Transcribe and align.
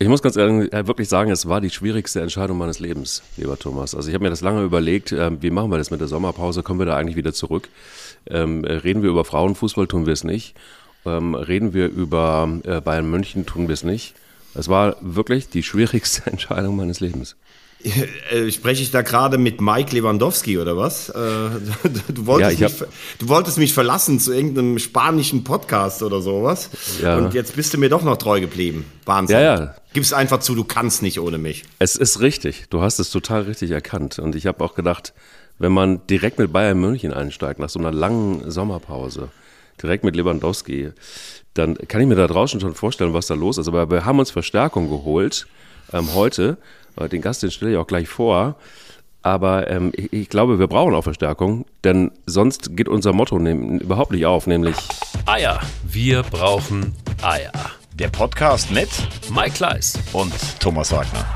Ich 0.00 0.06
muss 0.06 0.22
ganz 0.22 0.36
ehrlich 0.36 0.72
äh, 0.72 0.86
wirklich 0.86 1.08
sagen, 1.08 1.32
es 1.32 1.48
war 1.48 1.60
die 1.60 1.70
schwierigste 1.70 2.20
Entscheidung 2.20 2.56
meines 2.56 2.78
Lebens, 2.78 3.24
lieber 3.36 3.58
Thomas. 3.58 3.96
Also 3.96 4.08
ich 4.08 4.14
habe 4.14 4.22
mir 4.22 4.30
das 4.30 4.42
lange 4.42 4.62
überlegt, 4.62 5.10
äh, 5.10 5.42
wie 5.42 5.50
machen 5.50 5.72
wir 5.72 5.78
das 5.78 5.90
mit 5.90 6.00
der 6.00 6.06
Sommerpause? 6.06 6.62
Kommen 6.62 6.78
wir 6.78 6.86
da 6.86 6.96
eigentlich 6.96 7.16
wieder 7.16 7.32
zurück? 7.32 7.68
Ähm, 8.30 8.62
reden 8.62 9.02
wir 9.02 9.10
über 9.10 9.24
Frauenfußball, 9.24 9.88
tun 9.88 10.06
wir 10.06 10.12
es 10.12 10.22
nicht. 10.22 10.54
Ähm, 11.04 11.34
reden 11.34 11.74
wir 11.74 11.88
über 11.88 12.48
äh, 12.62 12.80
Bayern 12.80 13.10
München, 13.10 13.44
tun 13.44 13.66
wir 13.66 13.72
es 13.72 13.82
nicht. 13.82 14.14
Es 14.54 14.68
war 14.68 14.94
wirklich 15.00 15.48
die 15.48 15.64
schwierigste 15.64 16.26
Entscheidung 16.30 16.76
meines 16.76 17.00
Lebens. 17.00 17.34
Äh, 17.84 18.50
spreche 18.50 18.82
ich 18.82 18.90
da 18.90 19.02
gerade 19.02 19.38
mit 19.38 19.60
Mike 19.60 19.94
Lewandowski 19.94 20.58
oder 20.58 20.76
was? 20.76 21.10
Äh, 21.10 21.12
du, 22.08 22.26
wolltest 22.26 22.58
ja, 22.58 22.68
mich, 22.68 22.78
du 23.18 23.28
wolltest 23.28 23.58
mich 23.58 23.72
verlassen 23.72 24.18
zu 24.18 24.32
irgendeinem 24.32 24.78
spanischen 24.80 25.44
Podcast 25.44 26.02
oder 26.02 26.20
sowas. 26.20 26.70
Ja. 27.00 27.16
Und 27.16 27.34
jetzt 27.34 27.54
bist 27.54 27.72
du 27.72 27.78
mir 27.78 27.88
doch 27.88 28.02
noch 28.02 28.16
treu 28.16 28.40
geblieben. 28.40 28.84
Wahnsinn. 29.04 29.36
Ja, 29.36 29.42
ja. 29.42 29.74
Gib's 29.92 30.12
einfach 30.12 30.40
zu, 30.40 30.56
du 30.56 30.64
kannst 30.64 31.02
nicht 31.02 31.20
ohne 31.20 31.38
mich. 31.38 31.64
Es 31.78 31.94
ist 31.94 32.20
richtig. 32.20 32.66
Du 32.68 32.82
hast 32.82 32.98
es 32.98 33.10
total 33.10 33.42
richtig 33.42 33.70
erkannt. 33.70 34.18
Und 34.18 34.34
ich 34.34 34.46
habe 34.46 34.64
auch 34.64 34.74
gedacht, 34.74 35.14
wenn 35.58 35.72
man 35.72 36.04
direkt 36.08 36.38
mit 36.38 36.52
Bayern 36.52 36.80
München 36.80 37.12
einsteigt, 37.12 37.60
nach 37.60 37.68
so 37.68 37.78
einer 37.78 37.92
langen 37.92 38.50
Sommerpause, 38.50 39.28
direkt 39.80 40.02
mit 40.02 40.16
Lewandowski, 40.16 40.90
dann 41.54 41.76
kann 41.76 42.00
ich 42.00 42.08
mir 42.08 42.16
da 42.16 42.26
draußen 42.26 42.60
schon 42.60 42.74
vorstellen, 42.74 43.14
was 43.14 43.28
da 43.28 43.34
los 43.34 43.56
ist. 43.56 43.68
Aber 43.68 43.88
wir 43.88 44.04
haben 44.04 44.18
uns 44.18 44.32
Verstärkung 44.32 44.90
geholt 44.90 45.46
ähm, 45.92 46.14
heute 46.14 46.58
äh, 46.60 46.77
den 47.06 47.22
Gast, 47.22 47.42
den 47.42 47.50
stelle 47.50 47.72
ich 47.72 47.76
auch 47.76 47.86
gleich 47.86 48.08
vor. 48.08 48.56
Aber 49.22 49.68
ähm, 49.68 49.92
ich, 49.94 50.12
ich, 50.12 50.28
glaube, 50.28 50.58
wir 50.58 50.68
brauchen 50.68 50.94
auch 50.94 51.02
Verstärkung, 51.02 51.66
denn 51.84 52.10
sonst 52.26 52.76
geht 52.76 52.88
unser 52.88 53.12
Motto 53.12 53.38
nehm, 53.38 53.78
überhaupt 53.78 54.10
nicht 54.12 54.26
auf, 54.26 54.46
nämlich 54.46 54.76
Eier. 55.26 55.60
Wir 55.84 56.22
brauchen 56.22 56.94
Eier. 57.22 57.52
Der 57.94 58.08
Podcast 58.08 58.70
mit 58.70 58.88
Mike 59.30 59.50
Kleiss 59.50 59.98
und 60.12 60.32
Thomas 60.60 60.92
Wagner. 60.92 61.26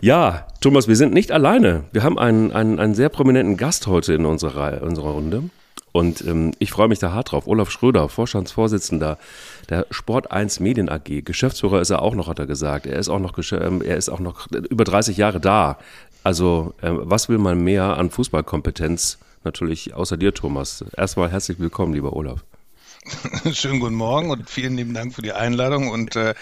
Ja, 0.00 0.46
Thomas, 0.60 0.86
wir 0.86 0.96
sind 0.96 1.14
nicht 1.14 1.32
alleine. 1.32 1.84
Wir 1.92 2.02
haben 2.02 2.18
einen, 2.18 2.52
einen, 2.52 2.78
einen 2.78 2.94
sehr 2.94 3.08
prominenten 3.08 3.56
Gast 3.56 3.86
heute 3.86 4.14
in 4.14 4.26
unserer, 4.26 4.82
unserer 4.82 5.10
Runde. 5.10 5.44
Und 5.92 6.22
ähm, 6.22 6.52
ich 6.58 6.70
freue 6.70 6.88
mich 6.88 6.98
da 6.98 7.12
hart 7.12 7.32
drauf. 7.32 7.46
Olaf 7.46 7.70
Schröder, 7.70 8.08
Vorstandsvorsitzender 8.08 9.18
der 9.68 9.86
Sport 9.90 10.30
1 10.30 10.60
Medien 10.60 10.88
AG. 10.88 11.22
Geschäftsführer 11.24 11.80
ist 11.80 11.90
er 11.90 12.02
auch 12.02 12.14
noch, 12.14 12.28
hat 12.28 12.38
er 12.38 12.46
gesagt. 12.46 12.86
Er 12.86 12.98
ist 12.98 13.08
auch 13.08 13.18
noch, 13.18 13.38
ähm, 13.52 13.82
er 13.82 13.96
ist 13.96 14.08
auch 14.08 14.20
noch 14.20 14.48
über 14.50 14.84
30 14.84 15.16
Jahre 15.16 15.40
da. 15.40 15.78
Also, 16.22 16.74
ähm, 16.82 17.00
was 17.02 17.28
will 17.28 17.38
man 17.38 17.62
mehr 17.62 17.96
an 17.96 18.10
Fußballkompetenz? 18.10 19.18
Natürlich 19.44 19.94
außer 19.94 20.16
dir, 20.16 20.32
Thomas. 20.34 20.84
Erstmal 20.96 21.30
herzlich 21.30 21.58
willkommen, 21.58 21.94
lieber 21.94 22.12
Olaf. 22.12 22.44
Schönen 23.52 23.80
guten 23.80 23.96
Morgen 23.96 24.30
und 24.30 24.48
vielen 24.48 24.76
lieben 24.76 24.94
Dank 24.94 25.14
für 25.14 25.22
die 25.22 25.32
Einladung. 25.32 25.88
Und 25.88 26.14
äh, 26.14 26.34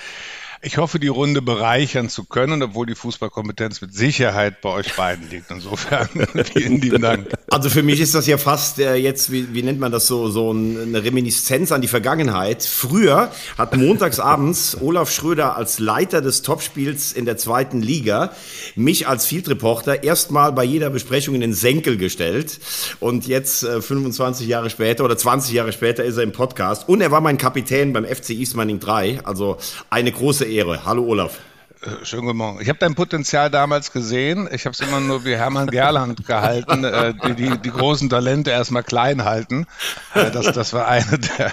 ich 0.62 0.76
hoffe, 0.76 0.98
die 0.98 1.08
Runde 1.08 1.40
bereichern 1.40 2.10
zu 2.10 2.24
können, 2.24 2.62
obwohl 2.62 2.84
die 2.84 2.94
Fußballkompetenz 2.94 3.80
mit 3.80 3.94
Sicherheit 3.94 4.60
bei 4.60 4.68
euch 4.68 4.94
beiden 4.94 5.30
liegt. 5.30 5.50
Insofern 5.50 6.08
vielen 6.52 6.80
lieben 6.80 7.00
Dank. 7.00 7.28
Also 7.50 7.70
für 7.70 7.82
mich 7.82 7.98
ist 7.98 8.14
das 8.14 8.26
ja 8.26 8.36
fast 8.36 8.78
äh, 8.78 8.94
jetzt, 8.96 9.32
wie, 9.32 9.54
wie 9.54 9.62
nennt 9.62 9.80
man 9.80 9.90
das 9.90 10.06
so, 10.06 10.28
so 10.28 10.50
eine 10.50 11.02
Reminiszenz 11.02 11.72
an 11.72 11.80
die 11.80 11.88
Vergangenheit. 11.88 12.62
Früher 12.62 13.30
hat 13.56 13.74
montagsabends 13.74 14.76
Olaf 14.82 15.10
Schröder 15.10 15.56
als 15.56 15.78
Leiter 15.78 16.20
des 16.20 16.42
Topspiels 16.42 17.12
in 17.12 17.24
der 17.24 17.38
zweiten 17.38 17.80
Liga 17.80 18.32
mich 18.74 19.08
als 19.08 19.24
Field 19.24 19.48
Reporter 19.48 20.04
erstmal 20.04 20.52
bei 20.52 20.64
jeder 20.64 20.90
Besprechung 20.90 21.34
in 21.34 21.40
den 21.40 21.54
Senkel 21.54 21.96
gestellt. 21.96 22.60
Und 23.00 23.26
jetzt, 23.26 23.62
äh, 23.62 23.80
25 23.80 24.46
Jahre 24.46 24.68
später 24.68 25.04
oder 25.06 25.16
20 25.16 25.54
Jahre 25.54 25.72
später, 25.72 26.04
ist 26.04 26.18
er 26.18 26.22
im 26.22 26.32
Podcast. 26.32 26.86
Und 26.86 27.00
er 27.00 27.10
war 27.10 27.22
mein 27.22 27.38
Kapitän 27.38 27.94
beim 27.94 28.04
FC 28.04 28.30
East 28.30 28.56
Manning 28.56 28.78
3. 28.78 29.20
Also 29.24 29.56
eine 29.88 30.12
große 30.12 30.49
Ehre. 30.50 30.84
Hallo 30.84 31.04
Olaf. 31.04 31.38
Äh, 31.82 32.04
schönen 32.04 32.26
guten 32.26 32.36
Morgen. 32.36 32.60
Ich 32.60 32.68
habe 32.68 32.78
dein 32.78 32.94
Potenzial 32.94 33.50
damals 33.50 33.90
gesehen. 33.90 34.48
Ich 34.52 34.66
habe 34.66 34.74
es 34.74 34.80
immer 34.80 35.00
nur 35.00 35.24
wie 35.24 35.34
Hermann 35.34 35.68
Gerland 35.68 36.26
gehalten, 36.26 36.84
äh, 36.84 37.14
die, 37.14 37.34
die, 37.34 37.58
die, 37.58 37.70
großen 37.70 38.10
Talente 38.10 38.50
erstmal 38.50 38.82
klein 38.82 39.24
halten. 39.24 39.66
Äh, 40.14 40.30
das, 40.30 40.52
das 40.52 40.74
war 40.74 40.88
eine 40.88 41.18
der, 41.18 41.52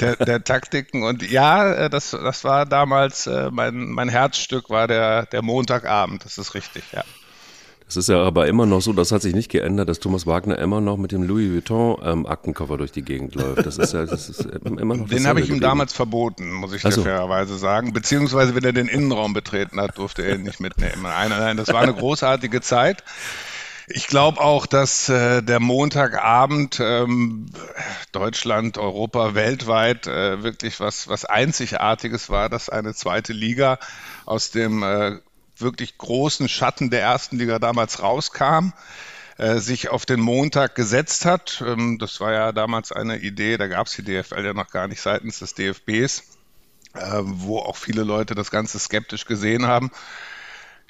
der, 0.00 0.16
der, 0.16 0.44
Taktiken. 0.44 1.04
Und 1.04 1.22
ja, 1.30 1.72
äh, 1.72 1.90
das, 1.90 2.10
das 2.10 2.42
war 2.42 2.66
damals 2.66 3.28
äh, 3.28 3.50
mein, 3.52 3.90
mein 3.90 4.08
Herzstück, 4.08 4.68
war 4.68 4.88
der, 4.88 5.26
der 5.26 5.42
Montagabend. 5.42 6.24
Das 6.24 6.38
ist 6.38 6.54
richtig, 6.54 6.82
ja. 6.92 7.04
Es 7.92 7.96
ist 7.98 8.08
ja 8.08 8.22
aber 8.22 8.46
immer 8.46 8.64
noch 8.64 8.80
so, 8.80 8.94
das 8.94 9.12
hat 9.12 9.20
sich 9.20 9.34
nicht 9.34 9.50
geändert, 9.50 9.86
dass 9.86 10.00
Thomas 10.00 10.26
Wagner 10.26 10.58
immer 10.58 10.80
noch 10.80 10.96
mit 10.96 11.12
dem 11.12 11.24
Louis 11.24 11.52
Vuitton 11.52 11.98
ähm, 12.02 12.24
Aktenkoffer 12.24 12.78
durch 12.78 12.90
die 12.90 13.02
Gegend 13.02 13.34
läuft. 13.34 13.66
Das 13.66 13.76
ist 13.76 13.92
ja, 13.92 14.06
das 14.06 14.30
ist 14.30 14.46
immer 14.64 14.96
noch. 14.96 15.06
Den 15.10 15.26
habe 15.26 15.42
ich 15.42 15.50
ihm 15.50 15.60
damals 15.60 15.92
verboten, 15.92 16.52
muss 16.52 16.72
ich 16.72 16.80
so. 16.80 17.02
fairerweise 17.02 17.58
sagen. 17.58 17.92
Beziehungsweise, 17.92 18.54
wenn 18.54 18.64
er 18.64 18.72
den 18.72 18.88
Innenraum 18.88 19.34
betreten 19.34 19.78
hat, 19.78 19.98
durfte 19.98 20.22
er 20.22 20.36
ihn 20.36 20.42
nicht 20.42 20.58
mitnehmen. 20.58 21.02
Nein, 21.02 21.28
nein, 21.28 21.58
das 21.58 21.68
war 21.68 21.82
eine 21.82 21.92
großartige 21.92 22.62
Zeit. 22.62 23.04
Ich 23.88 24.06
glaube 24.06 24.40
auch, 24.40 24.64
dass 24.64 25.10
äh, 25.10 25.42
der 25.42 25.60
Montagabend 25.60 26.80
ähm, 26.80 27.44
Deutschland, 28.12 28.78
Europa, 28.78 29.34
weltweit 29.34 30.06
äh, 30.06 30.42
wirklich 30.42 30.80
was, 30.80 31.08
was 31.08 31.26
Einzigartiges 31.26 32.30
war, 32.30 32.48
dass 32.48 32.70
eine 32.70 32.94
zweite 32.94 33.34
Liga 33.34 33.78
aus 34.24 34.50
dem 34.50 34.82
äh, 34.82 35.18
wirklich 35.62 35.98
großen 35.98 36.48
Schatten 36.48 36.90
der 36.90 37.02
ersten 37.02 37.38
Liga 37.38 37.58
damals 37.58 38.02
rauskam, 38.02 38.72
äh, 39.38 39.58
sich 39.58 39.88
auf 39.88 40.06
den 40.06 40.20
Montag 40.20 40.74
gesetzt 40.74 41.24
hat. 41.24 41.62
Ähm, 41.66 41.98
das 41.98 42.20
war 42.20 42.32
ja 42.32 42.52
damals 42.52 42.92
eine 42.92 43.18
Idee, 43.18 43.56
da 43.56 43.66
gab 43.66 43.86
es 43.86 43.94
die 43.94 44.02
DFL 44.02 44.44
ja 44.44 44.52
noch 44.52 44.70
gar 44.70 44.88
nicht 44.88 45.00
seitens 45.00 45.38
des 45.38 45.54
DFBs, 45.54 46.22
äh, 46.94 47.20
wo 47.22 47.58
auch 47.58 47.76
viele 47.76 48.02
Leute 48.02 48.34
das 48.34 48.50
Ganze 48.50 48.78
skeptisch 48.78 49.24
gesehen 49.24 49.66
haben. 49.66 49.90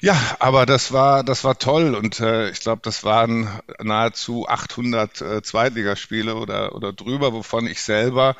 Ja, 0.03 0.17
aber 0.39 0.65
das 0.65 0.91
war 0.91 1.23
das 1.23 1.45
war 1.45 1.57
toll 1.57 1.95
und 1.95 2.19
äh, 2.19 2.49
ich 2.49 2.59
glaube, 2.59 2.81
das 2.83 3.05
waren 3.05 3.47
nahezu 3.81 4.49
800 4.49 5.21
äh, 5.21 5.41
Zweitligaspiele 5.41 6.35
oder 6.35 6.75
oder 6.75 6.91
drüber, 6.91 7.31
wovon 7.31 7.67
ich 7.67 7.81
selber 7.81 8.35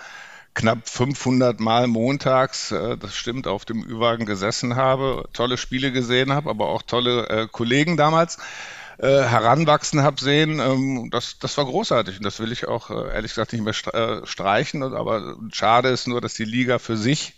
knapp 0.53 0.87
500 0.87 1.59
Mal 1.59 1.87
montags, 1.87 2.71
äh, 2.71 2.97
das 2.97 3.15
stimmt, 3.15 3.47
auf 3.47 3.65
dem 3.65 3.83
Ü-Wagen 3.83 4.25
gesessen 4.25 4.75
habe, 4.75 5.25
tolle 5.33 5.57
Spiele 5.57 5.91
gesehen 5.91 6.31
habe, 6.31 6.49
aber 6.49 6.69
auch 6.69 6.81
tolle 6.81 7.27
äh, 7.29 7.47
Kollegen 7.51 7.97
damals 7.97 8.37
äh, 8.99 9.23
heranwachsen 9.23 10.03
habe 10.03 10.21
sehen. 10.21 10.59
Ähm, 10.59 11.09
das, 11.11 11.39
das 11.39 11.57
war 11.57 11.65
großartig 11.65 12.17
und 12.17 12.23
das 12.23 12.39
will 12.39 12.51
ich 12.51 12.67
auch 12.67 12.89
äh, 12.89 13.13
ehrlich 13.13 13.31
gesagt 13.31 13.53
nicht 13.53 13.63
mehr 13.63 13.93
äh, 13.93 14.25
streichen. 14.25 14.83
Aber 14.83 15.35
schade 15.51 15.89
ist 15.89 16.07
nur, 16.07 16.21
dass 16.21 16.35
die 16.35 16.45
Liga 16.45 16.79
für 16.79 16.97
sich 16.97 17.33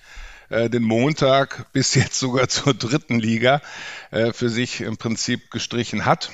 den 0.47 0.83
Montag 0.83 1.73
bis 1.73 1.95
jetzt 1.95 2.19
sogar 2.19 2.47
zur 2.49 2.75
dritten 2.75 3.19
Liga 3.19 3.63
für 4.11 4.47
sich 4.47 4.81
im 4.81 4.95
Prinzip 4.95 5.49
gestrichen 5.49 6.05
hat. 6.05 6.29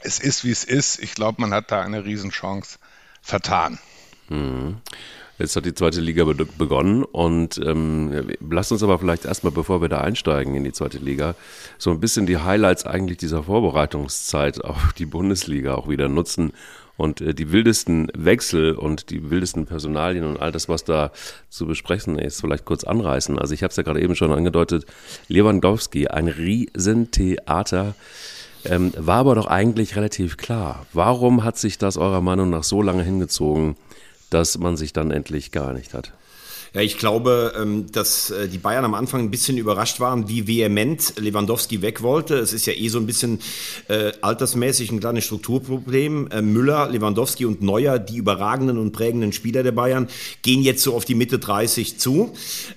Es 0.00 0.18
ist, 0.18 0.42
wie 0.42 0.50
es 0.50 0.64
ist. 0.64 0.98
Ich 0.98 1.14
glaube, 1.14 1.40
man 1.40 1.54
hat 1.54 1.70
da 1.70 1.80
eine 1.80 2.04
Riesenchance 2.04 2.80
vertan. 3.22 3.78
Mhm. 4.28 4.80
Jetzt 5.40 5.56
hat 5.56 5.64
die 5.64 5.72
zweite 5.72 6.02
Liga 6.02 6.24
begonnen 6.24 7.02
und 7.02 7.58
ähm, 7.64 8.28
lasst 8.50 8.72
uns 8.72 8.82
aber 8.82 8.98
vielleicht 8.98 9.24
erstmal, 9.24 9.52
bevor 9.52 9.80
wir 9.80 9.88
da 9.88 10.02
einsteigen 10.02 10.54
in 10.54 10.64
die 10.64 10.72
zweite 10.72 10.98
Liga, 10.98 11.34
so 11.78 11.90
ein 11.90 11.98
bisschen 11.98 12.26
die 12.26 12.36
Highlights 12.36 12.84
eigentlich 12.84 13.16
dieser 13.16 13.44
Vorbereitungszeit 13.44 14.62
auf 14.62 14.92
die 14.92 15.06
Bundesliga 15.06 15.76
auch 15.76 15.88
wieder 15.88 16.10
nutzen 16.10 16.52
und 16.98 17.22
äh, 17.22 17.32
die 17.32 17.52
wildesten 17.52 18.12
Wechsel 18.14 18.74
und 18.74 19.08
die 19.08 19.30
wildesten 19.30 19.64
Personalien 19.64 20.24
und 20.24 20.38
all 20.38 20.52
das, 20.52 20.68
was 20.68 20.84
da 20.84 21.10
zu 21.48 21.66
besprechen 21.66 22.18
ist, 22.18 22.42
vielleicht 22.42 22.66
kurz 22.66 22.84
anreißen. 22.84 23.38
Also 23.38 23.54
ich 23.54 23.62
habe 23.62 23.70
es 23.70 23.76
ja 23.76 23.82
gerade 23.82 24.02
eben 24.02 24.16
schon 24.16 24.32
angedeutet, 24.32 24.84
Lewandowski, 25.28 26.08
ein 26.08 26.28
Riesentheater. 26.28 27.94
Ähm, 28.66 28.92
war 28.94 29.16
aber 29.16 29.36
doch 29.36 29.46
eigentlich 29.46 29.96
relativ 29.96 30.36
klar. 30.36 30.84
Warum 30.92 31.44
hat 31.44 31.56
sich 31.56 31.78
das 31.78 31.96
eurer 31.96 32.20
Meinung 32.20 32.50
nach 32.50 32.62
so 32.62 32.82
lange 32.82 33.02
hingezogen? 33.02 33.76
Dass 34.30 34.58
man 34.58 34.76
sich 34.76 34.92
dann 34.92 35.10
endlich 35.10 35.50
geeinigt 35.50 35.94
hat. 35.94 36.12
Ja, 36.72 36.82
ich 36.82 36.98
glaube, 36.98 37.52
ähm, 37.60 37.90
dass 37.90 38.30
äh, 38.30 38.46
die 38.48 38.58
Bayern 38.58 38.84
am 38.84 38.94
Anfang 38.94 39.22
ein 39.22 39.30
bisschen 39.30 39.58
überrascht 39.58 39.98
waren, 39.98 40.28
wie 40.28 40.46
vehement 40.46 41.14
Lewandowski 41.18 41.82
weg 41.82 42.00
wollte. 42.00 42.36
Es 42.36 42.52
ist 42.52 42.64
ja 42.64 42.72
eh 42.72 42.86
so 42.88 42.98
ein 42.98 43.06
bisschen 43.06 43.40
äh, 43.88 44.12
altersmäßig 44.20 44.92
ein 44.92 45.00
kleines 45.00 45.24
Strukturproblem. 45.24 46.28
Äh, 46.30 46.42
Müller, 46.42 46.88
Lewandowski 46.88 47.44
und 47.44 47.60
Neuer, 47.60 47.98
die 47.98 48.18
überragenden 48.18 48.78
und 48.78 48.92
prägenden 48.92 49.32
Spieler 49.32 49.64
der 49.64 49.72
Bayern, 49.72 50.06
gehen 50.42 50.62
jetzt 50.62 50.84
so 50.84 50.94
auf 50.94 51.04
die 51.04 51.16
Mitte 51.16 51.40
30 51.40 51.98
zu. 51.98 52.34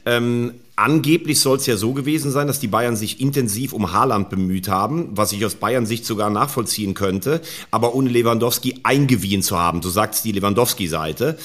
Ähm, 0.08 0.54
Angeblich 0.76 1.40
soll 1.40 1.58
es 1.58 1.68
ja 1.68 1.78
so 1.78 1.94
gewesen 1.94 2.32
sein, 2.32 2.48
dass 2.48 2.60
die 2.60 2.68
Bayern 2.68 2.96
sich 2.96 3.22
intensiv 3.22 3.74
um 3.74 3.94
Haaland 3.94 4.32
bemüht 4.32 4.68
haben, 4.68 5.10
was 5.12 5.32
ich 5.32 5.46
aus 5.46 5.54
Bayern 5.54 5.86
Sicht 5.86 6.04
sogar 6.04 6.32
nachvollziehen 6.32 6.96
könnte, 6.96 7.42
aber 7.70 7.94
ohne 7.94 8.10
Lewandowski 8.10 8.80
eingewiehen 8.82 9.44
zu 9.44 9.60
haben. 9.60 9.84
So 9.84 9.92
sagt 9.92 10.16
es 10.16 10.24
die 10.24 10.32
Lewandowski-Seite. 10.32 11.38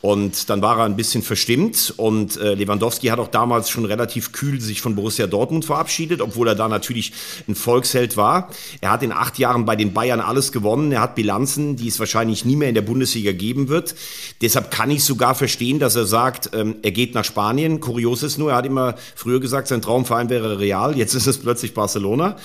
Und 0.00 0.48
dann 0.48 0.62
war 0.62 0.78
er 0.78 0.84
ein 0.84 0.94
bisschen 0.94 1.24
verstimmt 1.24 1.92
und 1.96 2.36
äh, 2.36 2.54
Lewandowski 2.54 3.08
hat 3.08 3.18
auch 3.18 3.26
damals 3.26 3.68
schon 3.68 3.84
relativ 3.84 4.30
kühl 4.30 4.60
sich 4.60 4.80
von 4.80 4.94
Borussia 4.94 5.26
Dortmund 5.26 5.64
verabschiedet, 5.64 6.20
obwohl 6.20 6.46
er 6.46 6.54
da 6.54 6.68
natürlich 6.68 7.12
ein 7.48 7.56
Volksheld 7.56 8.16
war. 8.16 8.48
Er 8.80 8.92
hat 8.92 9.02
in 9.02 9.10
acht 9.10 9.40
Jahren 9.40 9.64
bei 9.64 9.74
den 9.74 9.92
Bayern 9.92 10.20
alles 10.20 10.52
gewonnen. 10.52 10.92
Er 10.92 11.00
hat 11.00 11.16
Bilanzen, 11.16 11.74
die 11.74 11.88
es 11.88 11.98
wahrscheinlich 11.98 12.44
nie 12.44 12.54
mehr 12.54 12.68
in 12.68 12.76
der 12.76 12.82
Bundesliga 12.82 13.32
geben 13.32 13.68
wird. 13.68 13.96
Deshalb 14.40 14.70
kann 14.70 14.92
ich 14.92 15.02
sogar 15.02 15.34
verstehen, 15.34 15.80
dass 15.80 15.96
er 15.96 16.06
sagt, 16.06 16.50
ähm, 16.54 16.76
er 16.82 16.92
geht 16.92 17.16
nach 17.16 17.24
Spanien. 17.24 17.80
Kurios 17.80 18.22
ist 18.22 18.38
nur, 18.38 18.52
er 18.52 18.58
hat 18.58 18.67
immer 18.68 18.94
früher 19.14 19.40
gesagt, 19.40 19.68
sein 19.68 19.82
Traumverein 19.82 20.30
wäre 20.30 20.58
Real. 20.58 20.96
Jetzt 20.96 21.14
ist 21.14 21.26
es 21.26 21.38
plötzlich 21.38 21.74
Barcelona. 21.74 22.36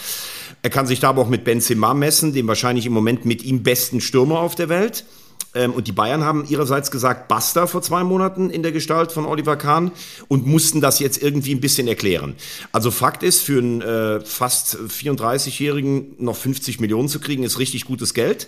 Er 0.62 0.70
kann 0.70 0.88
sich 0.88 1.00
da 1.00 1.10
aber 1.10 1.22
auch 1.22 1.30
mit 1.30 1.44
Benzema 1.44 1.94
messen, 1.94 2.34
dem 2.34 2.48
wahrscheinlich 2.48 2.86
im 2.86 2.94
Moment 2.94 3.26
mit 3.26 3.44
ihm 3.44 3.64
besten 3.64 4.02
Stürmer 4.02 4.40
auf 4.40 4.56
der 4.56 4.70
Welt. 4.70 5.06
Ähm, 5.56 5.74
und 5.74 5.88
die 5.88 5.92
Bayern 5.92 6.24
haben 6.24 6.46
ihrerseits 6.50 6.90
gesagt, 6.90 7.28
basta 7.28 7.68
vor 7.68 7.82
zwei 7.82 8.04
Monaten 8.04 8.50
in 8.50 8.64
der 8.64 8.72
Gestalt 8.72 9.12
von 9.12 9.26
Oliver 9.26 9.56
Kahn 9.56 9.92
und 10.28 10.48
mussten 10.48 10.82
das 10.82 11.00
jetzt 11.00 11.22
irgendwie 11.22 11.54
ein 11.54 11.60
bisschen 11.60 11.88
erklären. 11.88 12.36
Also 12.72 12.92
Fakt 12.92 13.24
ist, 13.24 13.42
für 13.42 13.60
einen 13.60 13.82
äh, 13.82 14.22
fast 14.22 14.78
34-Jährigen 14.78 16.16
noch 16.18 16.36
50 16.36 16.80
Millionen 16.80 17.08
zu 17.08 17.20
kriegen, 17.20 17.44
ist 17.44 17.60
richtig 17.60 17.86
gutes 17.86 18.14
Geld. 18.14 18.48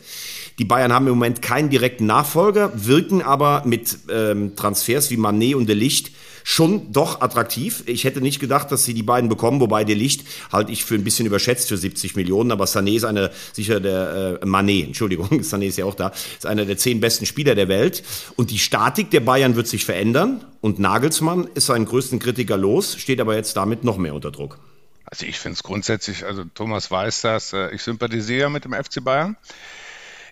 Die 0.58 0.66
Bayern 0.66 0.94
haben 0.94 1.08
im 1.08 1.14
Moment 1.14 1.42
keinen 1.42 1.70
direkten 1.70 2.06
Nachfolger, 2.06 2.72
wirken 2.76 3.22
aber 3.22 3.64
mit 3.66 3.98
ähm, 4.10 4.56
Transfers 4.56 5.12
wie 5.12 5.18
Manet 5.18 5.56
und 5.56 5.68
De 5.68 5.76
Licht 5.76 6.12
schon 6.48 6.92
doch 6.94 7.22
attraktiv. 7.22 7.84
Ich 7.88 8.04
hätte 8.04 8.22
nicht 8.22 8.40
gedacht, 8.40 8.72
dass 8.72 8.86
sie 8.86 8.94
die 8.94 9.04
beiden 9.04 9.30
bekommen, 9.30 9.60
wobei 9.60 9.84
der 9.84 9.96
Licht 9.96 10.26
halte 10.52 10.72
ich 10.72 10.86
für 10.86 10.94
ein 10.94 11.04
bisschen 11.04 11.26
überschätzt 11.26 11.68
für 11.68 11.76
70 11.76 12.16
Millionen, 12.16 12.52
aber 12.52 12.66
Sané 12.66 12.96
ist 12.96 13.04
einer, 13.04 13.32
sicher 13.52 13.80
der, 13.80 14.40
äh, 14.42 14.46
Mané, 14.46 14.86
Entschuldigung, 14.86 15.28
Sané 15.42 15.66
ist 15.66 15.80
ja 15.80 15.86
auch 15.86 15.96
da, 15.96 16.14
ist 16.38 16.46
einer 16.46 16.66
der 16.66 16.78
zehn 16.78 17.02
besten 17.02 17.26
Spieler 17.26 17.56
der 17.56 17.68
Welt. 17.68 18.04
Und 18.36 18.52
die 18.52 18.60
Statik 18.60 19.10
der 19.10 19.22
Bayern 19.22 19.56
wird 19.56 19.68
sich 19.68 19.86
verändern 19.86 20.46
und 20.62 20.78
Nagelsmann 20.78 21.50
ist 21.56 21.66
seinen 21.66 21.86
größten 21.86 22.20
Kritiker 22.20 22.58
los, 22.58 22.96
steht 22.96 23.20
aber 23.20 23.36
jetzt 23.36 23.58
damit 23.58 23.84
noch 23.84 23.98
mehr 23.98 24.14
unter 24.14 24.30
Druck. 24.30 24.60
Also 25.04 25.26
ich 25.26 25.40
finde 25.40 25.56
es 25.56 25.64
grundsätzlich, 25.64 26.26
also 26.26 26.44
Thomas 26.54 26.92
weiß 26.92 27.22
das, 27.22 27.54
äh, 27.54 27.74
ich 27.74 27.82
sympathisiere 27.82 28.52
mit 28.52 28.66
dem 28.66 28.74
FC 28.74 29.04
Bayern. 29.04 29.36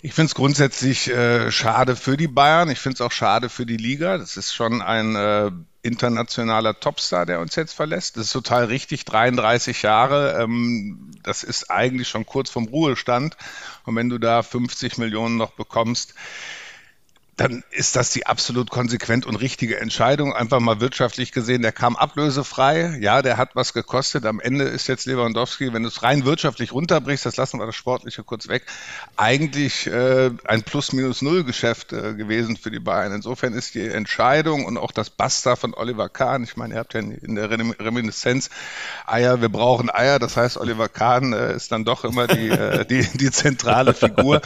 Ich 0.05 0.13
finde 0.13 0.25
es 0.25 0.35
grundsätzlich 0.35 1.09
äh, 1.09 1.49
schade 1.49 1.95
für 1.95 2.17
die 2.17 2.27
Bayern. 2.27 2.69
Ich 2.69 2.79
finde 2.79 2.95
es 2.95 3.01
auch 3.01 3.13
schade 3.13 3.47
für 3.47 3.65
die 3.65 3.77
Liga. 3.77 4.17
Das 4.17 4.35
ist 4.35 4.53
schon 4.53 4.81
ein 4.81 5.15
äh, 5.15 5.49
internationaler 5.81 6.77
Topstar, 6.77 7.25
der 7.25 7.39
uns 7.39 7.55
jetzt 7.55 7.71
verlässt. 7.71 8.17
Das 8.17 8.25
ist 8.25 8.33
total 8.33 8.65
richtig, 8.65 9.05
33 9.05 9.81
Jahre. 9.81 10.41
Ähm, 10.41 11.11
das 11.23 11.43
ist 11.43 11.71
eigentlich 11.71 12.09
schon 12.09 12.25
kurz 12.25 12.49
vom 12.49 12.67
Ruhestand. 12.67 13.37
Und 13.85 13.95
wenn 13.95 14.09
du 14.09 14.17
da 14.17 14.43
50 14.43 14.97
Millionen 14.97 15.37
noch 15.37 15.51
bekommst, 15.51 16.15
dann 17.35 17.63
ist 17.71 17.95
das 17.95 18.11
die 18.11 18.27
absolut 18.27 18.69
konsequent 18.69 19.25
und 19.25 19.35
richtige 19.35 19.79
Entscheidung. 19.79 20.33
Einfach 20.33 20.59
mal 20.59 20.79
wirtschaftlich 20.81 21.31
gesehen, 21.31 21.63
der 21.63 21.71
kam 21.71 21.95
ablösefrei. 21.95 22.97
Ja, 22.99 23.21
der 23.23 23.37
hat 23.37 23.55
was 23.55 23.73
gekostet. 23.73 24.25
Am 24.25 24.39
Ende 24.39 24.65
ist 24.65 24.87
jetzt 24.87 25.05
Lewandowski, 25.05 25.73
wenn 25.73 25.83
du 25.83 25.89
es 25.89 26.03
rein 26.03 26.25
wirtschaftlich 26.25 26.71
runterbrichst, 26.71 27.25
das 27.25 27.37
lassen 27.37 27.59
wir 27.59 27.65
das 27.65 27.75
Sportliche 27.75 28.23
kurz 28.23 28.47
weg, 28.47 28.65
eigentlich 29.17 29.87
äh, 29.87 30.29
ein 30.45 30.63
Plus-Minus-Null-Geschäft 30.63 31.93
äh, 31.93 32.13
gewesen 32.13 32.55
für 32.55 32.69
die 32.69 32.79
Bayern. 32.79 33.11
Insofern 33.11 33.53
ist 33.53 33.73
die 33.73 33.87
Entscheidung 33.87 34.65
und 34.65 34.77
auch 34.77 34.91
das 34.91 35.09
Basta 35.09 35.55
von 35.55 35.73
Oliver 35.73 36.09
Kahn, 36.09 36.43
ich 36.43 36.55
meine, 36.55 36.75
ihr 36.75 36.79
habt 36.79 36.93
ja 36.93 36.99
in 36.99 37.35
der 37.35 37.49
Reminiszenz 37.49 38.51
Eier, 39.07 39.41
wir 39.41 39.49
brauchen 39.49 39.89
Eier. 39.89 40.19
Das 40.19 40.37
heißt, 40.37 40.57
Oliver 40.57 40.89
Kahn 40.89 41.33
äh, 41.33 41.55
ist 41.55 41.71
dann 41.71 41.83
doch 41.83 42.03
immer 42.03 42.27
die, 42.27 42.49
äh, 42.49 42.85
die, 42.85 43.07
die 43.17 43.31
zentrale 43.31 43.93
Figur. 43.93 44.41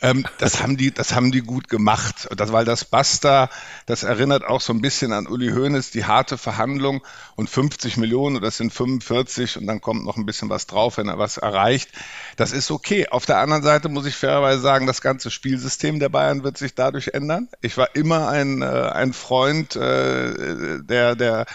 Ähm, 0.00 0.24
das 0.38 0.62
haben 0.62 0.76
die, 0.76 0.92
das 0.92 1.14
haben 1.14 1.32
die 1.32 1.40
gut 1.40 1.68
gemacht. 1.68 2.28
Das, 2.36 2.52
weil 2.52 2.64
das 2.64 2.84
Basta, 2.84 3.50
das 3.86 4.04
erinnert 4.04 4.44
auch 4.44 4.60
so 4.60 4.72
ein 4.72 4.80
bisschen 4.80 5.12
an 5.12 5.26
Uli 5.26 5.50
Hoeneß, 5.50 5.90
die 5.90 6.04
harte 6.04 6.38
Verhandlung 6.38 7.02
und 7.34 7.50
50 7.50 7.96
Millionen, 7.96 8.40
das 8.40 8.56
sind 8.56 8.72
45 8.72 9.56
und 9.58 9.66
dann 9.66 9.80
kommt 9.80 10.04
noch 10.04 10.16
ein 10.16 10.26
bisschen 10.26 10.50
was 10.50 10.66
drauf, 10.66 10.98
wenn 10.98 11.08
er 11.08 11.18
was 11.18 11.36
erreicht. 11.36 11.90
Das 12.36 12.52
ist 12.52 12.70
okay. 12.70 13.08
Auf 13.08 13.26
der 13.26 13.38
anderen 13.38 13.62
Seite 13.62 13.88
muss 13.88 14.06
ich 14.06 14.14
fairerweise 14.14 14.60
sagen, 14.60 14.86
das 14.86 15.00
ganze 15.00 15.30
Spielsystem 15.30 15.98
der 15.98 16.08
Bayern 16.08 16.44
wird 16.44 16.58
sich 16.58 16.74
dadurch 16.74 17.08
ändern. 17.08 17.48
Ich 17.60 17.76
war 17.76 17.94
immer 17.96 18.28
ein, 18.28 18.62
äh, 18.62 18.66
ein 18.66 19.12
Freund 19.12 19.74
äh, 19.74 20.80
der, 20.82 21.16
der, 21.16 21.46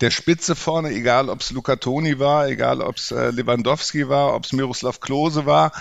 der 0.00 0.10
Spitze 0.10 0.56
vorne, 0.56 0.90
egal 0.90 1.28
ob 1.28 1.40
es 1.40 1.50
Luca 1.50 1.76
Toni 1.76 2.18
war, 2.18 2.48
egal 2.48 2.80
ob 2.80 2.96
es 2.96 3.10
äh, 3.10 3.30
Lewandowski 3.30 4.08
war, 4.08 4.34
ob 4.34 4.44
es 4.44 4.52
Miroslav 4.52 5.00
Klose 5.00 5.44
war. 5.44 5.72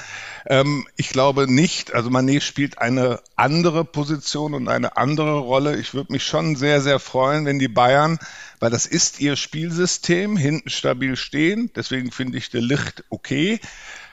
Ähm, 0.46 0.86
ich 0.98 1.10
glaube 1.10 1.52
nicht, 1.52 1.94
also 1.94 2.10
Manet 2.10 2.44
spielt 2.44 2.80
eine 2.80 3.22
andere 3.38 3.86
Position 3.86 4.54
und 4.54 4.68
eine 4.68 4.98
andere 4.98 5.40
Rolle. 5.40 5.78
Ich 5.78 5.94
würde 5.94 6.12
mich 6.12 6.26
schon 6.26 6.58
sehr, 6.58 6.82
sehr 6.82 7.00
freuen, 7.00 7.46
wenn 7.46 7.60
die 7.60 7.70
Bayern, 7.70 8.20
weil 8.60 8.72
das 8.72 8.86
ist 8.86 9.22
ihr 9.22 9.38
Spielsystem, 9.38 10.36
hinten 10.36 10.70
stabil 10.70 11.16
stehen. 11.16 11.72
Deswegen 11.76 12.12
finde 12.12 12.38
ich 12.38 12.50
der 12.50 12.62
Licht 12.62 13.06
okay. 13.10 13.62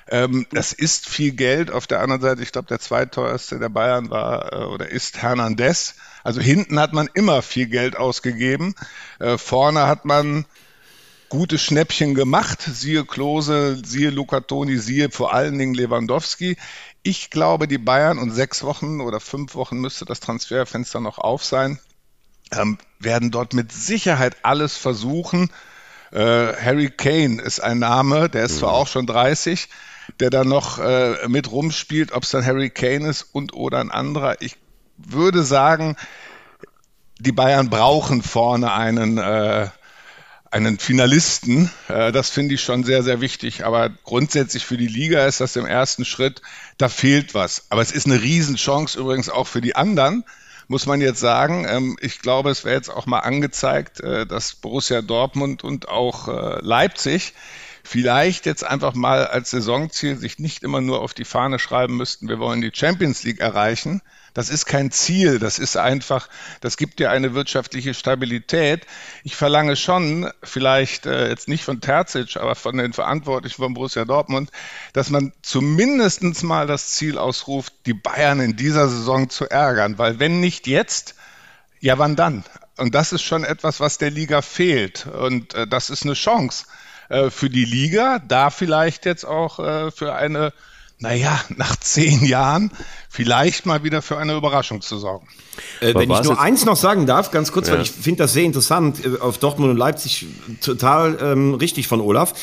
Ähm, 0.08 0.46
das 0.52 0.72
ist 0.72 1.08
viel 1.08 1.32
Geld. 1.32 1.72
Auf 1.72 1.88
der 1.88 2.00
anderen 2.00 2.22
Seite, 2.22 2.42
ich 2.42 2.52
glaube, 2.52 2.68
der 2.68 2.78
zweiteuerste 2.78 3.58
der 3.58 3.70
Bayern 3.70 4.10
war 4.10 4.52
äh, 4.52 4.64
oder 4.66 4.88
ist 4.88 5.20
Hernandez. 5.20 5.96
Also 6.26 6.40
hinten 6.40 6.80
hat 6.80 6.92
man 6.92 7.08
immer 7.14 7.40
viel 7.40 7.68
Geld 7.68 7.96
ausgegeben. 7.96 8.74
Äh, 9.20 9.38
vorne 9.38 9.86
hat 9.86 10.04
man 10.04 10.44
gute 11.28 11.56
Schnäppchen 11.56 12.16
gemacht. 12.16 12.62
Siehe 12.62 13.04
Klose, 13.04 13.80
siehe 13.84 14.10
Luca 14.10 14.40
Toni, 14.40 14.76
siehe 14.76 15.12
vor 15.12 15.32
allen 15.32 15.56
Dingen 15.56 15.74
Lewandowski. 15.74 16.56
Ich 17.04 17.30
glaube, 17.30 17.68
die 17.68 17.78
Bayern 17.78 18.18
und 18.18 18.32
sechs 18.32 18.64
Wochen 18.64 19.00
oder 19.00 19.20
fünf 19.20 19.54
Wochen 19.54 19.78
müsste 19.78 20.04
das 20.04 20.18
Transferfenster 20.18 20.98
noch 20.98 21.18
auf 21.18 21.44
sein, 21.44 21.78
ähm, 22.50 22.78
werden 22.98 23.30
dort 23.30 23.54
mit 23.54 23.70
Sicherheit 23.70 24.38
alles 24.42 24.76
versuchen. 24.76 25.52
Äh, 26.10 26.18
Harry 26.20 26.90
Kane 26.90 27.40
ist 27.40 27.60
ein 27.60 27.78
Name, 27.78 28.28
der 28.28 28.46
ist 28.46 28.58
zwar 28.58 28.70
mhm. 28.70 28.76
auch 28.78 28.88
schon 28.88 29.06
30, 29.06 29.68
der 30.18 30.30
da 30.30 30.42
noch 30.42 30.80
äh, 30.80 31.28
mit 31.28 31.52
rumspielt, 31.52 32.10
ob 32.10 32.24
es 32.24 32.30
dann 32.30 32.44
Harry 32.44 32.70
Kane 32.70 33.08
ist 33.08 33.22
und 33.30 33.54
oder 33.54 33.78
ein 33.78 33.92
anderer. 33.92 34.40
Ich 34.40 34.56
würde 34.96 35.42
sagen, 35.42 35.96
die 37.18 37.32
Bayern 37.32 37.70
brauchen 37.70 38.22
vorne 38.22 38.72
einen 38.72 39.18
äh, 39.18 39.68
einen 40.50 40.78
Finalisten. 40.78 41.70
Äh, 41.88 42.12
das 42.12 42.30
finde 42.30 42.54
ich 42.54 42.62
schon 42.62 42.84
sehr, 42.84 43.02
sehr 43.02 43.20
wichtig. 43.20 43.64
Aber 43.64 43.90
grundsätzlich 44.04 44.64
für 44.64 44.76
die 44.76 44.86
Liga 44.86 45.26
ist 45.26 45.40
das 45.40 45.56
im 45.56 45.66
ersten 45.66 46.04
Schritt, 46.04 46.42
da 46.78 46.88
fehlt 46.88 47.34
was. 47.34 47.66
Aber 47.70 47.82
es 47.82 47.92
ist 47.92 48.06
eine 48.06 48.20
Riesenchance 48.22 48.98
übrigens 48.98 49.28
auch 49.28 49.46
für 49.46 49.60
die 49.60 49.76
anderen, 49.76 50.24
muss 50.68 50.86
man 50.86 51.00
jetzt 51.00 51.20
sagen. 51.20 51.66
Ähm, 51.68 51.96
ich 52.00 52.20
glaube, 52.20 52.50
es 52.50 52.64
wäre 52.64 52.76
jetzt 52.76 52.90
auch 52.90 53.06
mal 53.06 53.20
angezeigt, 53.20 54.00
äh, 54.00 54.26
dass 54.26 54.54
Borussia 54.54 55.02
Dortmund 55.02 55.62
und 55.62 55.88
auch 55.88 56.28
äh, 56.28 56.58
Leipzig 56.62 57.34
vielleicht 57.84 58.46
jetzt 58.46 58.64
einfach 58.64 58.94
mal 58.94 59.26
als 59.26 59.50
Saisonziel 59.50 60.16
sich 60.16 60.40
nicht 60.40 60.64
immer 60.64 60.80
nur 60.80 61.00
auf 61.00 61.14
die 61.14 61.24
Fahne 61.24 61.60
schreiben 61.60 61.96
müssten, 61.96 62.28
wir 62.28 62.40
wollen 62.40 62.60
die 62.60 62.72
Champions 62.74 63.22
League 63.22 63.38
erreichen, 63.38 64.02
das 64.36 64.50
ist 64.50 64.66
kein 64.66 64.90
Ziel, 64.90 65.38
das 65.38 65.58
ist 65.58 65.78
einfach, 65.78 66.28
das 66.60 66.76
gibt 66.76 66.98
dir 66.98 67.10
eine 67.10 67.32
wirtschaftliche 67.32 67.94
Stabilität. 67.94 68.86
Ich 69.24 69.34
verlange 69.34 69.76
schon, 69.76 70.30
vielleicht 70.42 71.06
äh, 71.06 71.30
jetzt 71.30 71.48
nicht 71.48 71.64
von 71.64 71.80
Terzic, 71.80 72.36
aber 72.36 72.54
von 72.54 72.76
den 72.76 72.92
Verantwortlichen 72.92 73.62
von 73.62 73.72
Borussia 73.72 74.04
Dortmund, 74.04 74.50
dass 74.92 75.08
man 75.08 75.32
zumindest 75.40 76.42
mal 76.42 76.66
das 76.66 76.90
Ziel 76.90 77.16
ausruft, 77.16 77.72
die 77.86 77.94
Bayern 77.94 78.40
in 78.40 78.56
dieser 78.56 78.90
Saison 78.90 79.30
zu 79.30 79.48
ärgern. 79.48 79.96
Weil 79.96 80.18
wenn 80.18 80.38
nicht 80.38 80.66
jetzt, 80.66 81.14
ja 81.80 81.96
wann 81.96 82.14
dann? 82.14 82.44
Und 82.76 82.94
das 82.94 83.12
ist 83.12 83.22
schon 83.22 83.42
etwas, 83.42 83.80
was 83.80 83.96
der 83.96 84.10
Liga 84.10 84.42
fehlt. 84.42 85.06
Und 85.06 85.54
äh, 85.54 85.66
das 85.66 85.88
ist 85.88 86.04
eine 86.04 86.12
Chance 86.12 86.66
äh, 87.08 87.30
für 87.30 87.48
die 87.48 87.64
Liga, 87.64 88.18
da 88.18 88.50
vielleicht 88.50 89.06
jetzt 89.06 89.24
auch 89.24 89.60
äh, 89.60 89.90
für 89.90 90.14
eine 90.14 90.52
naja, 90.98 91.38
nach 91.56 91.76
zehn 91.76 92.24
Jahren 92.24 92.70
vielleicht 93.08 93.66
mal 93.66 93.82
wieder 93.82 94.02
für 94.02 94.18
eine 94.18 94.34
Überraschung 94.34 94.80
zu 94.80 94.98
sorgen. 94.98 95.26
Äh, 95.80 95.94
wenn 95.94 96.10
ich 96.10 96.22
nur 96.22 96.40
eins 96.40 96.64
noch 96.64 96.76
sagen 96.76 97.06
darf, 97.06 97.30
ganz 97.30 97.52
kurz, 97.52 97.68
ja. 97.68 97.74
weil 97.74 97.82
ich 97.82 97.90
finde 97.90 98.24
das 98.24 98.32
sehr 98.32 98.44
interessant, 98.44 99.04
äh, 99.04 99.18
auf 99.20 99.38
Dortmund 99.38 99.70
und 99.70 99.76
Leipzig 99.76 100.26
total 100.60 101.18
ähm, 101.20 101.54
richtig 101.54 101.88
von 101.88 102.00
Olaf. 102.00 102.34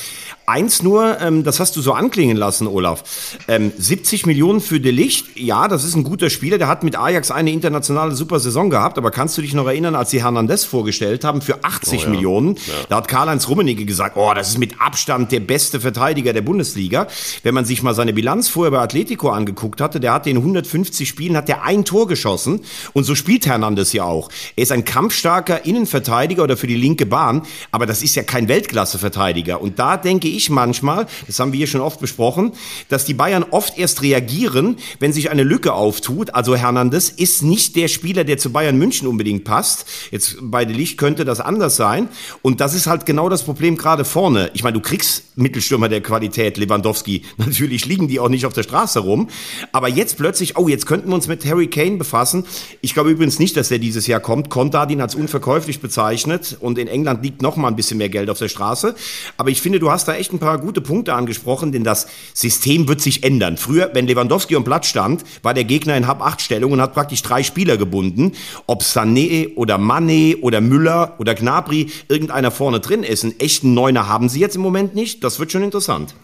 Eins 0.45 0.83
nur, 0.83 1.21
ähm, 1.21 1.45
das 1.45 1.61
hast 1.61 1.77
du 1.77 1.81
so 1.81 1.93
anklingen 1.93 2.35
lassen, 2.35 2.67
Olaf. 2.67 3.03
Ähm, 3.47 3.71
70 3.77 4.25
Millionen 4.25 4.59
für 4.59 4.81
De 4.81 4.91
Licht, 4.91 5.37
ja, 5.37 5.69
das 5.69 5.85
ist 5.85 5.95
ein 5.95 6.03
guter 6.03 6.29
Spieler, 6.29 6.57
der 6.57 6.67
hat 6.67 6.83
mit 6.83 6.97
Ajax 6.97 7.31
eine 7.31 7.51
internationale 7.51 8.13
super 8.13 8.41
Saison 8.41 8.69
gehabt, 8.69 8.97
aber 8.97 9.09
kannst 9.09 9.37
du 9.37 9.41
dich 9.41 9.53
noch 9.53 9.67
erinnern, 9.67 9.95
als 9.95 10.09
sie 10.09 10.21
Hernandez 10.21 10.65
vorgestellt 10.65 11.23
haben 11.23 11.41
für 11.41 11.63
80 11.63 11.93
oh, 11.93 12.03
ja. 12.03 12.09
Millionen, 12.09 12.55
ja. 12.55 12.73
da 12.89 12.97
hat 12.97 13.07
Karl-Heinz 13.07 13.47
Rummenigge 13.47 13.85
gesagt, 13.85 14.17
oh, 14.17 14.33
das 14.35 14.49
ist 14.49 14.57
mit 14.57 14.81
Abstand 14.81 15.31
der 15.31 15.39
beste 15.39 15.79
Verteidiger 15.79 16.33
der 16.33 16.41
Bundesliga. 16.41 17.07
Wenn 17.43 17.53
man 17.53 17.63
sich 17.63 17.81
mal 17.81 17.93
seine 17.93 18.11
Bilanz 18.11 18.49
vorher 18.49 18.71
bei 18.71 18.79
Atletico 18.79 19.29
angeguckt 19.29 19.79
hatte, 19.79 20.01
der 20.01 20.11
hat 20.11 20.27
in 20.27 20.35
150 20.35 21.07
Spielen, 21.07 21.37
hat 21.37 21.47
der 21.47 21.63
ein 21.63 21.85
Tor 21.85 22.05
geschossen 22.07 22.59
und 22.91 23.05
so 23.05 23.15
spielt 23.15 23.45
Hernandez 23.45 23.93
ja 23.93 24.03
auch. 24.03 24.27
Er 24.57 24.63
ist 24.63 24.73
ein 24.73 24.83
kampfstarker 24.83 25.65
Innenverteidiger 25.65 26.43
oder 26.43 26.57
für 26.57 26.67
die 26.67 26.75
linke 26.75 27.05
Bahn, 27.05 27.43
aber 27.71 27.85
das 27.85 28.03
ist 28.03 28.15
ja 28.15 28.23
kein 28.23 28.49
Weltklasse-Verteidiger 28.49 29.61
und 29.61 29.79
da 29.79 29.95
denke 29.95 30.27
ich 30.27 30.32
manchmal, 30.49 31.07
das 31.27 31.39
haben 31.39 31.51
wir 31.51 31.57
hier 31.57 31.67
schon 31.67 31.81
oft 31.81 31.99
besprochen, 31.99 32.53
dass 32.89 33.05
die 33.05 33.13
Bayern 33.13 33.45
oft 33.51 33.77
erst 33.77 34.01
reagieren, 34.01 34.77
wenn 34.99 35.13
sich 35.13 35.29
eine 35.29 35.43
Lücke 35.43 35.73
auftut. 35.73 36.33
Also 36.33 36.55
Hernandez 36.55 37.09
ist 37.09 37.43
nicht 37.43 37.75
der 37.75 37.87
Spieler, 37.87 38.23
der 38.23 38.37
zu 38.37 38.51
Bayern 38.51 38.77
München 38.77 39.07
unbedingt 39.07 39.43
passt. 39.43 39.85
Jetzt 40.11 40.37
bei 40.41 40.65
De 40.65 40.75
Licht 40.75 40.97
könnte 40.97 41.25
das 41.25 41.39
anders 41.39 41.75
sein. 41.75 42.09
Und 42.41 42.61
das 42.61 42.73
ist 42.73 42.87
halt 42.87 43.05
genau 43.05 43.29
das 43.29 43.43
Problem 43.43 43.77
gerade 43.77 44.05
vorne. 44.05 44.51
Ich 44.53 44.63
meine, 44.63 44.73
du 44.73 44.81
kriegst 44.81 45.23
Mittelstürmer 45.35 45.89
der 45.89 46.01
Qualität, 46.01 46.57
Lewandowski. 46.57 47.23
Natürlich 47.37 47.85
liegen 47.85 48.07
die 48.07 48.19
auch 48.19 48.29
nicht 48.29 48.45
auf 48.45 48.53
der 48.53 48.63
Straße 48.63 48.99
rum. 48.99 49.29
Aber 49.71 49.87
jetzt 49.87 50.17
plötzlich, 50.17 50.57
oh, 50.57 50.67
jetzt 50.67 50.85
könnten 50.85 51.09
wir 51.09 51.15
uns 51.15 51.27
mit 51.27 51.45
Harry 51.45 51.67
Kane 51.67 51.97
befassen. 51.97 52.45
Ich 52.81 52.93
glaube 52.93 53.11
übrigens 53.11 53.39
nicht, 53.39 53.57
dass 53.57 53.71
er 53.71 53.79
dieses 53.79 54.07
Jahr 54.07 54.19
kommt. 54.19 54.49
Kontadin 54.49 55.01
hat 55.01 55.09
es 55.09 55.15
unverkäuflich 55.15 55.79
bezeichnet. 55.79 56.57
Und 56.59 56.77
in 56.77 56.87
England 56.87 57.23
liegt 57.23 57.41
noch 57.41 57.55
mal 57.55 57.67
ein 57.67 57.75
bisschen 57.75 57.97
mehr 57.97 58.09
Geld 58.09 58.29
auf 58.29 58.39
der 58.39 58.49
Straße. 58.49 58.95
Aber 59.37 59.49
ich 59.49 59.61
finde, 59.61 59.79
du 59.79 59.91
hast 59.91 60.07
da 60.07 60.15
echt 60.15 60.22
ein 60.31 60.39
paar 60.39 60.57
gute 60.59 60.79
Punkte 60.79 61.13
angesprochen, 61.13 61.71
denn 61.71 61.83
das 61.83 62.07
System 62.33 62.87
wird 62.87 63.01
sich 63.01 63.23
ändern. 63.23 63.57
Früher, 63.57 63.89
wenn 63.93 64.07
Lewandowski 64.07 64.55
am 64.55 64.63
Platz 64.63 64.87
stand, 64.87 65.23
war 65.41 65.53
der 65.53 65.63
Gegner 65.63 65.97
in 65.97 66.07
Hab-8-Stellung 66.07 66.71
und 66.71 66.81
hat 66.81 66.93
praktisch 66.93 67.21
drei 67.21 67.43
Spieler 67.43 67.77
gebunden. 67.77 68.33
Ob 68.67 68.83
Sané 68.83 69.55
oder 69.55 69.77
Mané 69.77 70.39
oder 70.41 70.61
Müller 70.61 71.15
oder 71.17 71.35
Gnabry, 71.35 71.91
irgendeiner 72.07 72.51
vorne 72.51 72.79
drin 72.79 73.03
ist. 73.03 73.23
Einen 73.23 73.39
echten 73.39 73.73
Neuner 73.73 74.07
haben 74.07 74.29
sie 74.29 74.39
jetzt 74.39 74.55
im 74.55 74.61
Moment 74.61 74.95
nicht. 74.95 75.23
Das 75.23 75.39
wird 75.39 75.51
schon 75.51 75.63
interessant. 75.63 76.15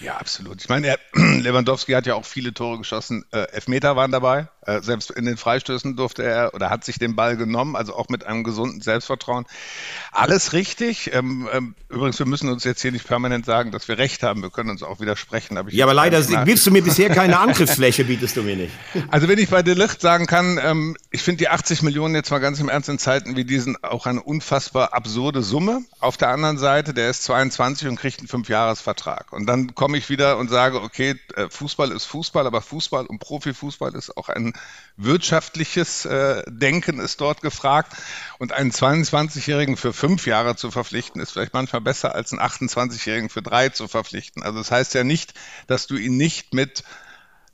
Ja, 0.00 0.16
absolut. 0.16 0.60
Ich 0.60 0.68
meine, 0.68 0.86
er, 0.86 0.98
Lewandowski 1.12 1.92
hat 1.92 2.06
ja 2.06 2.14
auch 2.14 2.24
viele 2.24 2.54
Tore 2.54 2.78
geschossen. 2.78 3.24
Äh, 3.32 3.46
Elfmeter 3.52 3.96
waren 3.96 4.12
dabei. 4.12 4.48
Äh, 4.64 4.80
selbst 4.80 5.10
in 5.10 5.24
den 5.24 5.36
Freistößen 5.36 5.96
durfte 5.96 6.22
er 6.22 6.54
oder 6.54 6.70
hat 6.70 6.84
sich 6.84 6.98
den 6.98 7.16
Ball 7.16 7.36
genommen, 7.36 7.74
also 7.74 7.96
auch 7.96 8.08
mit 8.08 8.24
einem 8.24 8.44
gesunden 8.44 8.80
Selbstvertrauen. 8.80 9.44
Alles 10.12 10.52
richtig. 10.52 11.12
Ähm, 11.12 11.48
ähm, 11.52 11.74
übrigens, 11.88 12.20
wir 12.20 12.26
müssen 12.26 12.48
uns 12.48 12.62
jetzt 12.62 12.80
hier 12.80 12.92
nicht 12.92 13.06
permanent 13.06 13.44
sagen, 13.44 13.72
dass 13.72 13.88
wir 13.88 13.98
recht 13.98 14.22
haben. 14.22 14.40
Wir 14.40 14.50
können 14.50 14.70
uns 14.70 14.84
auch 14.84 15.00
widersprechen. 15.00 15.58
Aber 15.58 15.70
ja, 15.72 15.84
aber 15.84 15.94
leider 15.94 16.22
gibst 16.44 16.64
du 16.64 16.70
mir 16.70 16.82
bisher 16.82 17.10
keine 17.10 17.40
Angriffsfläche, 17.40 18.04
bietest 18.04 18.36
du 18.36 18.42
mir 18.42 18.54
nicht. 18.54 18.72
Also 19.10 19.26
wenn 19.26 19.38
ich 19.38 19.48
bei 19.48 19.62
De 19.62 19.74
Licht 19.74 20.00
sagen 20.00 20.26
kann, 20.26 20.60
ähm, 20.62 20.96
ich 21.10 21.22
finde 21.22 21.38
die 21.38 21.48
80 21.48 21.82
Millionen 21.82 22.14
jetzt 22.14 22.30
mal 22.30 22.38
ganz 22.38 22.60
im 22.60 22.68
Ernst 22.68 22.88
in 22.88 23.00
Zeiten 23.00 23.34
wie 23.34 23.44
diesen 23.44 23.82
auch 23.82 24.06
eine 24.06 24.22
unfassbar 24.22 24.94
absurde 24.94 25.42
Summe. 25.42 25.82
Auf 25.98 26.16
der 26.16 26.28
anderen 26.28 26.58
Seite, 26.58 26.94
der 26.94 27.10
ist 27.10 27.24
22 27.24 27.88
und 27.88 27.96
kriegt 27.96 28.20
einen 28.20 28.28
Fünfjahresvertrag. 28.28 29.32
Und 29.32 29.46
dann 29.46 29.74
komme 29.74 29.98
ich 29.98 30.08
wieder 30.08 30.38
und 30.38 30.50
sage, 30.50 30.80
okay, 30.82 31.16
äh, 31.34 31.48
Fußball 31.48 31.90
ist 31.90 32.04
Fußball, 32.04 32.46
aber 32.46 32.62
Fußball 32.62 33.06
und 33.06 33.18
Profifußball 33.18 33.94
ist 33.96 34.16
auch 34.16 34.28
ein 34.28 34.51
wirtschaftliches 34.96 36.04
äh, 36.04 36.42
Denken 36.48 36.98
ist 36.98 37.20
dort 37.20 37.40
gefragt. 37.40 37.96
Und 38.38 38.52
einen 38.52 38.70
22-Jährigen 38.70 39.76
für 39.76 39.92
fünf 39.92 40.26
Jahre 40.26 40.56
zu 40.56 40.70
verpflichten, 40.70 41.20
ist 41.20 41.32
vielleicht 41.32 41.54
manchmal 41.54 41.80
besser 41.80 42.14
als 42.14 42.32
einen 42.32 42.40
28-Jährigen 42.40 43.28
für 43.28 43.42
drei 43.42 43.68
zu 43.70 43.88
verpflichten. 43.88 44.42
Also 44.42 44.58
das 44.58 44.70
heißt 44.70 44.94
ja 44.94 45.04
nicht, 45.04 45.34
dass 45.66 45.86
du 45.86 45.96
ihn 45.96 46.16
nicht 46.16 46.54
mit 46.54 46.84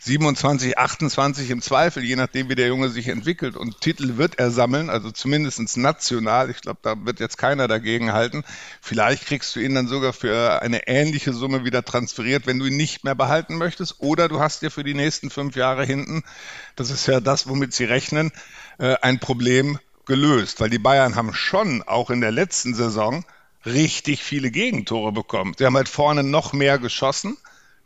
27, 0.00 0.78
28 0.78 1.50
im 1.50 1.60
Zweifel, 1.60 2.04
je 2.04 2.14
nachdem, 2.14 2.48
wie 2.48 2.54
der 2.54 2.68
Junge 2.68 2.88
sich 2.88 3.08
entwickelt. 3.08 3.56
Und 3.56 3.80
Titel 3.80 4.16
wird 4.16 4.38
er 4.38 4.52
sammeln, 4.52 4.90
also 4.90 5.10
zumindest 5.10 5.76
national. 5.76 6.50
Ich 6.50 6.60
glaube, 6.60 6.78
da 6.82 6.94
wird 7.04 7.18
jetzt 7.18 7.36
keiner 7.36 7.66
dagegen 7.66 8.12
halten. 8.12 8.44
Vielleicht 8.80 9.26
kriegst 9.26 9.56
du 9.56 9.60
ihn 9.60 9.74
dann 9.74 9.88
sogar 9.88 10.12
für 10.12 10.62
eine 10.62 10.86
ähnliche 10.86 11.32
Summe 11.32 11.64
wieder 11.64 11.84
transferiert, 11.84 12.46
wenn 12.46 12.60
du 12.60 12.66
ihn 12.66 12.76
nicht 12.76 13.02
mehr 13.02 13.16
behalten 13.16 13.56
möchtest. 13.56 13.96
Oder 13.98 14.28
du 14.28 14.38
hast 14.38 14.62
dir 14.62 14.70
für 14.70 14.84
die 14.84 14.94
nächsten 14.94 15.30
fünf 15.30 15.56
Jahre 15.56 15.84
hinten, 15.84 16.22
das 16.76 16.90
ist 16.90 17.08
ja 17.08 17.18
das, 17.18 17.48
womit 17.48 17.74
sie 17.74 17.84
rechnen, 17.84 18.30
äh, 18.78 18.94
ein 19.02 19.18
Problem 19.18 19.80
gelöst. 20.06 20.60
Weil 20.60 20.70
die 20.70 20.78
Bayern 20.78 21.16
haben 21.16 21.34
schon 21.34 21.82
auch 21.82 22.10
in 22.10 22.20
der 22.20 22.30
letzten 22.30 22.72
Saison 22.72 23.24
richtig 23.66 24.22
viele 24.22 24.52
Gegentore 24.52 25.10
bekommen. 25.10 25.54
Sie 25.58 25.66
haben 25.66 25.76
halt 25.76 25.88
vorne 25.88 26.22
noch 26.22 26.52
mehr 26.52 26.78
geschossen 26.78 27.36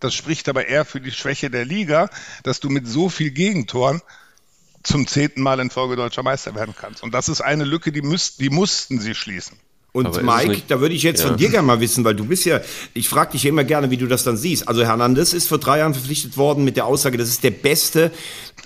das 0.05 0.15
spricht 0.15 0.49
aber 0.49 0.67
eher 0.67 0.85
für 0.85 1.01
die 1.01 1.13
Schwäche 1.13 1.51
der 1.51 1.65
Liga, 1.65 2.11
dass 2.43 2.61
du 2.61 2.69
mit 2.69 2.87
so 2.87 3.09
viel 3.09 3.31
Gegentoren 3.31 4.03
zum 4.83 5.07
zehnten 5.07 5.43
Mal 5.43 5.61
in 5.61 5.71
Folge 5.71 5.97
deutscher 5.97 6.23
Meister 6.23 6.55
werden 6.55 6.75
kannst. 6.77 7.03
Und 7.03 7.15
das 7.15 7.29
ist 7.29 7.41
eine 7.41 7.65
Lücke, 7.65 7.93
die, 7.93 8.03
müsst, 8.03 8.41
die 8.41 8.51
mussten 8.51 8.99
sie 8.99 9.15
schließen. 9.15 9.59
Und 9.95 10.07
Aber 10.07 10.23
Mike, 10.23 10.63
da 10.69 10.81
würde 10.81 10.95
ich 10.95 11.03
jetzt 11.03 11.21
ja. 11.21 11.29
von 11.29 11.37
dir 11.37 11.51
gerne 11.51 11.67
mal 11.67 11.81
wissen, 11.81 12.03
weil 12.03 12.15
du 12.15 12.25
bist 12.25 12.47
ja, 12.47 12.63
ich 12.95 13.11
frage 13.11 13.33
dich 13.33 13.43
ja 13.43 13.51
immer 13.51 13.65
gerne, 13.65 13.91
wie 13.91 13.99
du 13.99 14.07
das 14.07 14.25
dann 14.25 14.39
siehst. 14.39 14.67
Also 14.67 14.85
Hernandez 14.85 15.35
ist 15.35 15.49
vor 15.49 15.59
drei 15.59 15.81
Jahren 15.81 15.93
verpflichtet 15.93 16.39
worden 16.39 16.65
mit 16.65 16.77
der 16.77 16.87
Aussage, 16.87 17.19
das 17.19 17.29
ist 17.29 17.45
der 17.45 17.51
beste 17.51 18.11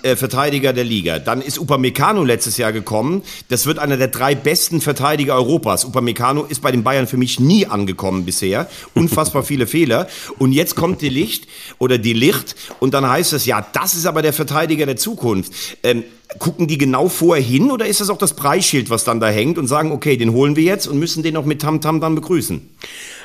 äh, 0.03 0.15
Verteidiger 0.15 0.71
der 0.71 0.85
Liga. 0.85 1.19
Dann 1.19 1.41
ist 1.41 1.59
Upamecano 1.59 2.23
letztes 2.23 2.55
Jahr 2.55 2.71
gekommen. 2.71 3.23
Das 3.49 3.65
wird 3.65 3.77
einer 3.77 3.97
der 3.97 4.07
drei 4.07 4.35
besten 4.35 4.79
Verteidiger 4.79 5.35
Europas. 5.35 5.83
Upamecano 5.83 6.43
ist 6.43 6.61
bei 6.61 6.71
den 6.71 6.83
Bayern 6.83 7.07
für 7.07 7.17
mich 7.17 7.41
nie 7.41 7.65
angekommen 7.65 8.23
bisher. 8.23 8.69
Unfassbar 8.93 9.43
viele 9.43 9.67
Fehler. 9.67 10.07
Und 10.37 10.53
jetzt 10.53 10.75
kommt 10.77 11.01
die 11.01 11.09
Licht 11.09 11.47
oder 11.77 11.97
die 11.97 12.13
Licht 12.13 12.55
und 12.79 12.93
dann 12.93 13.05
heißt 13.05 13.33
es, 13.33 13.45
ja, 13.45 13.67
das 13.73 13.95
ist 13.95 14.05
aber 14.05 14.21
der 14.21 14.31
Verteidiger 14.31 14.85
der 14.85 14.95
Zukunft. 14.95 15.51
Ähm, 15.83 16.05
gucken 16.39 16.67
die 16.67 16.77
genau 16.77 17.07
vorher 17.09 17.43
hin 17.43 17.71
oder 17.71 17.87
ist 17.87 18.01
das 18.01 18.09
auch 18.09 18.17
das 18.17 18.35
Preisschild, 18.35 18.89
was 18.89 19.03
dann 19.03 19.19
da 19.19 19.27
hängt 19.27 19.57
und 19.57 19.67
sagen, 19.67 19.91
okay, 19.91 20.17
den 20.17 20.33
holen 20.33 20.55
wir 20.55 20.63
jetzt 20.63 20.87
und 20.87 20.99
müssen 20.99 21.23
den 21.23 21.37
auch 21.37 21.45
mit 21.45 21.61
Tamtam 21.61 21.97
-Tam 21.97 22.01
dann 22.01 22.15
begrüßen? 22.15 22.61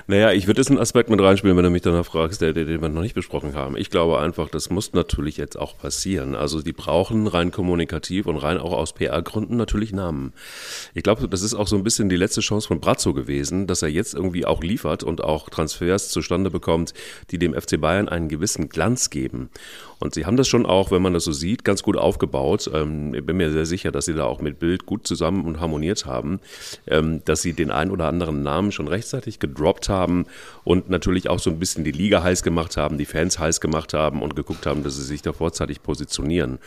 Naja, 0.09 0.33
ich 0.33 0.47
würde 0.47 0.61
jetzt 0.61 0.71
einen 0.71 0.81
Aspekt 0.81 1.11
mit 1.11 1.21
reinspielen, 1.21 1.57
wenn 1.57 1.65
du 1.65 1.71
mich 1.71 1.83
danach 1.83 2.05
fragst, 2.05 2.41
der, 2.41 2.53
den 2.53 2.81
wir 2.81 2.89
noch 2.89 3.03
nicht 3.03 3.15
besprochen 3.15 3.55
haben. 3.55 3.77
Ich 3.77 3.89
glaube 3.89 4.19
einfach, 4.19 4.49
das 4.49 4.69
muss 4.69 4.93
natürlich 4.93 5.37
jetzt 5.37 5.57
auch 5.57 5.79
passieren. 5.79 6.35
Also 6.35 6.61
die 6.61 6.73
brauchen 6.73 7.29
rein 7.29 7.53
kommunikativ 7.53 8.27
und 8.27 8.37
rein 8.37 8.59
auch 8.59 8.73
aus 8.73 8.95
PR-Gründen 8.95 9.57
natürlich 9.57 9.93
Namen. 9.93 10.33
Ich 10.95 11.05
glaube, 11.05 11.29
das 11.29 11.43
ist 11.43 11.55
auch 11.55 11.69
so 11.69 11.77
ein 11.77 11.85
bisschen 11.85 12.09
die 12.09 12.17
letzte 12.17 12.41
Chance 12.41 12.69
von 12.69 12.81
Brazzo 12.81 13.15
gewesen, 13.15 13.67
dass 13.69 13.83
er 13.83 13.89
jetzt 13.89 14.15
irgendwie 14.15 14.45
auch 14.45 14.63
liefert 14.63 15.05
und 15.05 15.23
auch 15.23 15.49
Transfers 15.49 16.09
zustande 16.09 16.51
bekommt, 16.51 16.95
die 17.31 17.39
dem 17.39 17.55
FC 17.55 17.81
Bayern 17.81 18.09
einen 18.09 18.29
gewissen 18.29 18.69
Glanz 18.69 19.11
geben. 19.11 19.51
Und 20.03 20.15
sie 20.15 20.27
haben 20.27 20.37
das 20.37 20.49
schon 20.49 20.67
auch, 20.67 20.91
wenn 20.91 21.01
man 21.01 21.15
das 21.15 21.23
so 21.23 21.31
sieht, 21.31 21.65
ganz 21.65 21.85
gut 21.85 21.97
aufgebaut. 21.97 22.69
Ähm, 22.75 23.15
ich 23.15 23.25
bin 23.25 23.37
mir 23.37 23.53
sehr 23.53 23.67
sicher, 23.67 23.93
dass 23.93 24.07
sie 24.07 24.15
da 24.15 24.25
auch 24.25 24.41
mit 24.41 24.59
Bild 24.59 24.85
gut 24.85 25.07
zusammen 25.07 25.45
und 25.45 25.61
harmoniert 25.61 26.07
haben, 26.07 26.41
ähm, 26.89 27.23
dass 27.25 27.41
sie 27.41 27.53
den 27.53 27.71
einen 27.71 27.93
oder 27.93 28.09
anderen 28.09 28.43
Namen 28.43 28.73
schon 28.73 28.89
rechtzeitig 28.89 29.39
gedroppt 29.39 29.89
haben 29.89 30.27
und 30.65 30.91
natürlich 30.91 31.29
auch 31.31 31.39
so 31.39 31.51
ein 31.51 31.61
bisschen 31.61 31.85
die 31.85 31.93
Liga 31.93 32.21
heiß 32.21 32.43
gemacht 32.43 32.77
haben, 32.77 32.99
die 32.99 33.05
Fans 33.05 33.39
heiß 33.39 33.61
gemacht 33.61 33.95
haben 33.95 34.23
und 34.23 34.35
geguckt 34.35 34.67
haben, 34.67 34.83
dass 34.83 34.97
sie 34.97 35.05
sich 35.05 35.23
da 35.23 35.33
vorzeitig 35.33 35.85
positionieren. 35.85 36.59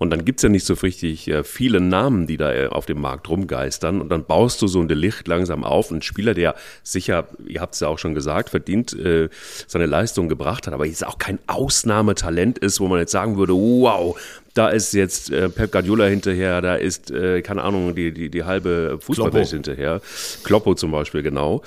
Und 0.00 0.08
dann 0.08 0.24
gibt's 0.24 0.42
ja 0.42 0.48
nicht 0.48 0.64
so 0.64 0.72
richtig 0.72 1.28
äh, 1.28 1.44
viele 1.44 1.78
Namen, 1.78 2.26
die 2.26 2.38
da 2.38 2.50
äh, 2.54 2.68
auf 2.68 2.86
dem 2.86 3.02
Markt 3.02 3.28
rumgeistern. 3.28 4.00
Und 4.00 4.08
dann 4.08 4.24
baust 4.24 4.62
du 4.62 4.66
so 4.66 4.80
ein 4.80 4.88
Delicht 4.88 5.28
langsam 5.28 5.62
auf. 5.62 5.90
Ein 5.90 6.00
Spieler, 6.00 6.32
der 6.32 6.54
sicher, 6.82 7.28
ihr 7.46 7.60
habt 7.60 7.74
es 7.74 7.80
ja 7.80 7.88
auch 7.88 7.98
schon 7.98 8.14
gesagt, 8.14 8.48
verdient 8.48 8.94
äh, 8.94 9.28
seine 9.66 9.84
Leistung 9.84 10.30
gebracht 10.30 10.66
hat, 10.66 10.72
aber 10.72 10.86
jetzt 10.86 11.06
auch 11.06 11.18
kein 11.18 11.38
Ausnahmetalent 11.48 12.58
ist, 12.58 12.79
wo 12.80 12.88
man 12.88 12.98
jetzt 12.98 13.12
sagen 13.12 13.36
würde, 13.36 13.52
wow, 13.54 14.18
da 14.54 14.68
ist 14.68 14.92
jetzt 14.92 15.30
äh, 15.30 15.48
Pep 15.48 15.72
Guardiola 15.72 16.06
hinterher, 16.06 16.60
da 16.60 16.74
ist, 16.74 17.10
äh, 17.10 17.40
keine 17.42 17.62
Ahnung, 17.62 17.94
die, 17.94 18.12
die, 18.12 18.30
die 18.30 18.44
halbe 18.44 18.98
Fußballwelt 19.00 19.48
hinterher. 19.48 20.00
Kloppo 20.42 20.74
zum 20.74 20.90
Beispiel, 20.90 21.22
genau. 21.22 21.62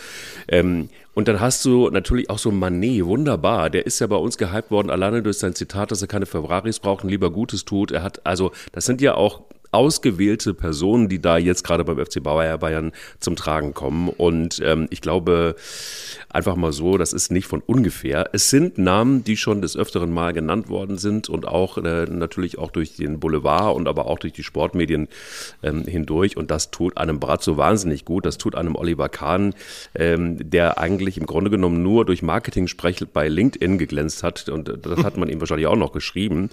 Ähm, 0.48 0.89
und 1.13 1.27
dann 1.27 1.39
hast 1.39 1.63
du 1.63 1.89
natürlich 1.89 2.29
auch 2.29 2.39
so 2.39 2.51
Manet, 2.51 3.05
wunderbar. 3.05 3.70
Der 3.70 3.86
ist 3.86 4.00
ja 4.00 4.08
bei 4.08 4.15
uns 4.15 4.38
gehypt 4.38 4.72
worden, 4.72 4.89
alleine 4.89 5.22
durch 5.22 5.38
sein 5.38 5.53
Zitat, 5.53 5.91
dass 5.91 6.01
er 6.01 6.08
keine 6.08 6.25
Ferraris 6.25 6.79
braucht 6.79 7.03
und 7.03 7.10
lieber 7.10 7.29
Gutes 7.29 7.65
tut. 7.65 7.91
Er 7.91 8.03
hat, 8.03 8.25
also, 8.25 8.51
das 8.72 8.86
sind 8.86 9.00
ja 9.00 9.13
auch 9.13 9.41
ausgewählte 9.74 10.53
Personen, 10.53 11.10
die 11.10 11.22
da 11.22 11.38
jetzt 11.38 11.63
gerade 11.63 11.84
beim 11.84 12.03
FC 12.03 12.22
Bayern 12.22 12.92
zum 13.20 13.36
Tragen 13.36 13.74
kommen. 13.74 14.10
Und 14.10 14.62
ähm, 14.63 14.88
ich 14.89 15.01
glaube, 15.01 15.56
einfach 16.30 16.56
mal 16.56 16.72
so, 16.72 16.98
das 16.98 17.13
ist 17.13 17.32
nicht 17.32 17.48
von 17.48 17.62
ungefähr. 17.65 18.30
Es 18.34 18.50
sind 18.50 18.77
Namen, 18.77 19.24
die 19.24 19.38
schon 19.38 19.62
des 19.62 19.77
öfteren 19.77 20.12
Mal 20.12 20.34
genannt 20.34 20.70
worden 20.70 20.98
sind 20.98 21.30
und 21.30 21.48
auch 21.48 21.77
äh, 21.77 22.06
natürlich 22.06 22.58
auch 22.58 22.72
durch 22.72 22.96
den 22.96 23.20
Boulevard 23.20 23.75
und 23.75 23.88
aber 23.88 24.08
auch 24.08 24.20
durch 24.20 24.34
die 24.34 24.44
Sportmedien 24.44 25.08
ähm, 25.62 25.86
hindurch. 25.86 26.38
Und 26.38 26.51
das 26.51 26.72
tut 26.72 26.98
einem 26.98 27.20
Brazzo 27.20 27.58
wahnsinnig 27.58 28.06
gut. 28.06 28.25
Das 28.25 28.38
tut 28.38 28.56
einem 28.56 28.75
Oliver 28.75 29.10
Kahn, 29.10 29.53
ähm, 29.96 30.38
der 30.50 30.80
eigentlich 30.80 31.18
im 31.18 31.25
Grunde 31.25 31.50
genommen 31.50 31.84
nur 31.84 32.06
durch 32.06 32.22
Marketing-Sprech 32.22 33.06
bei 33.13 33.27
LinkedIn 33.27 33.77
geglänzt 33.77 34.24
hat. 34.24 34.50
Und 34.50 34.72
das 34.82 35.03
hat 35.03 35.18
man 35.18 35.30
ihm 35.30 35.39
wahrscheinlich 35.39 35.68
auch 35.68 35.75
noch 35.75 35.92
geschrieben. 35.92 36.50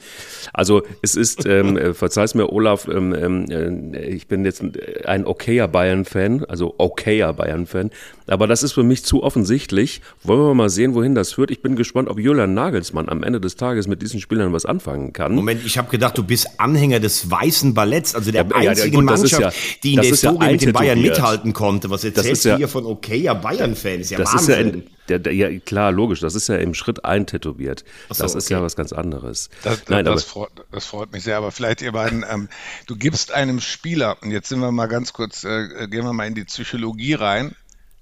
Also 0.52 0.82
es 1.02 1.14
ist, 1.14 1.46
ähm, 1.46 1.76
äh, 1.76 1.94
verzeih's 1.94 2.34
mir, 2.34 2.52
Olaf, 2.52 2.86
ähm, 2.88 3.09
ähm, 3.14 3.92
äh, 3.94 4.04
ich 4.04 4.26
bin 4.26 4.44
jetzt 4.44 4.62
ein 5.04 5.26
okayer 5.26 5.68
Bayern-Fan, 5.68 6.44
also 6.44 6.74
okayer 6.78 7.32
Bayern-Fan, 7.32 7.90
aber 8.26 8.46
das 8.46 8.62
ist 8.62 8.72
für 8.72 8.82
mich 8.82 9.04
zu 9.04 9.22
offensichtlich. 9.22 10.00
Wollen 10.22 10.40
wir 10.40 10.54
mal 10.54 10.70
sehen, 10.70 10.94
wohin 10.94 11.14
das 11.14 11.32
führt. 11.32 11.50
Ich 11.50 11.62
bin 11.62 11.76
gespannt, 11.76 12.08
ob 12.08 12.18
Julian 12.18 12.54
Nagelsmann 12.54 13.08
am 13.08 13.22
Ende 13.22 13.40
des 13.40 13.56
Tages 13.56 13.88
mit 13.88 14.02
diesen 14.02 14.20
Spielern 14.20 14.52
was 14.52 14.66
anfangen 14.66 15.12
kann. 15.12 15.34
Moment, 15.34 15.62
ich 15.64 15.78
habe 15.78 15.90
gedacht, 15.90 16.16
du 16.16 16.22
bist 16.22 16.48
Anhänger 16.58 17.00
des 17.00 17.30
weißen 17.30 17.74
Balletts, 17.74 18.14
also 18.14 18.30
der 18.30 18.46
ja, 18.46 18.56
einzigen 18.56 18.92
ja, 18.94 19.00
gut, 19.00 19.04
Mannschaft, 19.04 19.42
ja, 19.42 19.52
die 19.82 19.94
in 19.94 20.00
der 20.00 20.10
Historie 20.10 20.52
mit 20.52 20.62
den 20.62 20.72
Bayern 20.72 21.00
mithalten 21.00 21.52
konnte. 21.52 21.90
Was 21.90 22.04
erzählst 22.04 22.44
du 22.44 22.56
hier 22.56 22.68
von 22.68 22.86
okayer 22.86 23.34
Bayern-Fan? 23.34 24.00
Ist 24.00 24.10
ja 24.10 24.18
das 24.18 24.32
Wahnsinn. 24.34 24.68
Ist 24.68 24.74
ja 24.74 24.82
der, 25.10 25.18
der, 25.18 25.34
ja, 25.34 25.58
klar, 25.60 25.92
logisch, 25.92 26.20
das 26.20 26.34
ist 26.34 26.48
ja 26.48 26.56
im 26.56 26.74
Schritt 26.74 27.04
eintätowiert. 27.04 27.84
So, 28.08 28.22
das 28.22 28.34
ist 28.34 28.46
okay. 28.46 28.54
ja 28.54 28.62
was 28.62 28.76
ganz 28.76 28.92
anderes. 28.92 29.50
Das, 29.62 29.82
Nein, 29.88 30.04
das, 30.04 30.12
aber, 30.12 30.30
freut, 30.30 30.50
das 30.70 30.86
freut 30.86 31.12
mich 31.12 31.24
sehr, 31.24 31.36
aber 31.36 31.50
vielleicht 31.52 31.82
ihr 31.82 31.92
beiden, 31.92 32.24
ähm, 32.28 32.48
du 32.86 32.96
gibst 32.96 33.32
einem 33.32 33.60
Spieler, 33.60 34.16
und 34.22 34.30
jetzt 34.30 34.48
sind 34.48 34.60
wir 34.60 34.72
mal 34.72 34.86
ganz 34.86 35.12
kurz, 35.12 35.44
äh, 35.44 35.88
gehen 35.88 36.04
wir 36.04 36.12
mal 36.12 36.26
in 36.26 36.34
die 36.34 36.44
Psychologie 36.44 37.14
rein, 37.14 37.54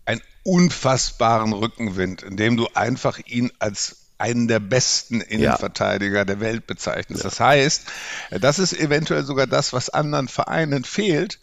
ein 0.05 0.21
unfassbaren 0.45 1.53
Rückenwind, 1.53 2.23
indem 2.23 2.57
du 2.57 2.69
einfach 2.75 3.19
ihn 3.27 3.51
als 3.59 3.97
einen 4.19 4.49
der 4.49 4.59
besten 4.59 5.21
Innenverteidiger 5.21 6.19
ja. 6.19 6.25
der 6.25 6.41
Welt 6.41 6.67
bezeichnest. 6.67 7.23
Ja. 7.23 7.31
Das 7.31 7.41
heißt, 7.41 7.85
das 8.41 8.59
ist 8.59 8.79
eventuell 8.79 9.25
sogar 9.25 9.47
das, 9.47 9.73
was 9.73 9.91
anderen 9.91 10.29
Vereinen 10.29 10.85
fehlt, 10.85 11.39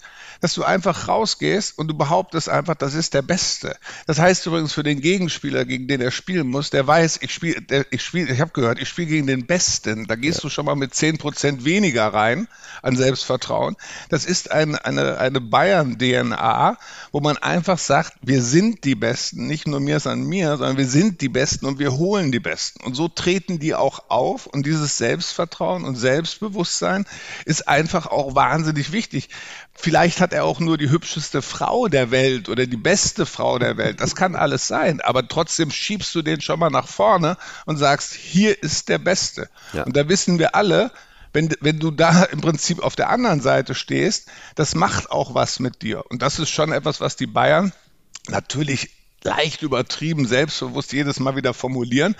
dass 0.45 0.53
du 0.53 0.63
einfach 0.63 1.07
rausgehst 1.07 1.75
und 1.75 1.87
du 1.87 1.95
behauptest 1.95 2.49
einfach, 2.49 2.75
das 2.75 2.93
ist 2.93 3.15
der 3.15 3.23
Beste. 3.23 3.77
Das 4.05 4.19
heißt 4.19 4.45
übrigens 4.45 4.73
für 4.73 4.83
den 4.83 5.01
Gegenspieler, 5.01 5.65
gegen 5.65 5.87
den 5.87 6.01
er 6.01 6.11
spielen 6.11 6.45
muss, 6.45 6.69
der 6.69 6.85
weiß, 6.85 7.17
ich 7.23 7.33
spiele, 7.33 7.65
ich 7.89 8.03
spiele, 8.03 8.31
ich 8.31 8.39
habe 8.41 8.51
gehört, 8.51 8.79
ich 8.79 8.87
spiele 8.87 9.07
gegen 9.07 9.25
den 9.25 9.47
Besten. 9.47 10.05
Da 10.05 10.13
gehst 10.13 10.37
ja. 10.37 10.41
du 10.43 10.49
schon 10.49 10.67
mal 10.67 10.75
mit 10.75 10.93
zehn 10.93 11.17
Prozent 11.17 11.65
weniger 11.65 12.13
rein 12.13 12.47
an 12.83 12.95
Selbstvertrauen. 12.95 13.75
Das 14.09 14.25
ist 14.25 14.51
ein, 14.51 14.75
eine, 14.75 15.17
eine 15.17 15.41
Bayern-DNA, 15.41 16.77
wo 17.11 17.21
man 17.21 17.37
einfach 17.37 17.79
sagt, 17.79 18.13
wir 18.21 18.43
sind 18.43 18.83
die 18.83 18.93
Besten, 18.93 19.47
nicht 19.47 19.67
nur 19.67 19.79
mir 19.79 19.97
ist 19.97 20.05
an 20.05 20.25
mir, 20.25 20.57
sondern 20.57 20.77
wir 20.77 20.85
sind 20.85 21.21
die 21.21 21.29
Besten 21.29 21.65
und 21.65 21.79
wir 21.79 21.93
holen 21.93 22.31
die 22.31 22.39
Besten. 22.39 22.83
Und 22.83 22.93
so 22.93 23.07
treten 23.07 23.57
die 23.57 23.73
auch 23.73 24.09
auf 24.09 24.45
und 24.45 24.67
dieses 24.67 24.99
Selbstvertrauen 24.99 25.85
und 25.85 25.95
Selbstbewusstsein 25.95 27.07
ist 27.45 27.67
einfach 27.67 28.05
auch 28.05 28.35
wahnsinnig 28.35 28.91
wichtig. 28.91 29.29
Vielleicht 29.77 30.21
hat 30.21 30.33
er 30.33 30.45
auch 30.45 30.59
nur 30.59 30.77
die 30.77 30.89
hübscheste 30.89 31.41
Frau 31.41 31.87
der 31.87 32.09
Welt 32.09 32.47
oder 32.47 32.65
die 32.65 32.77
beste 32.77 33.25
Frau 33.25 33.59
der 33.59 33.75
Welt. 33.77 33.99
Das 33.99 34.15
kann 34.15 34.35
alles 34.35 34.67
sein. 34.67 35.01
Aber 35.01 35.27
trotzdem 35.27 35.69
schiebst 35.69 36.15
du 36.15 36.21
den 36.21 36.39
schon 36.41 36.59
mal 36.59 36.69
nach 36.69 36.87
vorne 36.87 37.37
und 37.65 37.77
sagst, 37.77 38.13
hier 38.13 38.61
ist 38.63 38.87
der 38.87 38.97
Beste. 38.97 39.49
Ja. 39.73 39.83
Und 39.83 39.95
da 39.97 40.07
wissen 40.07 40.39
wir 40.39 40.55
alle, 40.55 40.91
wenn, 41.33 41.53
wenn 41.59 41.79
du 41.79 41.91
da 41.91 42.23
im 42.23 42.39
Prinzip 42.39 42.81
auf 42.81 42.95
der 42.95 43.09
anderen 43.09 43.41
Seite 43.41 43.75
stehst, 43.75 44.29
das 44.55 44.73
macht 44.73 45.11
auch 45.11 45.35
was 45.35 45.59
mit 45.59 45.81
dir. 45.81 46.03
Und 46.09 46.21
das 46.21 46.39
ist 46.39 46.49
schon 46.49 46.71
etwas, 46.71 47.01
was 47.01 47.17
die 47.17 47.27
Bayern 47.27 47.73
natürlich 48.29 48.91
leicht 49.25 49.61
übertrieben, 49.61 50.25
selbstbewusst 50.25 50.93
jedes 50.93 51.19
Mal 51.19 51.35
wieder 51.35 51.53
formulieren. 51.53 52.15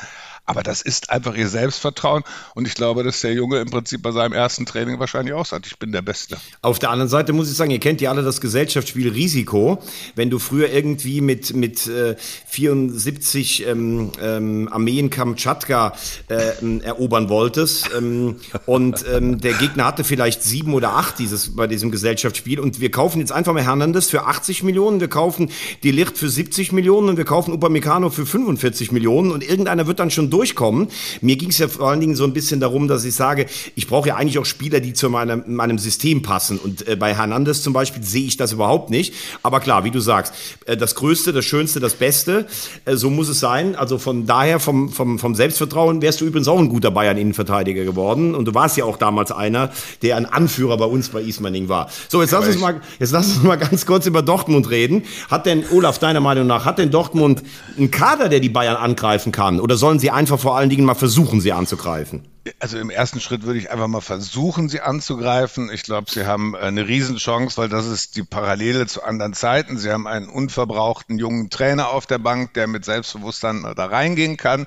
Aber 0.46 0.62
das 0.62 0.82
ist 0.82 1.10
einfach 1.10 1.36
ihr 1.36 1.50
Selbstvertrauen. 1.50 2.24
Und 2.54 2.68
ich 2.68 2.76
glaube, 2.76 3.04
dass 3.04 3.22
der 3.22 3.34
Junge 3.34 3.60
im 3.60 3.70
Prinzip 3.70 4.02
bei 4.02 4.12
seinem 4.12 4.34
ersten 4.34 4.66
Training 4.66 5.00
wahrscheinlich 5.00 5.34
auch 5.34 5.46
sagt, 5.46 5.66
ich 5.66 5.80
bin 5.80 5.92
der 5.92 6.04
Beste. 6.04 6.38
Auf 6.62 6.78
der 6.78 6.92
anderen 6.92 7.10
Seite 7.10 7.34
muss 7.34 7.50
ich 7.50 7.58
sagen, 7.58 7.72
ihr 7.72 7.80
kennt 7.80 8.00
ja 8.02 8.12
alle 8.12 8.22
das 8.22 8.42
Gesellschaftsspiel 8.42 9.10
Risiko. 9.10 9.82
Wenn 10.16 10.30
du 10.30 10.38
früher 10.38 10.72
irgendwie 10.72 11.22
mit, 11.22 11.56
mit 11.56 11.88
äh, 11.88 12.16
74 12.48 13.66
ähm, 13.68 14.12
ähm, 14.22 14.70
Armeen 14.72 15.10
Kamtschatka 15.10 15.94
äh, 16.30 16.82
erobern 16.84 17.30
wolltest 17.30 17.90
ähm, 17.98 18.36
und 18.66 19.04
ähm, 19.12 19.42
der 19.42 19.54
Gegner 19.54 19.86
hatte 19.86 20.04
vielleicht 20.04 20.44
sieben 20.44 20.74
oder 20.74 20.94
acht 20.94 21.20
dieses, 21.20 21.56
bei 21.56 21.68
diesem 21.68 21.92
Gesellschaftsspiel 21.92 22.60
und 22.60 22.80
wir 22.80 22.92
kaufen 22.92 23.20
jetzt 23.20 23.32
einfach 23.32 23.54
mal 23.54 23.64
Hernandez 23.64 24.10
für 24.10 24.26
80 24.26 24.64
Millionen, 24.64 25.00
wir 25.00 25.08
kaufen 25.08 25.50
die 25.84 25.92
Licht 25.92 26.18
für 26.18 26.30
70 26.30 26.72
Millionen 26.72 27.10
und 27.10 27.18
wir 27.18 27.26
kaufen 27.26 27.54
Upamecano 27.54 28.10
für 28.10 28.26
45 28.26 28.92
Millionen 28.92 29.32
und 29.32 29.44
irgendeiner 29.44 29.88
wird 29.88 30.00
dann 30.00 30.12
schon 30.12 30.30
durchkommen. 30.36 30.90
Mir 31.22 31.38
ging 31.38 31.50
es 31.50 31.58
ja 31.58 31.68
vor 31.68 31.90
allen 31.90 32.02
Dingen 32.02 32.16
so 32.16 32.26
ein 32.26 32.34
bisschen 32.34 32.60
darum, 32.60 32.88
dass 32.88 33.06
ich 33.06 33.16
sage, 33.16 33.46
ich 33.76 33.88
brauche 33.88 34.10
ja 34.10 34.16
eigentlich 34.16 34.38
auch 34.38 34.46
Spieler, 34.46 34.82
die 34.82 34.94
zu 34.94 35.10
meinem, 35.10 35.44
meinem 35.48 35.78
System 35.78 36.22
passen. 36.22 36.60
Und 36.60 36.88
äh, 36.88 36.96
bei 36.96 37.16
Hernandez 37.16 37.64
zum 37.64 37.74
Beispiel 37.74 38.04
sehe 38.04 38.26
ich 38.26 38.38
das 38.38 38.52
überhaupt 38.52 38.90
nicht. 38.90 39.14
Aber 39.44 39.60
klar, 39.62 39.84
wie 39.86 39.92
du 39.92 40.00
sagst, 40.00 40.34
äh, 40.66 40.76
das 40.76 40.96
Größte, 40.96 41.32
das 41.32 41.46
Schönste, 41.46 41.80
das 41.80 41.94
Beste, 41.94 42.48
äh, 42.84 42.96
so 42.96 43.10
muss 43.10 43.30
es 43.30 43.40
sein. 43.40 43.76
Also 43.76 43.98
von 43.98 44.26
daher, 44.26 44.60
vom, 44.60 44.90
vom, 44.90 45.20
vom 45.20 45.36
Selbstvertrauen, 45.36 46.02
wärst 46.02 46.20
du 46.20 46.26
übrigens 46.26 46.48
auch 46.48 46.60
ein 46.60 46.70
guter 46.70 46.92
Bayern-Innenverteidiger 46.92 47.86
geworden. 47.86 48.36
Und 48.36 48.46
du 48.46 48.54
warst 48.54 48.76
ja 48.76 48.84
auch 48.84 48.98
damals 48.98 49.32
einer, 49.32 49.72
der 50.02 50.18
ein 50.18 50.26
Anführer 50.26 50.78
bei 50.78 50.86
uns 50.86 51.10
bei 51.10 51.22
Ismaning 51.22 51.70
war. 51.70 51.90
So, 52.10 52.22
jetzt 52.22 52.32
lass 52.32 52.48
uns 52.48 52.60
mal, 52.60 52.82
jetzt 53.00 53.12
lass 53.12 53.28
uns 53.28 53.44
mal 53.44 53.56
ganz 53.56 53.86
kurz 53.86 54.06
über 54.06 54.22
Dortmund 54.22 54.70
reden. 54.70 55.04
Hat 55.30 55.46
denn, 55.46 55.64
Olaf, 55.72 56.00
deiner 56.00 56.20
Meinung 56.20 56.48
nach, 56.48 56.66
hat 56.66 56.78
denn 56.78 56.92
Dortmund 56.92 57.42
einen 57.78 57.92
Kader, 57.92 58.28
der 58.28 58.42
die 58.42 58.50
Bayern 58.50 58.76
angreifen 58.76 59.32
kann? 59.32 59.60
Oder 59.60 59.78
sollen 59.78 60.00
sie 60.00 60.12
einfach 60.12 60.25
einfach 60.26 60.40
vor 60.40 60.58
allen 60.58 60.72
Dingen 60.72 60.86
mal 60.86 60.96
versuchen, 60.96 61.40
sie 61.40 61.54
anzugreifen? 61.54 62.28
Also 62.60 62.80
im 62.80 62.90
ersten 62.90 63.20
Schritt 63.20 63.44
würde 63.44 63.60
ich 63.60 63.70
einfach 63.70 63.88
mal 63.88 64.02
versuchen, 64.02 64.70
sie 64.70 64.82
anzugreifen. 64.82 65.70
Ich 65.72 65.84
glaube, 65.84 66.10
sie 66.10 66.26
haben 66.26 66.56
eine 66.56 66.88
Riesenchance, 66.88 67.58
weil 67.58 67.70
das 67.70 67.86
ist 67.86 68.16
die 68.16 68.24
Parallele 68.24 68.88
zu 68.88 69.04
anderen 69.04 69.34
Zeiten. 69.34 69.78
Sie 69.78 69.92
haben 69.92 70.08
einen 70.08 70.28
unverbrauchten 70.28 71.20
jungen 71.20 71.52
Trainer 71.52 71.90
auf 71.90 72.08
der 72.08 72.18
Bank, 72.18 72.56
der 72.56 72.66
mit 72.66 72.86
Selbstbewusstsein 72.86 73.72
da 73.76 73.86
reingehen 73.86 74.36
kann. 74.36 74.66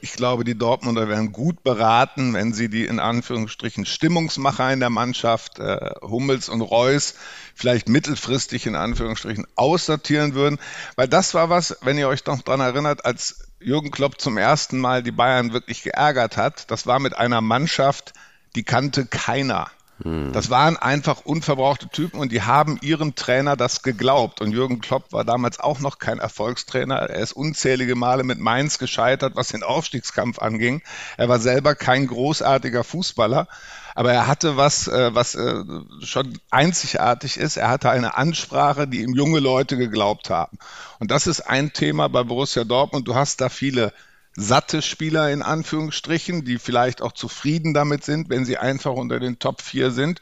Ich 0.00 0.14
glaube, 0.14 0.44
die 0.44 0.56
Dortmunder 0.56 1.06
werden 1.06 1.32
gut 1.32 1.62
beraten, 1.62 2.32
wenn 2.32 2.54
sie 2.54 2.70
die 2.70 2.86
in 2.86 2.98
Anführungsstrichen 2.98 3.84
Stimmungsmacher 3.84 4.72
in 4.72 4.80
der 4.80 4.90
Mannschaft, 4.90 5.58
äh, 5.58 5.92
Hummels 6.00 6.48
und 6.48 6.62
Reus, 6.62 7.14
vielleicht 7.54 7.90
mittelfristig 7.90 8.66
in 8.66 8.74
Anführungsstrichen 8.74 9.46
aussortieren 9.54 10.34
würden. 10.34 10.58
Weil 10.96 11.08
das 11.08 11.34
war 11.34 11.50
was, 11.50 11.76
wenn 11.82 11.98
ihr 11.98 12.08
euch 12.08 12.24
noch 12.24 12.40
dran 12.42 12.60
erinnert, 12.60 13.04
als 13.04 13.48
Jürgen 13.64 13.90
Klopp 13.90 14.20
zum 14.20 14.36
ersten 14.36 14.78
Mal 14.78 15.02
die 15.02 15.10
Bayern 15.10 15.54
wirklich 15.54 15.82
geärgert 15.82 16.36
hat, 16.36 16.70
das 16.70 16.86
war 16.86 16.98
mit 16.98 17.16
einer 17.16 17.40
Mannschaft, 17.40 18.12
die 18.54 18.62
kannte 18.62 19.06
keiner. 19.06 19.70
Hm. 20.02 20.32
Das 20.32 20.50
waren 20.50 20.76
einfach 20.76 21.24
unverbrauchte 21.24 21.88
Typen 21.88 22.18
und 22.18 22.32
die 22.32 22.42
haben 22.42 22.78
ihrem 22.82 23.14
Trainer 23.14 23.56
das 23.56 23.82
geglaubt. 23.82 24.40
Und 24.40 24.50
Jürgen 24.52 24.80
Klopp 24.80 25.12
war 25.12 25.24
damals 25.24 25.60
auch 25.60 25.78
noch 25.78 25.98
kein 25.98 26.18
Erfolgstrainer. 26.18 26.96
Er 26.96 27.20
ist 27.20 27.32
unzählige 27.32 27.94
Male 27.94 28.24
mit 28.24 28.40
Mainz 28.40 28.78
gescheitert, 28.78 29.36
was 29.36 29.48
den 29.48 29.62
Aufstiegskampf 29.62 30.40
anging. 30.40 30.82
Er 31.16 31.28
war 31.28 31.38
selber 31.38 31.74
kein 31.76 32.08
großartiger 32.08 32.82
Fußballer, 32.82 33.46
aber 33.94 34.12
er 34.12 34.26
hatte 34.26 34.56
was, 34.56 34.88
äh, 34.88 35.14
was 35.14 35.36
äh, 35.36 35.62
schon 36.00 36.38
einzigartig 36.50 37.36
ist. 37.36 37.56
Er 37.56 37.68
hatte 37.68 37.90
eine 37.90 38.16
Ansprache, 38.16 38.88
die 38.88 39.02
ihm 39.02 39.14
junge 39.14 39.38
Leute 39.38 39.76
geglaubt 39.76 40.28
haben. 40.28 40.58
Und 40.98 41.12
das 41.12 41.28
ist 41.28 41.40
ein 41.42 41.72
Thema 41.72 42.08
bei 42.08 42.24
Borussia 42.24 42.64
Dortmund. 42.64 43.06
Du 43.06 43.14
hast 43.14 43.40
da 43.40 43.48
viele 43.48 43.92
satte 44.36 44.82
Spieler 44.82 45.30
in 45.30 45.42
Anführungsstrichen, 45.42 46.44
die 46.44 46.58
vielleicht 46.58 47.02
auch 47.02 47.12
zufrieden 47.12 47.74
damit 47.74 48.04
sind, 48.04 48.28
wenn 48.30 48.44
sie 48.44 48.58
einfach 48.58 48.92
unter 48.92 49.20
den 49.20 49.38
Top 49.38 49.62
4 49.62 49.90
sind. 49.90 50.20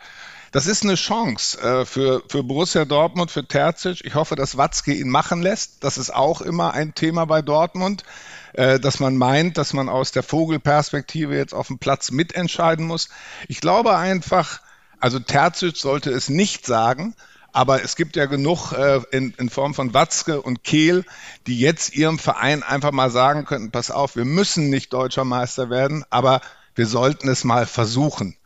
Das 0.52 0.66
ist 0.66 0.84
eine 0.84 0.96
Chance 0.96 1.58
äh, 1.62 1.86
für, 1.86 2.22
für 2.28 2.42
Borussia 2.42 2.84
Dortmund, 2.84 3.30
für 3.30 3.46
Terzic. 3.46 4.04
Ich 4.04 4.14
hoffe, 4.14 4.36
dass 4.36 4.58
Watzke 4.58 4.92
ihn 4.92 5.08
machen 5.08 5.40
lässt. 5.40 5.82
Das 5.82 5.96
ist 5.96 6.14
auch 6.14 6.42
immer 6.42 6.74
ein 6.74 6.94
Thema 6.94 7.24
bei 7.24 7.40
Dortmund, 7.40 8.04
äh, 8.52 8.78
dass 8.78 9.00
man 9.00 9.16
meint, 9.16 9.56
dass 9.56 9.72
man 9.72 9.88
aus 9.88 10.12
der 10.12 10.22
Vogelperspektive 10.22 11.34
jetzt 11.34 11.54
auf 11.54 11.68
dem 11.68 11.78
Platz 11.78 12.10
mitentscheiden 12.10 12.86
muss. 12.86 13.08
Ich 13.48 13.62
glaube 13.62 13.96
einfach, 13.96 14.60
also 15.00 15.18
Terzic 15.18 15.78
sollte 15.78 16.10
es 16.10 16.28
nicht 16.28 16.66
sagen, 16.66 17.14
aber 17.52 17.82
es 17.82 17.96
gibt 17.96 18.16
ja 18.16 18.26
genug 18.26 18.72
äh, 18.72 19.00
in, 19.10 19.34
in 19.38 19.50
Form 19.50 19.74
von 19.74 19.94
Watzke 19.94 20.40
und 20.40 20.64
Kehl, 20.64 21.04
die 21.46 21.58
jetzt 21.58 21.94
ihrem 21.94 22.18
Verein 22.18 22.62
einfach 22.62 22.92
mal 22.92 23.10
sagen 23.10 23.44
könnten, 23.44 23.70
pass 23.70 23.90
auf, 23.90 24.16
wir 24.16 24.24
müssen 24.24 24.70
nicht 24.70 24.92
deutscher 24.92 25.24
Meister 25.24 25.70
werden, 25.70 26.04
aber 26.10 26.40
wir 26.74 26.86
sollten 26.86 27.28
es 27.28 27.44
mal 27.44 27.66
versuchen 27.66 28.36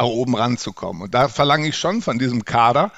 oben 0.00 0.34
ranzukommen. 0.34 1.02
Und 1.02 1.14
da 1.14 1.28
verlange 1.28 1.68
ich 1.68 1.76
schon 1.76 2.02
von 2.02 2.18
diesem 2.18 2.44
Kader, 2.44 2.90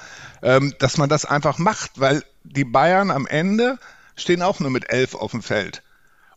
ähm, 0.43 0.75
dass 0.79 0.97
man 0.97 1.09
das 1.09 1.25
einfach 1.25 1.59
macht, 1.59 2.01
weil 2.01 2.25
die 2.45 2.65
Bayern 2.65 3.11
am 3.11 3.27
Ende 3.27 3.79
stehen 4.17 4.43
auch 4.43 4.61
nur 4.61 4.71
mit 4.71 4.91
elf 4.91 5.15
auf 5.15 5.33
dem 5.33 5.43
Feld. 5.43 5.83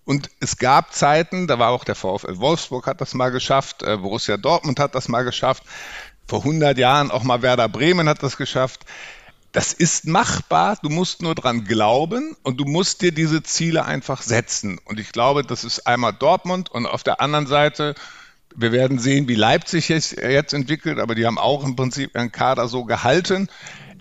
Und 0.04 0.30
es 0.40 0.58
gab 0.58 0.94
Zeiten, 0.94 1.48
da 1.48 1.60
war 1.60 1.70
auch 1.70 1.84
der 1.84 1.96
VfL 1.96 2.38
Wolfsburg 2.40 2.88
hat 2.88 3.02
das 3.02 3.14
mal 3.14 3.30
geschafft, 3.30 3.84
äh, 3.84 3.98
Borussia 3.98 4.38
Dortmund 4.38 4.80
hat 4.80 4.96
das 4.96 5.08
mal 5.08 5.24
geschafft, 5.24 5.64
vor 6.28 6.40
100 6.40 6.78
Jahren 6.78 7.12
auch 7.12 7.24
mal 7.24 7.42
Werder 7.42 7.70
Bremen 7.70 8.10
hat 8.10 8.24
das 8.24 8.38
geschafft. 8.38 8.86
Das 9.52 9.74
ist 9.74 10.08
machbar, 10.08 10.78
du 10.82 10.90
musst 10.90 11.22
nur 11.22 11.36
dran 11.36 11.66
glauben 11.66 12.38
und 12.44 12.58
du 12.58 12.66
musst 12.66 13.02
dir 13.02 13.12
diese 13.12 13.44
Ziele 13.44 13.84
einfach 13.84 14.22
setzen. 14.22 14.80
Und 14.86 15.00
ich 15.00 15.12
glaube, 15.12 15.44
das 15.44 15.64
ist 15.66 15.88
einmal 15.88 16.14
Dortmund 16.14 16.72
und 16.72 16.86
auf 16.86 17.04
der 17.04 17.20
anderen 17.20 17.48
Seite 17.48 17.96
wir 18.56 18.72
werden 18.72 19.00
sehen, 19.00 19.28
wie 19.28 19.36
Leipzig 19.36 19.90
es 19.90 20.12
jetzt 20.12 20.54
entwickelt, 20.54 21.00
aber 21.00 21.16
die 21.16 21.26
haben 21.26 21.38
auch 21.38 21.64
im 21.64 21.76
Prinzip 21.76 22.16
ihren 22.16 22.32
Kader 22.32 22.68
so 22.68 22.86
gehalten. 22.86 23.50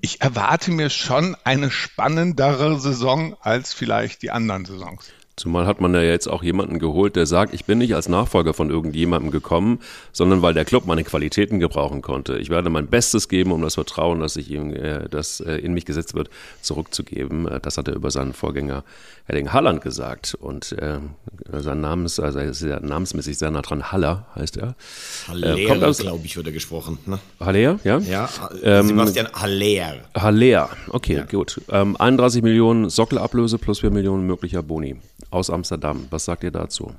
Ich 0.00 0.22
erwarte 0.22 0.70
mir 0.70 0.90
schon 0.90 1.36
eine 1.44 1.70
spannendere 1.70 2.80
Saison 2.80 3.36
als 3.40 3.72
vielleicht 3.72 4.22
die 4.22 4.30
anderen 4.30 4.64
Saisons. 4.64 5.10
Zumal 5.40 5.64
hat 5.64 5.80
man 5.80 5.94
ja 5.94 6.02
jetzt 6.02 6.28
auch 6.28 6.42
jemanden 6.42 6.78
geholt, 6.78 7.16
der 7.16 7.24
sagt, 7.24 7.54
ich 7.54 7.64
bin 7.64 7.78
nicht 7.78 7.94
als 7.94 8.10
Nachfolger 8.10 8.52
von 8.52 8.68
irgendjemandem 8.68 9.30
gekommen, 9.30 9.78
sondern 10.12 10.42
weil 10.42 10.52
der 10.52 10.66
Club 10.66 10.84
meine 10.84 11.02
Qualitäten 11.02 11.60
gebrauchen 11.60 12.02
konnte. 12.02 12.36
Ich 12.36 12.50
werde 12.50 12.68
mein 12.68 12.88
Bestes 12.88 13.26
geben, 13.26 13.50
um 13.50 13.62
das 13.62 13.76
Vertrauen, 13.76 14.20
das, 14.20 14.36
ich 14.36 14.50
ihm, 14.50 14.74
äh, 14.74 15.08
das 15.08 15.40
äh, 15.40 15.54
in 15.54 15.72
mich 15.72 15.86
gesetzt 15.86 16.12
wird, 16.12 16.28
zurückzugeben. 16.60 17.48
Äh, 17.48 17.58
das 17.58 17.78
hat 17.78 17.88
er 17.88 17.94
über 17.94 18.10
seinen 18.10 18.34
Vorgänger 18.34 18.84
Erling 19.28 19.50
Halland 19.50 19.80
gesagt. 19.80 20.34
Und 20.34 20.72
äh, 20.72 20.98
sein 21.50 21.80
Name 21.80 22.04
ist, 22.04 22.20
also 22.20 22.38
ist 22.40 22.60
ja 22.60 22.78
namensmäßig 22.78 23.38
sehr 23.38 23.50
nah 23.50 23.62
dran. 23.62 23.92
Haller 23.92 24.26
heißt 24.36 24.58
er. 24.58 24.74
Haller, 25.26 25.56
äh, 25.56 25.64
glaube 25.64 26.26
ich, 26.26 26.36
wird 26.36 26.46
er 26.48 26.52
gesprochen. 26.52 26.98
Ne? 27.06 27.18
Haller, 27.38 27.78
ja? 27.82 27.98
Ja, 27.98 28.28
ähm, 28.62 28.88
Sebastian 28.88 29.28
Haller. 29.32 30.00
Haller, 30.14 30.68
okay, 30.90 31.14
ja. 31.14 31.24
gut. 31.24 31.62
Ähm, 31.70 31.96
31 31.98 32.42
Millionen 32.42 32.90
Sockelablöse 32.90 33.56
plus 33.56 33.80
4 33.80 33.90
Millionen 33.90 34.26
möglicher 34.26 34.62
Boni 34.62 34.96
aus 35.30 35.50
Amsterdam. 35.50 36.06
Was 36.10 36.24
sagt 36.24 36.44
ihr 36.44 36.50
dazu? 36.50 36.92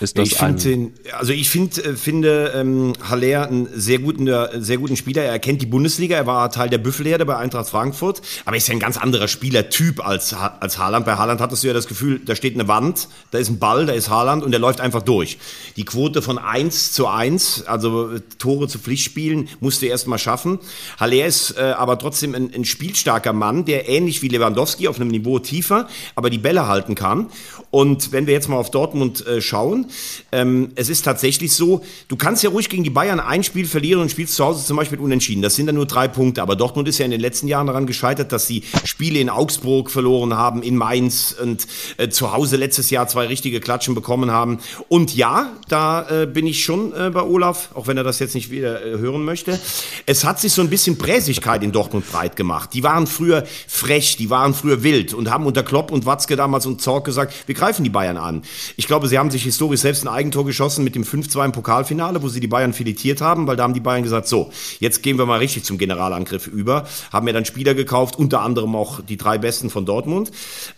Ist 0.00 0.16
das 0.16 0.28
ich 0.28 0.34
finde, 0.36 0.92
also 1.18 1.32
ich 1.32 1.48
find, 1.50 1.78
äh, 1.84 1.94
finde 1.94 2.52
ähm, 2.54 2.94
Haller 3.02 3.48
einen 3.48 3.68
sehr 3.74 3.98
guten, 3.98 4.28
sehr 4.58 4.78
guten 4.78 4.96
Spieler. 4.96 5.22
Er 5.22 5.38
kennt 5.38 5.60
die 5.60 5.66
Bundesliga, 5.66 6.16
er 6.16 6.26
war 6.26 6.50
Teil 6.50 6.70
der 6.70 6.78
Büffelherde 6.78 7.26
bei 7.26 7.36
Eintracht 7.36 7.68
Frankfurt, 7.68 8.22
aber 8.46 8.56
er 8.56 8.58
ist 8.58 8.68
ja 8.68 8.74
ein 8.74 8.80
ganz 8.80 8.96
anderer 8.96 9.28
Spielertyp 9.28 10.04
als, 10.06 10.32
als 10.32 10.78
Haaland. 10.78 11.04
Bei 11.04 11.16
Haaland 11.16 11.40
hattest 11.40 11.62
du 11.62 11.68
ja 11.68 11.74
das 11.74 11.86
Gefühl, 11.86 12.20
da 12.24 12.34
steht 12.34 12.54
eine 12.54 12.66
Wand, 12.66 13.08
da 13.30 13.38
ist 13.38 13.50
ein 13.50 13.58
Ball, 13.58 13.84
da 13.84 13.92
ist 13.92 14.08
Haaland 14.08 14.42
und 14.42 14.52
der 14.52 14.60
läuft 14.60 14.80
einfach 14.80 15.02
durch. 15.02 15.38
Die 15.76 15.84
Quote 15.84 16.22
von 16.22 16.38
1 16.38 16.92
zu 16.92 17.06
1, 17.06 17.66
also 17.66 18.10
äh, 18.10 18.20
Tore 18.38 18.68
zu 18.68 18.78
Pflichtspielen, 18.78 19.48
musste 19.60 19.86
er 19.86 19.92
erst 19.92 20.06
mal 20.06 20.18
schaffen. 20.18 20.58
Haller 20.98 21.26
ist 21.26 21.58
äh, 21.58 21.74
aber 21.76 21.98
trotzdem 21.98 22.34
ein, 22.34 22.50
ein 22.54 22.64
spielstarker 22.64 23.34
Mann, 23.34 23.66
der 23.66 23.88
ähnlich 23.88 24.22
wie 24.22 24.28
Lewandowski 24.28 24.88
auf 24.88 24.96
einem 24.96 25.08
Niveau 25.08 25.38
tiefer, 25.38 25.88
aber 26.14 26.30
die 26.30 26.38
Bälle 26.38 26.66
halten 26.66 26.94
kann. 26.94 27.26
Und 27.70 28.12
wenn 28.12 28.26
wir 28.26 28.34
jetzt 28.34 28.48
mal 28.48 28.56
auf 28.56 28.70
Dortmund 28.70 29.26
äh, 29.26 29.40
schauen, 29.40 29.89
ähm, 30.32 30.72
es 30.74 30.88
ist 30.88 31.02
tatsächlich 31.04 31.52
so, 31.52 31.82
du 32.08 32.16
kannst 32.16 32.42
ja 32.42 32.50
ruhig 32.50 32.68
gegen 32.68 32.84
die 32.84 32.90
Bayern 32.90 33.20
ein 33.20 33.42
Spiel 33.42 33.66
verlieren 33.66 34.00
und 34.00 34.10
spielst 34.10 34.34
zu 34.34 34.44
Hause 34.44 34.64
zum 34.64 34.76
Beispiel 34.76 34.98
unentschieden. 34.98 35.42
Das 35.42 35.56
sind 35.56 35.66
dann 35.66 35.74
nur 35.74 35.86
drei 35.86 36.08
Punkte. 36.08 36.42
Aber 36.42 36.56
Dortmund 36.56 36.88
ist 36.88 36.98
ja 36.98 37.04
in 37.04 37.10
den 37.10 37.20
letzten 37.20 37.48
Jahren 37.48 37.66
daran 37.66 37.86
gescheitert, 37.86 38.32
dass 38.32 38.46
sie 38.46 38.62
Spiele 38.84 39.18
in 39.18 39.30
Augsburg 39.30 39.90
verloren 39.90 40.34
haben, 40.34 40.62
in 40.62 40.76
Mainz 40.76 41.34
und 41.40 41.66
äh, 41.96 42.08
zu 42.08 42.32
Hause 42.32 42.56
letztes 42.56 42.90
Jahr 42.90 43.08
zwei 43.08 43.26
richtige 43.26 43.60
Klatschen 43.60 43.94
bekommen 43.94 44.30
haben. 44.30 44.58
Und 44.88 45.14
ja, 45.14 45.52
da 45.68 46.22
äh, 46.22 46.26
bin 46.26 46.46
ich 46.46 46.64
schon 46.64 46.92
äh, 46.92 47.10
bei 47.10 47.22
Olaf, 47.22 47.70
auch 47.74 47.86
wenn 47.86 47.96
er 47.96 48.04
das 48.04 48.18
jetzt 48.18 48.34
nicht 48.34 48.50
wieder 48.50 48.84
äh, 48.84 48.98
hören 48.98 49.24
möchte. 49.24 49.58
Es 50.06 50.24
hat 50.24 50.40
sich 50.40 50.52
so 50.52 50.62
ein 50.62 50.70
bisschen 50.70 50.98
Präsigkeit 50.98 51.62
in 51.62 51.72
Dortmund 51.72 52.10
breit 52.10 52.36
gemacht. 52.36 52.70
Die 52.74 52.82
waren 52.82 53.06
früher 53.06 53.44
frech, 53.66 54.16
die 54.16 54.30
waren 54.30 54.54
früher 54.54 54.82
wild 54.82 55.14
und 55.14 55.30
haben 55.30 55.46
unter 55.46 55.62
Klopp 55.62 55.90
und 55.90 56.06
Watzke 56.06 56.36
damals 56.36 56.66
und 56.66 56.80
Zorg 56.80 57.04
gesagt, 57.04 57.34
wir 57.46 57.54
greifen 57.54 57.82
die 57.82 57.90
Bayern 57.90 58.16
an. 58.16 58.42
Ich 58.76 58.86
glaube, 58.86 59.08
sie 59.08 59.18
haben 59.18 59.30
sich 59.30 59.42
historisch 59.42 59.79
selbst 59.80 60.04
ein 60.04 60.08
Eigentor 60.08 60.44
geschossen 60.44 60.84
mit 60.84 60.94
dem 60.94 61.04
5-2 61.04 61.46
im 61.46 61.52
Pokalfinale, 61.52 62.22
wo 62.22 62.28
sie 62.28 62.40
die 62.40 62.46
Bayern 62.46 62.72
filetiert 62.72 63.20
haben, 63.20 63.46
weil 63.46 63.56
da 63.56 63.64
haben 63.64 63.74
die 63.74 63.80
Bayern 63.80 64.02
gesagt, 64.02 64.28
so, 64.28 64.50
jetzt 64.78 65.02
gehen 65.02 65.18
wir 65.18 65.26
mal 65.26 65.38
richtig 65.38 65.64
zum 65.64 65.78
Generalangriff 65.78 66.46
über. 66.46 66.86
Haben 67.12 67.24
mir 67.24 67.32
dann 67.32 67.44
Spieler 67.44 67.74
gekauft, 67.74 68.16
unter 68.16 68.40
anderem 68.42 68.76
auch 68.76 69.00
die 69.00 69.16
drei 69.16 69.38
besten 69.38 69.70
von 69.70 69.86
Dortmund. 69.86 70.30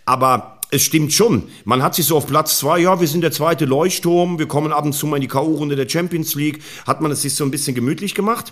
Aber 0.05 0.59
es 0.73 0.81
stimmt 0.81 1.13
schon. 1.13 1.43
Man 1.65 1.83
hat 1.83 1.95
sich 1.95 2.05
so 2.05 2.17
auf 2.17 2.25
Platz 2.25 2.57
zwei, 2.57 2.79
ja, 2.79 2.99
wir 2.99 3.07
sind 3.07 3.21
der 3.21 3.31
zweite 3.31 3.65
Leuchtturm, 3.65 4.39
wir 4.39 4.47
kommen 4.47 4.73
ab 4.73 4.85
und 4.85 4.93
zu 4.93 5.05
mal 5.05 5.17
in 5.17 5.21
die 5.21 5.27
K.O.-Runde 5.27 5.75
der 5.75 5.87
Champions 5.87 6.33
League, 6.35 6.63
hat 6.87 6.99
man 6.99 7.11
es 7.11 7.21
sich 7.21 7.35
so 7.35 7.43
ein 7.43 7.51
bisschen 7.51 7.75
gemütlich 7.75 8.15
gemacht. 8.15 8.51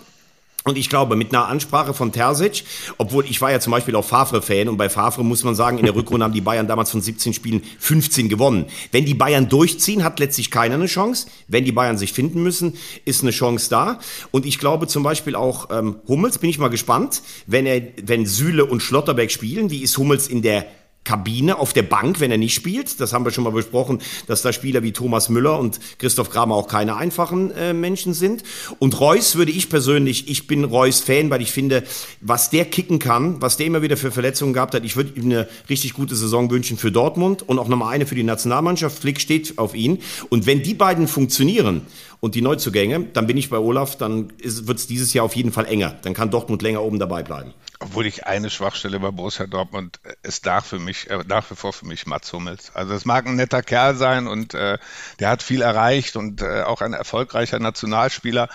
Und 0.64 0.78
ich 0.78 0.90
glaube, 0.90 1.16
mit 1.16 1.34
einer 1.34 1.48
Ansprache 1.48 1.94
von 1.94 2.12
Terzic, 2.12 2.64
obwohl 3.00 3.26
ich 3.26 3.42
war 3.42 3.52
ja 3.52 3.60
zum 3.60 3.72
Beispiel 3.72 3.96
auch 3.96 4.06
Favre-Fan 4.06 4.70
und 4.70 4.78
bei 4.78 4.90
Favre 4.90 5.24
muss 5.24 5.44
man 5.44 5.56
sagen, 5.56 5.80
in 5.80 5.86
der 5.86 5.96
Rückrunde 5.96 6.24
haben 6.24 6.34
die 6.34 6.42
Bayern 6.42 6.68
damals 6.68 6.92
von 6.92 7.02
17 7.02 7.34
Spielen 7.34 7.64
15 7.80 8.30
gewonnen. 8.30 8.68
Wenn 8.92 9.06
die 9.06 9.16
Bayern 9.16 9.50
durchziehen, 9.50 10.04
hat 10.04 10.20
letztlich 10.20 10.52
keiner 10.52 10.76
eine 10.76 10.86
Chance. 10.86 11.28
Wenn 11.48 11.66
die 11.66 11.72
Bayern 11.72 11.98
sich 11.98 12.14
finden 12.14 12.44
müssen, 12.44 12.78
ist 13.06 13.24
eine 13.24 13.32
Chance 13.32 13.70
da. 13.72 14.00
Und 14.30 14.46
ich 14.46 14.60
glaube 14.60 14.86
zum 14.86 15.02
Beispiel 15.02 15.36
auch 15.36 15.70
ähm, 15.72 15.96
Hummels, 16.08 16.38
bin 16.38 16.52
ich 16.52 16.60
mal 16.60 16.70
gespannt, 16.70 17.24
wenn 17.48 17.66
er, 17.66 17.82
wenn 18.04 18.28
Süle 18.28 18.66
und 18.66 18.82
Schlotterbeck 18.82 19.32
spielen, 19.32 19.72
wie 19.72 19.82
ist 19.82 19.98
Hummels 19.98 20.28
in 20.28 20.44
der 20.44 20.68
Kabine 21.04 21.58
auf 21.58 21.74
der 21.74 21.82
Bank, 21.82 22.20
wenn 22.20 22.32
er 22.32 22.38
nicht 22.38 22.54
spielt. 22.54 23.00
Das 23.00 23.12
haben 23.12 23.26
wir 23.26 23.32
schon 23.32 23.44
mal 23.44 23.52
besprochen, 23.52 24.00
dass 24.28 24.44
da 24.44 24.54
Spieler 24.54 24.84
wie 24.84 24.92
Thomas 24.92 25.30
Müller 25.30 25.60
und 25.60 25.80
Christoph 25.98 26.30
Kramer 26.30 26.56
auch 26.56 26.68
keine 26.68 26.96
einfachen 26.96 27.52
äh, 27.52 27.74
Menschen 27.74 28.14
sind. 28.14 28.44
Und 28.78 29.00
Reus 29.00 29.36
würde 29.36 29.52
ich 29.52 29.70
persönlich, 29.70 30.30
ich 30.30 30.46
bin 30.46 30.64
Reus 30.64 31.02
Fan, 31.02 31.32
weil 31.32 31.42
ich 31.42 31.52
finde, 31.52 31.84
was 32.22 32.52
der 32.52 32.66
kicken 32.66 33.00
kann, 33.00 33.42
was 33.42 33.58
der 33.58 33.66
immer 33.66 33.82
wieder 33.82 33.98
für 33.98 34.12
Verletzungen 34.12 34.54
gehabt 34.54 34.76
hat, 34.76 34.86
ich 34.86 34.96
würde 34.96 35.20
ihm 35.20 35.26
eine 35.26 35.48
richtig 35.70 35.94
gute 35.94 36.16
Saison 36.16 36.52
wünschen 36.52 36.78
für 36.78 36.92
Dortmund 36.92 37.48
und 37.48 37.58
auch 37.58 37.68
nochmal 37.68 37.94
eine 37.94 38.06
für 38.06 38.16
die 38.16 38.24
Nationalmannschaft. 38.24 39.00
Flick 39.00 39.20
steht 39.20 39.58
auf 39.58 39.74
ihn. 39.74 40.00
Und 40.30 40.46
wenn 40.46 40.62
die 40.62 40.76
beiden 40.76 41.08
funktionieren 41.08 41.82
und 42.20 42.36
die 42.36 42.42
Neuzugänge, 42.42 43.08
dann 43.14 43.26
bin 43.26 43.38
ich 43.38 43.50
bei 43.50 43.58
Olaf, 43.58 43.98
dann 43.98 44.32
wird 44.40 44.78
es 44.78 44.86
dieses 44.86 45.14
Jahr 45.14 45.26
auf 45.26 45.36
jeden 45.36 45.52
Fall 45.52 45.66
enger. 45.66 45.96
Dann 46.04 46.14
kann 46.14 46.30
Dortmund 46.30 46.62
länger 46.62 46.84
oben 46.84 47.00
dabei 47.00 47.24
bleiben. 47.24 47.54
Obwohl 47.82 48.06
ich 48.06 48.28
eine 48.28 48.52
Schwachstelle 48.52 49.00
bei 49.00 49.10
Borussia 49.10 49.48
Dortmund 49.48 50.00
ist 50.22 50.46
nach 50.46 50.64
für 50.64 50.78
mich, 50.78 51.10
äh, 51.10 51.24
nach 51.28 51.50
wie 51.50 51.56
vor 51.56 51.74
für 51.74 51.88
mich 51.88 52.06
Mats 52.06 52.32
Hummels. 52.32 52.76
Also 52.76 52.94
es 52.94 53.06
mag 53.06 53.26
ein 53.26 53.36
netter 53.36 53.64
Kerl 53.64 53.96
sein 53.96 54.28
und 54.28 54.54
äh, 54.54 54.78
der 55.20 55.30
hat 55.30 55.42
viel 55.42 55.64
erreicht 55.64 56.16
und 56.16 56.44
äh, 56.44 56.62
auch 56.62 56.82
ein 56.82 56.94
erfolgreicher 56.94 57.58
Nationalspieler. 57.58 58.50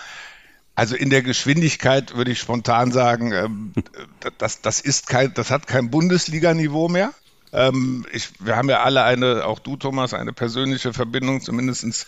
Also 0.75 0.95
in 0.95 1.09
der 1.09 1.23
Geschwindigkeit 1.23 2.15
würde 2.15 2.31
ich 2.31 2.39
spontan 2.39 2.93
sagen, 2.93 3.33
ähm, 3.33 3.73
das, 4.37 4.61
das 4.61 4.79
ist 4.79 5.07
kein, 5.07 5.33
das 5.33 5.51
hat 5.51 5.67
kein 5.67 5.89
Bundesliga-Niveau 5.91 6.87
mehr. 6.87 7.13
Ähm, 7.53 8.05
ich, 8.11 8.29
wir 8.39 8.55
haben 8.55 8.69
ja 8.69 8.83
alle 8.83 9.03
eine, 9.03 9.45
auch 9.45 9.59
du 9.59 9.77
Thomas, 9.77 10.13
eine 10.13 10.33
persönliche 10.33 10.93
Verbindung, 10.93 11.41
zumindestens 11.41 12.07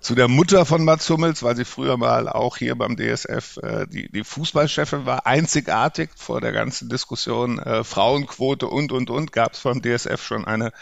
zu 0.00 0.14
der 0.14 0.26
Mutter 0.28 0.66
von 0.66 0.84
Mats 0.84 1.08
Hummels, 1.08 1.42
weil 1.42 1.56
sie 1.56 1.64
früher 1.64 1.96
mal 1.96 2.28
auch 2.28 2.56
hier 2.56 2.74
beim 2.74 2.96
DSF 2.96 3.58
äh, 3.58 3.86
die, 3.86 4.10
die 4.10 4.24
Fußballchefin 4.24 5.06
war, 5.06 5.26
einzigartig 5.26 6.10
vor 6.16 6.40
der 6.40 6.52
ganzen 6.52 6.88
Diskussion 6.88 7.60
äh, 7.60 7.84
Frauenquote 7.84 8.66
und, 8.66 8.90
und, 8.90 9.10
und, 9.10 9.32
gab 9.32 9.52
es 9.52 9.60
vom 9.60 9.80
DSF 9.80 10.20
schon 10.22 10.44
eine 10.44 10.72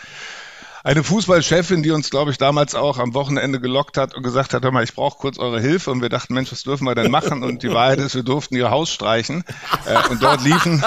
eine 0.83 1.05
Fußballchefin, 1.05 1.83
die 1.83 1.91
uns, 1.91 2.11
glaube 2.11 2.31
ich, 2.31 2.39
damals 2.39 2.75
auch 2.75 2.99
am 2.99 3.13
Wochenende 3.13 3.61
gelockt 3.61 3.99
hat 3.99 4.15
und 4.15 4.23
gesagt 4.23 4.55
hat, 4.55 4.63
hör 4.63 4.71
mal, 4.71 4.83
ich 4.83 4.95
brauche 4.95 5.19
kurz 5.19 5.39
eure 5.39 5.61
Hilfe. 5.61 5.91
Und 5.91 6.01
wir 6.01 6.09
dachten, 6.09 6.35
Mensch, 6.35 6.51
was 6.53 6.63
dürfen 6.63 6.85
wir 6.85 6.95
denn 6.95 7.11
machen? 7.11 7.43
Und 7.43 7.63
die 7.63 7.71
Wahrheit 7.71 7.99
ist, 7.99 8.15
wir 8.15 8.23
durften 8.23 8.57
ihr 8.57 8.71
Haus 8.71 8.91
streichen. 8.91 9.45
Äh, 9.87 10.09
und 10.09 10.23
dort 10.23 10.43
liefen, 10.43 10.83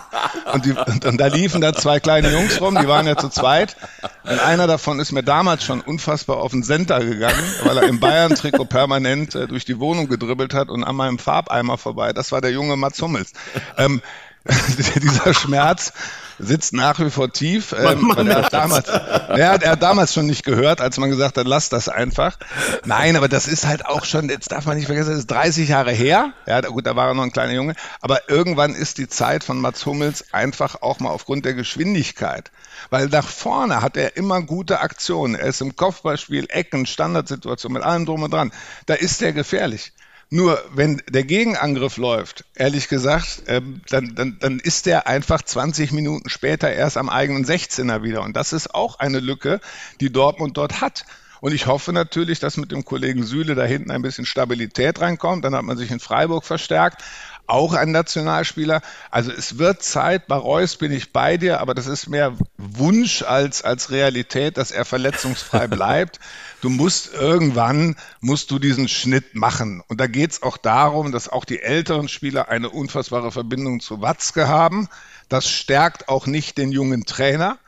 und, 0.52 0.64
die, 0.66 0.72
und, 0.72 1.04
und, 1.04 1.18
da 1.18 1.26
liefen 1.28 1.60
da 1.60 1.72
zwei 1.72 1.98
kleine 1.98 2.30
Jungs 2.30 2.60
rum, 2.60 2.76
die 2.78 2.86
waren 2.86 3.06
ja 3.06 3.16
zu 3.16 3.28
zweit. 3.30 3.76
Und 4.24 4.38
einer 4.38 4.66
davon 4.66 5.00
ist 5.00 5.12
mir 5.12 5.22
damals 5.22 5.64
schon 5.64 5.80
unfassbar 5.80 6.38
auf 6.38 6.50
den 6.50 6.62
Center 6.62 7.00
gegangen, 7.00 7.42
weil 7.64 7.78
er 7.78 7.84
im 7.84 8.00
Bayern-Trikot 8.00 8.66
permanent 8.66 9.34
äh, 9.34 9.46
durch 9.46 9.64
die 9.64 9.78
Wohnung 9.78 10.08
gedribbelt 10.08 10.52
hat 10.52 10.68
und 10.68 10.84
an 10.84 10.94
meinem 10.94 11.18
Farbeimer 11.18 11.78
vorbei. 11.78 12.12
Das 12.12 12.32
war 12.32 12.40
der 12.40 12.50
junge 12.50 12.76
Mats 12.76 13.00
Hummels. 13.00 13.32
Ähm, 13.78 14.02
dieser 15.02 15.34
Schmerz 15.34 15.92
sitzt 16.38 16.72
nach 16.72 16.98
wie 17.00 17.10
vor 17.10 17.32
tief. 17.32 17.74
Ähm, 17.88 18.12
er, 18.16 18.42
hat 18.42 18.52
damals, 18.52 18.88
er, 18.88 19.50
hat, 19.50 19.62
er 19.62 19.70
hat 19.72 19.82
damals 19.82 20.12
schon 20.12 20.26
nicht 20.26 20.44
gehört, 20.44 20.80
als 20.80 20.98
man 20.98 21.08
gesagt 21.08 21.38
hat, 21.38 21.46
lass 21.46 21.68
das 21.68 21.88
einfach. 21.88 22.36
Nein, 22.84 23.16
aber 23.16 23.28
das 23.28 23.46
ist 23.46 23.66
halt 23.66 23.86
auch 23.86 24.04
schon, 24.04 24.28
jetzt 24.28 24.52
darf 24.52 24.66
man 24.66 24.76
nicht 24.76 24.86
vergessen, 24.86 25.10
das 25.10 25.20
ist 25.20 25.30
30 25.30 25.68
Jahre 25.68 25.92
her. 25.92 26.32
Ja, 26.46 26.60
gut, 26.60 26.86
da 26.86 26.96
war 26.96 27.08
er 27.08 27.14
noch 27.14 27.22
ein 27.22 27.32
kleiner 27.32 27.52
Junge. 27.52 27.74
Aber 28.00 28.28
irgendwann 28.28 28.74
ist 28.74 28.98
die 28.98 29.08
Zeit 29.08 29.44
von 29.44 29.60
Mats 29.60 29.86
Hummels 29.86 30.34
einfach 30.34 30.82
auch 30.82 30.98
mal 30.98 31.10
aufgrund 31.10 31.44
der 31.44 31.54
Geschwindigkeit. 31.54 32.50
Weil 32.90 33.06
nach 33.06 33.28
vorne 33.28 33.80
hat 33.80 33.96
er 33.96 34.16
immer 34.16 34.42
gute 34.42 34.80
Aktionen. 34.80 35.34
Er 35.34 35.46
ist 35.46 35.60
im 35.60 35.76
Kopfballspiel, 35.76 36.46
Ecken, 36.48 36.84
Standardsituation 36.84 37.72
mit 37.72 37.82
allem 37.82 38.06
drum 38.06 38.22
und 38.22 38.32
dran. 38.32 38.52
Da 38.86 38.94
ist 38.94 39.22
er 39.22 39.32
gefährlich. 39.32 39.92
Nur 40.30 40.62
wenn 40.74 41.02
der 41.08 41.24
Gegenangriff 41.24 41.96
läuft, 41.96 42.44
ehrlich 42.54 42.88
gesagt, 42.88 43.44
ähm, 43.46 43.80
dann, 43.88 44.14
dann, 44.14 44.36
dann 44.38 44.60
ist 44.60 44.84
der 44.84 45.06
einfach 45.06 45.40
20 45.40 45.92
Minuten 45.92 46.28
später 46.28 46.70
erst 46.70 46.98
am 46.98 47.08
eigenen 47.08 47.46
16er 47.46 48.02
wieder. 48.02 48.22
Und 48.22 48.36
das 48.36 48.52
ist 48.52 48.74
auch 48.74 48.98
eine 48.98 49.20
Lücke, 49.20 49.60
die 50.00 50.12
Dortmund 50.12 50.58
dort 50.58 50.82
hat. 50.82 51.06
Und 51.40 51.54
ich 51.54 51.66
hoffe 51.66 51.92
natürlich, 51.92 52.40
dass 52.40 52.56
mit 52.56 52.72
dem 52.72 52.84
Kollegen 52.84 53.24
Süle 53.24 53.54
da 53.54 53.64
hinten 53.64 53.90
ein 53.90 54.02
bisschen 54.02 54.26
Stabilität 54.26 55.00
reinkommt. 55.00 55.44
Dann 55.44 55.54
hat 55.54 55.62
man 55.62 55.78
sich 55.78 55.90
in 55.90 56.00
Freiburg 56.00 56.44
verstärkt 56.44 57.02
auch 57.48 57.72
ein 57.72 57.90
Nationalspieler. 57.90 58.82
Also 59.10 59.32
es 59.32 59.58
wird 59.58 59.82
Zeit, 59.82 60.26
bei 60.26 60.36
Reus 60.36 60.76
bin 60.76 60.92
ich 60.92 61.12
bei 61.12 61.36
dir, 61.36 61.60
aber 61.60 61.74
das 61.74 61.86
ist 61.86 62.08
mehr 62.08 62.34
Wunsch 62.56 63.22
als, 63.22 63.62
als 63.62 63.90
Realität, 63.90 64.58
dass 64.58 64.70
er 64.70 64.84
verletzungsfrei 64.84 65.66
bleibt. 65.68 66.20
Du 66.60 66.68
musst 66.68 67.14
irgendwann, 67.14 67.96
musst 68.20 68.50
du 68.50 68.58
diesen 68.58 68.88
Schnitt 68.88 69.34
machen. 69.34 69.82
Und 69.88 70.00
da 70.00 70.06
geht 70.06 70.32
es 70.32 70.42
auch 70.42 70.58
darum, 70.58 71.10
dass 71.10 71.28
auch 71.28 71.44
die 71.44 71.60
älteren 71.60 72.08
Spieler 72.08 72.48
eine 72.48 72.68
unfassbare 72.68 73.32
Verbindung 73.32 73.80
zu 73.80 74.02
Watzke 74.02 74.48
haben. 74.48 74.88
Das 75.28 75.48
stärkt 75.48 76.08
auch 76.08 76.26
nicht 76.26 76.58
den 76.58 76.70
jungen 76.70 77.06
Trainer. 77.06 77.58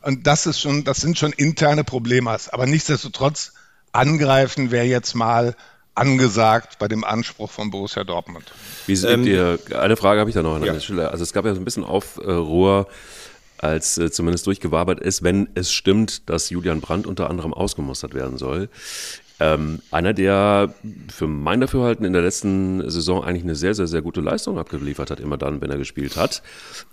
Und 0.00 0.26
das 0.26 0.46
ist 0.46 0.60
schon, 0.60 0.84
das 0.84 0.98
sind 0.98 1.18
schon 1.18 1.32
interne 1.32 1.84
Probleme. 1.84 2.34
Aber 2.52 2.66
nichtsdestotrotz 2.66 3.52
angreifen 3.92 4.70
wäre 4.70 4.86
jetzt 4.86 5.14
mal 5.14 5.54
angesagt 5.98 6.78
bei 6.78 6.88
dem 6.88 7.04
Anspruch 7.04 7.50
von 7.50 7.70
Borussia 7.70 8.04
Dortmund. 8.04 8.52
Wie 8.86 8.96
seht 8.96 9.10
ähm, 9.10 9.26
ihr, 9.26 9.58
eine 9.78 9.96
Frage 9.96 10.20
habe 10.20 10.30
ich 10.30 10.34
da 10.34 10.42
noch 10.42 10.54
an 10.54 10.64
ja. 10.64 10.72
der 10.72 10.80
Stelle. 10.80 11.10
Also 11.10 11.22
es 11.22 11.32
gab 11.32 11.44
ja 11.44 11.54
so 11.54 11.60
ein 11.60 11.64
bisschen 11.64 11.84
Aufruhr, 11.84 12.86
als 13.58 13.98
äh, 13.98 14.10
zumindest 14.10 14.46
durchgewabert 14.46 15.00
ist, 15.00 15.22
wenn 15.22 15.48
es 15.54 15.72
stimmt, 15.72 16.28
dass 16.30 16.50
Julian 16.50 16.80
Brandt 16.80 17.06
unter 17.06 17.28
anderem 17.28 17.52
ausgemustert 17.52 18.14
werden 18.14 18.38
soll. 18.38 18.68
Ähm, 19.40 19.80
einer, 19.90 20.12
der 20.12 20.74
für 21.08 21.26
mein 21.26 21.60
Dafürhalten 21.60 22.04
in 22.04 22.12
der 22.12 22.22
letzten 22.22 22.88
Saison 22.90 23.22
eigentlich 23.22 23.44
eine 23.44 23.54
sehr, 23.54 23.74
sehr, 23.74 23.86
sehr 23.86 24.02
gute 24.02 24.20
Leistung 24.20 24.58
abgeliefert 24.58 25.10
hat, 25.10 25.20
immer 25.20 25.38
dann, 25.38 25.60
wenn 25.60 25.70
er 25.70 25.78
gespielt 25.78 26.16
hat. 26.16 26.42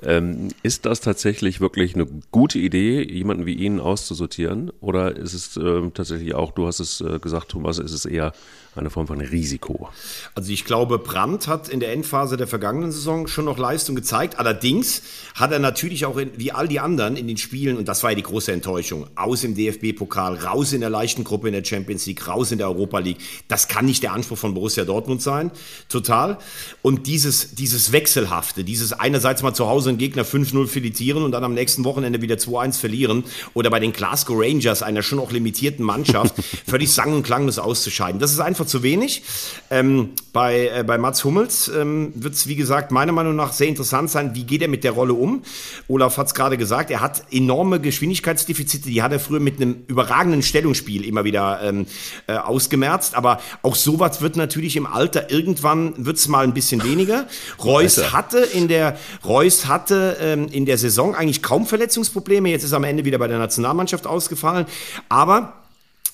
Ähm, 0.03 0.49
ist 0.61 0.85
das 0.85 1.01
tatsächlich 1.01 1.59
wirklich 1.59 1.95
eine 1.95 2.07
gute 2.31 2.59
Idee, 2.59 3.01
jemanden 3.01 3.45
wie 3.45 3.55
ihn 3.55 3.79
auszusortieren? 3.79 4.71
Oder 4.79 5.15
ist 5.15 5.33
es 5.33 5.57
ähm, 5.57 5.93
tatsächlich 5.93 6.35
auch, 6.35 6.51
du 6.51 6.67
hast 6.67 6.79
es 6.79 7.01
äh, 7.01 7.19
gesagt, 7.19 7.49
Thomas, 7.49 7.79
ist 7.79 7.93
es 7.93 8.05
eher 8.05 8.31
eine 8.79 8.89
Form 8.89 9.07
von 9.07 9.21
Risiko. 9.21 9.89
Also 10.33 10.51
ich 10.51 10.65
glaube, 10.65 10.99
Brandt 10.99 11.47
hat 11.47 11.69
in 11.69 11.79
der 11.79 11.93
Endphase 11.93 12.37
der 12.37 12.47
vergangenen 12.47 12.91
Saison 12.91 13.27
schon 13.27 13.45
noch 13.45 13.57
Leistung 13.57 13.95
gezeigt. 13.95 14.37
Allerdings 14.39 15.01
hat 15.33 15.51
er 15.51 15.59
natürlich 15.59 16.05
auch 16.05 16.17
in, 16.17 16.31
wie 16.37 16.51
all 16.51 16.67
die 16.67 16.79
anderen 16.79 17.15
in 17.15 17.27
den 17.27 17.37
Spielen, 17.37 17.77
und 17.77 17.87
das 17.87 18.03
war 18.03 18.11
ja 18.11 18.15
die 18.15 18.23
große 18.23 18.51
Enttäuschung, 18.51 19.07
aus 19.15 19.43
im 19.43 19.55
DFB-Pokal, 19.55 20.35
raus 20.35 20.73
in 20.73 20.81
der 20.81 20.89
leichten 20.89 21.23
Gruppe 21.23 21.47
in 21.47 21.53
der 21.53 21.63
Champions 21.63 22.05
League, 22.05 22.27
raus 22.27 22.34
in 22.51 22.57
der 22.57 22.67
Europa 22.67 22.99
League. 22.99 23.19
Das 23.47 23.67
kann 23.67 23.85
nicht 23.85 24.03
der 24.03 24.13
Anspruch 24.13 24.37
von 24.37 24.53
Borussia 24.53 24.83
Dortmund 24.83 25.21
sein. 25.21 25.51
Total. 25.89 26.37
Und 26.81 27.07
dieses, 27.07 27.55
dieses 27.55 27.91
Wechselhafte, 27.91 28.63
dieses 28.63 28.93
einerseits 28.93 29.43
mal 29.43 29.53
zu 29.53 29.67
Hause 29.67 29.89
einen 29.89 29.97
Gegner 29.97 30.23
5-0 30.23 30.67
filetieren 30.67 31.23
und 31.23 31.31
dann 31.31 31.43
am 31.43 31.53
nächsten 31.53 31.85
Wochenende 31.85 32.21
wieder 32.21 32.35
2-1 32.35 32.79
verlieren 32.79 33.23
oder 33.53 33.69
bei 33.69 33.79
den 33.79 33.93
Glasgow 33.93 34.37
Rangers, 34.37 34.83
einer 34.83 35.03
schon 35.03 35.19
auch 35.19 35.31
limitierten 35.31 35.85
Mannschaft, 35.85 36.35
völlig 36.67 36.91
sang- 36.91 37.13
und 37.13 37.23
klanglos 37.23 37.59
auszuscheiden. 37.59 38.19
Das 38.19 38.31
ist 38.31 38.39
einfach 38.39 38.55
einfach 38.55 38.65
zu 38.65 38.83
wenig. 38.83 39.21
Ähm, 39.69 40.11
bei, 40.33 40.67
äh, 40.67 40.83
bei 40.83 40.97
Mats 40.97 41.23
Hummels 41.23 41.67
ähm, 41.67 42.13
wird 42.15 42.33
es, 42.33 42.47
wie 42.47 42.55
gesagt, 42.55 42.91
meiner 42.91 43.11
Meinung 43.11 43.35
nach 43.35 43.53
sehr 43.53 43.67
interessant 43.67 44.09
sein, 44.09 44.33
wie 44.33 44.43
geht 44.43 44.61
er 44.61 44.67
mit 44.67 44.83
der 44.83 44.91
Rolle 44.91 45.13
um. 45.13 45.43
Olaf 45.87 46.17
hat 46.17 46.27
es 46.27 46.33
gerade 46.33 46.57
gesagt, 46.57 46.89
er 46.89 47.01
hat 47.01 47.23
enorme 47.31 47.79
Geschwindigkeitsdefizite, 47.79 48.89
die 48.89 49.01
hat 49.01 49.11
er 49.11 49.19
früher 49.19 49.39
mit 49.39 49.61
einem 49.61 49.83
überragenden 49.87 50.41
Stellungsspiel 50.41 51.05
immer 51.05 51.23
wieder 51.23 51.61
ähm, 51.63 51.85
äh, 52.27 52.37
ausgemerzt. 52.37 53.15
Aber 53.15 53.39
auch 53.61 53.75
sowas 53.75 54.21
wird 54.21 54.35
natürlich 54.35 54.75
im 54.77 54.85
Alter 54.85 55.31
irgendwann 55.31 55.93
wird 55.97 56.17
es 56.17 56.27
mal 56.27 56.43
ein 56.43 56.53
bisschen 56.53 56.83
weniger. 56.83 57.27
Reus 57.63 58.13
hatte 58.13 58.39
in 58.39 58.67
der 58.67 58.97
Reus 59.23 59.67
hatte 59.67 60.17
ähm, 60.21 60.47
in 60.47 60.65
der 60.65 60.77
Saison 60.77 61.15
eigentlich 61.15 61.43
kaum 61.43 61.65
Verletzungsprobleme. 61.65 62.49
Jetzt 62.49 62.63
ist 62.63 62.71
er 62.71 62.77
am 62.77 62.83
Ende 62.83 63.05
wieder 63.05 63.17
bei 63.17 63.27
der 63.27 63.39
Nationalmannschaft 63.39 64.07
ausgefallen. 64.07 64.65
Aber 65.09 65.64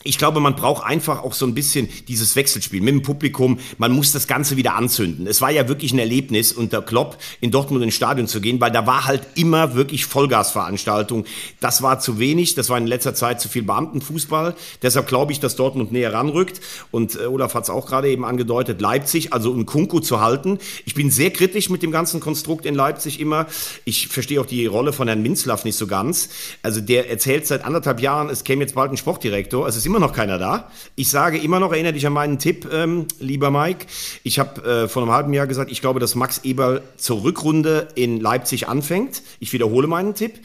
ich 0.04 0.18
glaube, 0.18 0.40
man 0.40 0.56
braucht 0.56 0.84
einfach 0.86 1.24
auch 1.24 1.34
so 1.34 1.46
ein 1.46 1.54
bisschen 1.54 1.90
dieses 2.08 2.36
Wechselspiel 2.36 2.82
mit 2.82 2.94
dem 2.94 3.02
Publikum. 3.02 3.60
Man 3.78 3.92
muss 3.92 4.12
das 4.12 4.28
Ganze 4.28 4.58
wieder 4.58 4.76
anzünden. 4.76 5.28
Es 5.28 5.42
war 5.42 5.52
ja 5.52 5.68
wirklich 5.68 5.94
ein 5.94 6.00
Erlebnis, 6.00 6.52
unter 6.52 6.82
Klopp 6.82 7.18
in 7.40 7.52
Dortmund 7.52 7.84
ins 7.84 7.96
Stadion 7.96 8.28
zu 8.28 8.42
gehen, 8.42 8.60
weil 8.60 8.72
da 8.72 8.88
war 8.88 9.06
halt 9.06 9.22
immer 9.36 9.76
wirklich 9.76 10.06
Vollgasveranstaltung. 10.06 11.26
Das 11.60 11.82
war 11.82 12.00
zu 12.00 12.20
wenig. 12.20 12.56
Das 12.56 12.70
war 12.70 12.78
in 12.78 12.88
letzter 12.88 13.14
Zeit 13.14 13.42
zu 13.42 13.50
viel 13.50 13.64
Beamtenfußball. 13.64 14.56
Deshalb 14.82 15.08
glaube 15.08 15.32
ich, 15.32 15.40
dass 15.40 15.56
Dortmund 15.56 15.92
näher 15.92 16.14
ranrückt. 16.14 16.62
Und 16.92 17.16
äh, 17.16 17.26
Olaf 17.26 17.54
hat 17.54 17.64
es 17.64 17.70
auch 17.70 17.88
gerade 17.88 18.10
eben 18.10 18.26
angedeutet, 18.26 18.82
Leipzig, 18.82 19.34
also 19.34 19.54
ein 19.54 19.66
Kunku 19.66 20.00
zu 20.00 20.22
halten. 20.22 20.60
Ich 20.86 20.96
bin 20.96 21.12
sehr 21.12 21.32
kritisch 21.32 21.70
mit 21.70 21.84
dem 21.84 21.92
ganzen 21.92 22.20
Konstrukt 22.20 22.66
in 22.66 22.76
Leipzig 22.76 23.20
immer. 23.20 23.48
Ich 23.86 24.08
verstehe 24.08 24.42
auch 24.42 24.46
die 24.46 24.66
Rolle 24.66 24.94
von 24.94 25.08
Herrn 25.08 25.22
Minzlaff 25.22 25.66
nicht 25.66 25.78
so 25.78 25.88
ganz. 25.88 26.30
Also 26.64 26.82
der 26.82 27.10
erzählt 27.10 27.46
seit 27.48 27.64
anderthalb 27.66 28.00
Jahren, 28.02 28.30
es 28.30 28.44
käme 28.44 28.64
jetzt 28.64 28.76
bald 28.76 28.92
ein 28.92 28.98
Sportdirektor. 28.98 29.68
Es 29.68 29.76
ist 29.76 29.86
immer 29.92 30.00
noch 30.00 30.14
keiner 30.14 30.38
da. 30.38 30.72
Ich 30.96 31.10
sage 31.10 31.38
immer 31.38 31.60
noch, 31.60 31.74
erinnere 31.74 31.92
dich 31.92 32.08
an 32.08 32.14
meinen 32.14 32.40
Tipp, 32.40 32.66
ähm, 32.72 33.08
lieber 33.20 33.52
Mike. 33.52 33.88
Ich 34.24 34.40
habe 34.40 34.64
äh, 34.64 34.88
vor 34.88 35.02
einem 35.02 35.12
halben 35.12 35.34
Jahr 35.34 35.48
gesagt, 35.48 35.70
ich 35.70 35.82
glaube, 35.82 36.00
dass 36.00 36.16
Max 36.16 36.40
Eberl 36.46 36.82
zur 36.96 37.24
Rückrunde 37.24 37.90
in 37.96 38.22
Leipzig 38.22 38.70
anfängt. 38.70 39.22
Ich 39.42 39.52
wiederhole 39.52 39.88
meinen 39.88 40.16
Tipp. 40.16 40.40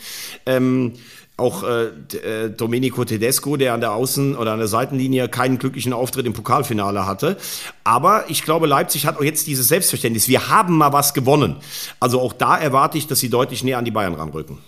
Ähm, 0.46 0.94
auch 1.37 1.62
äh, 1.62 1.85
äh, 2.16 2.50
Domenico 2.50 3.04
Tedesco, 3.04 3.56
der 3.56 3.74
an 3.74 3.80
der 3.80 3.90
Außen- 3.90 4.37
oder 4.37 4.52
an 4.52 4.59
der 4.59 4.68
Seitenlinie 4.68 5.28
keinen 5.28 5.59
glücklichen 5.59 5.92
Auftritt 5.92 6.26
im 6.26 6.32
Pokalfinale 6.32 7.06
hatte. 7.06 7.37
Aber 7.85 8.24
ich 8.28 8.42
glaube, 8.42 8.66
Leipzig 8.66 9.06
hat 9.06 9.16
auch 9.18 9.22
jetzt 9.22 9.46
dieses 9.46 9.68
Selbstverständnis. 9.68 10.26
Wir 10.28 10.48
haben 10.48 10.76
mal 10.76 10.92
was 10.92 11.14
gewonnen. 11.14 11.56
Also 12.00 12.20
auch 12.20 12.32
da 12.32 12.56
erwarte 12.56 12.98
ich, 12.98 13.06
dass 13.06 13.20
sie 13.20 13.30
deutlich 13.30 13.62
näher 13.62 13.78
an 13.78 13.85
die 13.85 13.92
Bayern 13.92 14.14
ranrücken. 14.14 14.59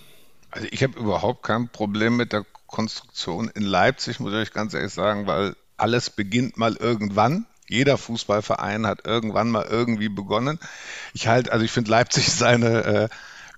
Also 0.51 0.67
ich 0.71 0.81
habe 0.83 0.97
überhaupt 0.97 1.43
kein 1.43 1.69
Problem 1.69 2.15
mit 2.15 2.31
der 2.31 2.45
Konstruktion 2.69 3.49
in 3.49 3.63
Leipzig, 3.63 4.19
muss 4.19 4.31
ich 4.31 4.37
euch 4.39 4.53
ganz 4.53 4.73
ehrlich 4.73 4.93
sagen, 4.93 5.27
weil 5.27 5.55
alles 5.77 6.09
beginnt 6.09 6.57
mal 6.57 6.75
irgendwann. 6.75 7.45
Jeder 7.67 7.97
Fußballverein 7.97 8.87
hat 8.87 9.05
irgendwann 9.05 9.49
mal 9.49 9.65
irgendwie 9.69 10.09
begonnen. 10.09 10.59
Ich 11.13 11.27
halte, 11.27 11.51
also 11.51 11.63
ich 11.63 11.71
finde 11.71 11.91
Leipzig 11.91 12.27
ist 12.27 12.43
eine 12.43 12.83
äh, 12.83 13.09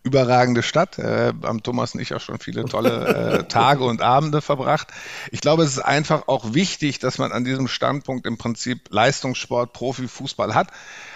überragende 0.04 0.64
Stadt. 0.64 0.98
Äh, 0.98 1.34
haben 1.44 1.64
Thomas 1.64 1.94
und 1.94 2.02
ich 2.02 2.14
auch 2.14 2.20
schon 2.20 2.40
viele 2.40 2.66
tolle 2.66 3.40
äh, 3.40 3.44
Tage 3.48 3.84
und 3.84 4.02
Abende 4.02 4.42
verbracht. 4.42 4.88
Ich 5.32 5.42
glaube, 5.42 5.64
es 5.64 5.72
ist 5.72 5.80
einfach 5.80 6.28
auch 6.28 6.54
wichtig, 6.54 7.00
dass 7.00 7.18
man 7.18 7.32
an 7.32 7.46
diesem 7.46 7.68
Standpunkt 7.68 8.26
im 8.26 8.38
Prinzip 8.38 8.90
Leistungssport, 8.90 9.74
Profifußball 9.74 10.56
hat. 10.56 10.68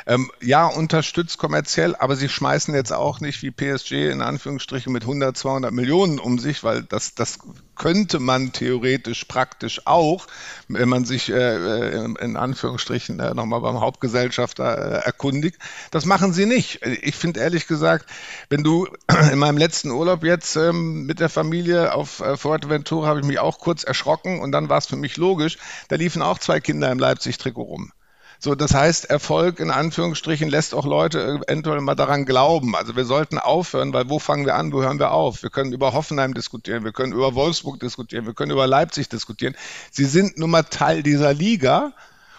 Ähm, 0.08 0.30
ja, 0.40 0.68
unterstützt 0.68 1.40
kommerziell, 1.40 1.96
aber 1.96 2.16
sie 2.16 2.30
schmeißen 2.30 2.76
jetzt 2.76 2.94
auch 2.94 3.22
nicht 3.22 3.42
wie 3.42 3.50
PSG 3.50 4.12
in 4.12 4.22
Anführungsstrichen 4.22 4.94
mit 4.94 5.02
100, 5.02 5.36
200 5.36 5.72
Millionen 5.72 6.20
um 6.20 6.38
sich, 6.38 6.64
weil 6.64 6.84
das, 6.84 7.16
das 7.16 7.40
könnte 7.76 8.20
man 8.20 8.52
theoretisch 8.52 9.26
praktisch 9.26 9.82
auch, 9.86 10.28
wenn 10.68 10.90
man 10.90 11.06
sich 11.06 11.32
äh, 11.32 12.06
in 12.06 12.38
Anführungsstrichen 12.38 13.20
äh, 13.20 13.34
nochmal 13.34 13.62
beim 13.62 13.80
Hauptgesellschafter 13.80 14.78
äh, 14.78 15.06
erkundigt. 15.06 15.58
Das 15.90 16.06
machen 16.06 16.34
sie 16.34 16.46
nicht. 16.46 16.86
Ich 17.02 17.16
finde 17.16 17.40
ehrlich 17.40 17.66
gesagt, 17.66 18.06
wenn 18.50 18.64
du 18.64 18.88
in 19.32 19.40
meinem 19.40 19.58
letzten 19.58 19.90
Urlaub 19.90 20.24
jetzt 20.24 20.56
ähm, 20.56 21.08
mit 21.08 21.20
der 21.20 21.30
Familie 21.30 21.96
auf 21.96 22.20
äh, 22.20 22.38
Fuerteventura 22.38 23.08
habe 23.08 23.22
ich 23.22 23.26
mich 23.26 23.40
auch 23.40 23.58
kurz 23.60 23.84
erschrocken 23.84 24.40
und 24.40 24.52
dann 24.52 24.70
war 24.70 24.78
es 24.78 24.86
für 24.86 24.98
mich 24.98 25.18
logisch, 25.18 25.58
da 25.88 25.96
liefen 25.96 26.22
auch 26.22 26.38
zwei 26.38 26.60
Kinder 26.60 26.92
im 26.92 27.00
Leipzig-Trikot 27.00 27.64
rum. 27.64 27.92
So, 28.40 28.56
das 28.56 28.74
heißt, 28.74 29.06
Erfolg 29.06 29.60
in 29.60 29.72
Anführungsstrichen 29.72 30.50
lässt 30.50 30.74
auch 30.74 30.86
Leute 30.86 31.42
eventuell 31.48 31.82
mal 31.82 31.96
daran 31.96 32.26
glauben. 32.26 32.76
Also 32.76 32.96
wir 32.96 33.06
sollten 33.06 33.40
aufhören, 33.40 33.94
weil 33.94 34.10
wo 34.10 34.20
fangen 34.20 34.46
wir 34.46 34.56
an, 34.56 34.74
wo 34.74 34.82
hören 34.82 35.00
wir 35.00 35.12
auf? 35.12 35.44
Wir 35.44 35.50
können 35.50 35.74
über 35.74 35.94
Hoffenheim 35.94 36.34
diskutieren, 36.34 36.84
wir 36.84 36.92
können 36.92 37.14
über 37.14 37.36
Wolfsburg 37.36 37.80
diskutieren, 37.80 38.26
wir 38.26 38.34
können 38.34 38.52
über 38.52 38.68
Leipzig 38.68 39.10
diskutieren. 39.10 39.56
Sie 39.92 40.06
sind 40.06 40.38
nun 40.38 40.52
mal 40.52 40.64
Teil 40.64 41.04
dieser 41.04 41.34
Liga. 41.34 41.94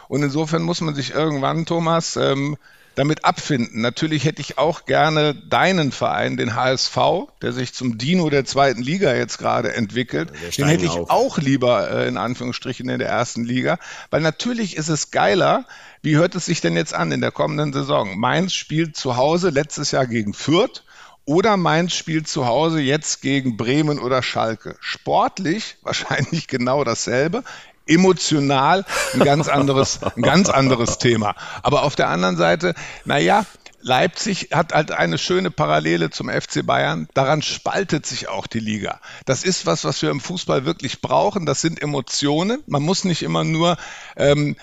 Und 0.09 0.23
insofern 0.23 0.63
muss 0.63 0.81
man 0.81 0.95
sich 0.95 1.15
irgendwann, 1.15 1.67
Thomas, 1.67 2.17
ähm, 2.17 2.57
damit 2.97 3.25
abfinden. 3.25 3.83
Natürlich 3.83 4.25
hätte 4.25 4.41
ich 4.41 4.59
auch 4.59 4.87
gerne 4.87 5.35
deinen 5.35 5.93
Verein, 5.93 6.37
den 6.37 6.57
HSV, 6.57 6.97
der 7.43 7.53
sich 7.53 7.73
zum 7.75 7.99
Dino 7.99 8.31
der 8.31 8.45
zweiten 8.45 8.83
Liga 8.83 9.15
jetzt 9.15 9.39
gerade 9.39 9.75
entwickelt. 9.75 10.33
Den 10.57 10.67
hätte 10.67 10.87
ich 10.87 10.97
auch 10.97 11.39
lieber 11.39 11.91
äh, 11.91 12.09
in 12.09 12.17
Anführungsstrichen 12.17 12.89
in 12.89 12.99
der 12.99 13.09
ersten 13.09 13.45
Liga, 13.45 13.79
weil 14.11 14.23
natürlich 14.23 14.77
ist 14.77 14.89
es 14.89 15.11
geiler. 15.11 15.67
Wie 16.03 16.17
hört 16.17 16.35
es 16.35 16.47
sich 16.47 16.61
denn 16.61 16.75
jetzt 16.75 16.95
an 16.95 17.13
in 17.13 17.21
der 17.21 17.33
kommenden 17.33 17.73
Saison? 17.73 18.19
Mainz 18.19 18.55
spielt 18.55 18.97
zu 18.97 19.17
Hause 19.17 19.51
letztes 19.51 19.91
Jahr 19.91 20.07
gegen 20.07 20.35
Fürth. 20.35 20.83
Oder 21.29 21.57
Mainz 21.57 21.93
spielt 21.93 22.29
zu 22.29 22.47
Hause 22.47 22.81
jetzt 22.81 23.21
gegen 23.21 23.57
Bremen 23.57 23.99
oder 23.99 24.23
Schalke. 24.23 24.77
Sportlich 24.81 25.77
wahrscheinlich 25.83 26.47
genau 26.47 26.85
dasselbe 26.85 27.43
emotional 27.87 28.85
ein 29.15 29.21
ganz 29.21 29.49
anderes, 29.49 30.01
ein 30.03 30.23
ganz 30.23 30.49
anderes 30.49 30.99
Thema. 30.99 31.35
Aber 31.63 31.83
auf 31.83 31.97
der 31.97 32.09
anderen 32.09 32.37
Seite, 32.37 32.75
naja, 33.05 33.47
Leipzig 33.87 34.49
hat 34.53 34.73
halt 34.73 34.91
eine 34.91 35.17
schöne 35.17 35.53
Parallele 35.53 36.11
zum 36.11 36.29
FC 36.29 36.67
Bayern. 36.67 37.07
Daran 37.15 37.41
spaltet 37.41 38.05
sich 38.05 38.27
auch 38.29 38.49
die 38.49 38.59
Liga. 38.59 39.01
Das 39.27 39.45
ist 39.45 39.65
was, 39.65 39.85
was 39.85 40.03
wir 40.03 40.11
im 40.11 40.21
Fußball 40.21 40.65
wirklich 40.65 41.01
brauchen. 41.01 41.47
Das 41.47 41.61
sind 41.61 41.81
Emotionen. 41.81 42.65
Man 42.67 42.83
muss 42.83 43.05
nicht 43.05 43.23
immer 43.23 43.45
nur 43.45 43.77
ähm, 44.17 44.57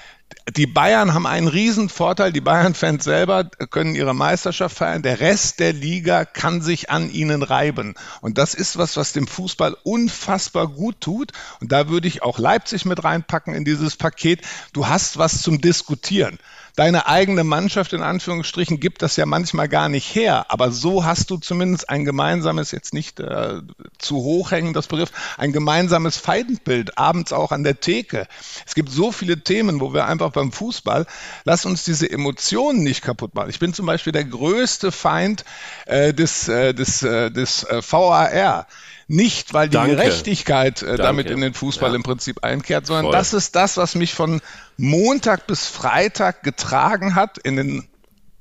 die 0.56 0.67
Bayern 0.67 1.13
haben 1.13 1.26
einen 1.26 1.48
riesen 1.48 1.89
Vorteil. 1.89 2.32
Die 2.32 2.41
Bayern-Fans 2.41 3.04
selber 3.04 3.46
können 3.46 3.96
ihre 3.96 4.13
Meisterschaft 4.13 4.78
feiern. 4.78 5.02
Der 5.02 5.19
Rest 5.19 5.60
der 5.60 5.74
Liga 5.74 6.26
kann 6.26 6.62
sich 6.62 6.89
an 6.89 7.10
ihnen 7.10 7.43
reiben. 7.43 7.96
Und 8.22 8.38
das 8.38 8.54
ist 8.54 8.78
was, 8.78 8.98
was 8.98 9.13
dem 9.13 9.28
Fußball 9.28 9.76
unfassbar 9.84 10.67
gut 10.67 11.02
tut. 11.02 11.32
Und 11.60 11.72
da 11.72 11.89
würde 11.89 12.08
ich 12.08 12.24
auch 12.24 12.39
Leipzig 12.39 12.86
mit 12.86 13.04
reinpacken 13.04 13.54
in 13.54 13.65
dieses 13.65 13.96
Paket. 13.96 14.41
Du 14.74 14.88
hast 14.88 15.17
was 15.17 15.41
zum 15.41 15.62
Diskutieren 15.62 16.38
deine 16.76 17.08
eigene 17.08 17.44
Mannschaft 17.44 17.94
in 17.94 18.02
Anführungsstrichen 18.02 18.80
gibt 18.80 19.02
das 19.02 19.16
ja 19.16 19.26
manchmal 19.26 19.70
gar 19.70 19.90
nicht 19.90 20.16
her. 20.16 20.48
Aber 20.50 20.72
so 20.72 21.06
hast 21.06 21.30
du 21.30 21.38
zumindest 21.38 21.90
ein 21.90 22.06
gemeinsames, 22.06 22.72
jetzt 22.72 22.94
nicht 22.94 23.20
äh, 23.20 23.62
zu 24.00 24.16
hoch 24.18 24.52
hängen, 24.52 24.74
das 24.74 24.88
Begriff, 24.88 25.12
ein 25.38 25.54
gemeinsames 25.54 26.18
Feindbild, 26.18 26.98
abends 26.98 27.32
auch 27.32 27.52
an 27.52 27.64
der 27.64 27.80
Theke. 27.80 28.28
Es 28.66 28.76
gibt 28.76 28.90
so 28.90 29.12
viele 29.12 29.44
Themen, 29.44 29.80
wo 29.80 29.94
wir 29.94 30.06
einfach 30.06 30.32
beim 30.32 30.52
Fußball, 30.52 31.06
lass 31.44 31.66
uns 31.66 31.84
diese 31.84 32.10
Emotionen 32.10 32.84
nicht 32.84 33.02
kaputt 33.04 33.36
machen. 33.36 33.50
Ich 33.50 33.60
bin 33.60 33.74
zum 33.74 33.86
Beispiel 33.86 34.14
der 34.14 34.26
größte 34.26 34.92
Feind 34.92 35.46
äh, 35.86 36.14
des, 36.14 36.48
äh, 36.48 36.74
des, 36.74 37.04
äh, 37.04 37.30
des 37.30 37.64
äh, 37.64 37.82
VAR. 37.88 38.68
Nicht, 39.08 39.54
weil 39.54 39.70
die 39.70 39.74
Danke. 39.74 39.96
Gerechtigkeit 39.96 40.82
äh, 40.82 40.98
damit 40.98 41.30
in 41.30 41.42
den 41.42 41.54
Fußball 41.54 41.89
ja. 41.89 41.96
im 41.96 42.04
Prinzip 42.04 42.44
einkehrt, 42.44 42.86
sondern 42.86 43.06
Voll. 43.06 43.13
das 43.13 43.34
ist 43.34 43.56
das, 43.56 43.78
was 43.78 43.96
mich 43.96 44.13
von 44.13 44.42
Montag 44.78 45.48
bis 45.48 45.68
Freitag 45.68 46.44
getragen 46.44 47.16
hat 47.16 47.38
in 47.38 47.56
den 47.56 47.88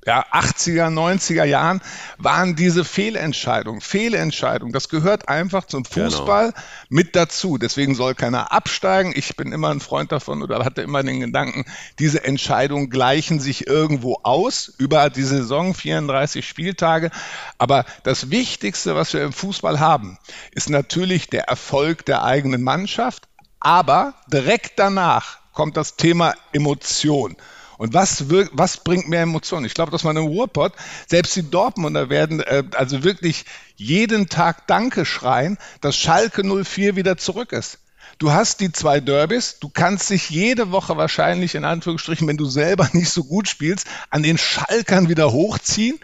ja, 0.05 0.25
80er, 0.33 0.89
90er 0.89 1.45
Jahren 1.45 1.81
waren 2.19 2.57
diese 2.57 2.85
Fehlentscheidungen. 2.85 3.81
Fehlentscheidungen, 3.81 4.73
das 4.73 4.89
gehört 4.89 5.29
einfach 5.29 5.65
zum 5.65 5.85
genau. 5.85 6.11
Fußball 6.11 6.51
genau. 6.51 6.65
mit 6.89 7.15
dazu. 7.15 7.57
Deswegen 7.57 7.95
soll 7.95 8.15
keiner 8.15 8.51
absteigen. 8.51 9.13
Ich 9.15 9.37
bin 9.37 9.53
immer 9.53 9.71
ein 9.71 9.81
Freund 9.81 10.11
davon 10.11 10.43
oder 10.43 10.65
hatte 10.65 10.83
immer 10.83 11.05
den 11.05 11.21
Gedanken, 11.21 11.65
diese 12.01 12.25
Entscheidungen 12.25 12.91
gleichen 12.91 13.39
sich 13.39 13.69
irgendwo 13.69 14.19
aus 14.25 14.73
über 14.79 15.09
die 15.09 15.23
Saison, 15.23 15.73
34 15.73 16.47
Spieltage. 16.47 17.11
Aber 17.59 17.85
das 18.03 18.31
Wichtigste, 18.31 18.97
was 18.97 19.13
wir 19.13 19.23
im 19.23 19.33
Fußball 19.33 19.79
haben, 19.79 20.19
ist 20.51 20.69
natürlich 20.69 21.29
der 21.29 21.45
Erfolg 21.45 22.05
der 22.07 22.25
eigenen 22.25 22.63
Mannschaft. 22.63 23.29
Aber 23.61 24.15
direkt 24.27 24.81
danach 24.81 25.39
kommt 25.53 25.77
das 25.77 25.97
Thema 25.97 26.35
Emotion. 26.53 27.37
Und 27.83 27.95
was, 27.95 28.27
was 28.53 28.77
bringt 28.77 29.09
mehr 29.09 29.23
Emotionen? 29.23 29.67
Ich 29.67 29.75
glaube, 29.75 29.91
dass 29.91 30.05
man 30.05 30.17
im 30.17 30.27
Ruhrpott, 30.27 30.73
selbst 31.09 31.35
die 31.35 31.51
Dortmunder 31.51 32.11
werden 32.11 32.39
äh, 32.39 32.63
also 32.77 33.03
wirklich 33.03 33.45
jeden 33.75 34.29
Tag 34.29 34.69
Danke 34.69 35.05
schreien, 35.05 35.59
dass 35.81 35.97
Schalke 35.97 36.45
04 36.45 36.95
wieder 36.95 37.17
zurück 37.17 37.51
ist. 37.51 37.81
Du 38.21 38.31
hast 38.31 38.61
die 38.61 38.71
zwei 38.71 39.01
Derbys, 39.01 39.59
du 39.59 39.69
kannst 39.69 40.11
dich 40.11 40.31
jede 40.31 40.71
Woche 40.71 40.97
wahrscheinlich 40.97 41.57
in 41.57 41.65
Anführungsstrichen, 41.65 42.29
wenn 42.29 42.37
du 42.37 42.45
selber 42.45 42.89
nicht 42.93 43.11
so 43.11 43.25
gut 43.25 43.49
spielst, 43.49 43.89
an 44.11 44.23
den 44.23 44.39
Schalkern 44.39 45.09
wieder 45.09 45.33
hochziehen. 45.33 45.99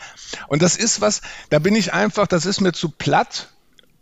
Und 0.49 0.63
das 0.63 0.77
ist 0.77 1.01
was, 1.01 1.21
da 1.51 1.61
bin 1.61 1.77
ich 1.77 1.93
einfach, 1.93 2.27
das 2.27 2.45
ist 2.45 2.61
mir 2.61 2.73
zu 2.73 2.89
platt 2.89 3.51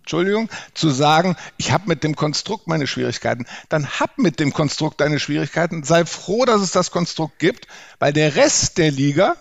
Entschuldigung, 0.07 0.49
zu 0.73 0.90
sagen, 0.90 1.37
ich 1.57 1.73
habe 1.73 1.88
mit 1.88 2.05
dem 2.05 2.14
Konstrukt 2.14 2.69
meine 2.69 2.87
Schwierigkeiten, 2.87 3.45
dann 3.69 3.88
hab 3.99 4.19
mit 4.19 4.38
dem 4.38 4.53
Konstrukt 4.53 5.01
deine 5.01 5.19
Schwierigkeiten. 5.19 5.83
Sei 5.83 6.05
froh, 6.05 6.45
dass 6.45 6.61
es 6.61 6.71
das 6.71 6.92
Konstrukt 6.92 7.40
gibt, 7.40 7.66
weil 7.99 8.12
der 8.12 8.37
Rest 8.37 8.79
der 8.79 8.92
Liga 8.92 9.35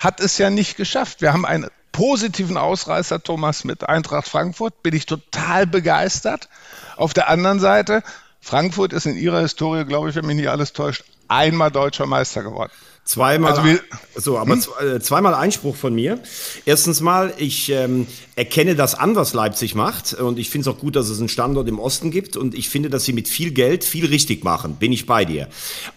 hat 0.00 0.18
es 0.18 0.36
ja 0.36 0.50
nicht 0.50 0.76
geschafft. 0.76 1.20
Wir 1.20 1.32
haben 1.32 1.46
einen 1.46 1.68
positiven 1.92 2.56
Ausreißer, 2.56 3.22
Thomas, 3.22 3.62
mit 3.62 3.88
Eintracht 3.88 4.26
Frankfurt, 4.26 4.82
bin 4.82 4.92
ich 4.92 5.06
total 5.06 5.68
begeistert. 5.68 6.48
Auf 6.96 7.14
der 7.14 7.28
anderen 7.28 7.60
Seite, 7.60 8.02
Frankfurt 8.40 8.92
ist 8.92 9.06
in 9.06 9.14
ihrer 9.14 9.42
Historie, 9.42 9.84
glaube 9.84 10.10
ich, 10.10 10.16
wenn 10.16 10.26
mich 10.26 10.36
nicht 10.36 10.50
alles 10.50 10.72
täuscht, 10.72 11.04
einmal 11.28 11.70
deutscher 11.70 12.06
Meister 12.06 12.42
geworden. 12.42 12.72
Zweimal, 13.08 13.52
also 13.52 13.64
wir, 13.64 13.80
so, 14.16 14.36
aber 14.36 14.52
hm? 14.52 14.62
Äh, 14.86 15.00
zweimal 15.00 15.32
Einspruch 15.32 15.76
von 15.76 15.94
mir. 15.94 16.20
Erstens 16.66 17.00
mal, 17.00 17.32
ich 17.38 17.70
ähm, 17.70 18.06
erkenne 18.36 18.76
das 18.76 18.94
an, 18.94 19.16
was 19.16 19.32
Leipzig 19.32 19.74
macht. 19.74 20.12
Und 20.12 20.38
ich 20.38 20.50
finde 20.50 20.68
es 20.68 20.76
auch 20.76 20.78
gut, 20.78 20.94
dass 20.94 21.08
es 21.08 21.18
einen 21.18 21.30
Standort 21.30 21.68
im 21.68 21.78
Osten 21.78 22.10
gibt. 22.10 22.36
Und 22.36 22.54
ich 22.54 22.68
finde, 22.68 22.90
dass 22.90 23.06
sie 23.06 23.14
mit 23.14 23.26
viel 23.26 23.50
Geld 23.50 23.82
viel 23.82 24.04
richtig 24.04 24.44
machen. 24.44 24.74
Bin 24.74 24.92
ich 24.92 25.06
bei 25.06 25.24
dir. 25.24 25.48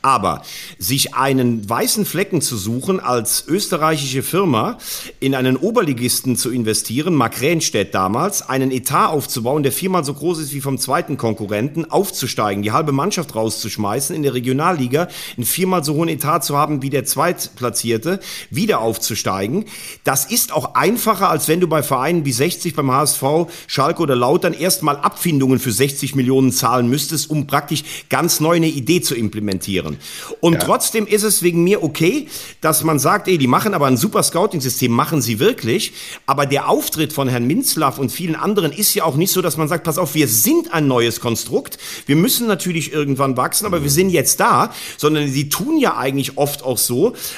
Aber 0.01 0.41
sich 0.79 1.13
einen 1.13 1.69
weißen 1.69 2.05
Flecken 2.05 2.39
zu 2.39 2.55
suchen, 2.55 3.01
als 3.01 3.45
österreichische 3.45 4.23
Firma 4.23 4.77
in 5.19 5.35
einen 5.35 5.57
Oberligisten 5.57 6.37
zu 6.37 6.49
investieren, 6.49 7.13
Mark 7.13 7.41
Ränstedt 7.41 7.93
damals, 7.93 8.41
einen 8.41 8.71
Etat 8.71 9.09
aufzubauen, 9.09 9.63
der 9.63 9.73
viermal 9.73 10.05
so 10.05 10.13
groß 10.13 10.39
ist 10.39 10.53
wie 10.53 10.61
vom 10.61 10.77
zweiten 10.77 11.17
Konkurrenten, 11.17 11.91
aufzusteigen, 11.91 12.63
die 12.63 12.71
halbe 12.71 12.93
Mannschaft 12.93 13.35
rauszuschmeißen, 13.35 14.15
in 14.15 14.23
der 14.23 14.33
Regionalliga 14.33 15.09
einen 15.35 15.45
viermal 15.45 15.83
so 15.83 15.95
hohen 15.95 16.07
Etat 16.07 16.39
zu 16.39 16.57
haben 16.57 16.81
wie 16.81 16.89
der 16.89 17.00
der 17.01 17.05
Zweitplatzierte, 17.05 18.19
wieder 18.49 18.79
aufzusteigen. 18.79 19.65
Das 20.03 20.25
ist 20.25 20.53
auch 20.53 20.75
einfacher, 20.75 21.29
als 21.29 21.47
wenn 21.47 21.59
du 21.59 21.67
bei 21.67 21.81
Vereinen 21.81 22.25
wie 22.25 22.31
60 22.31 22.75
beim 22.75 22.91
HSV, 22.91 23.23
Schalke 23.67 24.03
oder 24.03 24.15
Lautern 24.15 24.53
erstmal 24.53 24.97
Abfindungen 24.97 25.59
für 25.59 25.71
60 25.71 26.15
Millionen 26.15 26.51
zahlen 26.51 26.89
müsstest, 26.89 27.29
um 27.29 27.47
praktisch 27.47 27.83
ganz 28.09 28.39
neu 28.39 28.55
eine 28.55 28.67
Idee 28.67 29.01
zu 29.01 29.15
implementieren. 29.15 29.97
Und 30.41 30.53
ja. 30.53 30.59
trotzdem 30.59 31.07
ist 31.07 31.23
es 31.23 31.41
wegen 31.41 31.63
mir 31.63 31.83
okay, 31.83 32.27
dass 32.61 32.83
man 32.83 32.99
sagt, 32.99 33.27
ey, 33.27 33.37
die 33.37 33.47
machen 33.47 33.73
aber 33.73 33.87
ein 33.87 33.97
super 33.97 34.21
Scouting-System, 34.21 34.91
machen 34.91 35.21
sie 35.21 35.39
wirklich. 35.39 35.93
Aber 36.27 36.45
der 36.45 36.69
Auftritt 36.69 37.13
von 37.13 37.27
Herrn 37.27 37.47
Minzlaff 37.47 37.97
und 37.97 38.11
vielen 38.11 38.35
anderen 38.35 38.71
ist 38.71 38.93
ja 38.93 39.05
auch 39.05 39.15
nicht 39.15 39.31
so, 39.31 39.41
dass 39.41 39.57
man 39.57 39.67
sagt, 39.67 39.83
pass 39.85 39.97
auf, 39.97 40.13
wir 40.13 40.27
sind 40.27 40.73
ein 40.73 40.87
neues 40.87 41.19
Konstrukt. 41.19 41.79
Wir 42.05 42.15
müssen 42.15 42.47
natürlich 42.47 42.93
irgendwann 42.93 43.37
wachsen, 43.37 43.65
aber 43.65 43.81
wir 43.81 43.89
sind 43.89 44.11
jetzt 44.11 44.39
da, 44.39 44.73
sondern 44.97 45.27
sie 45.27 45.49
tun 45.49 45.79
ja 45.79 45.97
eigentlich 45.97 46.37
oft 46.37 46.63
auch 46.63 46.77
so, 46.77 46.90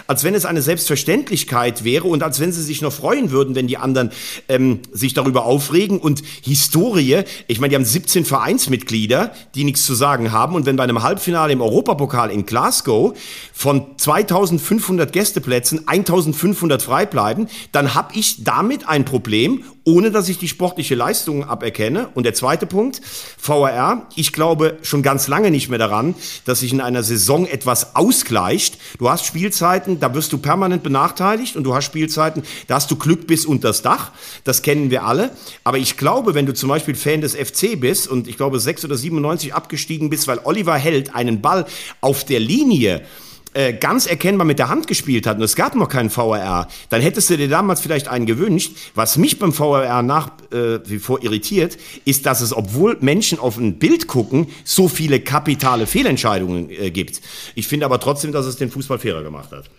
als 0.07 0.23
wenn 0.23 0.35
es 0.35 0.45
eine 0.45 0.61
Selbstverständlichkeit 0.61 1.83
wäre 1.83 2.07
und 2.07 2.23
als 2.23 2.39
wenn 2.39 2.51
sie 2.51 2.63
sich 2.63 2.81
noch 2.81 2.93
freuen 2.93 3.31
würden, 3.31 3.55
wenn 3.55 3.67
die 3.67 3.77
anderen 3.77 4.11
ähm, 4.49 4.79
sich 4.91 5.13
darüber 5.13 5.45
aufregen. 5.45 5.99
Und 5.99 6.23
Historie, 6.41 7.23
ich 7.47 7.59
meine, 7.59 7.69
die 7.69 7.75
haben 7.75 7.85
17 7.85 8.25
Vereinsmitglieder, 8.25 9.33
die 9.55 9.63
nichts 9.63 9.85
zu 9.85 9.93
sagen 9.93 10.31
haben. 10.31 10.55
Und 10.55 10.65
wenn 10.65 10.75
bei 10.75 10.83
einem 10.83 11.03
Halbfinale 11.03 11.53
im 11.53 11.61
Europapokal 11.61 12.31
in 12.31 12.45
Glasgow 12.45 13.17
von 13.53 13.85
2500 13.97 15.11
Gästeplätzen 15.11 15.87
1500 15.87 16.81
frei 16.81 17.05
bleiben, 17.05 17.47
dann 17.71 17.93
habe 17.93 18.13
ich 18.15 18.43
damit 18.43 18.87
ein 18.87 19.05
Problem 19.05 19.63
ohne 19.85 20.11
dass 20.11 20.29
ich 20.29 20.37
die 20.37 20.47
sportliche 20.47 20.95
Leistung 20.95 21.43
aberkenne. 21.43 22.09
Und 22.13 22.23
der 22.23 22.33
zweite 22.33 22.65
Punkt, 22.65 23.01
VRR, 23.37 24.07
ich 24.15 24.31
glaube 24.31 24.77
schon 24.81 25.03
ganz 25.03 25.27
lange 25.27 25.51
nicht 25.51 25.69
mehr 25.69 25.79
daran, 25.79 26.15
dass 26.45 26.61
sich 26.61 26.71
in 26.71 26.81
einer 26.81 27.03
Saison 27.03 27.45
etwas 27.45 27.95
ausgleicht. 27.95 28.77
Du 28.97 29.09
hast 29.09 29.25
Spielzeiten, 29.25 29.99
da 29.99 30.13
wirst 30.13 30.31
du 30.31 30.37
permanent 30.37 30.83
benachteiligt 30.83 31.55
und 31.55 31.63
du 31.63 31.75
hast 31.75 31.85
Spielzeiten, 31.85 32.43
da 32.67 32.75
hast 32.75 32.89
du 32.91 32.95
Glück 32.95 33.27
bis 33.27 33.45
unters 33.45 33.81
Dach. 33.81 34.11
Das 34.43 34.61
kennen 34.61 34.89
wir 34.89 35.03
alle. 35.03 35.31
Aber 35.63 35.77
ich 35.77 35.97
glaube, 35.97 36.33
wenn 36.33 36.45
du 36.45 36.53
zum 36.53 36.69
Beispiel 36.69 36.95
Fan 36.95 37.21
des 37.21 37.35
FC 37.35 37.79
bist 37.79 38.07
und 38.07 38.27
ich 38.27 38.37
glaube 38.37 38.59
6 38.59 38.85
oder 38.85 38.95
97 38.95 39.53
abgestiegen 39.53 40.09
bist, 40.09 40.27
weil 40.27 40.39
Oliver 40.43 40.75
Held 40.75 41.13
einen 41.13 41.41
Ball 41.41 41.65
auf 42.01 42.23
der 42.23 42.39
Linie 42.39 43.05
äh, 43.53 43.73
ganz 43.73 44.05
erkennbar 44.05 44.45
mit 44.45 44.59
der 44.59 44.69
Hand 44.69 44.87
gespielt 44.87 45.27
hat 45.27 45.37
und 45.37 45.43
es 45.43 45.55
gab 45.55 45.75
noch 45.75 45.89
keinen 45.89 46.09
VRR, 46.09 46.67
dann 46.89 47.01
hättest 47.01 47.29
du 47.29 47.37
dir 47.37 47.49
damals 47.49 47.81
vielleicht 47.81 48.07
einen 48.07 48.25
gewünscht. 48.25 48.75
Was 48.95 49.17
mich 49.17 49.39
beim 49.39 49.53
VRR 49.53 50.01
nach 50.01 50.31
äh, 50.51 50.79
wie 50.85 50.99
vor 50.99 51.23
irritiert, 51.23 51.77
ist, 52.05 52.25
dass 52.25 52.41
es, 52.41 52.53
obwohl 52.53 52.97
Menschen 53.01 53.39
auf 53.39 53.57
ein 53.57 53.79
Bild 53.79 54.07
gucken, 54.07 54.47
so 54.63 54.87
viele 54.87 55.19
kapitale 55.19 55.87
Fehlentscheidungen 55.87 56.69
äh, 56.69 56.91
gibt. 56.91 57.21
Ich 57.55 57.67
finde 57.67 57.85
aber 57.85 57.99
trotzdem, 57.99 58.31
dass 58.31 58.45
es 58.45 58.55
den 58.55 58.71
Fußball 58.71 58.99
fairer 58.99 59.23
gemacht 59.23 59.51
hat 59.51 59.69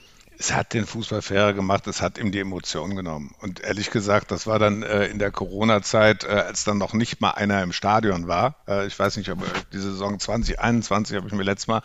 es 0.45 0.53
hat 0.53 0.75
den 0.75 0.85
Fußball 0.85 1.23
fairer 1.23 1.55
gemacht, 1.55 1.87
es 1.87 2.03
hat 2.03 2.19
ihm 2.19 2.31
die 2.31 2.39
Emotionen 2.39 2.97
genommen. 2.97 3.35
Und 3.41 3.61
ehrlich 3.61 3.91
gesagt, 3.91 4.31
das 4.31 4.47
war 4.47 4.59
dann 4.59 4.83
äh, 4.83 5.07
in 5.07 5.19
der 5.19 5.31
Corona-Zeit, 5.31 6.25
äh, 6.25 6.29
als 6.29 6.65
dann 6.65 6.77
noch 6.77 6.93
nicht 6.93 7.23
mal 7.23 7.31
einer 7.31 7.63
im 7.63 7.73
Stadion 7.73 8.29
war. 8.29 8.57
Äh, 8.69 8.87
ich 8.87 8.99
weiß 8.99 9.17
nicht, 9.17 9.31
ob 9.31 9.41
äh, 9.41 9.47
die 9.73 9.79
Saison 9.79 10.19
2021 10.19 11.17
habe 11.17 11.29
ich 11.29 11.33
mir 11.33 11.45
letztes 11.45 11.69
Mal, 11.69 11.83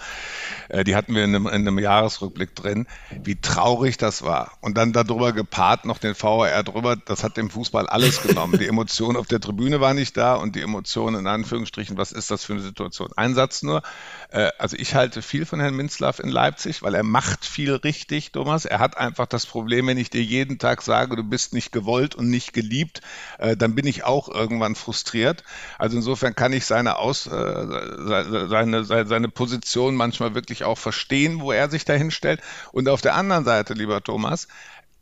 äh, 0.68 0.84
die 0.84 0.98
hatten 0.98 1.16
wir 1.16 1.24
in 1.24 1.34
einem, 1.34 1.48
in 1.48 1.54
einem, 1.54 1.80
Jahresrückblick 1.80 2.54
drin, 2.54 2.86
wie 3.24 3.40
traurig 3.40 3.98
das 3.98 4.24
war. 4.24 4.52
Und 4.60 4.78
dann 4.78 4.92
darüber 4.92 5.32
gepaart 5.32 5.86
noch 5.86 5.98
den 5.98 6.14
VAR 6.14 6.64
drüber, 6.64 6.98
das 6.98 7.24
hat 7.24 7.38
dem 7.38 7.50
Fußball 7.50 7.88
alles 7.88 8.22
genommen. 8.28 8.60
Die 8.60 8.68
Emotion 8.68 9.16
auf 9.16 9.28
der 9.28 9.40
Tribüne 9.40 9.80
war 9.80 9.94
nicht 9.94 10.18
da 10.18 10.36
und 10.36 10.58
die 10.58 10.62
Emotion 10.62 11.16
in 11.16 11.28
Anführungsstrichen, 11.28 11.98
was 11.98 12.12
ist 12.12 12.30
das 12.30 12.44
für 12.44 12.54
eine 12.54 12.62
Situation? 12.62 13.12
Ein 13.16 13.36
Satz 13.36 13.64
nur, 13.64 13.84
äh, 14.32 14.50
also 14.58 14.76
ich 14.78 14.96
halte 14.96 15.22
viel 15.22 15.46
von 15.46 15.62
Herrn 15.62 15.78
Minzlaff 15.78 16.20
in 16.20 16.28
Leipzig, 16.28 16.82
weil 16.82 16.94
er 16.94 17.04
macht 17.04 17.46
viel 17.46 17.74
richtig, 17.74 18.34
Thomas. 18.50 18.66
Er 18.66 18.80
hat 18.80 18.98
einfach 18.98 19.28
das 19.28 19.46
Problem, 19.46 19.86
wenn 19.86 20.00
ich 20.00 20.10
dir 20.10 20.24
jeden 20.24 20.58
Tag 20.58 20.82
sage, 20.82 21.16
du 21.16 21.24
bist 21.24 21.54
nicht 21.54 21.72
gewollt 21.72 22.16
und 22.16 22.32
nicht 22.32 22.52
geliebt, 22.52 23.02
äh, 23.38 23.56
dann 23.56 23.76
bin 23.76 23.86
ich 23.86 24.04
auch 24.06 24.28
irgendwann 24.28 24.74
frustriert. 24.74 25.44
Also 25.78 25.98
insofern 25.98 26.34
kann 26.34 26.52
ich 26.52 26.66
seine, 26.66 26.98
Aus, 26.98 27.28
äh, 27.28 28.48
seine, 28.48 28.86
seine 28.86 29.30
Position 29.30 29.96
manchmal 29.96 30.34
wirklich 30.34 30.64
auch 30.64 30.80
verstehen, 30.80 31.42
wo 31.42 31.52
er 31.52 31.70
sich 31.70 31.86
dahin 31.86 32.10
stellt. 32.10 32.42
Und 32.72 32.90
auf 32.90 33.02
der 33.02 33.14
anderen 33.14 33.46
Seite, 33.46 33.76
lieber 33.76 34.02
Thomas, 34.02 34.48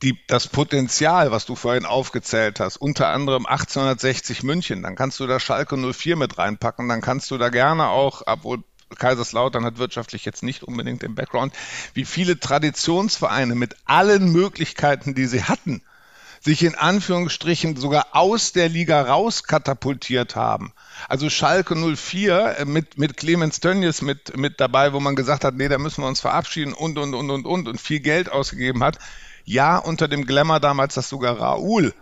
die, 0.02 0.20
das 0.28 0.50
Potenzial, 0.50 1.32
was 1.32 1.46
du 1.46 1.56
vorhin 1.56 1.86
aufgezählt 1.86 2.60
hast, 2.60 2.76
unter 2.76 3.08
anderem 3.08 3.46
1860 3.46 4.44
München, 4.44 4.84
dann 4.84 4.96
kannst 4.96 5.22
du 5.22 5.26
da 5.26 5.40
Schalke 5.40 5.78
04 5.78 6.18
mit 6.18 6.38
reinpacken, 6.38 6.90
dann 6.90 7.00
kannst 7.00 7.32
du 7.32 7.38
da 7.38 7.48
gerne 7.48 7.88
auch, 7.88 8.24
obwohl 8.26 8.62
Kaiserslautern 8.96 9.66
hat 9.66 9.78
wirtschaftlich 9.78 10.26
jetzt 10.26 10.44
nicht 10.44 10.64
unbedingt 10.64 11.02
den 11.02 11.16
Background, 11.16 11.54
wie 11.94 12.06
viele 12.06 12.40
Traditionsvereine 12.40 13.56
mit 13.56 13.76
allen 13.86 14.32
Möglichkeiten, 14.32 15.14
die 15.14 15.26
sie 15.26 15.44
hatten, 15.44 15.82
sich 16.40 16.64
in 16.64 16.76
Anführungsstrichen 16.76 17.76
sogar 17.76 18.08
aus 18.12 18.54
der 18.54 18.70
Liga 18.70 19.02
raus 19.02 19.44
katapultiert 19.44 20.36
haben. 20.36 20.74
Also 21.10 21.30
Schalke 21.30 21.76
04 21.76 22.60
äh, 22.60 22.66
mit, 22.66 22.98
mit 22.98 23.18
Clemens 23.18 23.60
Tönnies 23.60 24.02
mit, 24.02 24.38
mit 24.38 24.60
dabei, 24.60 24.94
wo 24.94 25.00
man 25.00 25.16
gesagt 25.16 25.44
hat, 25.44 25.56
nee, 25.56 25.68
da 25.68 25.78
müssen 25.78 26.04
wir 26.04 26.08
uns 26.08 26.22
verabschieden 26.22 26.74
und, 26.74 26.98
und, 26.98 27.14
und, 27.14 27.30
und, 27.30 27.46
und, 27.46 27.68
und 27.68 27.82
viel 27.82 28.00
Geld 28.00 28.32
ausgegeben 28.32 28.84
hat. 28.84 29.00
Ja, 29.46 29.78
unter 29.78 30.08
dem 30.08 30.26
Glamour 30.26 30.60
damals, 30.60 30.96
dass 30.96 31.10
sogar 31.10 31.40
Raoul 31.40 31.94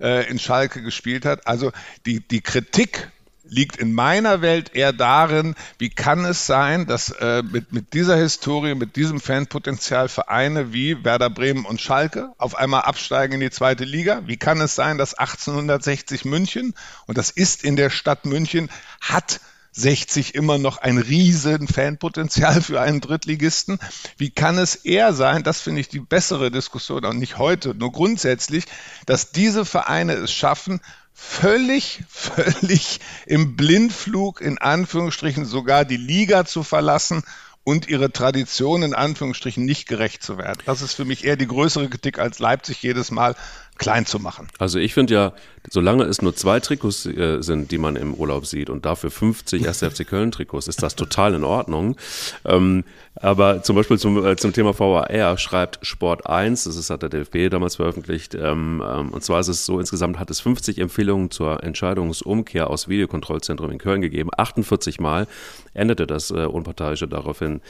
äh, 0.00 0.28
in 0.28 0.38
Schalke 0.38 0.82
gespielt 0.82 1.24
hat. 1.24 1.46
Also 1.46 1.72
die, 2.06 2.26
die 2.26 2.40
Kritik 2.40 3.10
liegt 3.54 3.76
in 3.76 3.92
meiner 3.92 4.42
Welt 4.42 4.74
eher 4.74 4.92
darin, 4.92 5.54
wie 5.78 5.90
kann 5.90 6.24
es 6.24 6.46
sein, 6.46 6.86
dass 6.86 7.10
äh, 7.10 7.42
mit, 7.42 7.72
mit 7.72 7.94
dieser 7.94 8.16
Historie, 8.16 8.74
mit 8.74 8.96
diesem 8.96 9.20
Fanpotenzial 9.20 10.08
Vereine 10.08 10.72
wie 10.72 11.04
Werder 11.04 11.30
Bremen 11.30 11.64
und 11.64 11.80
Schalke 11.80 12.32
auf 12.36 12.56
einmal 12.56 12.82
absteigen 12.82 13.34
in 13.34 13.40
die 13.40 13.50
zweite 13.50 13.84
Liga? 13.84 14.22
Wie 14.26 14.36
kann 14.36 14.60
es 14.60 14.74
sein, 14.74 14.98
dass 14.98 15.14
1860 15.14 16.24
München, 16.24 16.74
und 17.06 17.16
das 17.16 17.30
ist 17.30 17.64
in 17.64 17.76
der 17.76 17.90
Stadt 17.90 18.26
München, 18.26 18.70
hat 19.00 19.40
60 19.76 20.34
immer 20.34 20.58
noch 20.58 20.78
ein 20.78 20.98
riesen 20.98 21.66
Fanpotenzial 21.66 22.62
für 22.62 22.80
einen 22.80 23.00
Drittligisten. 23.00 23.78
Wie 24.16 24.30
kann 24.30 24.56
es 24.56 24.76
eher 24.76 25.12
sein, 25.12 25.42
das 25.42 25.60
finde 25.60 25.80
ich 25.80 25.88
die 25.88 26.00
bessere 26.00 26.50
Diskussion, 26.50 27.04
auch 27.04 27.12
nicht 27.12 27.38
heute, 27.38 27.74
nur 27.74 27.90
grundsätzlich, 27.90 28.66
dass 29.06 29.32
diese 29.32 29.64
Vereine 29.64 30.12
es 30.14 30.32
schaffen, 30.32 30.80
völlig, 31.14 32.02
völlig 32.08 33.00
im 33.26 33.56
Blindflug 33.56 34.40
in 34.40 34.58
Anführungsstrichen 34.58 35.44
sogar 35.44 35.84
die 35.84 35.96
Liga 35.96 36.44
zu 36.44 36.62
verlassen 36.62 37.22
und 37.64 37.88
ihre 37.88 38.12
Tradition 38.12 38.82
in 38.82 38.94
Anführungsstrichen 38.94 39.64
nicht 39.64 39.88
gerecht 39.88 40.22
zu 40.22 40.36
werden. 40.36 40.62
Das 40.66 40.82
ist 40.82 40.92
für 40.92 41.06
mich 41.06 41.24
eher 41.24 41.36
die 41.36 41.46
größere 41.46 41.88
Kritik 41.88 42.18
als 42.18 42.38
Leipzig 42.38 42.82
jedes 42.82 43.10
Mal 43.10 43.34
klein 43.76 44.06
zu 44.06 44.18
machen. 44.18 44.48
Also 44.58 44.78
ich 44.78 44.94
finde 44.94 45.14
ja, 45.14 45.32
solange 45.70 46.04
es 46.04 46.22
nur 46.22 46.34
zwei 46.36 46.60
Trikots 46.60 47.06
äh, 47.06 47.42
sind, 47.42 47.70
die 47.70 47.78
man 47.78 47.96
im 47.96 48.14
Urlaub 48.14 48.46
sieht 48.46 48.70
und 48.70 48.86
dafür 48.86 49.10
50 49.10 49.66
1. 49.66 49.78
FC 49.78 50.06
Köln 50.06 50.30
Trikots, 50.30 50.68
ist 50.68 50.82
das 50.82 50.94
total 50.94 51.34
in 51.34 51.44
Ordnung. 51.44 51.96
Ähm, 52.44 52.84
aber 53.16 53.62
zum 53.62 53.76
Beispiel 53.76 53.98
zum, 53.98 54.24
äh, 54.24 54.36
zum 54.36 54.52
Thema 54.52 54.78
VAR 54.78 55.38
schreibt 55.38 55.84
Sport 55.86 56.26
1, 56.26 56.64
das 56.64 56.76
ist, 56.76 56.90
hat 56.90 57.02
der 57.02 57.08
DFB 57.08 57.50
damals 57.50 57.76
veröffentlicht, 57.76 58.34
ähm, 58.34 58.82
ähm, 58.86 59.10
und 59.10 59.22
zwar 59.24 59.40
ist 59.40 59.48
es 59.48 59.66
so, 59.66 59.78
insgesamt 59.78 60.18
hat 60.18 60.30
es 60.30 60.40
50 60.40 60.78
Empfehlungen 60.78 61.30
zur 61.30 61.62
Entscheidungsumkehr 61.62 62.70
aus 62.70 62.88
Videokontrollzentrum 62.88 63.70
in 63.70 63.78
Köln 63.78 64.00
gegeben. 64.00 64.30
48 64.36 65.00
Mal 65.00 65.26
endete 65.74 66.06
das 66.06 66.30
äh, 66.30 66.46
Unparteiische 66.46 67.08
daraufhin 67.08 67.60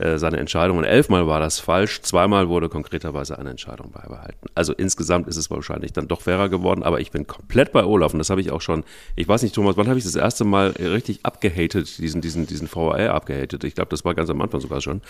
äh, 0.00 0.16
seine 0.16 0.38
Entscheidung 0.38 0.78
und 0.78 0.84
elfmal 0.84 1.26
war 1.26 1.40
das 1.40 1.58
falsch, 1.60 2.00
zweimal 2.00 2.48
wurde 2.48 2.70
konkreterweise 2.70 3.38
eine 3.38 3.50
Entscheidung 3.50 3.90
beibehalten. 3.92 4.48
Also 4.54 4.72
insgesamt 4.72 5.28
ist 5.28 5.36
es 5.36 5.49
wahrscheinlich 5.50 5.92
dann 5.92 6.08
doch 6.08 6.22
fairer 6.22 6.48
geworden, 6.48 6.82
aber 6.82 7.00
ich 7.00 7.10
bin 7.10 7.26
komplett 7.26 7.72
bei 7.72 7.84
Olaf 7.84 8.12
und 8.12 8.18
das 8.18 8.30
habe 8.30 8.40
ich 8.40 8.50
auch 8.50 8.60
schon, 8.60 8.84
ich 9.16 9.28
weiß 9.28 9.42
nicht, 9.42 9.54
Thomas, 9.54 9.76
wann 9.76 9.88
habe 9.88 9.98
ich 9.98 10.04
das 10.04 10.14
erste 10.14 10.44
Mal 10.44 10.68
richtig 10.70 11.20
abgehatet, 11.24 11.98
diesen, 11.98 12.20
diesen, 12.20 12.46
diesen 12.46 12.68
VAR 12.72 13.14
abgehatet? 13.14 13.64
Ich 13.64 13.74
glaube, 13.74 13.90
das 13.90 14.04
war 14.04 14.14
ganz 14.14 14.30
am 14.30 14.40
Anfang 14.40 14.60
sogar 14.60 14.80
schon, 14.80 15.00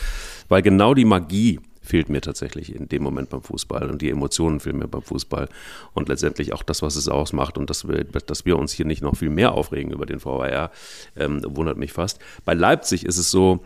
weil 0.49 0.63
genau 0.63 0.95
die 0.95 1.05
Magie 1.05 1.61
fehlt 1.83 2.09
mir 2.09 2.21
tatsächlich 2.21 2.75
in 2.75 2.89
dem 2.89 3.03
Moment 3.03 3.31
beim 3.31 3.43
Fußball 3.43 3.91
und 3.91 4.03
die 4.03 4.11
Emotionen 4.11 4.61
fehlen 4.61 4.79
mir 4.79 4.89
beim 4.89 5.03
Fußball 5.03 5.49
und 5.95 6.09
letztendlich 6.09 6.53
auch 6.53 6.63
das, 6.63 6.83
was 6.83 6.97
es 6.97 7.09
ausmacht 7.09 7.57
und 7.59 7.71
dass 7.71 7.89
wir, 7.89 8.05
dass 8.05 8.45
wir 8.45 8.59
uns 8.59 8.73
hier 8.73 8.87
nicht 8.87 9.03
noch 9.03 9.17
viel 9.17 9.31
mehr 9.31 9.53
aufregen 9.53 9.93
über 9.93 10.07
den 10.07 10.23
VAR, 10.25 10.71
ähm, 11.17 11.43
wundert 11.47 11.79
mich 11.79 11.93
fast. 11.93 12.21
Bei 12.45 12.55
Leipzig 12.55 13.07
ist 13.07 13.19
es 13.19 13.31
so, 13.31 13.65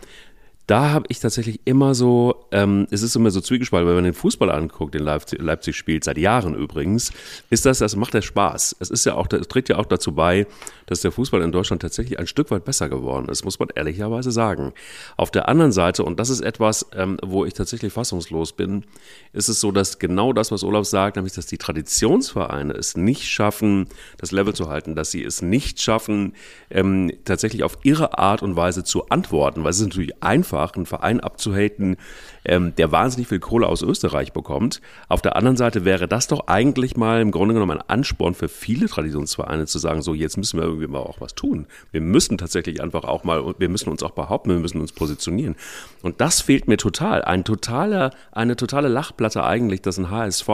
da 0.67 0.91
habe 0.91 1.07
ich 1.09 1.21
tatsächlich 1.21 1.61
immer 1.67 1.95
so, 1.95 2.47
ähm, 2.51 2.87
es 2.91 3.03
ist 3.03 3.15
immer 3.17 3.31
so 3.31 3.41
zwiegespalten, 3.41 3.87
wenn 3.87 3.97
man 3.97 4.05
den 4.05 4.15
Fußball 4.15 4.51
anguckt, 4.51 4.95
den 4.95 5.03
Leipzig, 5.03 5.41
Leipzig 5.41 5.77
spielt, 5.77 6.05
seit 6.05 6.17
Jahren 6.17 6.55
übrigens, 6.55 7.13
ist 7.51 7.67
das, 7.67 7.79
das 7.79 7.97
macht 7.97 8.15
der 8.15 8.23
Spaß. 8.23 8.77
Es 8.81 8.89
ist 8.91 9.05
ja 9.05 9.15
auch, 9.15 9.27
es 9.31 9.49
trägt 9.49 9.69
ja 9.69 9.77
auch 9.77 9.85
dazu 9.85 10.13
bei, 10.13 10.47
dass 10.87 11.03
der 11.03 11.13
Fußball 11.13 11.43
in 11.43 11.53
Deutschland 11.53 11.83
tatsächlich 11.83 12.19
ein 12.19 12.27
Stück 12.27 12.51
weit 12.51 12.65
besser 12.65 12.89
geworden 12.89 13.29
ist, 13.29 13.45
muss 13.45 13.59
man 13.59 13.69
ehrlicherweise 13.75 14.31
sagen. 14.31 14.73
Auf 15.17 15.31
der 15.31 15.49
anderen 15.49 15.73
Seite, 15.73 16.03
und 16.03 16.19
das 16.19 16.31
ist 16.31 16.41
etwas, 16.41 16.87
ähm, 16.95 17.19
wo 17.23 17.45
ich 17.45 17.53
tatsächlich 17.53 17.93
fassungslos 17.93 18.53
bin, 18.53 18.85
ist 19.33 19.49
es 19.49 19.61
so, 19.61 19.71
dass 19.71 19.99
genau 19.99 20.33
das, 20.33 20.51
was 20.51 20.65
Olaf 20.65 20.87
sagt, 20.87 21.17
nämlich, 21.17 21.35
dass 21.35 21.47
die 21.47 21.59
Traditionsvereine 21.59 22.73
es 22.73 22.97
nicht 22.97 23.25
schaffen, 23.25 23.87
das 24.17 24.33
Level 24.33 24.55
zu 24.55 24.69
halten, 24.69 24.95
dass 24.95 25.11
sie 25.11 25.25
es 25.25 25.43
nicht 25.43 25.83
schaffen, 25.83 26.35
ähm, 26.71 27.13
tatsächlich 27.25 27.65
auf 27.65 27.79
ihre 27.83 28.19
Art 28.19 28.43
und 28.43 28.57
Weise 28.57 28.83
zu 28.85 29.09
antworten, 29.09 29.63
weil 29.63 29.71
es 29.71 29.81
ist 29.81 29.87
natürlich 29.87 30.23
einfach, 30.23 30.54
einfach, 30.55 30.77
einen 30.77 30.87
Verein 30.87 31.21
abzuhaten, 31.21 31.97
ähm, 32.45 32.75
der 32.77 32.93
wahnsinnig 32.93 33.29
viel 33.29 33.41
Kohle 33.41 33.67
aus 33.67 33.83
Österreich 33.83 34.33
bekommt. 34.33 34.81
Auf 35.09 35.23
der 35.23 35.37
anderen 35.37 35.57
Seite 35.57 35.85
wäre 35.85 36.09
das 36.09 36.27
doch 36.27 36.47
eigentlich 36.47 36.97
mal 36.97 37.21
im 37.21 37.31
Grunde 37.31 37.55
genommen 37.55 37.79
ein 37.79 37.89
Ansporn 37.89 38.35
für 38.35 38.49
viele 38.49 38.89
Traditionsvereine 38.89 39.67
zu 39.67 39.79
sagen, 39.79 40.03
so 40.03 40.15
jetzt 40.15 40.37
müssen 40.37 40.59
wir 40.59 40.65
irgendwie 40.65 40.87
mal 40.87 41.01
auch 41.01 41.21
was 41.21 41.35
tun. 41.35 41.67
Wir 41.93 42.01
müssen 42.01 42.39
tatsächlich 42.39 42.83
einfach 42.83 43.05
auch 43.05 43.25
mal, 43.25 43.55
wir 43.59 43.69
müssen 43.69 43.91
uns 43.91 44.03
auch 44.03 44.13
behaupten, 44.13 44.51
wir 44.51 44.59
müssen 44.59 44.81
uns 44.81 44.93
positionieren. 44.93 45.57
Und 46.03 46.21
das 46.21 46.41
fehlt 46.41 46.69
mir 46.69 46.77
total. 46.77 47.23
Ein 47.23 47.45
totaler, 47.45 48.11
eine 48.33 48.57
totale 48.57 48.89
Lachplatte 48.89 49.45
eigentlich, 49.45 49.83
dass 49.83 49.99
ein 49.99 50.11
HSV 50.11 50.49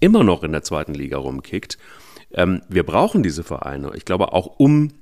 immer 0.00 0.24
noch 0.24 0.42
in 0.42 0.52
der 0.52 0.62
zweiten 0.62 0.94
Liga 0.94 1.18
rumkickt. 1.18 1.78
Ähm, 2.32 2.62
wir 2.68 2.84
brauchen 2.84 3.22
diese 3.22 3.44
Vereine. 3.44 3.92
Ich 3.94 4.04
glaube 4.04 4.32
auch 4.32 4.46
um 4.58 4.92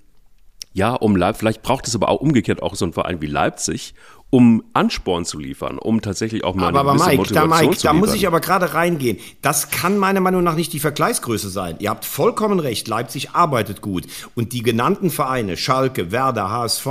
ja, 0.74 0.92
um 0.92 1.14
Leipzig, 1.14 1.38
vielleicht 1.38 1.62
braucht 1.62 1.86
es 1.86 1.94
aber 1.94 2.08
auch 2.08 2.20
umgekehrt 2.20 2.60
auch 2.60 2.74
so 2.74 2.84
einen 2.84 2.92
Verein 2.92 3.22
wie 3.22 3.28
Leipzig, 3.28 3.94
um 4.34 4.64
Ansporn 4.72 5.24
zu 5.24 5.38
liefern, 5.38 5.78
um 5.78 6.02
tatsächlich 6.02 6.42
auch 6.42 6.56
mal 6.56 6.66
aber, 6.66 6.80
eine 6.80 6.90
aber 6.90 7.04
Mike, 7.04 7.16
Motivation 7.18 7.50
da, 7.50 7.56
Mike, 7.56 7.76
zu 7.76 7.86
liefern. 7.86 8.00
Da 8.00 8.06
muss 8.06 8.14
ich 8.14 8.26
aber 8.26 8.40
gerade 8.40 8.74
reingehen. 8.74 9.18
Das 9.42 9.70
kann 9.70 9.96
meiner 9.96 10.18
Meinung 10.18 10.42
nach 10.42 10.56
nicht 10.56 10.72
die 10.72 10.80
Vergleichsgröße 10.80 11.50
sein. 11.50 11.76
Ihr 11.78 11.90
habt 11.90 12.04
vollkommen 12.04 12.58
recht, 12.58 12.88
Leipzig 12.88 13.30
arbeitet 13.30 13.80
gut. 13.80 14.06
Und 14.34 14.52
die 14.52 14.64
genannten 14.64 15.10
Vereine, 15.10 15.56
Schalke, 15.56 16.10
Werder, 16.10 16.50
HSV, 16.50 16.86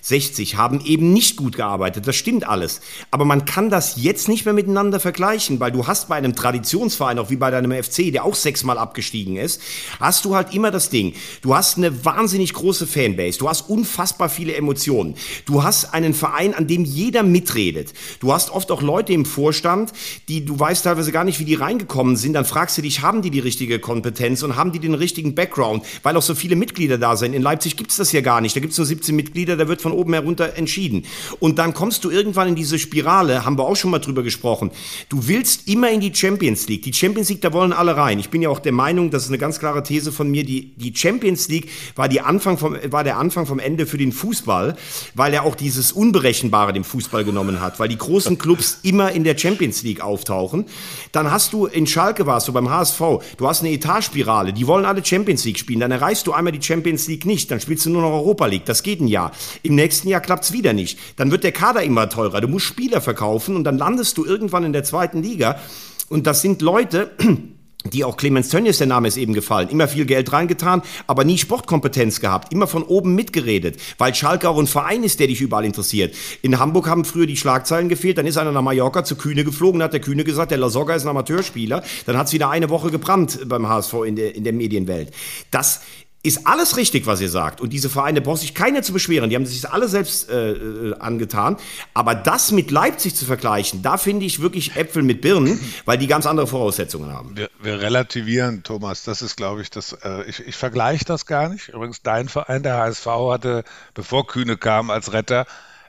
60, 0.00 0.56
haben 0.56 0.80
eben 0.86 1.12
nicht 1.12 1.36
gut 1.36 1.56
gearbeitet. 1.56 2.06
Das 2.06 2.16
stimmt 2.16 2.48
alles. 2.48 2.80
Aber 3.10 3.26
man 3.26 3.44
kann 3.44 3.68
das 3.68 3.96
jetzt 3.96 4.28
nicht 4.28 4.46
mehr 4.46 4.54
miteinander 4.54 4.98
vergleichen, 4.98 5.60
weil 5.60 5.72
du 5.72 5.86
hast 5.86 6.08
bei 6.08 6.14
einem 6.14 6.34
Traditionsverein, 6.34 7.18
auch 7.18 7.28
wie 7.28 7.36
bei 7.36 7.50
deinem 7.50 7.72
FC, 7.72 8.10
der 8.10 8.24
auch 8.24 8.34
sechsmal 8.34 8.78
abgestiegen 8.78 9.36
ist, 9.36 9.60
hast 10.00 10.24
du 10.24 10.34
halt 10.34 10.54
immer 10.54 10.70
das 10.70 10.88
Ding. 10.88 11.12
Du 11.42 11.54
hast 11.54 11.76
eine 11.76 12.06
wahnsinnig 12.06 12.54
große 12.54 12.86
Fanbase. 12.86 13.38
Du 13.38 13.50
hast 13.50 13.68
unfassbar 13.68 14.30
viele 14.30 14.54
Emotionen. 14.54 15.14
Du 15.44 15.62
hast 15.62 15.92
einen 15.92 16.14
Verein, 16.14 16.54
an 16.54 16.66
dem 16.66 16.75
jeder 16.84 17.22
mitredet. 17.22 17.92
Du 18.20 18.32
hast 18.32 18.50
oft 18.50 18.70
auch 18.70 18.82
Leute 18.82 19.12
im 19.12 19.24
Vorstand, 19.24 19.92
die 20.28 20.44
du 20.44 20.58
weißt 20.58 20.84
teilweise 20.84 21.12
gar 21.12 21.24
nicht, 21.24 21.40
wie 21.40 21.44
die 21.44 21.54
reingekommen 21.54 22.16
sind. 22.16 22.34
Dann 22.34 22.44
fragst 22.44 22.78
du 22.78 22.82
dich, 22.82 23.02
haben 23.02 23.22
die 23.22 23.30
die 23.30 23.40
richtige 23.40 23.78
Kompetenz 23.78 24.42
und 24.42 24.56
haben 24.56 24.72
die 24.72 24.78
den 24.78 24.94
richtigen 24.94 25.34
Background? 25.34 25.84
Weil 26.02 26.16
auch 26.16 26.22
so 26.22 26.34
viele 26.34 26.56
Mitglieder 26.56 26.98
da 26.98 27.16
sind. 27.16 27.32
In 27.32 27.42
Leipzig 27.42 27.76
gibt 27.76 27.90
es 27.90 27.96
das 27.96 28.12
ja 28.12 28.20
gar 28.20 28.40
nicht. 28.40 28.54
Da 28.56 28.60
gibt 28.60 28.72
es 28.72 28.78
nur 28.78 28.86
17 28.86 29.14
Mitglieder, 29.14 29.56
da 29.56 29.68
wird 29.68 29.82
von 29.82 29.92
oben 29.92 30.12
herunter 30.12 30.56
entschieden. 30.56 31.04
Und 31.40 31.58
dann 31.58 31.74
kommst 31.74 32.04
du 32.04 32.10
irgendwann 32.10 32.48
in 32.48 32.54
diese 32.54 32.78
Spirale, 32.78 33.44
haben 33.44 33.58
wir 33.58 33.64
auch 33.64 33.76
schon 33.76 33.90
mal 33.90 33.98
drüber 33.98 34.22
gesprochen. 34.22 34.70
Du 35.08 35.28
willst 35.28 35.68
immer 35.68 35.90
in 35.90 36.00
die 36.00 36.14
Champions 36.14 36.68
League. 36.68 36.82
Die 36.82 36.92
Champions 36.92 37.28
League, 37.28 37.40
da 37.40 37.52
wollen 37.52 37.72
alle 37.72 37.96
rein. 37.96 38.18
Ich 38.18 38.30
bin 38.30 38.42
ja 38.42 38.48
auch 38.48 38.58
der 38.58 38.72
Meinung, 38.72 39.10
das 39.10 39.24
ist 39.24 39.28
eine 39.28 39.38
ganz 39.38 39.58
klare 39.58 39.82
These 39.82 40.12
von 40.12 40.30
mir, 40.30 40.44
die, 40.44 40.72
die 40.76 40.94
Champions 40.94 41.48
League 41.48 41.68
war, 41.94 42.08
die 42.08 42.20
Anfang 42.20 42.58
vom, 42.58 42.76
war 42.90 43.04
der 43.04 43.18
Anfang 43.18 43.46
vom 43.46 43.58
Ende 43.58 43.86
für 43.86 43.98
den 43.98 44.12
Fußball, 44.12 44.76
weil 45.14 45.34
er 45.34 45.44
auch 45.44 45.54
dieses 45.54 45.92
Unberechenbare 45.92 46.65
dem 46.72 46.84
Fußball 46.84 47.24
genommen 47.24 47.60
hat, 47.60 47.78
weil 47.78 47.88
die 47.88 47.98
großen 47.98 48.38
Clubs 48.38 48.80
immer 48.82 49.12
in 49.12 49.24
der 49.24 49.36
Champions 49.36 49.82
League 49.82 50.00
auftauchen. 50.00 50.66
Dann 51.12 51.30
hast 51.30 51.52
du 51.52 51.66
in 51.66 51.86
Schalke 51.86 52.26
warst 52.26 52.48
du 52.48 52.52
beim 52.52 52.70
HSV, 52.70 53.00
du 53.36 53.48
hast 53.48 53.62
eine 53.62 53.72
Etatspirale, 53.72 54.52
die 54.52 54.66
wollen 54.66 54.84
alle 54.84 55.04
Champions 55.04 55.44
League 55.44 55.58
spielen, 55.58 55.80
dann 55.80 55.90
erreichst 55.90 56.26
du 56.26 56.32
einmal 56.32 56.52
die 56.52 56.62
Champions 56.62 57.08
League 57.08 57.26
nicht, 57.26 57.50
dann 57.50 57.60
spielst 57.60 57.86
du 57.86 57.90
nur 57.90 58.02
noch 58.02 58.12
Europa 58.12 58.46
League, 58.46 58.64
das 58.64 58.82
geht 58.82 59.00
ein 59.00 59.08
Jahr. 59.08 59.32
Im 59.62 59.74
nächsten 59.74 60.08
Jahr 60.08 60.20
klappt's 60.20 60.52
wieder 60.52 60.72
nicht. 60.72 60.98
Dann 61.16 61.30
wird 61.30 61.44
der 61.44 61.52
Kader 61.52 61.82
immer 61.82 62.08
teurer, 62.08 62.40
du 62.40 62.48
musst 62.48 62.66
Spieler 62.66 63.00
verkaufen 63.00 63.56
und 63.56 63.64
dann 63.64 63.78
landest 63.78 64.18
du 64.18 64.24
irgendwann 64.24 64.64
in 64.64 64.72
der 64.72 64.84
zweiten 64.84 65.22
Liga 65.22 65.60
und 66.08 66.26
das 66.26 66.42
sind 66.42 66.62
Leute, 66.62 67.10
die 67.90 68.04
auch 68.04 68.16
Clemens 68.16 68.48
Tönnies, 68.48 68.78
der 68.78 68.86
Name 68.86 69.08
ist 69.08 69.16
eben 69.16 69.34
gefallen, 69.34 69.68
immer 69.68 69.88
viel 69.88 70.06
Geld 70.06 70.32
reingetan, 70.32 70.82
aber 71.06 71.24
nie 71.24 71.38
Sportkompetenz 71.38 72.20
gehabt, 72.20 72.52
immer 72.52 72.66
von 72.66 72.82
oben 72.82 73.14
mitgeredet, 73.14 73.78
weil 73.98 74.14
Schalke 74.14 74.48
auch 74.48 74.58
ein 74.58 74.66
Verein 74.66 75.04
ist, 75.04 75.20
der 75.20 75.26
dich 75.26 75.40
überall 75.40 75.64
interessiert. 75.64 76.14
In 76.42 76.58
Hamburg 76.58 76.88
haben 76.88 77.04
früher 77.04 77.26
die 77.26 77.36
Schlagzeilen 77.36 77.88
gefehlt, 77.88 78.18
dann 78.18 78.26
ist 78.26 78.38
einer 78.38 78.52
nach 78.52 78.62
Mallorca 78.62 79.04
zu 79.04 79.16
Kühne 79.16 79.44
geflogen, 79.44 79.82
hat 79.82 79.92
der 79.92 80.00
Kühne 80.00 80.24
gesagt, 80.24 80.50
der 80.50 80.58
Lasogga 80.58 80.94
ist 80.94 81.04
ein 81.04 81.08
Amateurspieler, 81.08 81.82
dann 82.06 82.16
hat 82.16 82.26
es 82.26 82.32
wieder 82.32 82.50
eine 82.50 82.70
Woche 82.70 82.90
gebrannt 82.90 83.40
beim 83.46 83.68
HSV 83.68 83.94
in 84.06 84.16
der, 84.16 84.34
in 84.34 84.44
der 84.44 84.52
Medienwelt. 84.52 85.12
Das 85.50 85.80
ist 86.26 86.46
alles 86.46 86.76
richtig, 86.76 87.06
was 87.06 87.20
ihr 87.20 87.28
sagt. 87.28 87.60
Und 87.60 87.72
diese 87.72 87.88
Vereine 87.88 88.20
braucht 88.20 88.40
sich 88.40 88.54
keiner 88.54 88.82
zu 88.82 88.92
beschweren. 88.92 89.30
Die 89.30 89.36
haben 89.36 89.46
sich 89.46 89.60
das 89.60 89.70
alle 89.70 89.88
selbst 89.88 90.28
äh, 90.28 90.52
äh, 90.52 90.98
angetan. 90.98 91.56
Aber 91.94 92.14
das 92.14 92.52
mit 92.52 92.70
Leipzig 92.70 93.14
zu 93.14 93.24
vergleichen, 93.24 93.82
da 93.82 93.96
finde 93.96 94.26
ich 94.26 94.40
wirklich 94.40 94.76
Äpfel 94.76 95.02
mit 95.02 95.20
Birnen, 95.20 95.60
weil 95.84 95.98
die 95.98 96.06
ganz 96.06 96.26
andere 96.26 96.46
Voraussetzungen 96.46 97.12
haben. 97.12 97.36
Wir, 97.36 97.48
wir 97.60 97.80
relativieren, 97.80 98.62
Thomas. 98.62 99.04
Das 99.04 99.22
ist, 99.22 99.36
glaube 99.36 99.62
ich, 99.62 99.70
das. 99.70 99.92
Äh, 99.92 100.24
ich, 100.24 100.46
ich 100.46 100.56
vergleiche 100.56 101.04
das 101.04 101.26
gar 101.26 101.48
nicht. 101.48 101.68
Übrigens, 101.68 102.02
dein 102.02 102.28
Verein, 102.28 102.62
der 102.62 102.76
HSV, 102.78 103.06
hatte, 103.06 103.64
bevor 103.94 104.26
Kühne 104.26 104.56
kam 104.56 104.90
als 104.90 105.12
Retter, 105.12 105.46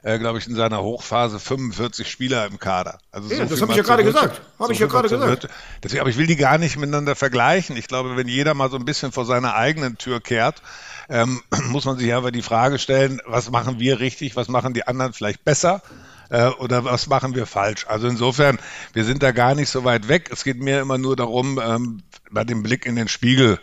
äh, 0.08 0.18
glaube 0.18 0.38
ich, 0.38 0.46
in 0.46 0.54
seiner 0.54 0.82
Hochphase 0.82 1.38
45 1.38 2.10
Spieler 2.10 2.46
im 2.46 2.58
Kader. 2.58 2.98
Also 3.12 3.28
ja, 3.28 3.44
so 3.46 3.50
das 3.50 3.60
habe 3.60 3.72
ich 3.72 3.76
ja 3.76 3.82
gerade 3.82 4.04
gesagt. 4.04 4.40
Habe 4.58 4.66
so 4.68 4.70
ich 4.70 4.78
ja 4.78 4.86
gerade 4.86 5.08
gesagt. 5.08 5.48
Deswegen, 5.82 6.00
aber 6.00 6.08
ich 6.08 6.16
will 6.16 6.26
die 6.26 6.36
gar 6.36 6.56
nicht 6.56 6.78
miteinander 6.78 7.14
vergleichen. 7.14 7.76
Ich 7.76 7.88
glaube, 7.88 8.16
wenn 8.16 8.26
jeder 8.26 8.54
mal 8.54 8.70
so 8.70 8.76
ein 8.76 8.86
bisschen 8.86 9.12
vor 9.12 9.26
seiner 9.26 9.54
eigenen 9.54 9.98
Tür 9.98 10.20
kehrt, 10.20 10.62
ähm, 11.10 11.42
muss 11.68 11.84
man 11.84 11.98
sich 11.98 12.12
einfach 12.14 12.30
die 12.30 12.42
Frage 12.42 12.78
stellen, 12.78 13.20
was 13.26 13.50
machen 13.50 13.78
wir 13.80 14.00
richtig, 14.00 14.34
was 14.34 14.48
machen 14.48 14.72
die 14.72 14.86
anderen 14.86 15.12
vielleicht 15.12 15.44
besser? 15.44 15.82
Äh, 16.30 16.48
oder 16.48 16.84
was 16.84 17.06
machen 17.08 17.34
wir 17.34 17.44
falsch? 17.44 17.84
Also 17.86 18.08
insofern, 18.08 18.58
wir 18.94 19.04
sind 19.04 19.22
da 19.22 19.32
gar 19.32 19.54
nicht 19.54 19.68
so 19.68 19.84
weit 19.84 20.08
weg. 20.08 20.30
Es 20.32 20.42
geht 20.42 20.58
mir 20.58 20.80
immer 20.80 20.96
nur 20.96 21.16
darum, 21.16 21.60
ähm, 21.62 22.02
bei 22.30 22.44
dem 22.44 22.62
Blick 22.62 22.86
in 22.86 22.96
den 22.96 23.08
Spiegel 23.08 23.58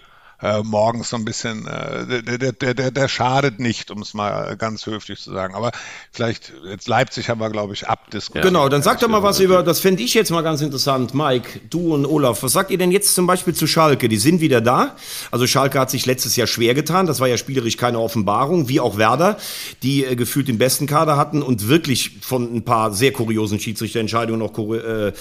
äh, 0.46 0.64
morgens 0.64 1.10
so 1.10 1.16
ein 1.18 1.26
bisschen, 1.26 1.66
äh, 1.66 2.22
der, 2.22 2.52
der, 2.54 2.74
der, 2.74 2.92
der 2.92 3.08
schadet 3.08 3.60
nicht, 3.60 3.90
um 3.90 4.02
es 4.02 4.14
mal 4.14 4.56
ganz 4.58 4.86
höflich 4.86 5.20
zu 5.20 5.34
sagen. 5.34 5.56
Aber 5.56 5.72
vielleicht, 6.12 6.54
jetzt 6.70 6.88
Leipzig 6.88 7.30
haben 7.30 7.40
wir, 7.42 7.50
glaube 7.50 7.74
ich, 7.74 7.88
abdiskutiert. 7.88 8.46
Genau, 8.46 8.70
dann 8.70 8.84
sag 8.84 9.00
doch 9.00 9.08
mal 9.08 9.24
was 9.24 9.40
über, 9.40 9.64
das 9.64 9.80
fände 9.80 10.04
ich 10.04 10.14
jetzt 10.14 10.30
mal 10.30 10.44
ganz 10.44 10.62
interessant, 10.62 11.16
Mike, 11.16 11.62
du 11.70 11.96
und 11.96 12.06
Olaf, 12.06 12.44
was 12.44 12.52
sagt 12.52 12.70
ihr 12.70 12.78
denn 12.78 12.92
jetzt 12.92 13.16
zum 13.16 13.26
Beispiel 13.26 13.56
zu 13.56 13.66
Schalke? 13.66 14.08
Die 14.08 14.18
sind 14.18 14.40
wieder 14.40 14.62
da. 14.62 14.96
Also 15.32 15.48
Schalke 15.48 15.80
hat 15.80 15.90
sich 15.90 16.06
letztes 16.06 16.36
Jahr 16.36 16.48
schwer 16.48 16.76
getan, 16.76 17.08
das 17.08 17.20
war 17.20 17.28
ja 17.28 17.38
spielerisch 17.38 17.78
keine 17.78 18.00
Offenbarung, 18.00 18.70
wie 18.70 18.80
auch 18.80 18.98
Werder, 18.98 19.38
die 19.82 20.06
äh, 20.06 20.16
gefühlt 20.16 20.48
den 20.48 20.60
besten 20.60 20.86
Kader 20.86 21.18
hatten 21.18 21.42
und 21.42 21.68
wirklich 21.68 22.20
von 22.22 22.56
ein 22.56 22.64
paar 22.64 22.94
sehr 22.94 23.12
kuriosen 23.12 23.60
Schiedsrichterentscheidungen 23.60 24.42
auch 24.44 24.56
äh, 24.74 25.12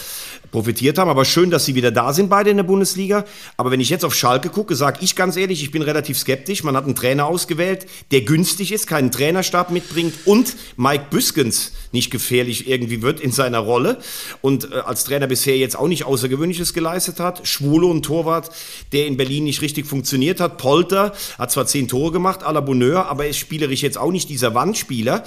profitiert 0.54 0.98
haben. 0.98 1.10
Aber 1.10 1.24
schön, 1.24 1.50
dass 1.50 1.64
sie 1.64 1.74
wieder 1.74 1.90
da 1.90 2.12
sind, 2.12 2.30
beide 2.30 2.48
in 2.48 2.56
der 2.56 2.62
Bundesliga. 2.64 3.24
Aber 3.56 3.72
wenn 3.72 3.80
ich 3.80 3.90
jetzt 3.90 4.04
auf 4.04 4.14
Schalke 4.14 4.50
gucke, 4.50 4.76
sage 4.76 4.98
ich 5.00 5.16
ganz 5.16 5.36
ehrlich, 5.36 5.64
ich 5.64 5.72
bin 5.72 5.82
relativ 5.82 6.16
skeptisch. 6.16 6.62
Man 6.62 6.76
hat 6.76 6.84
einen 6.84 6.94
Trainer 6.94 7.26
ausgewählt, 7.26 7.86
der 8.12 8.20
günstig 8.20 8.70
ist, 8.70 8.86
keinen 8.86 9.10
Trainerstab 9.10 9.72
mitbringt 9.72 10.14
und 10.26 10.54
Mike 10.76 11.06
Büskens 11.10 11.72
nicht 11.90 12.12
gefährlich 12.12 12.68
irgendwie 12.68 13.02
wird 13.02 13.18
in 13.18 13.32
seiner 13.32 13.58
Rolle 13.58 13.98
und 14.42 14.70
äh, 14.70 14.76
als 14.76 15.02
Trainer 15.02 15.26
bisher 15.26 15.58
jetzt 15.58 15.76
auch 15.76 15.88
nicht 15.88 16.04
Außergewöhnliches 16.04 16.72
geleistet 16.72 17.18
hat. 17.18 17.48
Schwulo, 17.48 17.92
ein 17.92 18.02
Torwart, 18.02 18.50
der 18.92 19.06
in 19.08 19.16
Berlin 19.16 19.42
nicht 19.42 19.60
richtig 19.60 19.86
funktioniert 19.86 20.38
hat. 20.38 20.56
Polter 20.56 21.14
hat 21.36 21.50
zwar 21.50 21.66
zehn 21.66 21.88
Tore 21.88 22.12
gemacht, 22.12 22.44
à 22.44 22.52
la 22.52 22.60
Bonheur, 22.60 23.06
aber 23.06 23.26
ist 23.26 23.38
spielerisch 23.38 23.82
jetzt 23.82 23.98
auch 23.98 24.12
nicht 24.12 24.28
dieser 24.28 24.54
Wandspieler. 24.54 25.24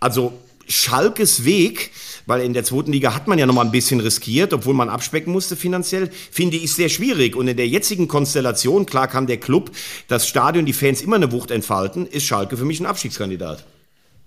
Also 0.00 0.32
Schalkes 0.70 1.44
Weg, 1.44 1.90
weil 2.30 2.42
in 2.42 2.52
der 2.52 2.62
zweiten 2.62 2.92
Liga 2.92 3.12
hat 3.12 3.26
man 3.26 3.40
ja 3.40 3.46
noch 3.46 3.54
mal 3.54 3.64
ein 3.64 3.72
bisschen 3.72 3.98
riskiert, 3.98 4.52
obwohl 4.52 4.72
man 4.72 4.88
abspecken 4.88 5.32
musste 5.32 5.56
finanziell, 5.56 6.10
finde 6.30 6.56
ich 6.56 6.72
sehr 6.72 6.88
schwierig. 6.88 7.34
Und 7.34 7.48
in 7.48 7.56
der 7.56 7.66
jetzigen 7.66 8.06
Konstellation, 8.06 8.86
klar 8.86 9.08
kann 9.08 9.26
der 9.26 9.38
Club, 9.38 9.72
das 10.06 10.28
Stadion, 10.28 10.64
die 10.64 10.72
Fans 10.72 11.02
immer 11.02 11.16
eine 11.16 11.32
Wucht 11.32 11.50
entfalten, 11.50 12.06
ist 12.06 12.24
Schalke 12.24 12.56
für 12.56 12.64
mich 12.64 12.78
ein 12.78 12.86
Abstiegskandidat. 12.86 13.64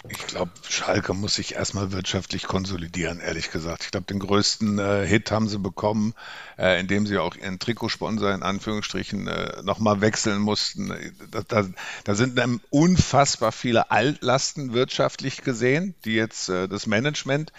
Ich 0.10 0.28
glaube, 0.28 0.51
Schalke 0.68 1.14
muss 1.14 1.36
sich 1.36 1.56
erstmal 1.56 1.93
wirtschaftlich 1.93 2.43
konsolidieren, 2.43 3.22
ehrlich 3.22 3.51
gesagt. 3.51 3.86
Ich 3.86 3.91
glaube, 3.91 4.06
den 4.08 4.20
größten 4.20 4.80
äh, 4.80 5.08
Hit 5.08 5.32
haben 5.32 5.47
sie 5.47 5.60
bekommen, 5.60 6.14
äh, 6.58 6.80
indem 6.80 7.06
sie 7.08 7.18
auch 7.18 7.36
ihren 7.36 7.60
Trikotsponsor 7.60 8.32
in 8.32 8.43
Anführungsstrichen 8.43 9.28
äh, 9.28 9.62
nochmal 9.64 10.01
wechseln 10.01 10.39
mussten. 10.39 10.93
Da, 11.32 11.41
da, 11.47 11.68
da 12.04 12.16
sind 12.16 12.39
unfassbar 12.70 13.51
viele 13.51 13.91
Altlasten 13.91 14.74
wirtschaftlich 14.74 15.43
gesehen, 15.43 15.95
die 16.06 16.14
jetzt 16.14 16.49
äh, 16.49 16.68
das 16.68 16.88
Management 16.88 17.51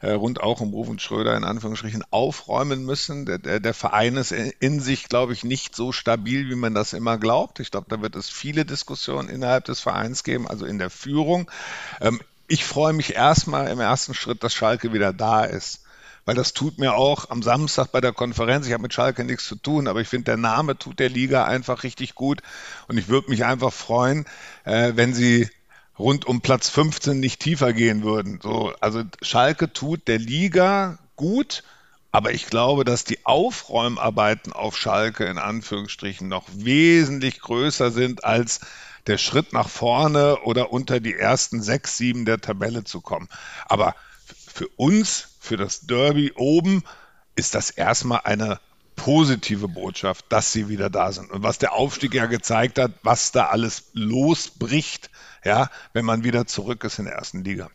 äh, 0.00 0.12
rund 0.12 0.40
auch 0.40 0.60
um 0.60 0.70
Ruf 0.70 0.88
und 0.88 1.02
Schröder 1.02 1.36
in 1.36 1.44
Anführungsstrichen 1.44 2.04
aufräumen 2.10 2.84
müssen. 2.84 3.26
Der, 3.26 3.38
der, 3.38 3.60
der 3.60 3.74
Verein 3.74 4.16
ist 4.16 4.32
in 4.32 4.80
sich, 4.80 5.08
glaube 5.08 5.32
ich, 5.32 5.44
nicht 5.44 5.76
so 5.76 5.92
stabil, 5.92 6.48
wie 6.48 6.56
man 6.56 6.74
das 6.74 6.92
immer 6.92 7.18
glaubt. 7.18 7.60
Ich 7.60 7.70
glaube, 7.70 7.86
da 7.88 8.02
wird 8.02 8.16
es 8.16 8.28
viele 8.28 8.64
Diskussionen 8.64 9.28
innerhalb 9.28 9.64
des 9.64 9.80
Vereins 9.80 10.24
geben, 10.24 10.48
also 10.48 10.66
in 10.66 10.78
der 10.78 10.90
Führung. 10.90 11.50
Ähm, 12.00 12.20
ich 12.48 12.64
freue 12.64 12.92
mich 12.92 13.14
erstmal 13.14 13.68
im 13.68 13.80
ersten 13.80 14.14
Schritt, 14.14 14.44
dass 14.44 14.52
Schalke 14.52 14.92
wieder 14.92 15.12
da 15.12 15.44
ist. 15.44 15.81
Weil 16.24 16.36
das 16.36 16.52
tut 16.52 16.78
mir 16.78 16.94
auch 16.94 17.30
am 17.30 17.42
Samstag 17.42 17.90
bei 17.90 18.00
der 18.00 18.12
Konferenz, 18.12 18.66
ich 18.66 18.72
habe 18.72 18.82
mit 18.82 18.94
Schalke 18.94 19.24
nichts 19.24 19.46
zu 19.46 19.56
tun, 19.56 19.88
aber 19.88 20.00
ich 20.00 20.08
finde, 20.08 20.26
der 20.26 20.36
Name 20.36 20.78
tut 20.78 21.00
der 21.00 21.08
Liga 21.08 21.44
einfach 21.44 21.82
richtig 21.82 22.14
gut. 22.14 22.42
Und 22.86 22.96
ich 22.96 23.08
würde 23.08 23.30
mich 23.30 23.44
einfach 23.44 23.72
freuen, 23.72 24.26
äh, 24.64 24.92
wenn 24.94 25.14
sie 25.14 25.48
rund 25.98 26.24
um 26.24 26.40
Platz 26.40 26.68
15 26.68 27.18
nicht 27.18 27.40
tiefer 27.40 27.72
gehen 27.72 28.02
würden. 28.02 28.40
So, 28.42 28.72
also 28.80 29.02
Schalke 29.20 29.72
tut 29.72 30.08
der 30.08 30.18
Liga 30.18 30.98
gut, 31.16 31.64
aber 32.12 32.32
ich 32.32 32.46
glaube, 32.46 32.84
dass 32.84 33.04
die 33.04 33.24
Aufräumarbeiten 33.24 34.52
auf 34.52 34.76
Schalke 34.76 35.24
in 35.24 35.38
Anführungsstrichen 35.38 36.28
noch 36.28 36.46
wesentlich 36.52 37.40
größer 37.40 37.90
sind 37.90 38.24
als 38.24 38.60
der 39.06 39.18
Schritt 39.18 39.52
nach 39.52 39.68
vorne 39.68 40.38
oder 40.44 40.72
unter 40.72 41.00
die 41.00 41.14
ersten 41.14 41.62
sechs, 41.62 41.96
sieben 41.96 42.24
der 42.24 42.40
Tabelle 42.40 42.84
zu 42.84 43.00
kommen. 43.00 43.28
Aber 43.66 43.96
für 44.46 44.68
uns, 44.76 45.31
für 45.42 45.56
das 45.56 45.80
Derby 45.80 46.32
oben, 46.36 46.84
ist 47.34 47.56
das 47.56 47.70
erstmal 47.70 48.20
eine 48.24 48.60
positive 48.94 49.66
Botschaft, 49.66 50.26
dass 50.28 50.52
sie 50.52 50.68
wieder 50.68 50.88
da 50.88 51.10
sind. 51.10 51.30
Und 51.30 51.42
was 51.42 51.58
der 51.58 51.72
Aufstieg 51.72 52.14
ja 52.14 52.26
gezeigt 52.26 52.78
hat, 52.78 52.92
was 53.02 53.32
da 53.32 53.46
alles 53.46 53.90
losbricht, 53.92 55.10
ja, 55.44 55.68
wenn 55.92 56.04
man 56.04 56.22
wieder 56.22 56.46
zurück 56.46 56.84
ist 56.84 57.00
in 57.00 57.06
der 57.06 57.14
ersten 57.14 57.42
Liga. 57.42 57.70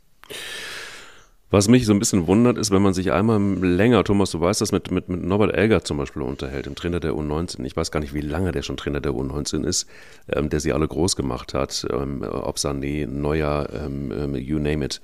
Was 1.49 1.69
mich 1.69 1.85
so 1.85 1.93
ein 1.93 1.99
bisschen 1.99 2.27
wundert, 2.27 2.57
ist, 2.57 2.71
wenn 2.71 2.81
man 2.81 2.93
sich 2.93 3.13
einmal 3.13 3.39
länger, 3.39 4.03
Thomas, 4.03 4.31
du 4.31 4.41
weißt 4.41 4.59
das, 4.59 4.73
mit, 4.73 4.91
mit, 4.91 5.07
mit 5.07 5.23
Norbert 5.23 5.55
Elger 5.55 5.81
zum 5.81 5.95
Beispiel 5.95 6.21
unterhält, 6.21 6.65
dem 6.65 6.75
Trainer 6.75 6.99
der 6.99 7.13
U19. 7.13 7.63
Ich 7.63 7.77
weiß 7.77 7.89
gar 7.89 8.01
nicht, 8.01 8.13
wie 8.13 8.19
lange 8.19 8.51
der 8.51 8.63
schon 8.63 8.75
Trainer 8.75 8.99
der 8.99 9.13
U19 9.13 9.63
ist, 9.63 9.87
ähm, 10.29 10.49
der 10.49 10.59
sie 10.59 10.73
alle 10.73 10.85
groß 10.85 11.15
gemacht 11.15 11.53
hat. 11.53 11.87
Ähm, 11.89 12.21
ob 12.21 12.57
Sané, 12.57 13.07
Neuer, 13.07 13.69
ähm, 13.71 14.11
ähm, 14.11 14.35
you 14.35 14.59
name 14.59 14.83
it. 14.83 14.99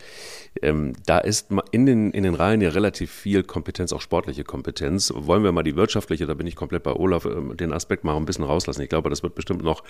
Ähm, 0.62 0.94
da 1.06 1.20
ist 1.20 1.48
in 1.72 1.86
den, 1.86 2.12
in 2.12 2.24
den 2.24 2.36
Reihen 2.36 2.60
ja 2.60 2.72
relativ 2.72 3.10
viel 3.10 3.44
Kompetenz, 3.44 3.94
auch 3.94 4.02
sportliche 4.02 4.44
Kompetenz. 4.44 5.14
Wollen 5.16 5.46
wir 5.46 5.54
mal 5.54 5.64
die 5.64 5.78
wirtschaftliche, 5.78 6.26
da 6.26 6.34
bin 6.34 6.46
ich 6.46 6.58
komplett 6.58 6.84
bei 6.84 6.91
Olaf, 6.91 7.24
ähm, 7.24 7.56
den 7.56 7.72
Aspekt 7.72 8.04
mal 8.04 8.18
ein 8.18 8.26
bisschen 8.26 8.44
rauslassen. 8.44 8.82
Ich 8.82 8.89
glaube, 8.89 9.10
das 9.10 9.24
wird 9.24 9.36
bestimmt 9.36 9.64
noch 9.64 9.82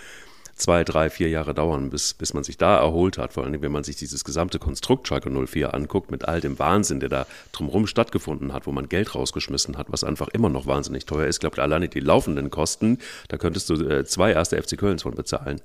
zwei, 0.55 0.83
drei, 0.83 1.09
vier 1.09 1.29
Jahre 1.29 1.53
dauern, 1.53 1.89
bis, 1.89 2.13
bis 2.13 2.33
man 2.33 2.43
sich 2.43 2.57
da 2.57 2.77
erholt 2.77 3.17
hat. 3.17 3.33
Vor 3.33 3.43
allem, 3.43 3.61
wenn 3.61 3.71
man 3.71 3.83
sich 3.83 3.95
dieses 3.95 4.23
gesamte 4.23 4.59
Konstrukt 4.59 5.07
Schalke 5.07 5.29
04 5.29 5.73
anguckt, 5.73 6.11
mit 6.11 6.25
all 6.25 6.41
dem 6.41 6.59
Wahnsinn, 6.59 6.99
der 6.99 7.09
da 7.09 7.25
drumherum 7.51 7.87
stattgefunden 7.87 8.53
hat, 8.53 8.67
wo 8.67 8.71
man 8.71 8.89
Geld 8.89 9.15
rausgeschmissen 9.15 9.77
hat, 9.77 9.87
was 9.89 10.03
einfach 10.03 10.27
immer 10.29 10.49
noch 10.49 10.65
wahnsinnig 10.67 11.05
teuer 11.05 11.27
ist. 11.27 11.37
Ich 11.37 11.41
glaube, 11.41 11.61
alleine 11.61 11.89
die 11.89 11.99
laufenden 11.99 12.49
Kosten, 12.49 12.99
da 13.29 13.37
könntest 13.37 13.69
du 13.69 13.75
äh, 13.75 14.05
zwei 14.05 14.31
erste 14.31 14.61
FC 14.61 14.77
Kölns 14.77 15.03
von 15.03 15.15
bezahlen. 15.15 15.61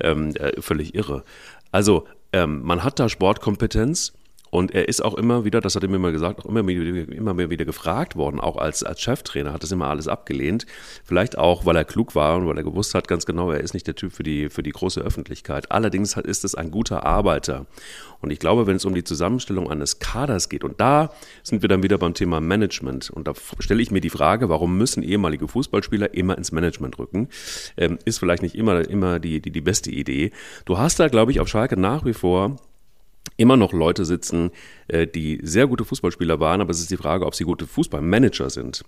Ähm, 0.00 0.34
äh, 0.36 0.60
völlig 0.60 0.94
irre. 0.94 1.24
Also, 1.72 2.06
ähm, 2.32 2.62
man 2.62 2.84
hat 2.84 2.98
da 2.98 3.08
Sportkompetenz. 3.08 4.12
Und 4.56 4.74
er 4.74 4.88
ist 4.88 5.04
auch 5.04 5.12
immer 5.16 5.44
wieder, 5.44 5.60
das 5.60 5.76
hat 5.76 5.82
er 5.82 5.90
mir 5.90 5.96
immer 5.96 6.12
gesagt, 6.12 6.40
auch 6.40 6.46
immer 6.46 6.66
immer 6.66 7.50
wieder 7.50 7.66
gefragt 7.66 8.16
worden, 8.16 8.40
auch 8.40 8.56
als, 8.56 8.82
als 8.82 9.02
Cheftrainer, 9.02 9.52
hat 9.52 9.62
das 9.62 9.70
immer 9.70 9.88
alles 9.88 10.08
abgelehnt. 10.08 10.64
Vielleicht 11.04 11.36
auch, 11.36 11.66
weil 11.66 11.76
er 11.76 11.84
klug 11.84 12.14
war 12.14 12.38
und 12.38 12.48
weil 12.48 12.56
er 12.56 12.64
gewusst 12.64 12.94
hat, 12.94 13.06
ganz 13.06 13.26
genau, 13.26 13.50
er 13.50 13.60
ist 13.60 13.74
nicht 13.74 13.86
der 13.86 13.96
Typ 13.96 14.14
für 14.14 14.22
die, 14.22 14.48
für 14.48 14.62
die 14.62 14.70
große 14.70 15.02
Öffentlichkeit. 15.02 15.70
Allerdings 15.70 16.16
ist 16.16 16.42
es 16.42 16.54
ein 16.54 16.70
guter 16.70 17.04
Arbeiter. 17.04 17.66
Und 18.22 18.30
ich 18.30 18.38
glaube, 18.38 18.66
wenn 18.66 18.76
es 18.76 18.86
um 18.86 18.94
die 18.94 19.04
Zusammenstellung 19.04 19.70
eines 19.70 19.98
Kaders 19.98 20.48
geht, 20.48 20.64
und 20.64 20.80
da 20.80 21.12
sind 21.42 21.60
wir 21.60 21.68
dann 21.68 21.82
wieder 21.82 21.98
beim 21.98 22.14
Thema 22.14 22.40
Management, 22.40 23.10
und 23.10 23.28
da 23.28 23.34
stelle 23.58 23.82
ich 23.82 23.90
mir 23.90 24.00
die 24.00 24.08
Frage, 24.08 24.48
warum 24.48 24.78
müssen 24.78 25.02
ehemalige 25.02 25.48
Fußballspieler 25.48 26.14
immer 26.14 26.38
ins 26.38 26.50
Management 26.50 26.98
rücken? 26.98 27.28
Ähm, 27.76 27.98
ist 28.06 28.20
vielleicht 28.20 28.42
nicht 28.42 28.54
immer, 28.54 28.88
immer 28.88 29.18
die, 29.18 29.42
die, 29.42 29.50
die 29.50 29.60
beste 29.60 29.90
Idee. 29.90 30.30
Du 30.64 30.78
hast 30.78 30.98
da, 30.98 31.08
glaube 31.08 31.30
ich, 31.30 31.40
auf 31.40 31.48
Schalke 31.48 31.78
nach 31.78 32.06
wie 32.06 32.14
vor 32.14 32.56
immer 33.36 33.56
noch 33.56 33.72
Leute 33.72 34.04
sitzen, 34.04 34.50
äh, 34.88 35.06
die 35.06 35.40
sehr 35.42 35.66
gute 35.66 35.84
Fußballspieler 35.84 36.40
waren, 36.40 36.60
aber 36.60 36.70
es 36.70 36.80
ist 36.80 36.90
die 36.90 36.96
Frage, 36.96 37.26
ob 37.26 37.34
sie 37.34 37.44
gute 37.44 37.66
Fußballmanager 37.66 38.50
sind. 38.50 38.84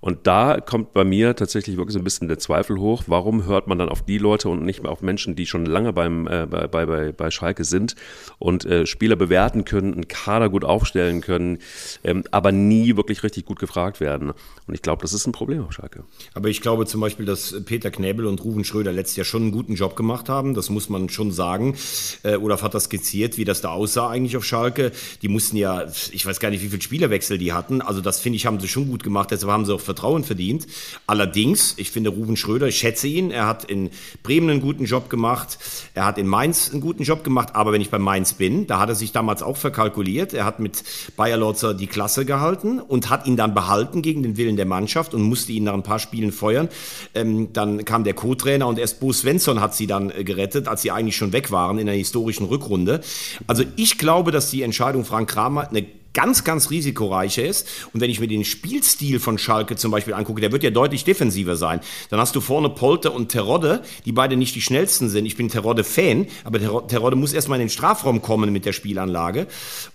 Und 0.00 0.26
da 0.26 0.60
kommt 0.60 0.92
bei 0.92 1.04
mir 1.04 1.34
tatsächlich 1.34 1.76
wirklich 1.76 1.94
so 1.94 1.98
ein 1.98 2.04
bisschen 2.04 2.28
der 2.28 2.38
Zweifel 2.38 2.78
hoch, 2.78 3.04
warum 3.06 3.46
hört 3.46 3.66
man 3.66 3.78
dann 3.78 3.88
auf 3.88 4.02
die 4.02 4.18
Leute 4.18 4.48
und 4.48 4.64
nicht 4.64 4.82
mehr 4.82 4.92
auf 4.92 5.02
Menschen, 5.02 5.34
die 5.34 5.46
schon 5.46 5.64
lange 5.66 5.92
beim, 5.92 6.26
äh, 6.26 6.46
bei, 6.46 6.66
bei, 6.66 7.12
bei 7.12 7.30
Schalke 7.30 7.64
sind 7.64 7.94
und 8.38 8.64
äh, 8.64 8.86
Spieler 8.86 9.16
bewerten 9.16 9.64
können, 9.64 9.94
einen 9.94 10.08
Kader 10.08 10.50
gut 10.50 10.64
aufstellen 10.64 11.20
können, 11.20 11.58
ähm, 12.02 12.24
aber 12.30 12.52
nie 12.52 12.96
wirklich 12.96 13.22
richtig 13.22 13.46
gut 13.46 13.58
gefragt 13.58 14.00
werden. 14.00 14.32
Und 14.66 14.74
ich 14.74 14.82
glaube, 14.82 15.02
das 15.02 15.12
ist 15.12 15.26
ein 15.26 15.32
Problem 15.32 15.64
auf 15.64 15.72
Schalke. 15.72 16.04
Aber 16.34 16.48
ich 16.48 16.60
glaube 16.60 16.86
zum 16.86 17.00
Beispiel, 17.00 17.26
dass 17.26 17.64
Peter 17.64 17.90
Knäbel 17.90 18.26
und 18.26 18.44
Ruven 18.44 18.64
Schröder 18.64 18.92
letztes 18.92 19.16
Jahr 19.16 19.24
schon 19.24 19.42
einen 19.42 19.52
guten 19.52 19.74
Job 19.74 19.96
gemacht 19.96 20.28
haben, 20.28 20.54
das 20.54 20.70
muss 20.70 20.88
man 20.88 21.08
schon 21.08 21.32
sagen. 21.32 21.76
Äh, 22.22 22.36
Olaf 22.36 22.62
hat 22.62 22.74
das 22.74 22.84
skizziert, 22.84 23.38
wie 23.38 23.44
das 23.44 23.60
da 23.60 23.70
aussah 23.70 24.10
eigentlich 24.10 24.36
auf 24.36 24.44
Schalke. 24.44 24.92
Die 25.22 25.28
mussten 25.28 25.56
ja, 25.56 25.84
ich 26.12 26.26
weiß 26.26 26.40
gar 26.40 26.50
nicht, 26.50 26.62
wie 26.62 26.68
viele 26.68 26.82
Spielerwechsel 26.82 27.38
die 27.38 27.52
hatten. 27.52 27.80
Also 27.80 28.00
das 28.00 28.20
finde 28.20 28.36
ich, 28.36 28.46
haben 28.46 28.60
sie 28.60 28.68
schon 28.68 28.88
gut 28.88 29.02
gemacht. 29.02 29.30
Deshalb 29.30 29.52
haben 29.52 29.64
sie 29.64 29.74
auch 29.74 29.80
Vertrauen 29.84 30.24
verdient. 30.24 30.66
Allerdings, 31.06 31.74
ich 31.76 31.90
finde 31.90 32.10
Ruben 32.10 32.36
Schröder, 32.36 32.66
ich 32.66 32.76
schätze 32.76 33.06
ihn. 33.06 33.30
Er 33.30 33.46
hat 33.46 33.64
in 33.64 33.90
Bremen 34.22 34.50
einen 34.50 34.60
guten 34.60 34.84
Job 34.84 35.10
gemacht. 35.10 35.58
Er 35.94 36.04
hat 36.06 36.18
in 36.18 36.26
Mainz 36.26 36.70
einen 36.72 36.80
guten 36.80 37.04
Job 37.04 37.24
gemacht. 37.24 37.50
Aber 37.54 37.72
wenn 37.72 37.80
ich 37.80 37.90
bei 37.90 37.98
Mainz 37.98 38.34
bin, 38.34 38.66
da 38.66 38.80
hat 38.80 38.88
er 38.88 38.94
sich 38.94 39.12
damals 39.12 39.42
auch 39.42 39.56
verkalkuliert. 39.56 40.34
Er 40.34 40.44
hat 40.44 40.60
mit 40.60 40.82
Bayer 41.16 41.36
Lorzer 41.36 41.74
die 41.74 41.86
Klasse 41.86 42.24
gehalten 42.24 42.80
und 42.80 43.10
hat 43.10 43.26
ihn 43.26 43.36
dann 43.36 43.54
behalten 43.54 44.02
gegen 44.02 44.22
den 44.22 44.36
Willen 44.36 44.56
der 44.56 44.66
Mannschaft 44.66 45.14
und 45.14 45.22
musste 45.22 45.52
ihn 45.52 45.64
nach 45.64 45.74
ein 45.74 45.82
paar 45.82 45.98
Spielen 45.98 46.32
feuern. 46.32 46.68
Ähm, 47.14 47.52
dann 47.52 47.84
kam 47.84 48.04
der 48.04 48.14
Co-Trainer 48.14 48.66
und 48.66 48.78
erst 48.78 49.00
Bo 49.00 49.12
Svensson 49.12 49.60
hat 49.60 49.74
sie 49.74 49.86
dann 49.86 50.10
äh, 50.10 50.24
gerettet, 50.24 50.68
als 50.68 50.82
sie 50.82 50.90
eigentlich 50.90 51.16
schon 51.16 51.32
weg 51.32 51.50
waren 51.50 51.78
in 51.78 51.86
der 51.86 51.94
historischen 51.94 52.46
Rückrunde. 52.46 53.00
Also 53.46 53.64
ich 53.76 53.98
glaube, 53.98 54.30
dass 54.30 54.50
die 54.50 54.62
Entscheidung 54.62 55.04
Frank 55.04 55.30
Kramer 55.30 55.68
eine 55.68 55.86
ganz, 56.14 56.44
ganz 56.44 56.70
risikoreicher 56.70 57.44
ist. 57.44 57.68
Und 57.92 58.00
wenn 58.00 58.10
ich 58.10 58.20
mir 58.20 58.28
den 58.28 58.44
Spielstil 58.44 59.20
von 59.20 59.36
Schalke 59.36 59.76
zum 59.76 59.90
Beispiel 59.90 60.14
angucke, 60.14 60.40
der 60.40 60.52
wird 60.52 60.62
ja 60.62 60.70
deutlich 60.70 61.04
defensiver 61.04 61.56
sein. 61.56 61.80
Dann 62.08 62.20
hast 62.20 62.34
du 62.34 62.40
vorne 62.40 62.70
Polter 62.70 63.12
und 63.12 63.28
Terodde, 63.28 63.82
die 64.04 64.12
beide 64.12 64.36
nicht 64.36 64.54
die 64.54 64.62
schnellsten 64.62 65.08
sind. 65.08 65.26
Ich 65.26 65.36
bin 65.36 65.48
Terodde-Fan, 65.48 66.26
aber 66.44 66.86
Terodde 66.88 67.16
muss 67.16 67.32
erstmal 67.32 67.60
in 67.60 67.66
den 67.66 67.70
Strafraum 67.70 68.22
kommen 68.22 68.52
mit 68.52 68.64
der 68.64 68.72
Spielanlage. 68.72 69.46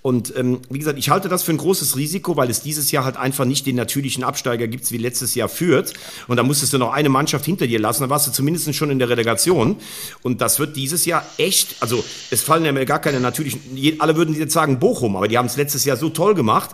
Und 0.01 0.36
ähm, 0.36 0.59
wie 0.70 0.80
gesagt, 0.80 0.99
ich 0.99 1.09
halte 1.09 1.30
das 1.30 1.43
für 1.43 1.51
ein 1.51 1.57
großes 1.57 1.95
Risiko, 1.95 2.36
weil 2.36 2.49
es 2.49 2.61
dieses 2.61 2.91
Jahr 2.91 3.05
halt 3.05 3.17
einfach 3.17 3.45
nicht 3.45 3.65
den 3.65 3.78
natürlichen 3.78 4.24
Absteiger 4.24 4.67
gibt, 4.67 4.91
wie 4.91 4.97
letztes 4.97 5.36
Jahr 5.36 5.49
führt. 5.49 5.93
Und 6.28 6.38
da 6.38 6.43
musstest 6.43 6.74
du 6.74 6.78
noch 6.78 6.93
eine 6.93 7.09
Mannschaft 7.09 7.45
hinter 7.45 7.65
dir 7.65 7.80
lassen. 7.80 8.03
Da 8.03 8.09
warst 8.09 8.28
du 8.28 8.32
zumindest 8.32 8.74
schon 8.76 8.91
in 8.91 8.99
der 8.99 9.09
Relegation. 9.09 9.78
Und 10.22 10.41
das 10.41 10.59
wird 10.59 10.76
dieses 10.76 11.05
Jahr 11.05 11.26
echt, 11.38 11.78
also 11.80 12.03
es 12.30 12.41
fallen 12.41 12.65
ja 12.65 12.84
gar 12.84 12.99
keine 12.99 13.20
natürlichen, 13.20 13.61
alle 13.99 14.15
würden 14.15 14.36
jetzt 14.36 14.53
sagen 14.53 14.80
Bochum, 14.80 15.15
aber 15.15 15.28
die 15.28 15.38
haben 15.38 15.45
es 15.45 15.55
letztes 15.55 15.86
Jahr 15.86 15.97
so 15.97 16.09
toll 16.14 16.36
gemacht. 16.36 16.72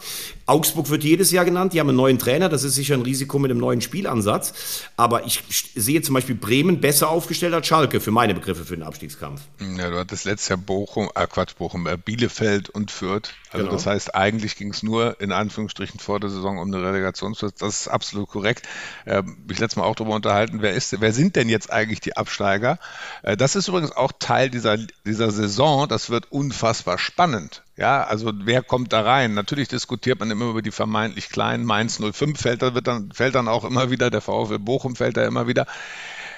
Augsburg 0.47 0.89
wird 0.89 1.03
jedes 1.03 1.31
Jahr 1.31 1.43
genannt, 1.43 1.73
die 1.73 1.79
haben 1.79 1.89
einen 1.89 1.97
neuen 1.97 2.19
Trainer, 2.19 2.49
das 2.49 2.63
ist 2.63 2.75
sicher 2.75 2.93
ein 2.93 3.01
Risiko 3.01 3.39
mit 3.39 3.49
einem 3.49 3.59
neuen 3.59 3.81
Spielansatz. 3.81 4.53
Aber 4.95 5.25
ich 5.25 5.43
sehe 5.75 6.01
zum 6.03 6.13
Beispiel 6.13 6.35
Bremen 6.35 6.81
besser 6.81 7.09
aufgestellt 7.09 7.53
als 7.53 7.65
Schalke, 7.65 7.99
für 7.99 8.11
meine 8.11 8.35
Begriffe, 8.35 8.63
für 8.63 8.75
den 8.75 8.83
Abstiegskampf. 8.83 9.41
Ja, 9.77 9.89
du 9.89 9.97
hattest 9.97 10.25
letztes 10.25 10.49
Jahr 10.49 10.57
Bochum, 10.57 11.09
äh 11.15 11.25
Quatsch, 11.25 11.55
Bochum, 11.57 11.87
äh, 11.87 11.97
Bielefeld 11.97 12.69
und 12.69 12.91
Fürth. 12.91 13.33
Also 13.49 13.65
genau. 13.65 13.75
das 13.75 13.85
heißt, 13.85 14.13
eigentlich 14.13 14.55
ging 14.55 14.69
es 14.69 14.83
nur 14.83 15.19
in 15.19 15.31
Anführungsstrichen 15.31 15.99
vor 15.99 16.19
der 16.19 16.29
Saison 16.29 16.59
um 16.59 16.67
eine 16.67 16.85
Relegationsplatz. 16.85 17.55
Das 17.55 17.81
ist 17.81 17.87
absolut 17.87 18.29
korrekt. 18.29 18.67
Äh, 19.05 19.23
ich 19.49 19.59
letztes 19.59 19.77
Mal 19.77 19.85
auch 19.85 19.95
darüber 19.95 20.15
unterhalten, 20.15 20.61
wer 20.61 20.73
ist, 20.73 20.99
wer 21.01 21.13
sind 21.13 21.35
denn 21.35 21.49
jetzt 21.49 21.71
eigentlich 21.71 22.01
die 22.01 22.17
Absteiger? 22.17 22.77
Äh, 23.23 23.35
das 23.35 23.55
ist 23.55 23.67
übrigens 23.67 23.91
auch 23.93 24.11
Teil 24.19 24.49
dieser, 24.49 24.77
dieser 25.05 25.31
Saison. 25.31 25.87
Das 25.87 26.09
wird 26.09 26.31
unfassbar 26.31 26.97
spannend. 26.97 27.63
Ja, 27.77 28.03
also 28.03 28.31
wer 28.33 28.63
kommt 28.63 28.93
da 28.93 29.01
rein? 29.01 29.33
Natürlich 29.33 29.67
diskutiert 29.67 30.19
man 30.19 30.31
immer 30.35 30.49
über 30.51 30.61
die 30.61 30.71
vermeintlich 30.71 31.29
kleinen. 31.29 31.65
Mainz 31.65 31.99
05 31.99 32.39
fällt, 32.39 32.61
da 32.61 32.75
wird 32.75 32.87
dann, 32.87 33.11
fällt 33.11 33.35
dann 33.35 33.47
auch 33.47 33.63
immer 33.63 33.89
wieder, 33.91 34.09
der 34.09 34.21
VfL 34.21 34.59
Bochum 34.59 34.95
fällt 34.95 35.17
da 35.17 35.25
immer 35.25 35.47
wieder. 35.47 35.65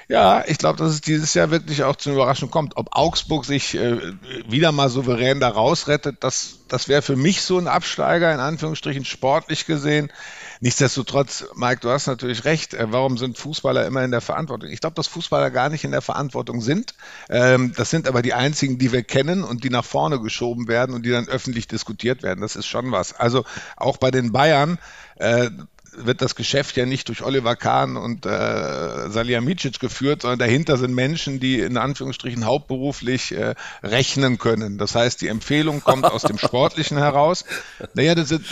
Ja, 0.09 0.45
ich 0.47 0.57
glaube, 0.57 0.77
dass 0.77 0.91
es 0.91 1.01
dieses 1.01 1.33
Jahr 1.33 1.51
wirklich 1.51 1.83
auch 1.83 1.97
zu 1.97 2.09
einer 2.09 2.17
Überraschung 2.17 2.49
kommt. 2.49 2.77
Ob 2.77 2.95
Augsburg 2.95 3.43
sich 3.43 3.75
äh, 3.75 3.97
wieder 4.47 4.71
mal 4.71 4.89
souverän 4.89 5.41
da 5.41 5.49
rausrettet, 5.49 6.23
das, 6.23 6.59
das 6.69 6.87
wäre 6.87 7.01
für 7.01 7.17
mich 7.17 7.41
so 7.41 7.57
ein 7.57 7.67
Absteiger, 7.67 8.33
in 8.33 8.39
Anführungsstrichen 8.39 9.03
sportlich 9.03 9.65
gesehen. 9.65 10.09
Nichtsdestotrotz, 10.59 11.45
Mike, 11.55 11.81
du 11.81 11.89
hast 11.89 12.07
natürlich 12.07 12.45
recht. 12.45 12.73
Äh, 12.73 12.91
warum 12.91 13.17
sind 13.17 13.37
Fußballer 13.37 13.85
immer 13.85 14.03
in 14.03 14.11
der 14.11 14.21
Verantwortung? 14.21 14.69
Ich 14.69 14.79
glaube, 14.79 14.95
dass 14.95 15.07
Fußballer 15.07 15.51
gar 15.51 15.69
nicht 15.69 15.83
in 15.83 15.91
der 15.91 16.01
Verantwortung 16.01 16.61
sind. 16.61 16.95
Ähm, 17.29 17.73
das 17.75 17.89
sind 17.89 18.07
aber 18.07 18.21
die 18.21 18.33
einzigen, 18.33 18.77
die 18.77 18.91
wir 18.91 19.03
kennen 19.03 19.43
und 19.43 19.63
die 19.63 19.69
nach 19.69 19.85
vorne 19.85 20.19
geschoben 20.19 20.67
werden 20.67 20.95
und 20.95 21.05
die 21.05 21.11
dann 21.11 21.27
öffentlich 21.27 21.67
diskutiert 21.67 22.23
werden. 22.23 22.41
Das 22.41 22.55
ist 22.55 22.67
schon 22.67 22.91
was. 22.91 23.13
Also 23.13 23.45
auch 23.75 23.97
bei 23.97 24.11
den 24.11 24.31
Bayern, 24.31 24.79
äh, 25.17 25.49
wird 25.97 26.21
das 26.21 26.35
Geschäft 26.35 26.77
ja 26.77 26.85
nicht 26.85 27.07
durch 27.09 27.23
Oliver 27.23 27.55
Kahn 27.55 27.97
und 27.97 28.25
äh, 28.25 29.09
Salihamidzic 29.09 29.79
geführt, 29.79 30.21
sondern 30.21 30.39
dahinter 30.39 30.77
sind 30.77 30.93
Menschen, 30.93 31.39
die 31.39 31.59
in 31.59 31.77
Anführungsstrichen 31.77 32.45
hauptberuflich 32.45 33.33
äh, 33.33 33.55
rechnen 33.83 34.37
können. 34.37 34.77
Das 34.77 34.95
heißt, 34.95 35.21
die 35.21 35.27
Empfehlung 35.27 35.81
kommt 35.81 36.05
aus 36.05 36.23
dem 36.23 36.37
Sportlichen 36.37 36.97
heraus. 36.97 37.45
Naja, 37.93 38.15
das 38.15 38.31
ist, 38.31 38.43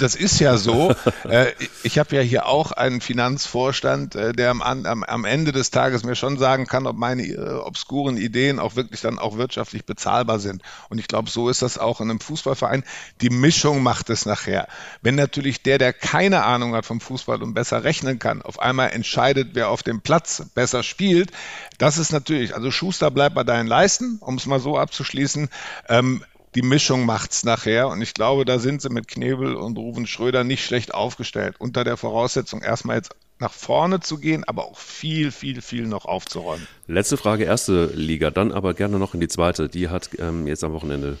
das 0.00 0.14
ist 0.14 0.38
ja 0.40 0.56
so. 0.56 0.94
Äh, 1.24 1.52
ich 1.82 1.98
habe 1.98 2.14
ja 2.16 2.22
hier 2.22 2.46
auch 2.46 2.70
einen 2.72 3.00
Finanzvorstand, 3.00 4.14
äh, 4.14 4.32
der 4.32 4.50
am, 4.50 4.62
am, 4.62 5.02
am 5.02 5.24
Ende 5.24 5.52
des 5.52 5.70
Tages 5.70 6.04
mir 6.04 6.14
schon 6.14 6.38
sagen 6.38 6.66
kann, 6.66 6.86
ob 6.86 6.96
meine 6.96 7.22
äh, 7.22 7.38
obskuren 7.38 8.16
Ideen 8.16 8.58
auch 8.58 8.76
wirklich 8.76 9.00
dann 9.00 9.18
auch 9.18 9.36
wirtschaftlich 9.36 9.84
bezahlbar 9.84 10.38
sind. 10.38 10.62
Und 10.90 10.98
ich 10.98 11.08
glaube, 11.08 11.30
so 11.30 11.48
ist 11.48 11.62
das 11.62 11.78
auch 11.78 12.00
in 12.00 12.10
einem 12.10 12.20
Fußballverein. 12.20 12.84
Die 13.20 13.30
Mischung 13.30 13.82
macht 13.82 14.10
es 14.10 14.26
nachher. 14.26 14.68
Wenn 15.02 15.14
natürlich 15.14 15.62
der, 15.62 15.78
der 15.78 15.92
keine 15.92 16.44
Ahnung 16.44 16.74
hat, 16.74 16.83
vom 16.84 17.00
Fußball 17.00 17.42
und 17.42 17.54
besser 17.54 17.82
rechnen 17.82 18.18
kann, 18.18 18.42
auf 18.42 18.60
einmal 18.60 18.90
entscheidet, 18.90 19.50
wer 19.54 19.68
auf 19.68 19.82
dem 19.82 20.00
Platz 20.00 20.44
besser 20.54 20.82
spielt. 20.82 21.32
Das 21.78 21.98
ist 21.98 22.12
natürlich, 22.12 22.54
also 22.54 22.70
Schuster 22.70 23.10
bleibt 23.10 23.34
bei 23.34 23.44
deinen 23.44 23.66
Leisten, 23.66 24.18
um 24.20 24.36
es 24.36 24.46
mal 24.46 24.60
so 24.60 24.78
abzuschließen. 24.78 25.48
Ähm, 25.88 26.24
die 26.54 26.62
Mischung 26.62 27.04
macht's 27.04 27.44
nachher. 27.44 27.88
Und 27.88 28.00
ich 28.00 28.14
glaube, 28.14 28.44
da 28.44 28.58
sind 28.58 28.80
sie 28.80 28.90
mit 28.90 29.08
Knebel 29.08 29.56
und 29.56 29.76
Ruven 29.76 30.06
Schröder 30.06 30.44
nicht 30.44 30.64
schlecht 30.64 30.94
aufgestellt. 30.94 31.56
Unter 31.58 31.82
der 31.82 31.96
Voraussetzung, 31.96 32.62
erstmal 32.62 32.96
jetzt 32.96 33.10
nach 33.40 33.52
vorne 33.52 34.00
zu 34.00 34.18
gehen, 34.18 34.44
aber 34.44 34.64
auch 34.66 34.78
viel, 34.78 35.32
viel, 35.32 35.60
viel 35.60 35.86
noch 35.86 36.04
aufzuräumen. 36.04 36.66
Letzte 36.86 37.16
Frage, 37.16 37.44
erste 37.44 37.86
Liga, 37.86 38.30
dann 38.30 38.52
aber 38.52 38.74
gerne 38.74 38.98
noch 38.98 39.14
in 39.14 39.20
die 39.20 39.28
zweite. 39.28 39.68
Die 39.68 39.88
hat 39.88 40.10
ähm, 40.18 40.46
jetzt 40.46 40.62
am 40.62 40.72
Wochenende 40.72 41.18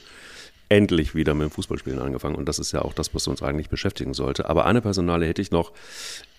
endlich 0.68 1.14
wieder 1.14 1.34
mit 1.34 1.48
dem 1.48 1.50
Fußballspielen 1.50 1.98
angefangen. 1.98 2.34
Und 2.36 2.48
das 2.48 2.58
ist 2.58 2.72
ja 2.72 2.82
auch 2.82 2.92
das, 2.92 3.14
was 3.14 3.26
uns 3.28 3.42
eigentlich 3.42 3.68
beschäftigen 3.68 4.14
sollte. 4.14 4.48
Aber 4.48 4.66
eine 4.66 4.80
Personale 4.80 5.26
hätte 5.26 5.42
ich 5.42 5.50
noch. 5.50 5.72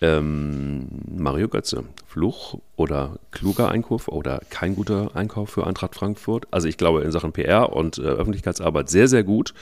Ähm, 0.02 0.88
Mario 1.16 1.48
Götze. 1.48 1.84
Fluch 2.08 2.60
oder 2.76 3.20
kluger 3.32 3.70
Einkauf 3.70 4.08
oder 4.08 4.42
kein 4.50 4.76
guter 4.76 5.16
Einkauf 5.16 5.50
für 5.50 5.66
Eintracht 5.66 5.96
Frankfurt. 5.96 6.48
Also 6.52 6.68
ich 6.68 6.78
glaube 6.78 7.02
in 7.02 7.12
Sachen 7.12 7.32
PR 7.32 7.74
und 7.74 7.98
äh, 7.98 8.02
Öffentlichkeitsarbeit 8.02 8.90
sehr, 8.90 9.08
sehr 9.08 9.24
gut. 9.24 9.54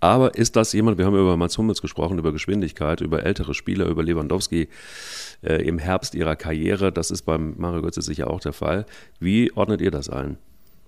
Aber 0.00 0.34
ist 0.34 0.54
das 0.56 0.74
jemand, 0.74 0.98
wir 0.98 1.06
haben 1.06 1.14
über 1.14 1.36
Mats 1.38 1.56
Hummels 1.56 1.80
gesprochen, 1.80 2.18
über 2.18 2.30
Geschwindigkeit, 2.30 3.00
über 3.00 3.22
ältere 3.22 3.54
Spieler, 3.54 3.86
über 3.86 4.02
Lewandowski 4.02 4.68
äh, 5.42 5.66
im 5.66 5.78
Herbst 5.78 6.14
ihrer 6.14 6.36
Karriere. 6.36 6.92
Das 6.92 7.10
ist 7.10 7.22
beim 7.22 7.54
Mario 7.56 7.80
Götze 7.80 8.02
sicher 8.02 8.30
auch 8.30 8.40
der 8.40 8.52
Fall. 8.52 8.84
Wie 9.18 9.50
ordnet 9.56 9.80
ihr 9.80 9.90
das 9.90 10.10
ein? 10.10 10.36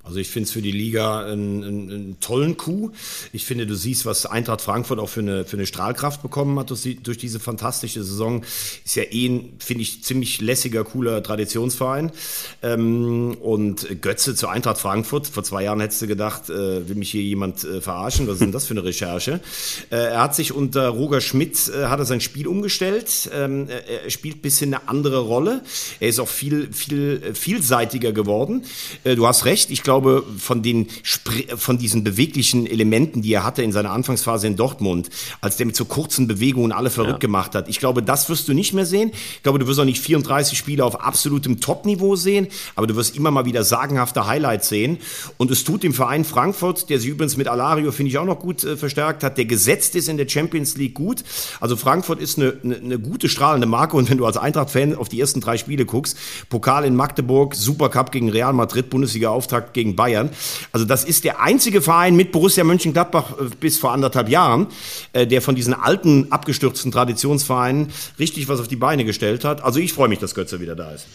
Also 0.06 0.18
ich 0.20 0.28
finde 0.28 0.46
es 0.46 0.52
für 0.52 0.62
die 0.62 0.70
Liga 0.70 1.24
einen, 1.24 1.64
einen, 1.64 2.20
tollen 2.20 2.56
Coup. 2.56 2.92
Ich 3.32 3.44
finde, 3.44 3.66
du 3.66 3.74
siehst, 3.74 4.06
was 4.06 4.24
Eintracht 4.24 4.60
Frankfurt 4.60 5.00
auch 5.00 5.08
für 5.08 5.20
eine, 5.20 5.44
für 5.44 5.56
eine 5.56 5.66
Strahlkraft 5.66 6.22
bekommen 6.22 6.58
hat 6.58 6.70
durch, 6.70 7.18
diese 7.18 7.40
fantastische 7.40 8.04
Saison. 8.04 8.44
Ist 8.84 8.94
ja 8.94 9.02
eh 9.02 9.26
ein, 9.26 9.54
finde 9.58 9.82
ich, 9.82 10.04
ziemlich 10.04 10.40
lässiger, 10.40 10.84
cooler 10.84 11.22
Traditionsverein. 11.22 12.12
Ähm, 12.62 13.36
und 13.40 14.00
Götze 14.00 14.34
zu 14.36 14.48
Eintracht 14.48 14.78
Frankfurt. 14.78 15.26
Vor 15.26 15.42
zwei 15.42 15.64
Jahren 15.64 15.80
hättest 15.80 16.02
du 16.02 16.06
gedacht, 16.06 16.50
äh, 16.50 16.88
will 16.88 16.96
mich 16.96 17.10
hier 17.10 17.22
jemand 17.22 17.64
äh, 17.64 17.80
verarschen? 17.80 18.28
Was 18.28 18.34
ist 18.34 18.42
denn 18.42 18.52
das 18.52 18.66
für 18.66 18.74
eine 18.74 18.84
Recherche? 18.84 19.40
Äh, 19.90 19.96
er 19.96 20.22
hat 20.22 20.34
sich 20.34 20.52
unter 20.52 20.88
Roger 20.88 21.20
Schmidt, 21.20 21.68
äh, 21.68 21.86
hat 21.86 21.98
er 21.98 22.04
sein 22.04 22.20
Spiel 22.20 22.46
umgestellt. 22.46 23.30
Ähm, 23.32 23.68
er 23.68 24.10
spielt 24.10 24.36
ein 24.36 24.40
bisschen 24.40 24.74
eine 24.74 24.88
andere 24.88 25.20
Rolle. 25.20 25.62
Er 26.00 26.08
ist 26.08 26.18
auch 26.18 26.28
viel, 26.28 26.72
viel 26.72 27.22
äh, 27.22 27.34
vielseitiger 27.34 28.12
geworden. 28.12 28.64
Äh, 29.04 29.16
du 29.16 29.26
hast 29.26 29.44
recht. 29.44 29.70
Ich 29.70 29.82
glaube, 29.82 29.95
glaube, 29.96 30.24
von 30.38 30.62
den 30.62 30.88
von 31.56 31.78
diesen 31.78 32.04
beweglichen 32.04 32.66
Elementen, 32.66 33.22
die 33.22 33.32
er 33.32 33.44
hatte 33.44 33.62
in 33.62 33.72
seiner 33.72 33.92
Anfangsphase 33.92 34.46
in 34.46 34.56
Dortmund, 34.56 35.08
als 35.40 35.56
der 35.56 35.66
mit 35.66 35.76
so 35.76 35.86
kurzen 35.86 36.26
Bewegungen 36.26 36.72
alle 36.72 36.90
verrückt 36.90 37.14
ja. 37.14 37.18
gemacht 37.18 37.54
hat, 37.54 37.68
ich 37.68 37.78
glaube, 37.78 38.02
das 38.02 38.28
wirst 38.28 38.48
du 38.48 38.52
nicht 38.52 38.74
mehr 38.74 38.84
sehen. 38.84 39.10
Ich 39.36 39.42
glaube, 39.42 39.58
du 39.58 39.66
wirst 39.66 39.80
auch 39.80 39.84
nicht 39.84 40.00
34 40.00 40.58
Spiele 40.58 40.84
auf 40.84 41.00
absolutem 41.00 41.60
Top-Niveau 41.60 42.16
sehen, 42.16 42.48
aber 42.74 42.86
du 42.86 42.96
wirst 42.96 43.16
immer 43.16 43.30
mal 43.30 43.46
wieder 43.46 43.64
sagenhafte 43.64 44.26
Highlights 44.26 44.68
sehen. 44.68 44.98
Und 45.38 45.50
es 45.50 45.64
tut 45.64 45.82
dem 45.82 45.94
Verein 45.94 46.24
Frankfurt, 46.24 46.90
der 46.90 46.98
sich 46.98 47.08
übrigens 47.08 47.36
mit 47.36 47.48
Alario, 47.48 47.92
finde 47.92 48.10
ich, 48.10 48.18
auch 48.18 48.24
noch 48.24 48.38
gut 48.38 48.64
äh, 48.64 48.76
verstärkt 48.76 49.22
hat, 49.24 49.38
der 49.38 49.46
gesetzt 49.46 49.94
ist 49.96 50.08
in 50.08 50.18
der 50.18 50.28
Champions 50.28 50.76
League 50.76 50.94
gut. 50.94 51.24
Also 51.60 51.76
Frankfurt 51.76 52.20
ist 52.20 52.38
eine, 52.38 52.54
eine, 52.62 52.76
eine 52.76 52.98
gute 52.98 53.28
strahlende 53.28 53.66
Marke 53.66 53.96
und 53.96 54.10
wenn 54.10 54.18
du 54.18 54.26
als 54.26 54.36
Eintracht-Fan 54.36 54.94
auf 54.94 55.08
die 55.08 55.20
ersten 55.20 55.40
drei 55.40 55.56
Spiele 55.56 55.86
guckst, 55.86 56.18
Pokal 56.50 56.84
in 56.84 56.94
Magdeburg, 56.94 57.54
Supercup 57.54 58.12
gegen 58.12 58.30
Real 58.30 58.52
Madrid, 58.52 58.90
Bundesliga-Auftakt 58.90 59.72
gegen 59.72 59.85
gegen 59.86 59.96
Bayern. 59.96 60.30
Also 60.72 60.84
das 60.84 61.04
ist 61.04 61.24
der 61.24 61.40
einzige 61.40 61.80
Verein 61.80 62.16
mit 62.16 62.32
Borussia 62.32 62.64
Mönchengladbach 62.64 63.32
äh, 63.38 63.44
bis 63.60 63.78
vor 63.78 63.92
anderthalb 63.92 64.28
Jahren, 64.28 64.66
äh, 65.12 65.26
der 65.26 65.42
von 65.42 65.54
diesen 65.54 65.74
alten, 65.74 66.32
abgestürzten 66.32 66.90
Traditionsvereinen 66.90 67.92
richtig 68.18 68.48
was 68.48 68.60
auf 68.60 68.68
die 68.68 68.76
Beine 68.76 69.04
gestellt 69.04 69.44
hat. 69.44 69.62
Also 69.62 69.78
ich 69.78 69.92
freue 69.92 70.08
mich, 70.08 70.18
dass 70.18 70.34
Götze 70.34 70.60
wieder 70.60 70.74
da 70.74 70.90
ist. 70.90 71.06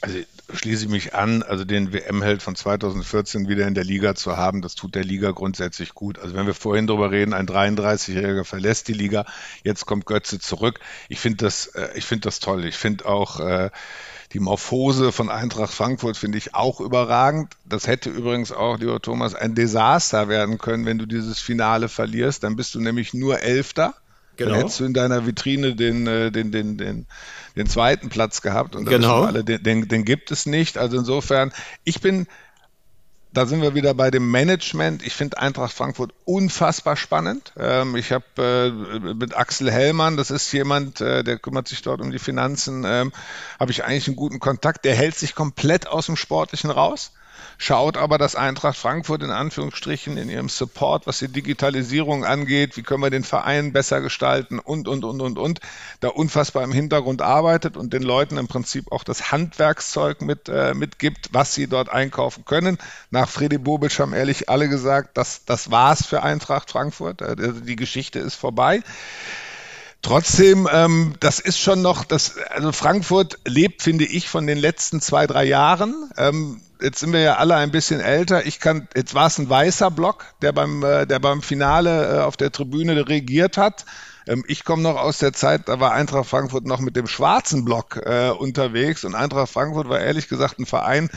Also 0.00 0.18
schließe 0.52 0.84
ich 0.84 0.90
mich 0.90 1.14
an, 1.14 1.42
also 1.42 1.64
den 1.64 1.92
WM-Held 1.92 2.40
von 2.40 2.54
2014 2.54 3.48
wieder 3.48 3.66
in 3.66 3.74
der 3.74 3.82
Liga 3.82 4.14
zu 4.14 4.36
haben, 4.36 4.62
das 4.62 4.76
tut 4.76 4.94
der 4.94 5.02
Liga 5.02 5.32
grundsätzlich 5.32 5.92
gut. 5.92 6.20
Also 6.20 6.36
wenn 6.36 6.46
wir 6.46 6.54
vorhin 6.54 6.86
darüber 6.86 7.10
reden, 7.10 7.34
ein 7.34 7.48
33-Jähriger 7.48 8.44
verlässt 8.44 8.86
die 8.86 8.92
Liga, 8.92 9.24
jetzt 9.64 9.86
kommt 9.86 10.06
Götze 10.06 10.38
zurück. 10.38 10.78
Ich 11.08 11.18
finde 11.18 11.38
das, 11.38 11.66
äh, 11.66 11.88
ich 11.96 12.04
finde 12.04 12.22
das 12.22 12.38
toll. 12.38 12.64
Ich 12.64 12.76
finde 12.76 13.06
auch, 13.06 13.40
die 14.32 14.40
Morphose 14.40 15.10
von 15.10 15.30
Eintracht 15.30 15.72
Frankfurt 15.72 16.16
finde 16.16 16.38
ich 16.38 16.54
auch 16.54 16.80
überragend. 16.80 17.54
Das 17.64 17.86
hätte 17.86 18.10
übrigens 18.10 18.52
auch, 18.52 18.78
lieber 18.78 19.00
Thomas, 19.00 19.34
ein 19.34 19.54
Desaster 19.54 20.28
werden 20.28 20.58
können, 20.58 20.84
wenn 20.84 20.98
du 20.98 21.06
dieses 21.06 21.40
Finale 21.40 21.88
verlierst. 21.88 22.44
Dann 22.44 22.56
bist 22.56 22.74
du 22.74 22.80
nämlich 22.80 23.14
nur 23.14 23.40
Elfter. 23.40 23.94
Genau. 24.36 24.50
Dann 24.50 24.60
hättest 24.60 24.80
du 24.80 24.84
in 24.84 24.94
deiner 24.94 25.26
Vitrine 25.26 25.74
den, 25.74 26.06
äh, 26.06 26.30
den, 26.30 26.52
den, 26.52 26.76
den, 26.76 27.06
den 27.56 27.66
zweiten 27.66 28.08
Platz 28.08 28.42
gehabt 28.42 28.76
und 28.76 28.84
genau. 28.84 29.24
alle, 29.24 29.42
den, 29.42 29.62
den, 29.62 29.88
den 29.88 30.04
gibt 30.04 30.30
es 30.30 30.46
nicht. 30.46 30.78
Also 30.78 30.98
insofern, 30.98 31.52
ich 31.84 32.00
bin 32.00 32.28
da 33.38 33.46
sind 33.46 33.62
wir 33.62 33.76
wieder 33.76 33.94
bei 33.94 34.10
dem 34.10 34.32
Management. 34.32 35.06
Ich 35.06 35.14
finde 35.14 35.38
Eintracht 35.38 35.72
Frankfurt 35.72 36.12
unfassbar 36.24 36.96
spannend. 36.96 37.52
Ähm, 37.56 37.94
ich 37.94 38.10
habe 38.10 38.24
äh, 38.36 39.14
mit 39.14 39.36
Axel 39.36 39.70
Hellmann, 39.70 40.16
das 40.16 40.32
ist 40.32 40.50
jemand, 40.50 41.00
äh, 41.00 41.22
der 41.22 41.38
kümmert 41.38 41.68
sich 41.68 41.80
dort 41.82 42.00
um 42.00 42.10
die 42.10 42.18
Finanzen, 42.18 42.82
ähm, 42.84 43.12
habe 43.60 43.70
ich 43.70 43.84
eigentlich 43.84 44.08
einen 44.08 44.16
guten 44.16 44.40
Kontakt. 44.40 44.84
Der 44.84 44.96
hält 44.96 45.14
sich 45.14 45.36
komplett 45.36 45.86
aus 45.86 46.06
dem 46.06 46.16
Sportlichen 46.16 46.72
raus. 46.72 47.12
Schaut 47.58 47.96
aber, 47.96 48.18
dass 48.18 48.36
Eintracht 48.36 48.78
Frankfurt 48.78 49.22
in 49.22 49.30
Anführungsstrichen 49.30 50.16
in 50.16 50.30
ihrem 50.30 50.48
Support, 50.48 51.08
was 51.08 51.18
die 51.18 51.28
Digitalisierung 51.28 52.24
angeht, 52.24 52.76
wie 52.76 52.82
können 52.82 53.02
wir 53.02 53.10
den 53.10 53.24
Verein 53.24 53.72
besser 53.72 54.00
gestalten 54.00 54.60
und, 54.60 54.86
und, 54.86 55.04
und, 55.04 55.20
und, 55.20 55.38
und, 55.38 55.60
da 55.98 56.08
unfassbar 56.08 56.62
im 56.62 56.72
Hintergrund 56.72 57.20
arbeitet 57.20 57.76
und 57.76 57.92
den 57.92 58.02
Leuten 58.02 58.38
im 58.38 58.46
Prinzip 58.46 58.92
auch 58.92 59.02
das 59.02 59.32
Handwerkszeug 59.32 60.22
mit, 60.22 60.48
äh, 60.48 60.72
mitgibt, 60.72 61.30
was 61.32 61.52
sie 61.52 61.66
dort 61.66 61.88
einkaufen 61.88 62.44
können. 62.44 62.78
Nach 63.10 63.28
Freddy 63.28 63.58
Bobic 63.58 63.98
haben 63.98 64.14
ehrlich 64.14 64.48
alle 64.48 64.68
gesagt, 64.68 65.18
dass 65.18 65.44
das 65.44 65.72
war's 65.72 66.06
für 66.06 66.22
Eintracht 66.22 66.70
Frankfurt. 66.70 67.22
Äh, 67.22 67.36
also 67.38 67.60
die 67.60 67.76
Geschichte 67.76 68.20
ist 68.20 68.36
vorbei. 68.36 68.82
Trotzdem, 70.00 70.68
ähm, 70.72 71.14
das 71.18 71.40
ist 71.40 71.58
schon 71.58 71.82
noch, 71.82 72.04
das, 72.04 72.36
also 72.50 72.70
Frankfurt 72.70 73.40
lebt, 73.44 73.82
finde 73.82 74.04
ich, 74.04 74.28
von 74.28 74.46
den 74.46 74.58
letzten 74.58 75.00
zwei, 75.00 75.26
drei 75.26 75.44
Jahren. 75.44 76.10
Ähm, 76.16 76.60
jetzt 76.80 77.00
sind 77.00 77.12
wir 77.12 77.20
ja 77.20 77.36
alle 77.36 77.56
ein 77.56 77.70
bisschen 77.70 78.00
älter. 78.00 78.46
Ich 78.46 78.60
kann, 78.60 78.88
jetzt 78.94 79.14
war 79.14 79.26
es 79.26 79.38
ein 79.38 79.48
weißer 79.48 79.90
Block, 79.90 80.24
der 80.42 80.52
beim, 80.52 80.82
äh, 80.82 81.06
der 81.06 81.18
beim 81.18 81.42
Finale 81.42 82.18
äh, 82.18 82.20
auf 82.20 82.36
der 82.36 82.52
Tribüne 82.52 83.08
regiert 83.08 83.56
hat. 83.56 83.84
Ähm, 84.28 84.44
ich 84.46 84.64
komme 84.64 84.82
noch 84.82 84.96
aus 84.96 85.18
der 85.18 85.32
Zeit, 85.32 85.68
da 85.68 85.80
war 85.80 85.92
Eintracht 85.92 86.28
Frankfurt 86.28 86.66
noch 86.66 86.80
mit 86.80 86.96
dem 86.96 87.06
schwarzen 87.06 87.64
Block 87.64 87.96
äh, 88.04 88.30
unterwegs 88.30 89.04
und 89.04 89.14
Eintracht 89.14 89.50
Frankfurt 89.50 89.88
war 89.88 90.00
ehrlich 90.00 90.28
gesagt 90.28 90.58
ein 90.58 90.66
Verein, 90.66 91.08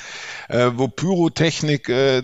äh, 0.48 0.72
wo 0.76 0.88
Pyrotechnik 0.88 1.90
äh, 1.90 2.24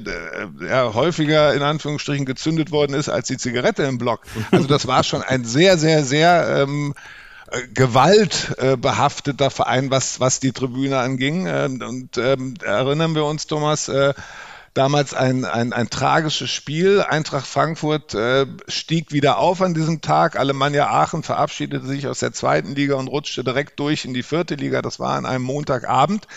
ja, 0.62 0.94
häufiger 0.94 1.54
in 1.54 1.62
Anführungsstrichen 1.62 2.26
gezündet 2.26 2.72
worden 2.72 2.94
ist 2.94 3.10
als 3.10 3.28
die 3.28 3.38
Zigarette 3.38 3.84
im 3.84 3.98
Block. 3.98 4.22
Also 4.52 4.68
das 4.68 4.88
war 4.88 5.04
schon 5.04 5.22
ein 5.22 5.44
sehr, 5.44 5.78
sehr, 5.78 6.04
sehr 6.04 6.64
ähm, 6.64 6.94
äh, 7.52 7.68
gewaltbehafteter 7.74 9.50
Verein, 9.50 9.92
was, 9.92 10.20
was 10.20 10.40
die 10.40 10.52
Tribüne 10.52 11.00
anging. 11.00 11.48
Ähm, 11.48 11.82
und 11.82 12.18
ähm, 12.18 12.56
erinnern 12.64 13.16
wir 13.16 13.26
uns, 13.26 13.48
Thomas, 13.48 13.88
äh, 13.88 14.14
damals 14.78 15.14
ein, 15.14 15.44
ein, 15.44 15.74
ein 15.74 15.90
tragisches 15.90 16.52
Spiel. 16.52 17.02
Eintracht 17.02 17.48
Frankfurt 17.48 18.14
äh, 18.14 18.46
stieg 18.68 19.12
wieder 19.12 19.40
auf 19.40 19.62
an 19.62 19.74
diesem 19.74 20.02
Tag. 20.02 20.38
Alemannia 20.38 20.88
Aachen 20.88 21.24
verabschiedete 21.24 21.86
sich 21.86 22.08
aus 22.08 22.20
der 22.20 22.32
zweiten 22.32 22.76
Liga 22.76 22.96
und 22.96 23.08
rutschte 23.08 23.44
direkt 23.44 23.80
durch 23.80 24.06
in 24.06 24.14
die 24.14 24.24
vierte 24.24 24.56
Liga. 24.56 24.82
Das 24.82 25.00
war 25.00 25.16
an 25.16 25.26
einem 25.26 25.44
Montagabend. 25.44 26.28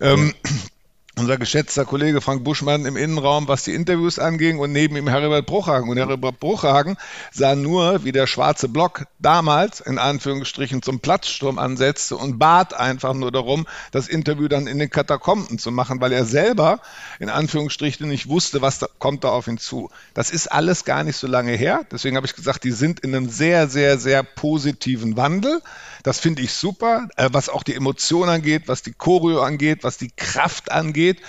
Ähm, 0.00 0.34
unser 1.18 1.36
geschätzter 1.36 1.84
Kollege 1.84 2.22
Frank 2.22 2.42
Buschmann 2.42 2.86
im 2.86 2.96
Innenraum, 2.96 3.46
was 3.46 3.64
die 3.64 3.74
Interviews 3.74 4.18
anging 4.18 4.58
und 4.58 4.72
neben 4.72 4.96
ihm 4.96 5.08
Heribert 5.08 5.44
Bruchhagen. 5.44 5.90
Und 5.90 5.98
Heribert 5.98 6.40
Bruchhagen 6.40 6.96
sah 7.30 7.54
nur, 7.54 8.04
wie 8.04 8.12
der 8.12 8.26
schwarze 8.26 8.66
Block 8.66 9.04
damals 9.18 9.80
in 9.80 9.98
Anführungsstrichen 9.98 10.80
zum 10.80 11.00
Platzsturm 11.00 11.58
ansetzte 11.58 12.16
und 12.16 12.38
bat 12.38 12.72
einfach 12.72 13.12
nur 13.12 13.30
darum, 13.30 13.66
das 13.90 14.08
Interview 14.08 14.48
dann 14.48 14.66
in 14.66 14.78
den 14.78 14.88
Katakomben 14.88 15.58
zu 15.58 15.70
machen, 15.70 16.00
weil 16.00 16.12
er 16.12 16.24
selber 16.24 16.80
in 17.20 17.28
Anführungsstrichen 17.28 18.08
nicht 18.08 18.30
wusste, 18.30 18.62
was 18.62 18.78
da, 18.78 18.86
kommt 18.98 19.24
da 19.24 19.28
auf 19.28 19.48
ihn 19.48 19.58
zu. 19.58 19.90
Das 20.14 20.30
ist 20.30 20.46
alles 20.50 20.86
gar 20.86 21.04
nicht 21.04 21.16
so 21.16 21.26
lange 21.26 21.52
her. 21.52 21.84
Deswegen 21.92 22.16
habe 22.16 22.26
ich 22.26 22.34
gesagt, 22.34 22.64
die 22.64 22.72
sind 22.72 23.00
in 23.00 23.14
einem 23.14 23.28
sehr, 23.28 23.68
sehr, 23.68 23.98
sehr 23.98 24.22
positiven 24.22 25.18
Wandel. 25.18 25.60
Das 26.02 26.20
finde 26.20 26.42
ich 26.42 26.52
super, 26.52 27.08
äh, 27.16 27.28
was 27.32 27.48
auch 27.48 27.62
die 27.62 27.74
Emotion 27.74 28.28
angeht, 28.28 28.64
was 28.66 28.82
die 28.82 28.92
Choreo 28.92 29.42
angeht, 29.42 29.84
was 29.84 29.98
die 29.98 30.10
Kraft 30.10 30.70
angeht. 30.70 31.20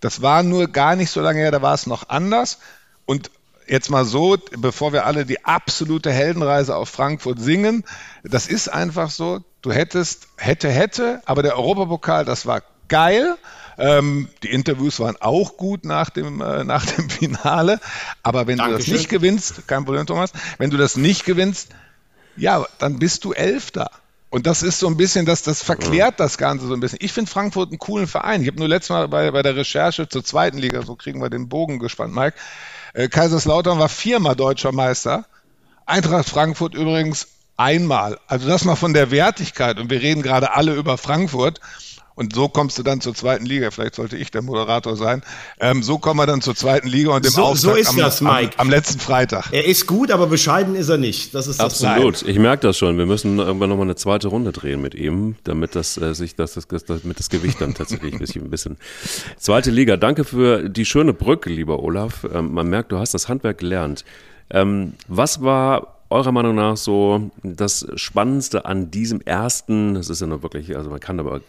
Das 0.00 0.22
war 0.22 0.42
nur 0.42 0.68
gar 0.68 0.96
nicht 0.96 1.10
so 1.10 1.20
lange 1.20 1.40
her, 1.40 1.50
da 1.50 1.62
war 1.62 1.74
es 1.74 1.86
noch 1.86 2.08
anders. 2.08 2.58
Und 3.06 3.30
jetzt 3.66 3.90
mal 3.90 4.04
so, 4.04 4.36
bevor 4.58 4.92
wir 4.92 5.06
alle 5.06 5.26
die 5.26 5.44
absolute 5.44 6.12
Heldenreise 6.12 6.76
auf 6.76 6.88
Frankfurt 6.88 7.38
singen, 7.40 7.84
das 8.22 8.46
ist 8.46 8.68
einfach 8.68 9.10
so, 9.10 9.42
du 9.62 9.72
hättest, 9.72 10.28
hätte, 10.36 10.70
hätte, 10.70 11.22
aber 11.24 11.42
der 11.42 11.56
Europapokal, 11.56 12.24
das 12.24 12.46
war 12.46 12.62
geil. 12.88 13.36
Ähm, 13.76 14.28
die 14.42 14.50
Interviews 14.50 15.00
waren 15.00 15.16
auch 15.20 15.56
gut 15.56 15.84
nach 15.84 16.10
dem, 16.10 16.40
äh, 16.40 16.64
nach 16.64 16.86
dem 16.86 17.10
Finale. 17.10 17.80
Aber 18.22 18.46
wenn 18.46 18.58
Dankeschön. 18.58 18.84
du 18.84 18.90
das 18.92 19.00
nicht 19.00 19.08
gewinnst, 19.08 19.66
kein 19.66 19.84
Problem, 19.84 20.06
Thomas, 20.06 20.32
wenn 20.58 20.70
du 20.70 20.76
das 20.76 20.96
nicht 20.96 21.24
gewinnst, 21.24 21.70
ja, 22.36 22.64
dann 22.78 22.98
bist 22.98 23.24
du 23.24 23.32
Elfter. 23.32 23.90
Und 24.34 24.48
das 24.48 24.64
ist 24.64 24.80
so 24.80 24.88
ein 24.88 24.96
bisschen, 24.96 25.26
das, 25.26 25.42
das 25.42 25.62
verklärt 25.62 26.18
das 26.18 26.38
Ganze 26.38 26.66
so 26.66 26.74
ein 26.74 26.80
bisschen. 26.80 26.98
Ich 27.00 27.12
finde 27.12 27.30
Frankfurt 27.30 27.68
einen 27.68 27.78
coolen 27.78 28.08
Verein. 28.08 28.42
Ich 28.42 28.48
habe 28.48 28.58
nur 28.58 28.66
letztes 28.66 28.90
Mal 28.90 29.06
bei, 29.06 29.30
bei 29.30 29.44
der 29.44 29.54
Recherche 29.54 30.08
zur 30.08 30.24
zweiten 30.24 30.58
Liga, 30.58 30.82
so 30.82 30.96
kriegen 30.96 31.22
wir 31.22 31.30
den 31.30 31.48
Bogen 31.48 31.78
gespannt, 31.78 32.16
Mike. 32.16 32.36
Äh, 32.94 33.06
Kaiserslautern 33.06 33.78
war 33.78 33.88
viermal 33.88 34.34
deutscher 34.34 34.72
Meister. 34.72 35.24
Eintracht 35.86 36.28
Frankfurt 36.28 36.74
übrigens 36.74 37.28
einmal. 37.56 38.18
Also 38.26 38.48
das 38.48 38.64
mal 38.64 38.74
von 38.74 38.92
der 38.92 39.12
Wertigkeit. 39.12 39.78
Und 39.78 39.88
wir 39.88 40.02
reden 40.02 40.22
gerade 40.22 40.52
alle 40.52 40.74
über 40.74 40.98
Frankfurt. 40.98 41.60
Und 42.16 42.34
so 42.34 42.48
kommst 42.48 42.78
du 42.78 42.84
dann 42.84 43.00
zur 43.00 43.14
zweiten 43.14 43.44
Liga. 43.44 43.72
Vielleicht 43.72 43.96
sollte 43.96 44.16
ich 44.16 44.30
der 44.30 44.42
Moderator 44.42 44.96
sein. 44.96 45.22
Ähm, 45.58 45.82
so 45.82 45.98
kommen 45.98 46.20
wir 46.20 46.26
dann 46.26 46.42
zur 46.42 46.54
zweiten 46.54 46.86
Liga 46.86 47.10
und 47.10 47.24
dem 47.24 47.32
so, 47.32 47.42
Auftakt 47.42 47.60
so 47.60 47.74
ist 47.74 47.88
am, 47.88 47.96
das, 47.96 48.20
Mike. 48.20 48.52
Am, 48.56 48.66
am, 48.66 48.70
letzten 48.70 49.00
Freitag. 49.00 49.48
Er 49.50 49.64
ist 49.66 49.86
gut, 49.88 50.12
aber 50.12 50.28
bescheiden 50.28 50.76
ist 50.76 50.88
er 50.88 50.98
nicht. 50.98 51.34
Das 51.34 51.48
ist 51.48 51.58
das 51.58 51.82
Absolut. 51.82 52.22
Ich 52.22 52.38
merke 52.38 52.68
das 52.68 52.78
schon. 52.78 52.98
Wir 52.98 53.06
müssen 53.06 53.38
irgendwann 53.40 53.68
nochmal 53.68 53.86
eine 53.86 53.96
zweite 53.96 54.28
Runde 54.28 54.52
drehen 54.52 54.80
mit 54.80 54.94
ihm, 54.94 55.34
damit 55.42 55.74
das 55.74 55.96
äh, 55.96 56.14
sich 56.14 56.36
das, 56.36 56.54
das, 56.54 56.68
das, 56.68 56.84
damit 56.84 57.18
das 57.18 57.30
Gewicht 57.30 57.60
dann 57.60 57.74
tatsächlich 57.74 58.12
ein 58.12 58.20
bisschen, 58.20 58.44
ein 58.44 58.50
bisschen. 58.50 58.76
Zweite 59.36 59.72
Liga. 59.72 59.96
Danke 59.96 60.24
für 60.24 60.68
die 60.68 60.84
schöne 60.84 61.14
Brücke, 61.14 61.50
lieber 61.50 61.82
Olaf. 61.82 62.24
Ähm, 62.32 62.52
man 62.52 62.68
merkt, 62.68 62.92
du 62.92 62.98
hast 62.98 63.14
das 63.14 63.28
Handwerk 63.28 63.58
gelernt. 63.58 64.04
Ähm, 64.50 64.92
was 65.08 65.42
war 65.42 65.93
eurer 66.10 66.32
Meinung 66.32 66.54
nach 66.54 66.76
so 66.76 67.30
das 67.42 67.86
Spannendste 67.96 68.66
an 68.66 68.90
diesem 68.90 69.20
ersten, 69.20 69.94
das 69.94 70.10
ist 70.10 70.20
ja 70.20 70.26
noch 70.26 70.42
wirklich, 70.42 70.76
also 70.76 70.90
man 70.90 71.00
kann 71.00 71.18
aber, 71.18 71.40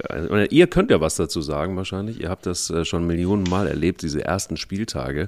ihr 0.51 0.67
könnt 0.67 0.91
ja 0.91 1.01
was 1.01 1.15
dazu 1.15 1.41
sagen 1.41 1.75
wahrscheinlich, 1.75 2.21
ihr 2.21 2.29
habt 2.29 2.45
das 2.45 2.69
äh, 2.69 2.85
schon 2.85 3.05
Millionen 3.05 3.43
Mal 3.43 3.67
erlebt, 3.67 4.01
diese 4.01 4.23
ersten 4.23 4.57
Spieltage 4.57 5.27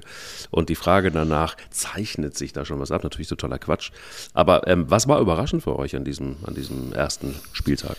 und 0.50 0.68
die 0.68 0.74
Frage 0.74 1.10
danach, 1.10 1.56
zeichnet 1.70 2.36
sich 2.36 2.52
da 2.52 2.64
schon 2.64 2.80
was 2.80 2.90
ab? 2.90 3.04
Natürlich 3.04 3.28
totaler 3.28 3.58
Quatsch, 3.58 3.90
aber 4.34 4.66
ähm, 4.66 4.86
was 4.88 5.08
war 5.08 5.20
überraschend 5.20 5.62
für 5.62 5.78
euch 5.78 5.94
an 5.94 6.04
diesem, 6.04 6.36
an 6.44 6.54
diesem 6.54 6.92
ersten 6.92 7.34
Spieltag? 7.52 7.96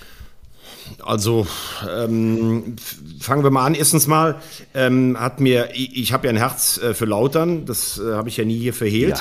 Also 1.03 1.47
ähm, 1.89 2.75
fangen 3.19 3.43
wir 3.43 3.51
mal 3.51 3.65
an. 3.65 3.75
Erstens 3.75 4.07
mal 4.07 4.41
ähm, 4.73 5.19
hat 5.19 5.39
mir, 5.39 5.69
ich, 5.73 5.95
ich 5.97 6.13
habe 6.13 6.27
ja 6.27 6.33
ein 6.33 6.37
Herz 6.37 6.77
äh, 6.77 6.93
für 6.93 7.05
Lautern, 7.05 7.65
das 7.65 7.99
äh, 7.99 8.13
habe 8.13 8.29
ich 8.29 8.37
ja 8.37 8.45
nie 8.45 8.57
hier 8.57 8.73
verhehlt. 8.73 9.17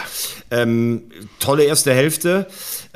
Ja. 0.50 0.62
Ähm, 0.62 1.02
tolle 1.40 1.64
erste 1.64 1.92
Hälfte. 1.92 2.46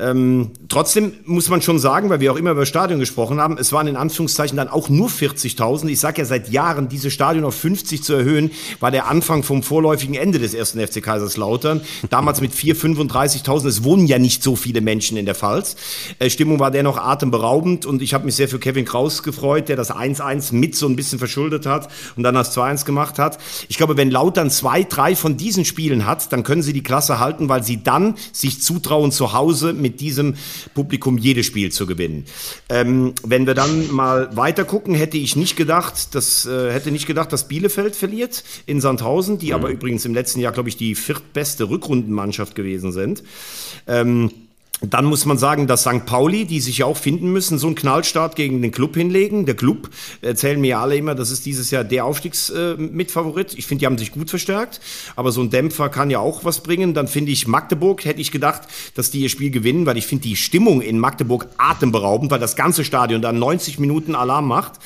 Ähm, 0.03 0.51
trotzdem 0.67 1.13
muss 1.23 1.49
man 1.49 1.61
schon 1.61 1.79
sagen, 1.79 2.09
weil 2.09 2.19
wir 2.19 2.33
auch 2.33 2.35
immer 2.35 2.51
über 2.51 2.65
Stadion 2.65 2.99
gesprochen 2.99 3.39
haben, 3.39 3.57
es 3.57 3.71
waren 3.71 3.87
in 3.87 3.95
Anführungszeichen 3.95 4.57
dann 4.57 4.67
auch 4.67 4.89
nur 4.89 5.07
40.000. 5.07 5.87
Ich 5.87 6.01
sage 6.01 6.21
ja 6.21 6.25
seit 6.25 6.49
Jahren, 6.49 6.89
dieses 6.89 7.13
Stadion 7.13 7.45
auf 7.45 7.55
50 7.55 8.03
zu 8.03 8.13
erhöhen, 8.13 8.51
war 8.81 8.91
der 8.91 9.07
Anfang 9.07 9.43
vom 9.43 9.63
vorläufigen 9.63 10.15
Ende 10.15 10.39
des 10.39 10.53
ersten 10.53 10.85
FC 10.85 11.01
Kaiserslautern. 11.01 11.81
Damals 12.09 12.41
mit 12.41 12.51
4.000, 12.51 12.97
35.000. 12.97 13.67
Es 13.67 13.83
wohnen 13.85 14.05
ja 14.05 14.19
nicht 14.19 14.43
so 14.43 14.57
viele 14.57 14.81
Menschen 14.81 15.15
in 15.15 15.25
der 15.25 15.35
Pfalz. 15.35 15.77
Äh, 16.19 16.29
Stimmung 16.29 16.59
war 16.59 16.71
dennoch 16.71 16.97
atemberaubend 16.97 17.85
und 17.85 18.01
ich 18.01 18.13
habe 18.13 18.25
mich 18.25 18.35
sehr 18.35 18.49
für 18.49 18.59
Kevin 18.59 18.83
Kraus 18.83 19.23
gefreut, 19.23 19.69
der 19.69 19.77
das 19.77 19.89
1-1 19.89 20.53
mit 20.53 20.75
so 20.75 20.87
ein 20.87 20.97
bisschen 20.97 21.17
verschuldet 21.17 21.65
hat 21.65 21.87
und 22.17 22.23
dann 22.23 22.35
das 22.35 22.57
2-1 22.57 22.83
gemacht 22.83 23.19
hat. 23.19 23.37
Ich 23.69 23.77
glaube, 23.77 23.95
wenn 23.95 24.11
Lautern 24.11 24.49
zwei, 24.49 24.83
drei 24.83 25.15
von 25.15 25.37
diesen 25.37 25.63
Spielen 25.63 26.05
hat, 26.05 26.33
dann 26.33 26.43
können 26.43 26.61
sie 26.61 26.73
die 26.73 26.83
Klasse 26.83 27.19
halten, 27.19 27.47
weil 27.47 27.63
sie 27.63 27.81
dann 27.81 28.15
sich 28.33 28.61
zutrauen, 28.61 29.13
zu 29.13 29.31
Hause 29.31 29.71
mit 29.71 29.92
diesem 29.99 30.35
Publikum 30.73 31.17
jedes 31.17 31.45
Spiel 31.45 31.71
zu 31.71 31.85
gewinnen. 31.85 32.25
Ähm, 32.69 33.13
wenn 33.23 33.47
wir 33.47 33.53
dann 33.53 33.91
mal 33.91 34.35
weiter 34.35 34.65
gucken, 34.65 34.95
hätte 34.95 35.17
ich 35.17 35.35
nicht 35.35 35.55
gedacht, 35.55 36.15
dass, 36.15 36.45
äh, 36.45 36.71
hätte 36.71 36.91
nicht 36.91 37.07
gedacht, 37.07 37.31
dass 37.33 37.47
Bielefeld 37.47 37.95
verliert 37.95 38.43
in 38.65 38.81
Sandhausen, 38.81 39.37
die 39.37 39.47
mhm. 39.47 39.53
aber 39.53 39.69
übrigens 39.69 40.05
im 40.05 40.13
letzten 40.13 40.39
Jahr, 40.39 40.51
glaube 40.51 40.69
ich, 40.69 40.77
die 40.77 40.95
viertbeste 40.95 41.69
Rückrundenmannschaft 41.69 42.55
gewesen 42.55 42.91
sind. 42.91 43.23
Ähm, 43.87 44.31
dann 44.85 45.05
muss 45.05 45.25
man 45.25 45.37
sagen, 45.37 45.65
dass 45.65 45.81
St. 45.81 46.05
Pauli, 46.05 46.45
die 46.45 46.59
sich 46.59 46.79
ja 46.79 46.85
auch 46.85 46.97
finden 46.97 47.31
müssen, 47.31 47.57
so 47.57 47.67
einen 47.67 47.75
Knallstart 47.75 48.35
gegen 48.35 48.61
den 48.61 48.71
Club 48.71 48.95
hinlegen. 48.95 49.45
Der 49.45 49.55
Club 49.55 49.89
erzählen 50.21 50.59
mir 50.59 50.79
alle 50.79 50.97
immer, 50.97 51.15
das 51.15 51.31
ist 51.31 51.45
dieses 51.45 51.71
Jahr 51.71 51.85
der 51.85 52.05
Aufstiegsmitfavorit. 52.05 53.53
Äh, 53.53 53.57
ich 53.57 53.65
finde, 53.65 53.79
die 53.79 53.85
haben 53.85 53.97
sich 53.97 54.11
gut 54.11 54.29
verstärkt, 54.29 54.81
aber 55.15 55.31
so 55.31 55.41
ein 55.41 55.49
Dämpfer 55.49 55.87
kann 55.87 56.09
ja 56.09 56.19
auch 56.19 56.43
was 56.43 56.61
bringen. 56.61 56.93
Dann 56.93 57.07
finde 57.07 57.31
ich 57.31 57.47
Magdeburg, 57.47 58.03
hätte 58.03 58.19
ich 58.19 58.31
gedacht, 58.31 58.63
dass 58.95 59.09
die 59.09 59.21
ihr 59.21 59.29
Spiel 59.29 59.51
gewinnen, 59.51 59.85
weil 59.85 59.97
ich 59.97 60.05
finde 60.05 60.23
die 60.23 60.35
Stimmung 60.35 60.81
in 60.81 60.99
Magdeburg 60.99 61.47
atemberaubend, 61.57 62.29
weil 62.31 62.39
das 62.39 62.55
ganze 62.57 62.83
Stadion 62.83 63.21
dann 63.21 63.39
90 63.39 63.79
Minuten 63.79 64.15
Alarm 64.15 64.47
macht. 64.47 64.79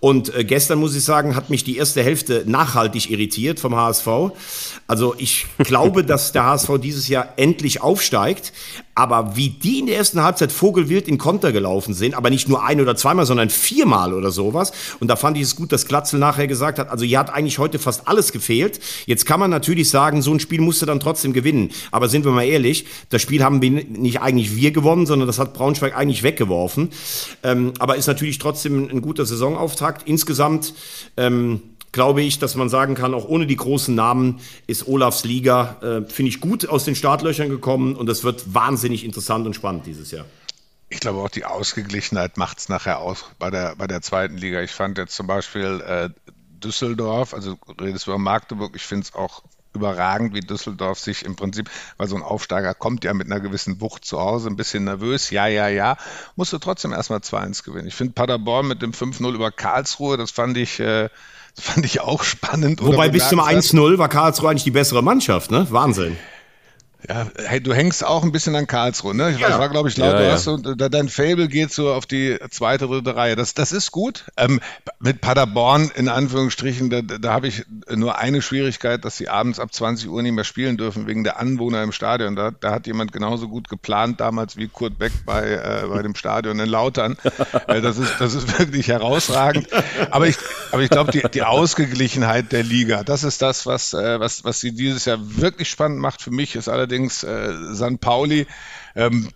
Und 0.00 0.34
äh, 0.34 0.44
gestern 0.44 0.78
muss 0.78 0.96
ich 0.96 1.04
sagen, 1.04 1.36
hat 1.36 1.50
mich 1.50 1.62
die 1.62 1.76
erste 1.76 2.02
Hälfte 2.02 2.44
nachhaltig 2.46 3.10
irritiert 3.10 3.60
vom 3.60 3.76
HSV. 3.76 4.08
Also 4.86 5.14
ich 5.18 5.46
glaube, 5.58 6.04
dass 6.04 6.32
der 6.32 6.44
HSV 6.44 6.78
dieses 6.82 7.06
Jahr 7.08 7.34
endlich 7.36 7.82
aufsteigt. 7.82 8.52
Aber 9.00 9.34
wie 9.34 9.48
die 9.48 9.78
in 9.78 9.86
der 9.86 9.96
ersten 9.96 10.22
Halbzeit 10.22 10.52
vogelwild 10.52 11.08
in 11.08 11.16
Konter 11.16 11.52
gelaufen 11.52 11.94
sind, 11.94 12.14
aber 12.14 12.28
nicht 12.28 12.50
nur 12.50 12.62
ein 12.62 12.82
oder 12.82 12.96
zweimal, 12.96 13.24
sondern 13.24 13.48
viermal 13.48 14.12
oder 14.12 14.30
sowas. 14.30 14.72
Und 15.00 15.08
da 15.08 15.16
fand 15.16 15.38
ich 15.38 15.44
es 15.44 15.56
gut, 15.56 15.72
dass 15.72 15.86
Glatzel 15.86 16.20
nachher 16.20 16.46
gesagt 16.46 16.78
hat, 16.78 16.90
also 16.90 17.06
hier 17.06 17.18
hat 17.18 17.32
eigentlich 17.32 17.58
heute 17.58 17.78
fast 17.78 18.06
alles 18.08 18.30
gefehlt. 18.30 18.78
Jetzt 19.06 19.24
kann 19.24 19.40
man 19.40 19.48
natürlich 19.48 19.88
sagen, 19.88 20.20
so 20.20 20.34
ein 20.34 20.38
Spiel 20.38 20.60
musste 20.60 20.84
dann 20.84 21.00
trotzdem 21.00 21.32
gewinnen. 21.32 21.70
Aber 21.92 22.10
sind 22.10 22.26
wir 22.26 22.32
mal 22.32 22.44
ehrlich, 22.44 22.84
das 23.08 23.22
Spiel 23.22 23.42
haben 23.42 23.62
wir 23.62 23.70
nicht 23.70 24.20
eigentlich 24.20 24.54
wir 24.54 24.70
gewonnen, 24.70 25.06
sondern 25.06 25.26
das 25.26 25.38
hat 25.38 25.54
Braunschweig 25.54 25.96
eigentlich 25.96 26.22
weggeworfen. 26.22 26.90
Ähm, 27.42 27.72
aber 27.78 27.96
ist 27.96 28.06
natürlich 28.06 28.36
trotzdem 28.36 28.86
ein 28.90 29.00
guter 29.00 29.24
Saisonauftakt. 29.24 30.06
Insgesamt 30.06 30.74
ähm, 31.16 31.62
glaube 31.92 32.22
ich, 32.22 32.38
dass 32.38 32.54
man 32.54 32.68
sagen 32.68 32.94
kann, 32.94 33.14
auch 33.14 33.26
ohne 33.26 33.46
die 33.46 33.56
großen 33.56 33.94
Namen 33.94 34.40
ist 34.66 34.86
Olafs 34.86 35.24
Liga, 35.24 35.76
äh, 35.82 36.10
finde 36.10 36.28
ich, 36.28 36.40
gut 36.40 36.68
aus 36.68 36.84
den 36.84 36.94
Startlöchern 36.94 37.48
gekommen 37.48 37.96
und 37.96 38.06
das 38.06 38.24
wird 38.24 38.54
wahnsinnig 38.54 39.04
interessant 39.04 39.46
und 39.46 39.54
spannend 39.54 39.86
dieses 39.86 40.10
Jahr. 40.10 40.26
Ich 40.88 41.00
glaube 41.00 41.20
auch 41.20 41.28
die 41.28 41.44
Ausgeglichenheit 41.44 42.36
macht 42.36 42.58
es 42.58 42.68
nachher 42.68 42.98
aus 42.98 43.24
bei 43.38 43.50
der, 43.50 43.76
bei 43.76 43.86
der 43.86 44.02
zweiten 44.02 44.36
Liga. 44.36 44.60
Ich 44.60 44.72
fand 44.72 44.98
jetzt 44.98 45.14
zum 45.14 45.26
Beispiel 45.26 45.80
äh, 45.86 46.08
Düsseldorf, 46.60 47.32
also 47.32 47.56
redest 47.80 48.06
über 48.06 48.18
Magdeburg, 48.18 48.74
ich 48.74 48.82
finde 48.82 49.04
es 49.04 49.14
auch 49.14 49.42
überragend, 49.72 50.34
wie 50.34 50.40
Düsseldorf 50.40 50.98
sich 50.98 51.24
im 51.24 51.36
Prinzip, 51.36 51.70
weil 51.96 52.08
so 52.08 52.16
ein 52.16 52.22
Aufsteiger 52.22 52.74
kommt 52.74 53.04
ja 53.04 53.14
mit 53.14 53.26
einer 53.26 53.40
gewissen 53.40 53.80
Wucht 53.80 54.04
zu 54.04 54.20
Hause, 54.20 54.48
ein 54.48 54.56
bisschen 54.56 54.84
nervös, 54.84 55.30
ja, 55.30 55.46
ja, 55.46 55.68
ja, 55.68 55.96
musste 56.34 56.58
trotzdem 56.58 56.92
erstmal 56.92 57.20
2-1 57.20 57.64
gewinnen. 57.64 57.86
Ich 57.86 57.94
finde 57.94 58.14
Paderborn 58.14 58.66
mit 58.66 58.82
dem 58.82 58.92
5-0 58.92 59.32
über 59.32 59.52
Karlsruhe, 59.52 60.16
das 60.16 60.32
fand 60.32 60.56
ich, 60.56 60.80
äh, 60.80 61.08
das 61.56 61.64
fand 61.64 61.84
ich 61.84 62.00
auch 62.00 62.22
spannend. 62.22 62.82
Wobei 62.82 63.08
bis 63.08 63.28
zum 63.28 63.40
1-0 63.40 63.98
war 63.98 64.08
Karlsruhe 64.08 64.50
eigentlich 64.50 64.64
die 64.64 64.70
bessere 64.70 65.02
Mannschaft, 65.02 65.50
ne? 65.50 65.66
Wahnsinn. 65.70 66.16
Ja, 67.08 67.26
hey, 67.44 67.60
du 67.60 67.72
hängst 67.72 68.04
auch 68.04 68.22
ein 68.22 68.32
bisschen 68.32 68.54
an 68.56 68.66
Karlsruhe, 68.66 69.14
ne? 69.14 69.30
Ich 69.30 69.38
ja. 69.38 69.58
war, 69.58 69.68
glaube 69.68 69.88
ich, 69.88 69.96
laut, 69.96 70.14
ja, 70.14 70.22
ja. 70.22 70.32
Hast, 70.32 70.46
und 70.46 70.76
dein 70.78 71.08
Fable 71.08 71.48
geht 71.48 71.72
so 71.72 71.92
auf 71.92 72.06
die 72.06 72.38
zweite, 72.50 72.86
dritte 72.86 73.16
Reihe. 73.16 73.36
Das, 73.36 73.54
das 73.54 73.72
ist 73.72 73.90
gut. 73.90 74.26
Ähm, 74.36 74.60
mit 75.00 75.20
Paderborn, 75.20 75.90
in 75.94 76.08
Anführungsstrichen, 76.08 76.90
da, 76.90 77.00
da 77.02 77.32
habe 77.32 77.48
ich 77.48 77.64
nur 77.88 78.18
eine 78.18 78.42
Schwierigkeit, 78.42 79.04
dass 79.04 79.16
sie 79.16 79.28
abends 79.28 79.58
ab 79.58 79.72
20 79.72 80.08
Uhr 80.08 80.22
nicht 80.22 80.32
mehr 80.32 80.44
spielen 80.44 80.76
dürfen, 80.76 81.06
wegen 81.06 81.24
der 81.24 81.40
Anwohner 81.40 81.82
im 81.82 81.92
Stadion. 81.92 82.36
Da, 82.36 82.50
da 82.50 82.72
hat 82.72 82.86
jemand 82.86 83.12
genauso 83.12 83.48
gut 83.48 83.68
geplant 83.68 84.20
damals 84.20 84.56
wie 84.56 84.68
Kurt 84.68 84.98
Beck 84.98 85.12
bei, 85.24 85.50
äh, 85.50 85.86
bei 85.88 86.02
dem 86.02 86.14
Stadion 86.14 86.58
in 86.60 86.68
Lautern. 86.68 87.16
äh, 87.66 87.80
das, 87.80 87.98
ist, 87.98 88.20
das 88.20 88.34
ist 88.34 88.58
wirklich 88.58 88.88
herausragend. 88.88 89.68
Aber 90.10 90.26
ich, 90.26 90.36
aber 90.70 90.82
ich 90.82 90.90
glaube, 90.90 91.12
die, 91.12 91.22
die 91.32 91.42
Ausgeglichenheit 91.42 92.52
der 92.52 92.62
Liga, 92.62 93.04
das 93.04 93.24
ist 93.24 93.42
das, 93.42 93.66
was, 93.66 93.94
äh, 93.94 94.20
was, 94.20 94.44
was 94.44 94.60
sie 94.60 94.72
dieses 94.72 95.04
Jahr 95.06 95.18
wirklich 95.20 95.70
spannend 95.70 95.98
macht. 95.98 96.22
Für 96.22 96.30
mich 96.30 96.56
ist 96.56 96.68
allerdings 96.68 96.89
allerdings 96.90 97.22
äh, 97.22 97.54
San 97.72 97.98
Pauli, 97.98 98.46
ähm, 98.96 99.28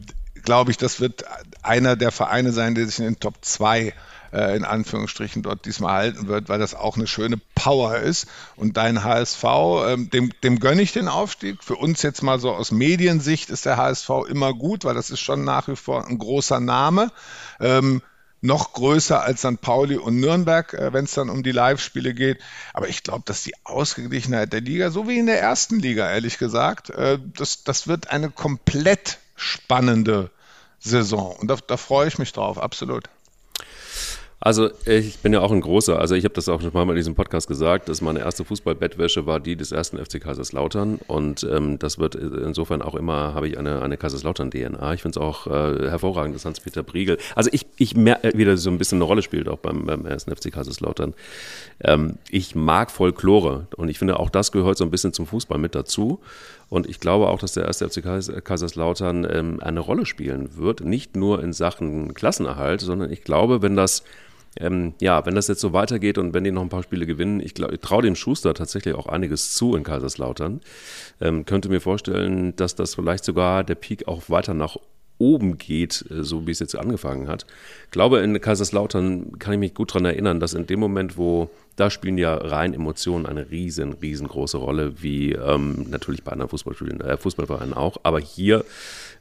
glaube 0.42 0.70
ich, 0.70 0.76
das 0.76 1.00
wird 1.00 1.24
einer 1.62 1.96
der 1.96 2.10
Vereine 2.10 2.52
sein, 2.52 2.74
der 2.74 2.86
sich 2.86 2.98
in 2.98 3.04
den 3.04 3.20
Top 3.20 3.36
2 3.42 3.94
äh, 4.32 4.56
in 4.56 4.64
Anführungsstrichen 4.64 5.42
dort 5.42 5.64
diesmal 5.64 5.92
halten 5.92 6.26
wird, 6.26 6.48
weil 6.48 6.58
das 6.58 6.74
auch 6.74 6.96
eine 6.96 7.06
schöne 7.06 7.38
Power 7.54 7.96
ist. 7.98 8.26
Und 8.56 8.76
dein 8.76 9.04
HSV, 9.04 9.44
ähm, 9.86 10.10
dem, 10.10 10.32
dem 10.42 10.58
gönne 10.58 10.82
ich 10.82 10.92
den 10.92 11.08
Aufstieg. 11.08 11.62
Für 11.62 11.76
uns 11.76 12.02
jetzt 12.02 12.22
mal 12.22 12.40
so 12.40 12.52
aus 12.52 12.72
Mediensicht 12.72 13.50
ist 13.50 13.64
der 13.64 13.76
HSV 13.76 14.10
immer 14.28 14.52
gut, 14.52 14.84
weil 14.84 14.94
das 14.94 15.10
ist 15.10 15.20
schon 15.20 15.44
nach 15.44 15.68
wie 15.68 15.76
vor 15.76 16.06
ein 16.06 16.18
großer 16.18 16.58
Name. 16.58 17.10
Ähm, 17.60 18.02
noch 18.44 18.74
größer 18.74 19.22
als 19.22 19.40
St. 19.40 19.62
Pauli 19.62 19.96
und 19.96 20.20
Nürnberg, 20.20 20.74
äh, 20.74 20.92
wenn 20.92 21.06
es 21.06 21.14
dann 21.14 21.30
um 21.30 21.42
die 21.42 21.50
Live-Spiele 21.50 22.12
geht. 22.12 22.42
Aber 22.74 22.88
ich 22.88 23.02
glaube, 23.02 23.22
dass 23.24 23.42
die 23.42 23.54
Ausgeglichenheit 23.64 24.52
der 24.52 24.60
Liga, 24.60 24.90
so 24.90 25.08
wie 25.08 25.18
in 25.18 25.26
der 25.26 25.40
ersten 25.40 25.80
Liga, 25.80 26.10
ehrlich 26.10 26.36
gesagt, 26.36 26.90
äh, 26.90 27.18
das, 27.36 27.64
das 27.64 27.88
wird 27.88 28.10
eine 28.10 28.30
komplett 28.30 29.18
spannende 29.34 30.30
Saison. 30.78 31.34
Und 31.34 31.48
da, 31.48 31.56
da 31.66 31.78
freue 31.78 32.06
ich 32.06 32.18
mich 32.18 32.32
drauf, 32.32 32.58
absolut. 32.58 33.08
Also 34.44 34.68
ich 34.84 35.20
bin 35.20 35.32
ja 35.32 35.40
auch 35.40 35.52
ein 35.52 35.62
großer, 35.62 35.98
also 35.98 36.14
ich 36.14 36.24
habe 36.24 36.34
das 36.34 36.50
auch 36.50 36.60
schon 36.60 36.70
mal 36.74 36.86
in 36.90 36.96
diesem 36.96 37.14
Podcast 37.14 37.48
gesagt, 37.48 37.88
dass 37.88 38.02
meine 38.02 38.18
erste 38.18 38.44
Fußballbettwäsche 38.44 39.24
war 39.24 39.40
die 39.40 39.56
des 39.56 39.72
ersten 39.72 39.96
FC 39.96 40.20
Kaiserslautern 40.20 40.98
und 41.06 41.48
ähm, 41.50 41.78
das 41.78 41.98
wird 41.98 42.14
insofern 42.14 42.82
auch 42.82 42.94
immer, 42.94 43.32
habe 43.32 43.48
ich 43.48 43.56
eine, 43.56 43.80
eine 43.80 43.96
Kaiserslautern-DNA. 43.96 44.92
Ich 44.92 45.00
finde 45.00 45.18
es 45.18 45.26
auch 45.26 45.46
äh, 45.46 45.88
hervorragend, 45.88 46.34
dass 46.34 46.44
Hans-Peter 46.44 46.82
Briegel, 46.82 47.16
also 47.34 47.48
ich, 47.54 47.64
ich 47.78 47.96
merke 47.96 48.36
wieder 48.36 48.58
so 48.58 48.68
ein 48.68 48.76
bisschen 48.76 48.98
eine 48.98 49.04
Rolle 49.04 49.22
spielt 49.22 49.48
auch 49.48 49.60
beim, 49.60 49.86
beim 49.86 50.04
ersten 50.04 50.36
FC 50.36 50.52
Kaiserslautern. 50.52 51.14
Ähm, 51.80 52.18
ich 52.28 52.54
mag 52.54 52.90
Folklore 52.90 53.68
und 53.76 53.88
ich 53.88 53.98
finde 53.98 54.20
auch 54.20 54.28
das 54.28 54.52
gehört 54.52 54.76
so 54.76 54.84
ein 54.84 54.90
bisschen 54.90 55.14
zum 55.14 55.26
Fußball 55.26 55.56
mit 55.56 55.74
dazu. 55.74 56.20
Und 56.68 56.86
ich 56.86 57.00
glaube 57.00 57.28
auch, 57.28 57.38
dass 57.38 57.54
der 57.54 57.64
erste 57.64 57.88
FC 57.88 58.02
Kaiserslautern 58.44 59.26
ähm, 59.30 59.60
eine 59.62 59.80
Rolle 59.80 60.04
spielen 60.04 60.58
wird, 60.58 60.82
nicht 60.82 61.16
nur 61.16 61.42
in 61.42 61.54
Sachen 61.54 62.12
Klassenerhalt, 62.12 62.82
sondern 62.82 63.10
ich 63.10 63.24
glaube, 63.24 63.62
wenn 63.62 63.74
das 63.74 64.02
ähm, 64.60 64.94
ja, 65.00 65.24
wenn 65.26 65.34
das 65.34 65.48
jetzt 65.48 65.60
so 65.60 65.72
weitergeht 65.72 66.18
und 66.18 66.34
wenn 66.34 66.44
die 66.44 66.52
noch 66.52 66.62
ein 66.62 66.68
paar 66.68 66.82
Spiele 66.82 67.06
gewinnen, 67.06 67.40
ich, 67.40 67.58
ich 67.58 67.80
traue 67.80 68.02
dem 68.02 68.16
Schuster 68.16 68.54
tatsächlich 68.54 68.94
auch 68.94 69.06
einiges 69.06 69.54
zu 69.54 69.74
in 69.74 69.82
Kaiserslautern. 69.82 70.60
Ähm, 71.20 71.44
könnte 71.44 71.68
mir 71.68 71.80
vorstellen, 71.80 72.54
dass 72.56 72.74
das 72.74 72.94
vielleicht 72.94 73.24
sogar 73.24 73.64
der 73.64 73.74
Peak 73.74 74.08
auch 74.08 74.30
weiter 74.30 74.54
nach 74.54 74.76
oben 75.18 75.58
geht, 75.58 76.04
äh, 76.10 76.22
so 76.22 76.46
wie 76.46 76.50
es 76.50 76.58
jetzt 76.58 76.76
angefangen 76.76 77.28
hat. 77.28 77.46
Ich 77.86 77.90
glaube, 77.90 78.18
in 78.18 78.40
Kaiserslautern 78.40 79.38
kann 79.38 79.52
ich 79.54 79.58
mich 79.58 79.74
gut 79.74 79.90
daran 79.90 80.06
erinnern, 80.06 80.40
dass 80.40 80.54
in 80.54 80.66
dem 80.66 80.80
Moment, 80.80 81.16
wo 81.16 81.50
da 81.76 81.90
spielen 81.90 82.18
ja 82.18 82.34
rein 82.34 82.74
Emotionen 82.74 83.26
eine 83.26 83.50
riesen, 83.50 83.94
riesengroße 83.94 84.58
Rolle, 84.58 85.02
wie 85.02 85.32
ähm, 85.32 85.86
natürlich 85.88 86.22
bei 86.22 86.32
anderen 86.32 86.50
Fußballspielen, 86.50 87.00
äh, 87.00 87.16
Fußballvereinen 87.16 87.74
auch. 87.74 87.98
Aber 88.02 88.20
hier 88.20 88.64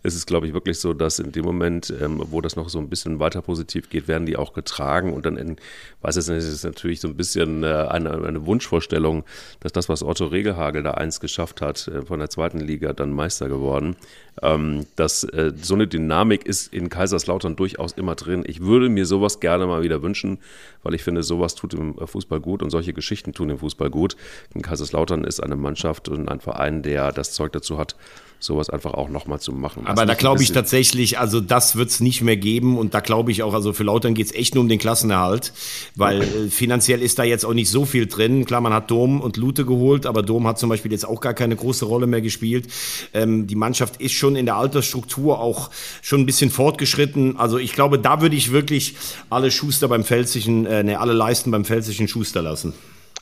ist 0.04 0.16
es, 0.16 0.26
glaube 0.26 0.48
ich, 0.48 0.54
wirklich 0.54 0.80
so, 0.80 0.94
dass 0.94 1.20
in 1.20 1.32
dem 1.32 1.46
Moment, 1.46 1.94
ähm, 2.02 2.22
wo 2.30 2.42
das 2.42 2.58
noch 2.58 2.68
so 2.68 2.78
ein 2.78 2.90
bisschen 2.90 3.20
weiter 3.20 3.42
positiv 3.42 3.90
geht, 3.90 4.10
werden 4.10 4.26
die 4.26 4.36
auch 4.36 4.54
getragen 4.54 5.14
und 5.14 5.26
dann, 5.26 5.38
in, 5.38 5.56
weiß 6.02 6.18
es 6.18 6.28
nicht, 6.28 6.40
ist 6.40 6.66
natürlich 6.66 7.00
so 7.00 7.08
ein 7.08 7.16
bisschen 7.16 7.64
äh, 7.64 7.68
eine, 7.68 8.12
eine, 8.12 8.46
Wunschvorstellung, 8.46 9.24
dass 9.62 9.72
das, 9.72 9.88
was 9.88 10.04
Otto 10.04 10.26
Regelhagel 10.26 10.84
da 10.84 10.92
eins 10.92 11.22
geschafft 11.22 11.62
hat, 11.62 11.88
äh, 11.88 12.02
von 12.02 12.20
der 12.20 12.30
zweiten 12.30 12.60
Liga 12.60 12.92
dann 12.92 13.14
Meister 13.14 13.48
geworden, 13.48 13.96
ähm, 14.42 14.86
dass 14.98 15.24
äh, 15.24 15.54
so 15.56 15.76
eine 15.76 15.88
Dynamik 15.88 16.46
ist 16.46 16.74
in 16.74 16.90
Kaiserslautern 16.90 17.56
durchaus 17.56 17.94
immer 17.94 18.16
drin. 18.16 18.44
Ich 18.46 18.62
würde 18.62 18.90
mir 18.90 19.06
sowas 19.06 19.40
gerne 19.40 19.66
mal 19.68 19.84
wieder 19.84 20.02
wünschen, 20.02 20.40
weil 20.84 20.96
ich 20.96 21.04
finde, 21.04 21.24
sowas 21.24 21.56
tut 21.56 21.74
im 21.74 21.96
Fußball 21.96 22.42
gut 22.42 22.62
und 22.62 22.72
solche 22.72 22.92
Geschichten 22.92 23.32
tun 23.32 23.50
im 23.50 23.60
Fußball 23.60 23.90
gut. 23.90 24.18
In 24.54 24.62
Kaiserslautern 24.62 25.24
ist 25.24 25.40
eine 25.40 25.56
Mannschaft 25.56 26.10
und 26.10 26.28
ein 26.28 26.42
Verein, 26.42 26.84
der 26.84 27.14
das 27.14 27.32
Zeug 27.32 27.54
dazu 27.54 27.78
hat, 27.78 27.96
sowas 28.44 28.70
einfach 28.70 28.94
auch 28.94 29.10
nochmal 29.10 29.40
zu 29.40 29.52
machen. 29.52 29.86
Aber 29.86 30.06
da 30.06 30.14
glaube 30.14 30.44
ich 30.44 30.52
tatsächlich, 30.52 31.20
also 31.20 31.40
das 31.40 31.76
wird 31.76 31.90
es 31.90 32.00
nicht 32.00 32.22
mehr 32.22 32.38
geben 32.38 32.78
und 32.78 32.94
da 32.94 33.00
glaube 33.00 33.32
ich 33.32 33.44
auch, 33.44 33.54
also 33.54 33.74
für 33.74 33.84
Lautern 33.84 34.14
geht 34.14 34.28
es 34.28 34.34
echt 34.34 34.56
nur 34.56 34.64
um 34.64 34.70
den 34.70 34.80
Klassenerhalt, 34.80 35.54
weil 35.96 36.22
okay. 36.22 36.46
äh, 36.46 36.50
finanziell 36.50 37.02
ist 37.02 37.20
da 37.20 37.24
jetzt 37.24 37.46
auch 37.46 37.54
nicht 37.54 37.70
so 37.70 37.86
viel 37.86 38.08
drin. 38.08 38.46
Klar, 38.46 38.62
man 38.62 38.74
hat 38.74 38.92
Dom 38.92 39.22
und 39.22 39.38
Lute 39.38 39.66
geholt, 39.66 40.06
aber 40.06 40.22
Dom 40.22 40.48
hat 40.48 40.60
zum 40.60 40.70
Beispiel 40.70 40.92
jetzt 40.92 41.08
auch 41.08 41.22
gar 41.22 41.34
keine 41.34 41.56
große 41.56 41.86
Rolle 41.86 42.08
mehr 42.08 42.22
gespielt. 42.22 42.68
Ähm, 43.14 43.48
die 43.48 43.56
Mannschaft 43.56 44.02
ist 44.02 44.14
schon 44.14 44.36
in 44.36 44.46
der 44.46 44.58
Altersstruktur 44.58 45.40
auch 45.40 45.70
schon 46.02 46.22
ein 46.22 46.26
bisschen 46.26 46.52
fortgeschritten. 46.52 47.38
Also 47.38 47.58
ich 47.58 47.74
glaube, 47.74 48.00
da 48.00 48.22
würde 48.22 48.36
ich 48.36 48.52
wirklich 48.52 48.96
alle 49.30 49.52
Schuster 49.52 49.88
beim 49.88 50.04
Pfälzischen, 50.04 50.66
äh, 50.66 50.84
ne, 50.84 51.00
alle 51.00 51.14
Leisten 51.14 51.52
beim 51.52 51.66
Pfälzischen 51.66 52.08
Schuster 52.08 52.42
lassen. 52.42 52.74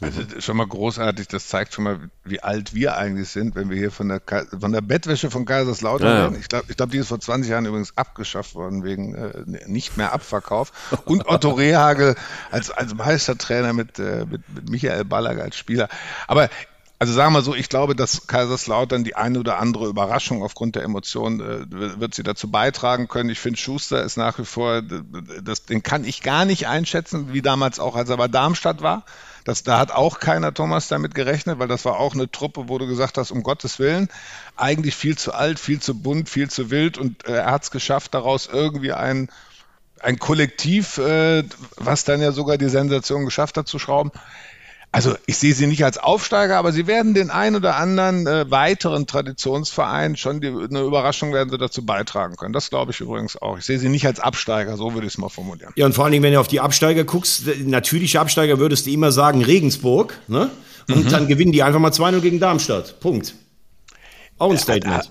Also 0.02 0.22
schon 0.40 0.58
mal 0.58 0.68
großartig, 0.68 1.28
das 1.28 1.48
zeigt 1.48 1.76
schon 1.76 1.84
mal, 1.84 2.10
wie 2.24 2.42
alt 2.42 2.74
wir 2.74 2.98
eigentlich 2.98 3.30
sind, 3.30 3.54
wenn 3.54 3.70
wir 3.70 3.78
hier 3.78 3.92
von 3.92 4.10
der, 4.10 4.22
von 4.60 4.72
der 4.72 4.82
Bettwäsche 4.82 5.30
von 5.30 5.46
Kaiserslautern 5.46 6.08
ja, 6.08 6.26
reden. 6.26 6.40
Ich 6.40 6.50
glaube, 6.50 6.66
ich 6.70 6.76
glaub, 6.76 6.90
die 6.90 6.98
ist 6.98 7.10
vor 7.10 7.20
20 7.20 7.52
Jahren 7.52 7.68
übrigens 7.68 7.96
abgeschafft 7.96 8.56
worden 8.56 8.84
wegen 8.84 9.14
äh, 9.14 9.44
nicht 9.68 9.98
mehr 9.98 10.12
Abverkauf. 10.12 10.72
Und 11.06 11.28
Otto 11.28 11.52
Rehagel 11.52 12.16
als, 12.50 12.72
als 12.72 12.96
Meistertrainer 12.96 13.74
mit, 13.74 14.00
äh, 14.00 14.26
mit, 14.30 14.42
mit 14.50 14.70
Michael 14.70 15.06
Ballack 15.06 15.40
als 15.40 15.56
Spieler. 15.56 15.88
Aber 16.28 16.50
also 17.02 17.14
sagen 17.14 17.34
wir 17.34 17.42
so, 17.42 17.56
ich 17.56 17.68
glaube, 17.68 17.96
dass 17.96 18.28
Kaiserslautern 18.28 19.04
die 19.04 19.16
eine 19.16 19.40
oder 19.40 19.58
andere 19.58 19.88
Überraschung 19.88 20.44
aufgrund 20.44 20.76
der 20.76 20.84
Emotionen 20.84 21.40
äh, 21.40 22.00
wird 22.00 22.14
sie 22.14 22.22
dazu 22.22 22.52
beitragen 22.52 23.08
können. 23.08 23.32
Ich 23.32 23.40
finde, 23.40 23.60
Schuster 23.60 24.04
ist 24.04 24.18
nach 24.18 24.38
wie 24.38 24.46
vor, 24.46 24.84
das, 25.44 25.66
den 25.66 25.82
kann 25.82 26.06
ich 26.06 26.22
gar 26.22 26.46
nicht 26.46 26.68
einschätzen, 26.68 27.34
wie 27.34 27.42
damals 27.42 27.80
auch, 27.80 27.96
als 27.96 28.10
er 28.10 28.18
bei 28.18 28.28
Darmstadt 28.28 28.84
war. 28.84 29.04
Das, 29.44 29.64
da 29.64 29.80
hat 29.80 29.92
auch 29.92 30.20
keiner 30.20 30.54
Thomas 30.54 30.88
damit 30.88 31.16
gerechnet, 31.16 31.60
weil 31.60 31.68
das 31.68 31.86
war 31.86 32.00
auch 32.00 32.14
eine 32.14 32.30
Truppe, 32.30 32.70
wo 32.70 32.78
du 32.78 32.88
gesagt 32.88 33.18
hast, 33.18 33.32
um 33.32 33.44
Gottes 33.44 33.80
Willen, 33.80 34.10
eigentlich 34.56 34.96
viel 34.96 35.18
zu 35.18 35.34
alt, 35.34 35.60
viel 35.60 35.80
zu 35.80 36.00
bunt, 36.00 36.30
viel 36.30 36.50
zu 36.50 36.70
wild 36.70 36.98
und 36.98 37.26
äh, 37.26 37.38
er 37.38 37.52
hat 37.52 37.64
es 37.64 37.72
geschafft, 37.72 38.14
daraus 38.14 38.48
irgendwie 38.52 38.94
ein, 38.94 39.30
ein 40.00 40.20
Kollektiv, 40.20 40.98
äh, 40.98 41.44
was 41.76 42.04
dann 42.04 42.22
ja 42.22 42.32
sogar 42.32 42.58
die 42.58 42.70
Sensation 42.70 43.26
geschafft 43.26 43.58
hat, 43.58 43.68
zu 43.68 43.80
schrauben. 43.80 44.12
Also 44.94 45.16
ich 45.26 45.38
sehe 45.38 45.54
sie 45.54 45.68
nicht 45.68 45.86
als 45.86 45.98
Aufsteiger, 45.98 46.58
aber 46.58 46.74
sie 46.74 46.86
werden 46.86 47.14
den 47.14 47.30
ein 47.30 47.56
oder 47.56 47.78
anderen 47.78 48.28
äh, 48.28 48.52
weiteren 48.52 49.08
Traditionsverein 49.08 50.18
schon 50.18 50.42
die, 50.42 50.48
eine 50.48 50.82
Überraschung 50.82 51.32
werden 51.32 51.50
sie 51.50 51.58
dazu 51.58 51.86
beitragen 51.86 52.36
können. 52.36 52.52
Das 52.52 52.70
glaube 52.70 52.92
ich 52.92 53.00
übrigens 53.00 53.42
auch. 53.42 53.58
Ich 53.58 53.64
sehe 53.64 53.80
sie 53.80 53.88
nicht 53.88 54.06
als 54.06 54.20
Absteiger, 54.20 54.76
so 54.76 54.94
würde 54.94 55.08
ich 55.08 55.14
es 55.14 55.18
mal 55.18 55.30
formulieren. 55.30 55.72
Ja, 55.78 55.86
und 55.86 55.94
vor 55.94 56.04
allen 56.04 56.12
Dingen, 56.12 56.24
wenn 56.24 56.34
du 56.34 56.42
auf 56.42 56.50
die 56.50 56.60
Absteiger 56.60 57.06
guckst, 57.06 57.44
natürliche 57.64 58.20
Absteiger 58.20 58.60
würdest 58.60 58.86
du 58.86 58.92
immer 58.92 59.14
sagen 59.14 59.44
Regensburg, 59.44 60.20
ne? 60.28 60.50
Und 60.90 61.06
mhm. 61.06 61.10
dann 61.10 61.28
gewinnen 61.28 61.54
die 61.54 61.64
einfach 61.64 61.80
mal 61.80 61.92
2-0 61.92 62.20
gegen 62.20 62.40
Darmstadt. 62.40 63.00
Punkt. 63.00 63.36
Auch 64.40 64.52
ein 64.52 64.58
Statement. 64.58 65.08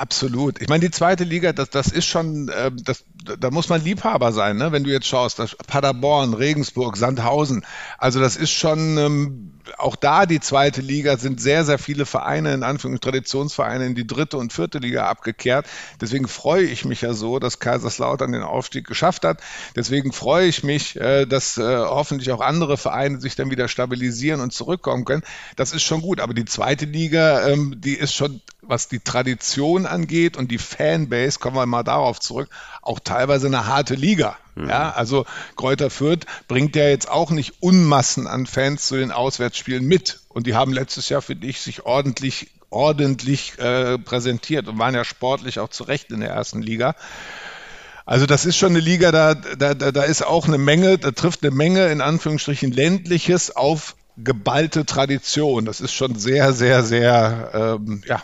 Absolut. 0.00 0.62
Ich 0.62 0.68
meine, 0.70 0.80
die 0.80 0.90
zweite 0.90 1.24
Liga, 1.24 1.52
das, 1.52 1.68
das 1.68 1.88
ist 1.88 2.06
schon, 2.06 2.48
äh, 2.48 2.70
das, 2.72 3.04
da 3.38 3.50
muss 3.50 3.68
man 3.68 3.84
Liebhaber 3.84 4.32
sein, 4.32 4.56
ne? 4.56 4.72
wenn 4.72 4.82
du 4.82 4.88
jetzt 4.88 5.06
schaust, 5.06 5.38
das 5.38 5.54
Paderborn, 5.54 6.32
Regensburg, 6.32 6.96
Sandhausen. 6.96 7.66
Also 7.98 8.18
das 8.18 8.36
ist 8.36 8.50
schon, 8.50 8.96
ähm, 8.96 9.52
auch 9.76 9.96
da 9.96 10.24
die 10.24 10.40
zweite 10.40 10.80
Liga 10.80 11.18
sind 11.18 11.38
sehr, 11.38 11.66
sehr 11.66 11.78
viele 11.78 12.06
Vereine, 12.06 12.54
in 12.54 12.62
Anführungszeichen 12.62 13.12
Traditionsvereine, 13.12 13.84
in 13.84 13.94
die 13.94 14.06
dritte 14.06 14.38
und 14.38 14.54
vierte 14.54 14.78
Liga 14.78 15.06
abgekehrt. 15.06 15.66
Deswegen 16.00 16.28
freue 16.28 16.64
ich 16.64 16.86
mich 16.86 17.02
ja 17.02 17.12
so, 17.12 17.38
dass 17.38 17.58
Kaiserslautern 17.58 18.32
den 18.32 18.42
Aufstieg 18.42 18.86
geschafft 18.86 19.26
hat. 19.26 19.40
Deswegen 19.76 20.12
freue 20.12 20.46
ich 20.46 20.64
mich, 20.64 20.96
äh, 20.96 21.26
dass 21.26 21.58
äh, 21.58 21.62
hoffentlich 21.62 22.32
auch 22.32 22.40
andere 22.40 22.78
Vereine 22.78 23.20
sich 23.20 23.36
dann 23.36 23.50
wieder 23.50 23.68
stabilisieren 23.68 24.40
und 24.40 24.54
zurückkommen 24.54 25.04
können. 25.04 25.24
Das 25.56 25.72
ist 25.74 25.82
schon 25.82 26.00
gut. 26.00 26.20
Aber 26.20 26.32
die 26.32 26.46
zweite 26.46 26.86
Liga, 26.86 27.46
ähm, 27.48 27.74
die 27.78 27.94
ist 27.94 28.14
schon 28.14 28.40
was 28.70 28.88
die 28.88 29.00
Tradition 29.00 29.84
angeht 29.84 30.36
und 30.36 30.50
die 30.50 30.58
Fanbase, 30.58 31.38
kommen 31.38 31.56
wir 31.56 31.66
mal 31.66 31.82
darauf 31.82 32.20
zurück, 32.20 32.48
auch 32.80 33.00
teilweise 33.00 33.48
eine 33.48 33.66
harte 33.66 33.94
Liga. 33.94 34.38
Mhm. 34.54 34.68
Ja, 34.68 34.90
also 34.90 35.26
Kräuter 35.56 35.90
Fürth 35.90 36.24
bringt 36.48 36.76
ja 36.76 36.88
jetzt 36.88 37.10
auch 37.10 37.30
nicht 37.30 37.54
Unmassen 37.60 38.26
an 38.26 38.46
Fans 38.46 38.86
zu 38.86 38.96
den 38.96 39.12
Auswärtsspielen 39.12 39.84
mit. 39.84 40.20
Und 40.28 40.46
die 40.46 40.54
haben 40.54 40.72
letztes 40.72 41.08
Jahr, 41.08 41.20
finde 41.20 41.46
ich, 41.48 41.60
sich 41.60 41.84
ordentlich, 41.84 42.50
ordentlich 42.70 43.58
äh, 43.58 43.98
präsentiert 43.98 44.68
und 44.68 44.78
waren 44.78 44.94
ja 44.94 45.04
sportlich 45.04 45.58
auch 45.58 45.68
zu 45.68 45.84
Recht 45.84 46.10
in 46.10 46.20
der 46.20 46.30
ersten 46.30 46.62
Liga. 46.62 46.94
Also 48.06 48.26
das 48.26 48.44
ist 48.44 48.56
schon 48.56 48.70
eine 48.70 48.80
Liga, 48.80 49.12
da, 49.12 49.34
da, 49.34 49.74
da 49.74 50.02
ist 50.02 50.22
auch 50.22 50.48
eine 50.48 50.58
Menge, 50.58 50.98
da 50.98 51.10
trifft 51.12 51.44
eine 51.44 51.54
Menge 51.54 51.88
in 51.88 52.00
Anführungsstrichen 52.00 52.72
ländliches 52.72 53.54
auf 53.54 53.94
geballte 54.16 54.84
Tradition. 54.84 55.64
Das 55.64 55.80
ist 55.80 55.92
schon 55.92 56.16
sehr, 56.16 56.52
sehr, 56.52 56.82
sehr 56.82 57.78
ähm, 57.78 58.02
ja, 58.06 58.22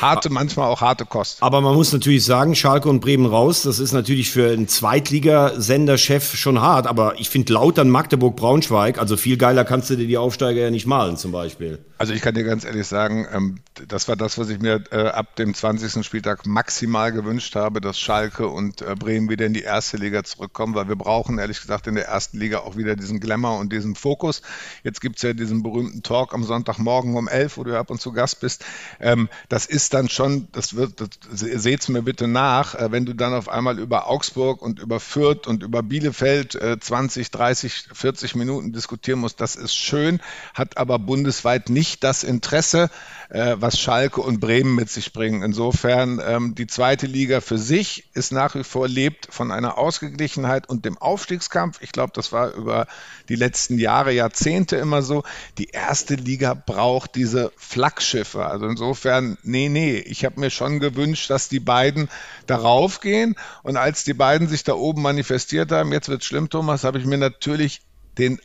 harte, 0.00 0.30
manchmal 0.30 0.68
auch 0.68 0.80
harte 0.80 1.04
Kost. 1.06 1.42
Aber 1.42 1.60
man 1.60 1.74
muss 1.74 1.92
natürlich 1.92 2.24
sagen, 2.24 2.54
Schalke 2.54 2.88
und 2.88 3.00
Bremen 3.00 3.26
raus, 3.26 3.62
das 3.62 3.78
ist 3.78 3.92
natürlich 3.92 4.30
für 4.30 4.50
einen 4.50 4.68
Zweitligasenderchef 4.68 6.34
schon 6.36 6.60
hart. 6.60 6.86
Aber 6.86 7.18
ich 7.18 7.30
finde 7.30 7.52
Lautern, 7.52 7.90
Magdeburg, 7.90 8.36
Braunschweig, 8.36 8.98
also 8.98 9.16
viel 9.16 9.36
geiler 9.36 9.64
kannst 9.64 9.90
du 9.90 9.96
dir 9.96 10.06
die 10.06 10.18
Aufsteiger 10.18 10.60
ja 10.60 10.70
nicht 10.70 10.86
malen 10.86 11.16
zum 11.16 11.32
Beispiel. 11.32 11.78
Also 11.98 12.14
ich 12.14 12.22
kann 12.22 12.34
dir 12.34 12.44
ganz 12.44 12.64
ehrlich 12.64 12.86
sagen, 12.86 13.26
ähm, 13.30 13.58
das 13.88 14.08
war 14.08 14.16
das, 14.16 14.38
was 14.38 14.48
ich 14.48 14.58
mir 14.58 14.82
äh, 14.90 15.08
ab 15.08 15.36
dem 15.36 15.52
20. 15.52 16.04
Spieltag 16.04 16.46
maximal 16.46 17.12
gewünscht 17.12 17.54
habe, 17.56 17.80
dass 17.82 17.98
Schalke 17.98 18.48
und 18.48 18.80
äh, 18.80 18.94
Bremen 18.94 19.28
wieder 19.28 19.44
in 19.44 19.52
die 19.52 19.62
erste 19.62 19.98
Liga 19.98 20.24
zurückkommen, 20.24 20.74
weil 20.74 20.88
wir 20.88 20.96
brauchen 20.96 21.38
ehrlich 21.38 21.60
gesagt 21.60 21.86
in 21.86 21.94
der 21.94 22.06
ersten 22.06 22.38
Liga 22.38 22.60
auch 22.60 22.76
wieder 22.76 22.96
diesen 22.96 23.20
Glamour 23.20 23.58
und 23.58 23.70
diesen 23.72 23.94
Fokus. 23.94 24.40
Jetzt 24.82 25.00
gibt 25.00 25.16
es 25.16 25.22
ja 25.22 25.34
diesen 25.34 25.62
berühmten 25.62 26.02
Talk 26.02 26.32
am 26.32 26.42
Sonntagmorgen 26.42 27.16
um 27.16 27.28
11, 27.28 27.58
wo 27.58 27.64
du 27.64 27.78
ab 27.78 27.90
und 27.90 28.00
zu 28.00 28.12
Gast 28.12 28.40
bist. 28.40 28.64
Ähm, 28.98 29.28
das 29.50 29.66
ist 29.66 29.89
dann 29.90 30.08
schon, 30.08 30.48
das 30.52 30.74
wird, 30.74 31.00
das, 31.00 31.10
seht's 31.30 31.88
mir 31.88 32.02
bitte 32.02 32.28
nach, 32.28 32.74
äh, 32.74 32.92
wenn 32.92 33.04
du 33.04 33.14
dann 33.14 33.34
auf 33.34 33.48
einmal 33.48 33.78
über 33.78 34.08
Augsburg 34.08 34.62
und 34.62 34.78
über 34.78 35.00
Fürth 35.00 35.46
und 35.46 35.62
über 35.62 35.82
Bielefeld 35.82 36.58
20, 36.80 37.30
30, 37.30 37.88
40 37.92 38.34
Minuten 38.36 38.72
diskutieren 38.72 39.18
musst. 39.18 39.40
Das 39.40 39.56
ist 39.56 39.74
schön, 39.74 40.20
hat 40.54 40.76
aber 40.76 40.98
bundesweit 40.98 41.68
nicht 41.68 41.90
nicht 41.90 42.04
das 42.04 42.24
Interesse, 42.24 42.90
äh, 43.30 43.56
was 43.58 43.78
Schalke 43.78 44.20
und 44.20 44.40
Bremen 44.40 44.74
mit 44.74 44.90
sich 44.90 45.12
bringen. 45.12 45.42
Insofern 45.42 46.20
ähm, 46.24 46.54
die 46.54 46.66
zweite 46.66 47.06
Liga 47.06 47.40
für 47.40 47.58
sich 47.58 48.10
ist 48.14 48.32
nach 48.32 48.54
wie 48.54 48.64
vor 48.64 48.88
lebt 48.88 49.28
von 49.30 49.52
einer 49.52 49.78
Ausgeglichenheit 49.78 50.68
und 50.68 50.84
dem 50.84 50.98
Aufstiegskampf. 50.98 51.80
Ich 51.80 51.92
glaube, 51.92 52.12
das 52.14 52.32
war 52.32 52.52
über 52.54 52.86
die 53.28 53.36
letzten 53.36 53.78
Jahre, 53.78 54.12
Jahrzehnte 54.12 54.76
immer 54.76 55.02
so. 55.02 55.22
Die 55.58 55.68
erste 55.68 56.16
Liga 56.16 56.54
braucht 56.54 57.14
diese 57.14 57.52
Flaggschiffe. 57.56 58.46
Also 58.46 58.66
insofern, 58.66 59.38
nee, 59.42 59.68
nee, 59.68 59.96
ich 59.98 60.24
habe 60.24 60.40
mir 60.40 60.50
schon 60.50 60.80
gewünscht, 60.80 61.30
dass 61.30 61.48
die 61.48 61.60
beiden 61.60 62.08
darauf 62.46 63.00
gehen. 63.00 63.36
Und 63.62 63.76
als 63.76 64.02
die 64.02 64.14
beiden 64.14 64.48
sich 64.48 64.64
da 64.64 64.74
oben 64.74 65.02
manifestiert 65.02 65.70
haben, 65.70 65.92
jetzt 65.92 66.08
wird 66.08 66.24
schlimm, 66.24 66.50
Thomas, 66.50 66.82
habe 66.82 66.98
ich 66.98 67.04
mir 67.04 67.18
natürlich 67.18 67.82
den 68.18 68.40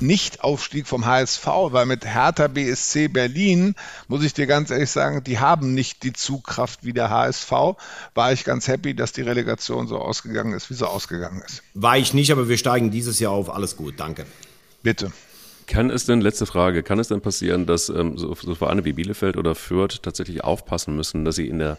nicht-Aufstieg 0.00 0.86
vom 0.86 1.06
HSV, 1.06 1.46
weil 1.46 1.86
mit 1.86 2.04
Hertha 2.04 2.48
BSC 2.48 3.08
Berlin, 3.08 3.74
muss 4.08 4.24
ich 4.24 4.34
dir 4.34 4.46
ganz 4.46 4.70
ehrlich 4.70 4.90
sagen, 4.90 5.24
die 5.24 5.38
haben 5.38 5.74
nicht 5.74 6.02
die 6.02 6.12
Zugkraft 6.12 6.84
wie 6.84 6.92
der 6.92 7.10
HSV. 7.10 7.50
War 8.14 8.32
ich 8.32 8.44
ganz 8.44 8.68
happy, 8.68 8.94
dass 8.94 9.12
die 9.12 9.22
Relegation 9.22 9.86
so 9.88 9.98
ausgegangen 9.98 10.52
ist, 10.52 10.70
wie 10.70 10.74
sie 10.74 10.88
ausgegangen 10.88 11.42
ist. 11.46 11.62
War 11.74 11.96
ich 11.96 12.14
nicht, 12.14 12.30
aber 12.30 12.48
wir 12.48 12.58
steigen 12.58 12.90
dieses 12.90 13.18
Jahr 13.20 13.32
auf. 13.32 13.50
Alles 13.50 13.76
gut, 13.76 13.94
danke. 13.98 14.26
Bitte. 14.82 15.12
Kann 15.66 15.90
es 15.90 16.06
denn, 16.06 16.20
letzte 16.20 16.46
Frage, 16.46 16.84
kann 16.84 17.00
es 17.00 17.08
denn 17.08 17.20
passieren, 17.20 17.66
dass 17.66 17.88
ähm, 17.88 18.16
so, 18.18 18.34
so 18.34 18.54
Vereine 18.54 18.84
wie 18.84 18.92
Bielefeld 18.92 19.36
oder 19.36 19.56
Fürth 19.56 20.00
tatsächlich 20.00 20.44
aufpassen 20.44 20.94
müssen, 20.94 21.24
dass 21.24 21.36
sie 21.36 21.48
in 21.48 21.58
der 21.58 21.76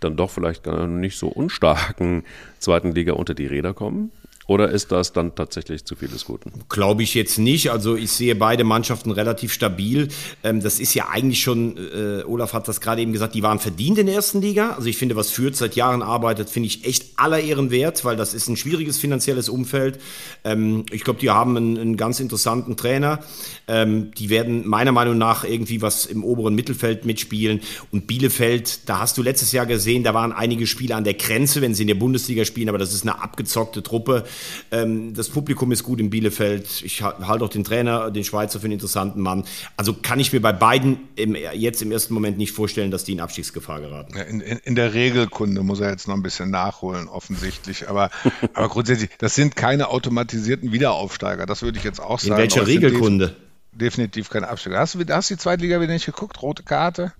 dann 0.00 0.16
doch 0.16 0.30
vielleicht 0.30 0.62
gar 0.62 0.86
nicht 0.86 1.18
so 1.18 1.28
unstarken 1.28 2.24
zweiten 2.58 2.92
Liga 2.92 3.12
unter 3.12 3.34
die 3.34 3.46
Räder 3.46 3.74
kommen? 3.74 4.10
Oder 4.48 4.70
ist 4.70 4.92
das 4.92 5.12
dann 5.12 5.34
tatsächlich 5.34 5.84
zu 5.84 5.96
viel 5.96 6.08
des 6.08 6.24
Guten? 6.24 6.52
Glaube 6.68 7.02
ich 7.02 7.14
jetzt 7.14 7.38
nicht. 7.38 7.70
Also 7.70 7.96
ich 7.96 8.12
sehe 8.12 8.36
beide 8.36 8.62
Mannschaften 8.62 9.10
relativ 9.10 9.52
stabil. 9.52 10.08
Ähm, 10.44 10.60
das 10.60 10.78
ist 10.78 10.94
ja 10.94 11.08
eigentlich 11.08 11.42
schon, 11.42 11.76
äh, 11.76 12.22
Olaf 12.24 12.52
hat 12.52 12.68
das 12.68 12.80
gerade 12.80 13.02
eben 13.02 13.12
gesagt, 13.12 13.34
die 13.34 13.42
waren 13.42 13.58
verdient 13.58 13.98
in 13.98 14.06
der 14.06 14.14
ersten 14.14 14.40
Liga. 14.40 14.70
Also 14.70 14.88
ich 14.88 14.98
finde, 14.98 15.16
was 15.16 15.30
Fürth 15.30 15.56
seit 15.56 15.74
Jahren 15.74 16.02
arbeitet, 16.02 16.48
finde 16.48 16.68
ich 16.68 16.84
echt 16.84 17.06
aller 17.16 17.40
Ehren 17.40 17.70
wert, 17.72 18.04
weil 18.04 18.16
das 18.16 18.34
ist 18.34 18.48
ein 18.48 18.56
schwieriges 18.56 18.98
finanzielles 18.98 19.48
Umfeld. 19.48 19.98
Ähm, 20.44 20.86
ich 20.92 21.02
glaube, 21.02 21.18
die 21.18 21.30
haben 21.30 21.56
einen, 21.56 21.76
einen, 21.76 21.96
ganz 21.96 22.20
interessanten 22.20 22.76
Trainer. 22.76 23.20
Ähm, 23.66 24.12
die 24.12 24.30
werden 24.30 24.68
meiner 24.68 24.92
Meinung 24.92 25.18
nach 25.18 25.42
irgendwie 25.42 25.82
was 25.82 26.06
im 26.06 26.22
oberen 26.22 26.54
Mittelfeld 26.54 27.04
mitspielen. 27.04 27.60
Und 27.90 28.06
Bielefeld, 28.06 28.88
da 28.88 29.00
hast 29.00 29.18
du 29.18 29.22
letztes 29.22 29.50
Jahr 29.50 29.66
gesehen, 29.66 30.04
da 30.04 30.14
waren 30.14 30.30
einige 30.32 30.68
Spiele 30.68 30.94
an 30.94 31.02
der 31.02 31.14
Grenze, 31.14 31.62
wenn 31.62 31.74
sie 31.74 31.82
in 31.82 31.88
der 31.88 31.94
Bundesliga 31.96 32.44
spielen, 32.44 32.68
aber 32.68 32.78
das 32.78 32.92
ist 32.92 33.02
eine 33.02 33.20
abgezockte 33.20 33.82
Truppe. 33.82 34.24
Ähm, 34.70 35.14
das 35.14 35.28
Publikum 35.28 35.72
ist 35.72 35.82
gut 35.82 36.00
in 36.00 36.10
Bielefeld. 36.10 36.82
Ich 36.82 37.02
halte 37.02 37.44
auch 37.44 37.48
den 37.48 37.64
Trainer, 37.64 38.10
den 38.10 38.24
Schweizer, 38.24 38.60
für 38.60 38.64
einen 38.64 38.74
interessanten 38.74 39.20
Mann. 39.20 39.44
Also 39.76 39.94
kann 39.94 40.20
ich 40.20 40.32
mir 40.32 40.40
bei 40.40 40.52
beiden 40.52 40.98
im, 41.16 41.34
jetzt 41.34 41.82
im 41.82 41.92
ersten 41.92 42.14
Moment 42.14 42.38
nicht 42.38 42.52
vorstellen, 42.52 42.90
dass 42.90 43.04
die 43.04 43.12
in 43.12 43.20
Abstiegsgefahr 43.20 43.80
geraten. 43.80 44.16
Ja, 44.16 44.22
in, 44.22 44.40
in, 44.40 44.58
in, 44.58 44.74
der 44.74 44.94
Regelkunde 44.94 45.62
muss 45.62 45.80
er 45.80 45.90
jetzt 45.90 46.08
noch 46.08 46.14
ein 46.14 46.22
bisschen 46.22 46.50
nachholen, 46.50 47.08
offensichtlich. 47.08 47.88
Aber, 47.88 48.10
aber 48.54 48.68
grundsätzlich, 48.68 49.10
das 49.18 49.34
sind 49.34 49.56
keine 49.56 49.88
automatisierten 49.88 50.72
Wiederaufsteiger. 50.72 51.46
Das 51.46 51.62
würde 51.62 51.78
ich 51.78 51.84
jetzt 51.84 52.00
auch 52.00 52.18
sagen. 52.18 52.32
In 52.32 52.38
welcher 52.38 52.66
Regelkunde? 52.66 53.36
Definitiv 53.72 54.30
kein 54.30 54.44
Absteiger. 54.44 54.78
Hast 54.78 54.94
du, 54.94 55.04
hast 55.08 55.30
du 55.30 55.34
die 55.34 55.40
Zweitliga 55.40 55.80
wieder 55.80 55.92
nicht 55.92 56.06
geguckt? 56.06 56.40
Rote 56.40 56.62
Karte? 56.62 57.12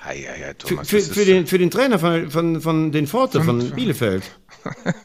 Hei, 0.00 0.26
hei, 0.28 0.54
Thomas, 0.54 0.88
für, 0.88 1.00
für, 1.00 1.12
für, 1.12 1.24
den, 1.24 1.46
für 1.46 1.58
den 1.58 1.70
Trainer 1.70 1.98
von, 1.98 2.30
von, 2.30 2.60
von 2.60 2.92
den 2.92 3.06
Forte, 3.06 3.42
von 3.42 3.70
Bielefeld. 3.72 4.22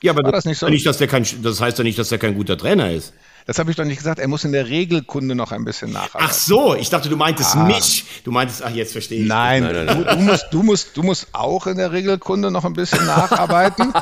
Ja, 0.01 0.11
aber 0.11 0.23
das, 0.23 0.45
nicht 0.45 0.57
so? 0.57 0.67
nicht, 0.67 0.85
dass 0.85 0.97
der 0.97 1.07
kein, 1.07 1.25
das 1.41 1.61
heißt 1.61 1.77
ja 1.77 1.83
nicht, 1.83 1.97
dass 1.97 2.11
er 2.11 2.17
kein 2.17 2.33
guter 2.33 2.57
Trainer 2.57 2.91
ist. 2.91 3.13
Das 3.45 3.59
habe 3.59 3.71
ich 3.71 3.77
doch 3.77 3.85
nicht 3.85 3.97
gesagt. 3.97 4.19
Er 4.19 4.27
muss 4.27 4.43
in 4.43 4.51
der 4.51 4.67
Regelkunde 4.67 5.35
noch 5.35 5.51
ein 5.51 5.65
bisschen 5.65 5.91
nacharbeiten. 5.91 6.27
Ach 6.29 6.33
so, 6.33 6.75
ich 6.75 6.89
dachte, 6.89 7.09
du 7.09 7.17
meintest 7.17 7.55
ah. 7.55 7.65
mich. 7.65 8.05
Du 8.23 8.31
meintest, 8.31 8.63
ach, 8.63 8.71
jetzt 8.71 8.93
verstehe 8.93 9.21
ich. 9.21 9.27
Nein, 9.27 9.63
nein, 9.63 9.73
nein, 9.73 9.85
nein. 9.85 10.05
Du, 10.05 10.15
du, 10.15 10.21
musst, 10.21 10.47
du, 10.51 10.63
musst, 10.63 10.97
du 10.97 11.03
musst 11.03 11.27
auch 11.33 11.67
in 11.67 11.77
der 11.77 11.91
Regelkunde 11.91 12.51
noch 12.51 12.65
ein 12.65 12.73
bisschen 12.73 13.05
nacharbeiten. 13.05 13.93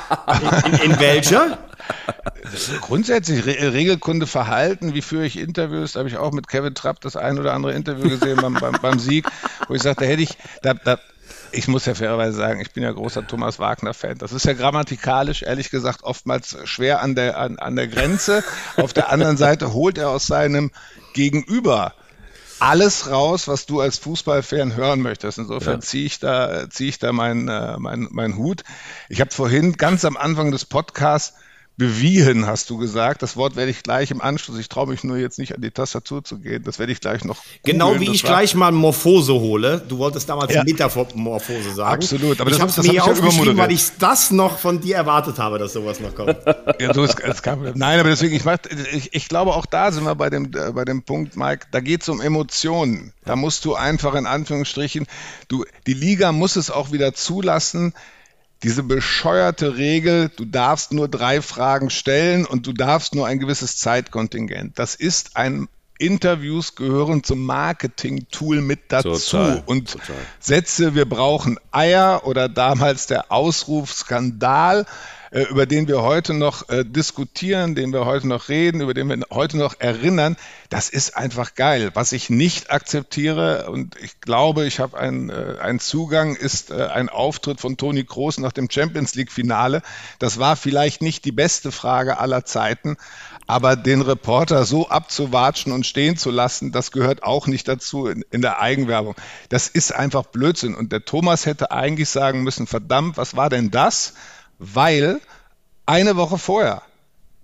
in, 0.66 0.74
in, 0.74 0.92
in 0.92 1.00
welcher? 1.00 1.58
Grundsätzlich 2.82 3.46
Re 3.46 3.74
Regelkunde 3.74 4.28
Verhalten, 4.28 4.94
wie 4.94 5.02
führe 5.02 5.26
ich 5.26 5.38
Interviews, 5.38 5.94
da 5.94 6.00
habe 6.00 6.10
ich 6.10 6.18
auch 6.18 6.32
mit 6.32 6.48
Kevin 6.48 6.76
Trapp 6.76 7.02
das 7.02 7.16
ein 7.16 7.40
oder 7.40 7.54
andere 7.54 7.74
Interview 7.74 8.10
gesehen 8.10 8.38
beim, 8.42 8.54
beim, 8.56 8.78
beim 8.82 9.00
Sieg, 9.00 9.28
wo 9.68 9.74
ich 9.74 9.82
sagte, 9.82 10.06
hätte 10.06 10.22
ich, 10.22 10.38
da, 10.62 10.74
da, 10.74 10.98
ich 11.52 11.68
muss 11.68 11.86
ja 11.86 11.96
fairerweise 11.96 12.38
sagen, 12.38 12.62
ich 12.62 12.72
bin 12.72 12.84
ja 12.84 12.92
großer 12.92 13.28
Thomas 13.28 13.60
Wagner-Fan. 13.60 14.18
Das 14.18 14.32
ist 14.32 14.46
ja 14.46 14.54
grammatikalisch, 14.54 15.44
ehrlich 15.44 15.70
gesagt, 15.70 16.04
oftmals 16.04 16.58
schwer 16.66 17.02
an 17.02 17.16
der, 17.16 17.38
an, 17.38 17.60
an 17.60 17.76
der 17.76 17.88
Grenze. 17.88 18.44
Auf 18.78 18.94
der 18.94 19.12
anderen 19.12 19.38
Seite 19.38 19.74
holt 19.74 19.98
er 19.98 20.10
aus 20.10 20.28
seinem 20.28 20.72
Gegenüber 21.14 21.94
alles 22.60 23.10
raus, 23.10 23.48
was 23.48 23.66
du 23.66 23.82
als 23.82 23.98
Fußballfan 23.98 24.76
hören 24.76 25.02
möchtest. 25.02 25.40
Insofern 25.40 25.76
ja. 25.76 25.82
ziehe 25.82 26.06
ich 26.06 26.20
da, 26.20 26.70
ziehe 26.70 26.90
ich 26.90 27.00
da 27.00 27.12
meinen 27.12 27.48
äh, 27.48 27.78
mein, 27.80 28.08
mein 28.12 28.38
Hut. 28.38 28.64
Ich 29.10 29.20
habe 29.20 29.32
vorhin 29.32 29.78
ganz 29.78 30.06
am 30.06 30.16
Anfang 30.16 30.52
des 30.52 30.66
Podcasts 30.66 31.34
bewiehen, 31.78 32.46
hast 32.46 32.70
du 32.70 32.78
gesagt. 32.78 33.22
Das 33.24 33.36
Wort 33.38 33.56
werde 33.56 33.72
ich 33.72 33.82
gleich 33.82 34.12
im 34.12 34.22
Anschluss, 34.22 34.60
ich 34.60 34.70
traue 34.70 34.88
mich 34.88 35.04
nur 35.04 35.18
jetzt 35.18 35.40
nicht 35.40 35.56
an 35.56 35.62
die 35.62 35.72
Tastatur 35.72 36.24
zu 36.24 36.38
gehen, 36.38 36.64
das 36.64 36.80
werde 36.80 36.92
ich 36.92 37.00
gleich 37.00 37.24
noch. 37.24 37.38
Genau 37.64 38.00
wie 38.00 38.12
ich 38.12 38.24
gleich 38.24 38.54
mal 38.56 38.72
Morphose 38.72 39.34
hole. 39.34 39.82
Du 39.88 39.98
wolltest 39.98 40.30
damals 40.30 40.54
ja. 40.54 40.64
Metamorphose 40.64 41.74
sagen. 41.74 42.04
Absolut, 42.04 42.40
aber 42.40 42.52
ich 42.52 42.60
habe 42.60 42.70
es 42.70 42.78
mir 42.78 43.02
hab 43.02 43.10
aufgeschrieben, 43.10 43.58
weil 43.58 43.72
ich 43.72 43.86
das 43.98 44.32
noch 44.32 44.60
von 44.60 44.82
dir 44.82 44.98
erwartet 44.98 45.40
habe, 45.40 45.58
dass 45.58 45.74
sowas 45.74 46.00
noch 46.00 46.14
kommt. 46.14 46.38
ja, 46.80 46.94
so 46.94 47.04
ist, 47.04 47.20
es 47.20 47.42
kam, 47.42 47.64
nein, 47.76 48.00
aber 48.00 48.10
deswegen, 48.10 48.36
ich, 48.36 48.46
mach, 48.46 48.58
ich, 48.94 49.14
ich 49.14 49.28
glaube, 49.28 49.56
auch 49.56 49.66
da 49.66 49.92
sind 49.92 50.04
wir 50.04 50.16
bei 50.16 50.30
dem, 50.30 50.52
äh, 50.54 50.72
bei 50.72 50.86
dem 50.86 51.04
Punkt, 51.04 51.36
Mike, 51.36 51.68
da 51.72 51.80
geht 51.80 52.02
es 52.02 52.10
um 52.10 52.22
Emotionen. 52.22 53.14
Da 53.26 53.36
musst 53.36 53.66
du 53.66 53.76
einfach 53.76 54.16
in 54.16 54.26
Anführungsstrichen, 54.26 55.08
du, 55.48 55.66
die 55.88 55.94
Liga 55.94 56.32
muss 56.32 56.56
es 56.56 56.70
auch 56.70 56.92
wieder 56.92 57.14
zulassen, 57.14 57.94
diese 58.64 58.84
bescheuerte 58.84 59.78
Regel, 59.78 60.30
du 60.30 60.46
darfst 60.46 60.94
nur 60.94 61.08
drei 61.08 61.42
Fragen 61.42 61.90
stellen 61.90 62.46
und 62.46 62.68
du 62.68 62.74
darfst 62.74 63.16
nur 63.16 63.28
ein 63.28 63.40
gewisses 63.40 63.78
Zeitkontingent. 63.78 64.78
Das 64.78 64.96
ist 64.96 65.36
ein 65.36 65.68
Interviews 65.98 66.76
gehören 66.76 67.24
zum 67.24 67.46
Marketing-Tool 67.46 68.62
mit 68.62 68.92
dazu. 68.92 69.14
Total, 69.14 69.64
und 69.66 69.92
total. 69.92 70.16
Sätze, 70.40 70.96
wir 70.96 71.08
brauchen 71.08 71.60
Eier 71.72 72.26
oder 72.26 72.50
damals 72.50 73.06
der 73.06 73.32
Ausruf 73.32 73.94
Skandal, 73.94 74.86
äh, 75.32 75.44
über 75.44 75.66
den 75.66 75.88
wir 75.88 76.02
heute 76.02 76.34
noch 76.34 76.70
äh, 76.70 76.84
diskutieren, 76.84 77.74
den 77.74 77.94
wir 77.94 78.06
heute 78.06 78.28
noch 78.28 78.50
reden, 78.50 78.82
über 78.82 78.94
den 78.94 79.08
wir 79.08 79.18
heute 79.32 79.58
noch 79.58 79.80
erinnern, 79.80 80.36
das 80.70 80.90
ist 80.90 81.16
einfach 81.16 81.56
geil. 81.56 81.92
Was 81.94 82.12
ich 82.12 82.30
nicht 82.30 82.70
akzeptiere 82.70 83.70
und 83.70 83.96
ich 84.02 84.20
glaube, 84.20 84.66
ich 84.66 84.80
habe 84.80 85.00
einen, 85.00 85.30
äh, 85.30 85.56
einen 85.62 85.80
Zugang, 85.80 86.36
ist 86.36 86.72
äh, 86.72 86.88
ein 86.88 87.10
Auftritt 87.10 87.62
von 87.62 87.78
Toni 87.78 88.04
Kroos 88.04 88.38
nach 88.40 88.52
dem 88.52 88.70
Champions 88.70 89.16
League-Finale. 89.16 89.82
Das 90.20 90.38
war 90.38 90.56
vielleicht 90.56 91.02
nicht 91.02 91.24
die 91.24 91.32
beste 91.32 91.72
Frage 91.72 92.20
aller 92.20 92.44
Zeiten, 92.44 92.98
aber 93.48 93.76
den 93.76 94.02
Reporter 94.02 94.66
so 94.66 94.90
abzuwatschen 94.90 95.72
und 95.72 95.86
stehen 95.86 96.18
zu 96.18 96.30
lassen, 96.30 96.72
das 96.72 96.92
gehört 96.92 97.24
auch 97.24 97.48
nicht 97.48 97.68
dazu 97.68 98.08
in, 98.08 98.26
in, 98.32 98.42
der 98.42 98.62
Eigenwerbung. 98.62 99.16
Das 99.50 99.68
ist 99.68 99.94
einfach 99.96 100.24
Blödsinn. 100.24 100.76
Und 100.76 100.92
der 100.92 101.06
Thomas 101.06 101.46
hätte 101.46 101.72
eigentlich 101.72 102.10
sagen 102.10 102.44
müssen, 102.44 102.68
verdammt, 102.68 103.18
was 103.18 103.36
war 103.36 103.50
denn 103.50 103.72
das? 103.72 104.14
Weil 104.64 105.20
eine 105.88 106.18
Woche 106.18 106.38
vorher 106.38 106.84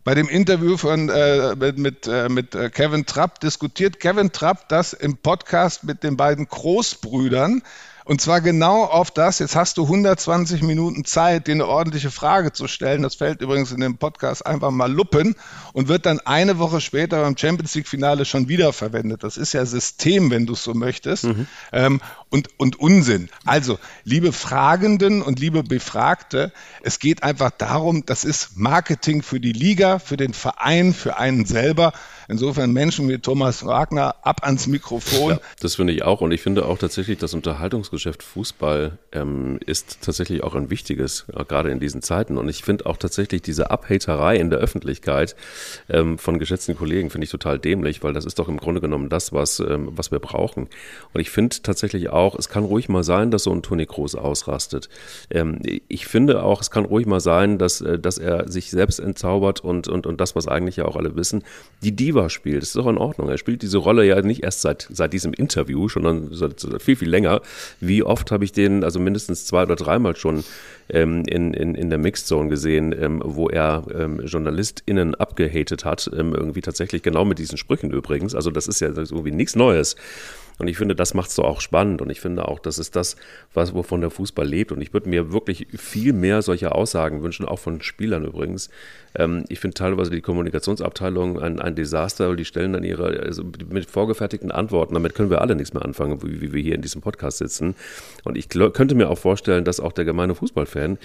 bei 0.03 0.13
dem 0.13 0.29
Interview 0.29 0.77
von, 0.77 1.09
äh, 1.09 1.55
mit, 1.55 1.79
mit, 1.79 2.07
äh, 2.07 2.29
mit 2.29 2.53
äh, 2.53 2.69
Kevin 2.69 3.07
Trapp 3.07 3.39
diskutiert 3.39 3.99
Kevin 3.99 4.31
Trapp 4.31 4.69
das 4.69 4.93
im 4.93 5.17
Podcast 5.17 5.83
mit 5.83 6.03
den 6.03 6.15
beiden 6.15 6.47
Großbrüdern 6.47 7.63
und 8.07 8.21
zwar 8.21 8.39
genau 8.39 8.85
auf 8.85 9.11
das, 9.11 9.39
jetzt 9.39 9.57
hast 9.57 9.77
du 9.77 9.83
120 9.83 10.61
Minuten 10.61 11.03
Zeit, 11.03 11.47
dir 11.47 11.51
eine 11.51 11.67
ordentliche 11.67 12.09
Frage 12.09 12.53
zu 12.53 12.69
stellen. 12.69 13.01
Das 13.01 13.15
fällt 13.15 13.41
übrigens 13.41 13.73
in 13.73 13.81
dem 13.81 13.97
Podcast 13.97 14.45
einfach 14.45 14.71
mal 14.71 14.89
luppen 14.89 15.35
und 15.73 15.89
wird 15.89 16.05
dann 16.05 16.21
eine 16.21 16.57
Woche 16.57 16.79
später 16.79 17.21
beim 17.21 17.35
Champions 17.35 17.75
League-Finale 17.75 18.23
schon 18.23 18.47
wieder 18.47 18.71
verwendet. 18.71 19.23
Das 19.23 19.35
ist 19.35 19.51
ja 19.51 19.65
System, 19.65 20.31
wenn 20.31 20.45
du 20.45 20.53
es 20.53 20.63
so 20.63 20.73
möchtest. 20.73 21.25
Mhm. 21.25 21.47
Ähm, 21.73 22.01
und, 22.29 22.57
und 22.57 22.79
Unsinn. 22.79 23.27
Also, 23.43 23.77
liebe 24.05 24.31
Fragenden 24.31 25.21
und 25.21 25.39
liebe 25.39 25.63
Befragte, 25.63 26.53
es 26.83 26.99
geht 26.99 27.23
einfach 27.23 27.51
darum, 27.51 28.05
das 28.05 28.23
ist 28.23 28.55
Marketing 28.55 29.21
für 29.21 29.41
die 29.41 29.51
Liga, 29.51 29.99
für 29.99 30.15
den 30.15 30.33
Verein, 30.33 30.93
für 30.93 31.17
einen 31.17 31.45
selber. 31.45 31.91
Insofern 32.29 32.73
Menschen 32.73 33.07
wie 33.07 33.19
Thomas 33.19 33.65
Wagner 33.65 34.15
ab 34.21 34.41
ans 34.43 34.67
Mikrofon. 34.67 35.31
Ja, 35.31 35.39
das 35.61 35.75
finde 35.75 35.93
ich 35.93 36.03
auch. 36.03 36.21
Und 36.21 36.31
ich 36.31 36.41
finde 36.41 36.65
auch 36.65 36.77
tatsächlich, 36.77 37.17
das 37.17 37.33
Unterhaltungsgeschäft 37.33 38.21
Fußball 38.21 38.97
ähm, 39.13 39.59
ist 39.65 39.99
tatsächlich 40.01 40.43
auch 40.43 40.55
ein 40.55 40.69
wichtiges, 40.69 41.25
gerade 41.47 41.71
in 41.71 41.79
diesen 41.79 42.01
Zeiten. 42.01 42.37
Und 42.37 42.49
ich 42.49 42.63
finde 42.63 42.85
auch 42.85 42.97
tatsächlich 42.97 43.41
diese 43.41 43.71
Abhaterei 43.71 44.35
in 44.37 44.49
der 44.49 44.59
Öffentlichkeit 44.59 45.35
ähm, 45.89 46.17
von 46.17 46.37
geschätzten 46.37 46.75
Kollegen 46.75 47.09
finde 47.09 47.25
ich 47.25 47.31
total 47.31 47.59
dämlich, 47.59 48.03
weil 48.03 48.13
das 48.13 48.25
ist 48.25 48.39
doch 48.39 48.49
im 48.49 48.57
Grunde 48.57 48.81
genommen 48.81 49.07
das, 49.07 49.31
was, 49.31 49.59
ähm, 49.59 49.89
was 49.91 50.11
wir 50.11 50.19
brauchen. 50.19 50.67
Und 51.13 51.21
ich 51.21 51.29
finde 51.29 51.55
tatsächlich 51.63 52.09
auch, 52.09 52.35
es 52.37 52.49
kann 52.49 52.65
ruhig 52.65 52.89
mal 52.89 53.03
sein, 53.03 53.31
dass 53.31 53.43
so 53.43 53.53
ein 53.53 53.63
Toni 53.63 53.85
Kroos 53.85 54.15
ausrastet. 54.15 54.89
Ähm, 55.29 55.59
ich 55.87 56.07
finde 56.07 56.43
auch, 56.43 56.59
es 56.61 56.71
kann 56.71 56.83
ruhig 56.83 57.05
mal 57.05 57.21
sein, 57.21 57.57
dass, 57.57 57.79
äh, 57.79 57.97
dass 57.97 58.17
er 58.17 58.51
sich 58.51 58.69
selbst 58.69 58.99
entzaubert 58.99 59.61
und, 59.61 59.87
und, 59.87 60.05
und 60.05 60.19
das, 60.19 60.35
was 60.35 60.47
eigentlich 60.47 60.75
ja 60.75 60.85
auch 60.85 60.97
alle 60.97 61.15
wissen, 61.15 61.43
die 61.81 61.95
Diva 61.95 62.16
Diva 62.17 62.29
spielt. 62.29 62.61
Das 62.61 62.69
ist 62.69 62.75
doch 62.75 62.87
in 62.87 62.97
Ordnung. 62.97 63.29
Er 63.29 63.37
spielt 63.37 63.61
diese 63.61 63.77
Rolle 63.77 64.05
ja 64.05 64.21
nicht 64.21 64.43
erst 64.43 64.61
seit, 64.61 64.87
seit 64.91 65.13
diesem 65.13 65.33
Interview, 65.33 65.87
sondern 65.87 66.29
seit, 66.31 66.59
seit 66.59 66.81
viel, 66.81 66.95
viel 66.95 67.09
länger. 67.09 67.41
Wie 67.79 68.03
oft 68.03 68.31
habe 68.31 68.43
ich 68.43 68.51
den, 68.51 68.83
also 68.83 68.99
mindestens 68.99 69.45
zwei 69.45 69.63
oder 69.63 69.75
dreimal 69.75 70.15
schon 70.15 70.43
ähm, 70.89 71.23
in, 71.27 71.53
in, 71.53 71.75
in 71.75 71.89
der 71.89 71.99
Mixed 71.99 72.27
Zone 72.27 72.49
gesehen, 72.49 72.95
ähm, 72.99 73.21
wo 73.23 73.49
er 73.49 73.83
ähm, 73.93 74.21
JournalistInnen 74.25 75.15
abgehatet 75.15 75.85
hat, 75.85 76.09
ähm, 76.17 76.33
irgendwie 76.33 76.61
tatsächlich 76.61 77.03
genau 77.03 77.25
mit 77.25 77.39
diesen 77.39 77.57
Sprüchen 77.57 77.91
übrigens. 77.91 78.35
Also 78.35 78.51
das 78.51 78.67
ist 78.67 78.79
ja 78.79 78.87
irgendwie 78.87 79.31
nichts 79.31 79.55
Neues. 79.55 79.95
Und 80.59 80.67
ich 80.67 80.77
finde, 80.77 80.95
das 80.95 81.13
macht 81.13 81.29
es 81.29 81.35
so 81.35 81.43
auch 81.43 81.61
spannend. 81.61 82.01
Und 82.01 82.09
ich 82.09 82.21
finde 82.21 82.47
auch, 82.47 82.59
das 82.59 82.79
ist 82.79 82.95
das, 82.95 83.15
was, 83.53 83.73
wovon 83.73 84.01
der 84.01 84.09
Fußball 84.09 84.47
lebt. 84.47 84.71
Und 84.71 84.81
ich 84.81 84.93
würde 84.93 85.09
mir 85.09 85.31
wirklich 85.31 85.67
viel 85.77 86.13
mehr 86.13 86.41
solcher 86.41 86.75
Aussagen 86.75 87.21
wünschen, 87.23 87.45
auch 87.45 87.59
von 87.59 87.81
Spielern 87.81 88.25
übrigens. 88.25 88.69
Ähm, 89.15 89.45
ich 89.49 89.59
finde 89.59 89.75
teilweise 89.75 90.11
die 90.11 90.21
Kommunikationsabteilung 90.21 91.39
ein, 91.39 91.59
ein 91.59 91.75
Desaster, 91.75 92.29
weil 92.29 92.35
die 92.35 92.45
stellen 92.45 92.73
dann 92.73 92.83
ihre, 92.83 93.19
also 93.19 93.43
mit 93.69 93.89
vorgefertigten 93.89 94.51
Antworten, 94.51 94.93
damit 94.93 95.15
können 95.15 95.29
wir 95.29 95.41
alle 95.41 95.55
nichts 95.55 95.73
mehr 95.73 95.83
anfangen, 95.83 96.21
wie, 96.23 96.41
wie 96.41 96.53
wir 96.53 96.61
hier 96.61 96.75
in 96.75 96.81
diesem 96.81 97.01
Podcast 97.01 97.39
sitzen. 97.39 97.75
Und 98.23 98.37
ich 98.37 98.49
könnte 98.49 98.95
mir 98.95 99.09
auch 99.09 99.17
vorstellen, 99.17 99.63
dass 99.63 99.79
auch 99.79 99.91
der 99.91 100.05
gemeine 100.05 100.35
Fußballfan, 100.35 100.97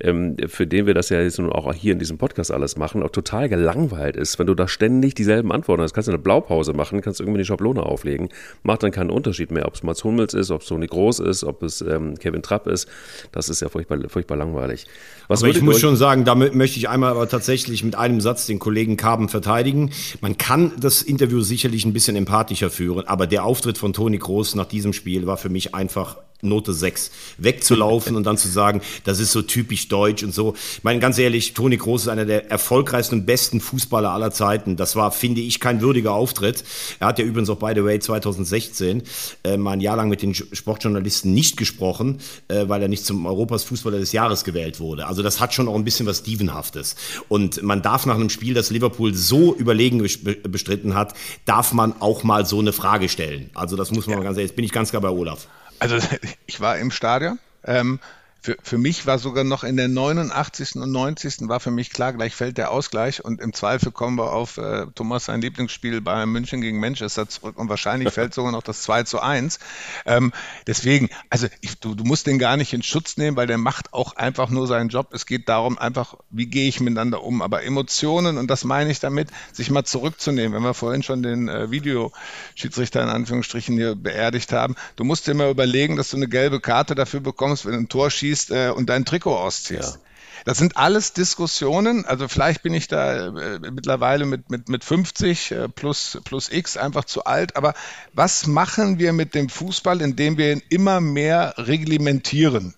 ähm, 0.00 0.36
für 0.48 0.66
den 0.66 0.86
wir 0.86 0.94
das 0.94 1.08
ja 1.10 1.20
jetzt 1.20 1.38
nun 1.38 1.52
auch 1.52 1.72
hier 1.72 1.92
in 1.92 1.98
diesem 1.98 2.18
Podcast 2.18 2.50
alles 2.50 2.76
machen, 2.76 3.02
auch 3.02 3.10
total 3.10 3.48
gelangweilt 3.48 4.16
ist, 4.16 4.38
wenn 4.38 4.46
du 4.46 4.54
da 4.54 4.68
ständig 4.68 5.14
dieselben 5.14 5.52
Antworten 5.52 5.82
hast. 5.82 5.92
Kannst 5.94 6.08
du 6.08 6.12
eine 6.12 6.18
Blaupause 6.22 6.72
machen, 6.72 7.00
kannst 7.00 7.20
irgendwie 7.20 7.38
eine 7.38 7.44
Schablone 7.44 7.82
auflegen, 7.82 8.28
macht 8.62 8.82
dann 8.82 8.92
keinen 8.98 9.10
Unterschied 9.10 9.50
mehr, 9.50 9.66
ob 9.66 9.74
es 9.74 9.82
Mats 9.82 10.02
Hummels 10.04 10.34
ist, 10.34 10.50
ob 10.50 10.62
es 10.62 10.68
Toni 10.68 10.86
Groß 10.86 11.20
ist, 11.20 11.44
ob 11.44 11.62
es 11.62 11.80
ähm, 11.80 12.18
Kevin 12.18 12.42
Trapp 12.42 12.66
ist. 12.66 12.88
Das 13.32 13.48
ist 13.48 13.60
ja 13.60 13.68
furchtbar, 13.68 13.98
furchtbar 14.08 14.36
langweilig. 14.36 14.86
Was 15.28 15.42
aber 15.42 15.50
ich 15.50 15.62
muss 15.62 15.78
schon 15.78 15.96
sagen, 15.96 16.24
damit 16.24 16.54
möchte 16.54 16.78
ich 16.78 16.88
einmal 16.88 17.10
aber 17.12 17.28
tatsächlich 17.28 17.84
mit 17.84 17.94
einem 17.94 18.20
Satz 18.20 18.46
den 18.46 18.58
Kollegen 18.58 18.96
Karben 18.96 19.28
verteidigen. 19.28 19.90
Man 20.20 20.36
kann 20.36 20.72
das 20.80 21.02
Interview 21.02 21.40
sicherlich 21.40 21.84
ein 21.84 21.92
bisschen 21.92 22.16
empathischer 22.16 22.70
führen, 22.70 23.06
aber 23.06 23.26
der 23.26 23.44
Auftritt 23.44 23.78
von 23.78 23.92
Toni 23.92 24.18
Groß 24.18 24.56
nach 24.56 24.66
diesem 24.66 24.92
Spiel 24.92 25.26
war 25.26 25.36
für 25.36 25.48
mich 25.48 25.74
einfach 25.74 26.16
Note 26.40 26.72
6 26.72 27.10
wegzulaufen 27.38 28.14
und 28.14 28.24
dann 28.24 28.36
zu 28.36 28.48
sagen, 28.48 28.80
das 29.04 29.18
ist 29.18 29.32
so 29.32 29.42
typisch 29.42 29.88
deutsch 29.88 30.22
und 30.22 30.32
so. 30.32 30.54
Ich 30.76 30.84
meine, 30.84 31.00
ganz 31.00 31.18
ehrlich, 31.18 31.52
Toni 31.54 31.76
Groß 31.76 32.02
ist 32.02 32.08
einer 32.08 32.26
der 32.26 32.50
erfolgreichsten 32.50 33.16
und 33.16 33.26
besten 33.26 33.60
Fußballer 33.60 34.10
aller 34.10 34.30
Zeiten. 34.30 34.76
Das 34.76 34.94
war, 34.94 35.10
finde 35.10 35.40
ich, 35.40 35.58
kein 35.58 35.80
würdiger 35.80 36.12
Auftritt. 36.12 36.62
Er 37.00 37.08
hat 37.08 37.18
ja 37.18 37.24
übrigens 37.24 37.50
auch, 37.50 37.58
by 37.58 37.72
the 37.74 37.84
way, 37.84 37.98
2016 37.98 39.02
äh, 39.42 39.56
mal 39.56 39.72
ein 39.72 39.80
Jahr 39.80 39.96
lang 39.96 40.08
mit 40.08 40.22
den 40.22 40.32
Sportjournalisten 40.34 41.34
nicht 41.34 41.56
gesprochen, 41.56 42.18
äh, 42.46 42.68
weil 42.68 42.82
er 42.82 42.88
nicht 42.88 43.04
zum 43.04 43.26
Europas 43.26 43.64
Fußballer 43.64 43.98
des 43.98 44.12
Jahres 44.12 44.44
gewählt 44.44 44.78
wurde. 44.78 45.06
Also 45.08 45.22
das 45.22 45.40
hat 45.40 45.54
schon 45.54 45.66
auch 45.66 45.74
ein 45.74 45.84
bisschen 45.84 46.06
was 46.06 46.22
Dievenhaftes. 46.22 46.94
Und 47.28 47.62
man 47.64 47.82
darf 47.82 48.06
nach 48.06 48.14
einem 48.14 48.30
Spiel, 48.30 48.54
das 48.54 48.70
Liverpool 48.70 49.12
so 49.14 49.56
überlegen 49.56 49.98
bestritten 49.98 50.94
hat, 50.94 51.14
darf 51.46 51.72
man 51.72 52.00
auch 52.00 52.22
mal 52.22 52.46
so 52.46 52.60
eine 52.60 52.72
Frage 52.72 53.08
stellen. 53.08 53.50
Also 53.54 53.76
das 53.76 53.90
muss 53.90 54.06
man 54.06 54.12
ja. 54.12 54.18
mal 54.18 54.24
ganz 54.24 54.36
ehrlich, 54.36 54.50
jetzt 54.50 54.56
bin 54.56 54.64
ich 54.64 54.72
ganz 54.72 54.90
klar 54.90 55.02
bei 55.02 55.10
Olaf. 55.10 55.48
Also 55.78 55.98
ich 56.46 56.60
war 56.60 56.78
im 56.78 56.90
Stadion. 56.90 57.38
Ähm, 57.64 58.00
für, 58.48 58.56
für 58.62 58.78
mich 58.78 59.06
war 59.06 59.18
sogar 59.18 59.44
noch 59.44 59.62
in 59.62 59.76
der 59.76 59.88
89. 59.88 60.76
und 60.76 60.90
90. 60.90 61.48
war 61.48 61.60
für 61.60 61.70
mich 61.70 61.90
klar, 61.90 62.14
gleich 62.14 62.34
fällt 62.34 62.56
der 62.56 62.70
Ausgleich 62.70 63.22
und 63.22 63.42
im 63.42 63.52
Zweifel 63.52 63.92
kommen 63.92 64.16
wir 64.16 64.32
auf 64.32 64.56
äh, 64.56 64.86
Thomas 64.94 65.26
sein 65.26 65.42
Lieblingsspiel 65.42 66.00
bei 66.00 66.24
München 66.24 66.62
gegen 66.62 66.80
Manchester 66.80 67.28
zurück 67.28 67.58
und 67.58 67.68
wahrscheinlich 67.68 68.10
fällt 68.10 68.32
sogar 68.32 68.50
noch 68.50 68.62
das 68.62 68.80
2 68.82 69.02
zu 69.02 69.20
1. 69.20 69.58
Ähm, 70.06 70.32
deswegen, 70.66 71.10
also 71.28 71.46
ich, 71.60 71.78
du, 71.78 71.94
du 71.94 72.04
musst 72.04 72.26
den 72.26 72.38
gar 72.38 72.56
nicht 72.56 72.72
in 72.72 72.82
Schutz 72.82 73.18
nehmen, 73.18 73.36
weil 73.36 73.46
der 73.46 73.58
macht 73.58 73.92
auch 73.92 74.16
einfach 74.16 74.48
nur 74.48 74.66
seinen 74.66 74.88
Job. 74.88 75.08
Es 75.12 75.26
geht 75.26 75.50
darum 75.50 75.76
einfach, 75.76 76.14
wie 76.30 76.46
gehe 76.46 76.70
ich 76.70 76.80
miteinander 76.80 77.22
um. 77.22 77.42
Aber 77.42 77.64
Emotionen, 77.64 78.38
und 78.38 78.48
das 78.48 78.64
meine 78.64 78.90
ich 78.90 79.00
damit, 79.00 79.28
sich 79.52 79.68
mal 79.68 79.84
zurückzunehmen. 79.84 80.54
Wenn 80.54 80.62
wir 80.62 80.72
vorhin 80.72 81.02
schon 81.02 81.22
den 81.22 81.48
äh, 81.48 81.70
Videoschiedsrichter 81.70 83.02
in 83.02 83.10
Anführungsstrichen 83.10 83.76
hier 83.76 83.94
beerdigt 83.94 84.52
haben, 84.52 84.74
du 84.96 85.04
musst 85.04 85.26
dir 85.26 85.34
mal 85.34 85.50
überlegen, 85.50 85.96
dass 85.96 86.08
du 86.08 86.16
eine 86.16 86.28
gelbe 86.28 86.60
Karte 86.60 86.94
dafür 86.94 87.20
bekommst, 87.20 87.66
wenn 87.66 87.72
du 87.72 87.78
ein 87.80 87.88
Tor 87.90 88.10
schießt, 88.10 88.37
anziehst 88.38 88.50
äh, 88.50 88.70
und 88.70 88.88
dein 88.88 89.04
Trikot 89.04 89.36
ausziehst. 89.36 89.94
Ja. 89.94 90.00
Das 90.44 90.56
sind 90.56 90.76
alles 90.76 91.12
Diskussionen. 91.12 92.04
Also 92.04 92.28
vielleicht 92.28 92.62
bin 92.62 92.72
ich 92.72 92.88
da 92.88 93.26
äh, 93.26 93.58
mittlerweile 93.70 94.24
mit, 94.24 94.50
mit, 94.50 94.68
mit 94.68 94.84
50 94.84 95.50
äh, 95.50 95.68
plus, 95.68 96.18
plus 96.24 96.50
X 96.50 96.76
einfach 96.76 97.04
zu 97.04 97.24
alt. 97.24 97.56
Aber 97.56 97.74
was 98.12 98.46
machen 98.46 98.98
wir 98.98 99.12
mit 99.12 99.34
dem 99.34 99.48
Fußball, 99.48 100.00
indem 100.00 100.38
wir 100.38 100.52
ihn 100.52 100.62
immer 100.68 101.00
mehr 101.00 101.54
reglementieren? 101.58 102.74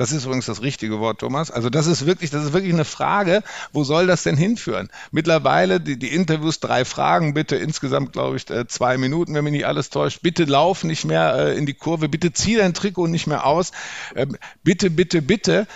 Das 0.00 0.12
ist 0.12 0.24
übrigens 0.24 0.46
das 0.46 0.62
richtige 0.62 0.98
Wort, 0.98 1.18
Thomas. 1.18 1.50
Also 1.50 1.68
das 1.68 1.86
ist 1.86 2.06
wirklich, 2.06 2.30
das 2.30 2.42
ist 2.42 2.52
wirklich 2.54 2.72
eine 2.72 2.86
Frage. 2.86 3.42
Wo 3.74 3.84
soll 3.84 4.06
das 4.06 4.22
denn 4.22 4.34
hinführen? 4.34 4.88
Mittlerweile 5.10 5.78
die, 5.78 5.98
die 5.98 6.14
Interviews, 6.14 6.58
drei 6.58 6.86
Fragen, 6.86 7.34
bitte 7.34 7.56
insgesamt, 7.56 8.14
glaube 8.14 8.38
ich, 8.38 8.48
äh, 8.48 8.66
zwei 8.66 8.96
Minuten, 8.96 9.34
wenn 9.34 9.44
mich 9.44 9.52
nicht 9.52 9.66
alles 9.66 9.90
täuscht. 9.90 10.22
Bitte 10.22 10.44
lauf 10.44 10.84
nicht 10.84 11.04
mehr 11.04 11.34
äh, 11.34 11.58
in 11.58 11.66
die 11.66 11.74
Kurve. 11.74 12.08
Bitte 12.08 12.32
zieh 12.32 12.56
dein 12.56 12.72
Trikot 12.72 13.08
nicht 13.08 13.26
mehr 13.26 13.44
aus. 13.44 13.72
Ähm, 14.16 14.38
bitte, 14.64 14.88
bitte, 14.88 15.20
bitte. 15.20 15.66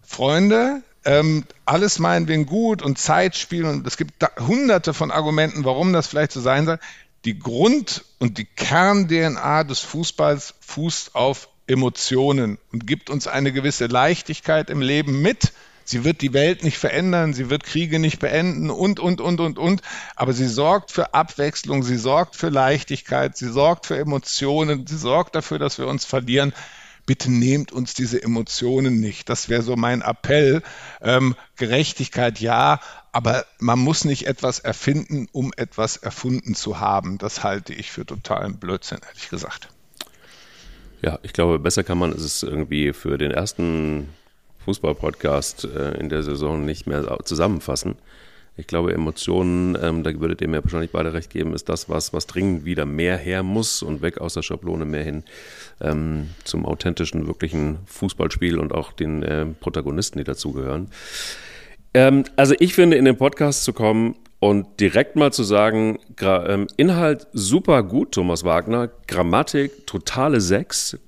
Freunde, 0.00 0.80
ähm, 1.04 1.44
alles 1.66 1.98
meinen 1.98 2.26
wir 2.26 2.42
gut 2.46 2.80
und 2.80 2.98
Zeit 2.98 3.36
spielen 3.36 3.66
und 3.66 3.86
es 3.86 3.98
gibt 3.98 4.14
hunderte 4.40 4.94
von 4.94 5.10
Argumenten, 5.10 5.66
warum 5.66 5.92
das 5.92 6.06
vielleicht 6.06 6.32
so 6.32 6.40
sein 6.40 6.64
soll. 6.64 6.78
Die 7.26 7.38
Grund- 7.38 8.06
und 8.18 8.38
die 8.38 8.46
Kern-DNA 8.46 9.64
des 9.64 9.80
Fußballs 9.80 10.54
fußt 10.60 11.14
auf 11.14 11.50
Emotionen 11.66 12.58
und 12.72 12.86
gibt 12.86 13.10
uns 13.10 13.26
eine 13.26 13.52
gewisse 13.52 13.86
Leichtigkeit 13.86 14.70
im 14.70 14.80
Leben 14.80 15.22
mit. 15.22 15.52
Sie 15.86 16.04
wird 16.04 16.22
die 16.22 16.32
Welt 16.32 16.64
nicht 16.64 16.78
verändern, 16.78 17.34
sie 17.34 17.50
wird 17.50 17.64
Kriege 17.64 17.98
nicht 17.98 18.18
beenden 18.18 18.70
und, 18.70 19.00
und, 19.00 19.20
und, 19.20 19.40
und, 19.40 19.58
und. 19.58 19.82
Aber 20.16 20.32
sie 20.32 20.48
sorgt 20.48 20.90
für 20.90 21.12
Abwechslung, 21.12 21.82
sie 21.82 21.98
sorgt 21.98 22.36
für 22.36 22.48
Leichtigkeit, 22.48 23.36
sie 23.36 23.50
sorgt 23.50 23.86
für 23.86 23.98
Emotionen, 23.98 24.86
sie 24.86 24.96
sorgt 24.96 25.34
dafür, 25.34 25.58
dass 25.58 25.78
wir 25.78 25.86
uns 25.86 26.04
verlieren. 26.04 26.54
bitte 27.06 27.30
nehmt 27.30 27.70
uns 27.70 27.92
diese 27.92 28.22
Emotionen 28.22 28.98
nicht. 29.00 29.28
Das 29.28 29.50
wäre 29.50 29.60
so 29.60 29.76
mein 29.76 30.00
Appell. 30.00 30.62
Ähm, 31.02 31.36
Gerechtigkeit 31.56 32.40
ja, 32.40 32.80
aber 33.12 33.44
man 33.58 33.78
muss 33.78 34.06
nicht 34.06 34.26
etwas 34.26 34.58
erfinden, 34.58 35.28
um 35.32 35.52
etwas 35.54 35.98
erfunden 35.98 36.54
zu 36.54 36.80
haben. 36.80 37.18
Das 37.18 37.44
halte 37.44 37.74
ich 37.74 37.90
für 37.90 38.06
totalen 38.06 38.56
Blödsinn, 38.56 39.00
ehrlich 39.06 39.28
gesagt. 39.28 39.68
Ja, 41.04 41.18
ich 41.22 41.34
glaube, 41.34 41.58
besser 41.58 41.84
kann 41.84 41.98
man 41.98 42.12
es 42.12 42.42
irgendwie 42.42 42.94
für 42.94 43.18
den 43.18 43.30
ersten 43.30 44.08
Fußball-Podcast 44.64 45.66
äh, 45.66 46.00
in 46.00 46.08
der 46.08 46.22
Saison 46.22 46.64
nicht 46.64 46.86
mehr 46.86 47.18
zusammenfassen. 47.24 47.96
Ich 48.56 48.66
glaube, 48.66 48.94
Emotionen, 48.94 49.76
ähm, 49.82 50.02
da 50.02 50.18
würdet 50.18 50.40
ihr 50.40 50.48
mir 50.48 50.64
wahrscheinlich 50.64 50.92
beide 50.92 51.12
recht 51.12 51.28
geben, 51.28 51.52
ist 51.52 51.68
das, 51.68 51.90
was, 51.90 52.14
was 52.14 52.26
dringend 52.26 52.64
wieder 52.64 52.86
mehr 52.86 53.18
her 53.18 53.42
muss 53.42 53.82
und 53.82 54.00
weg 54.00 54.16
aus 54.16 54.32
der 54.32 54.40
Schablone 54.40 54.86
mehr 54.86 55.04
hin 55.04 55.24
ähm, 55.82 56.30
zum 56.44 56.64
authentischen, 56.64 57.26
wirklichen 57.26 57.80
Fußballspiel 57.84 58.58
und 58.58 58.72
auch 58.72 58.90
den 58.90 59.22
äh, 59.24 59.44
Protagonisten, 59.44 60.16
die 60.16 60.24
dazugehören. 60.24 60.88
Ähm, 61.92 62.24
also 62.36 62.54
ich 62.60 62.72
finde, 62.72 62.96
in 62.96 63.04
den 63.04 63.18
Podcast 63.18 63.64
zu 63.64 63.74
kommen 63.74 64.16
und 64.44 64.78
direkt 64.78 65.16
mal 65.16 65.32
zu 65.32 65.42
sagen, 65.42 65.98
ähm, 66.20 66.66
Inhalt 66.76 67.28
super 67.32 67.82
gut, 67.82 68.12
Thomas 68.12 68.44
Wagner, 68.44 68.90
Grammatik, 69.06 69.86
totale 69.86 70.42
Sechs, 70.42 70.98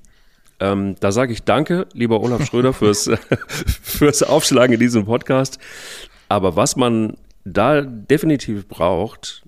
ähm, 0.58 0.96
da 1.00 1.12
sage 1.12 1.34
ich 1.34 1.42
danke, 1.42 1.86
lieber 1.92 2.22
Olaf 2.22 2.46
Schröder, 2.46 2.72
fürs, 2.72 3.10
fürs 3.82 4.22
Aufschlagen 4.22 4.72
in 4.72 4.80
diesem 4.80 5.04
Podcast. 5.04 5.58
Aber 6.30 6.56
was 6.56 6.76
man 6.76 7.18
da 7.44 7.82
definitiv 7.82 8.68
braucht, 8.68 9.42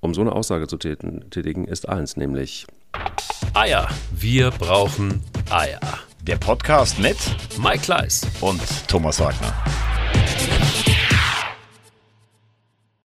um 0.00 0.12
so 0.12 0.22
eine 0.22 0.32
Aussage 0.32 0.66
zu 0.66 0.76
tätigen, 0.76 1.66
ist 1.66 1.88
eins, 1.88 2.16
nämlich 2.16 2.66
Eier. 3.54 3.88
Wir 4.10 4.50
brauchen 4.50 5.22
Eier. 5.50 5.78
Der 6.26 6.36
Podcast 6.36 6.98
mit 6.98 7.16
Mike 7.62 7.82
Kleiss 7.84 8.26
und 8.40 8.60
Thomas 8.88 9.20
Wagner. 9.20 9.54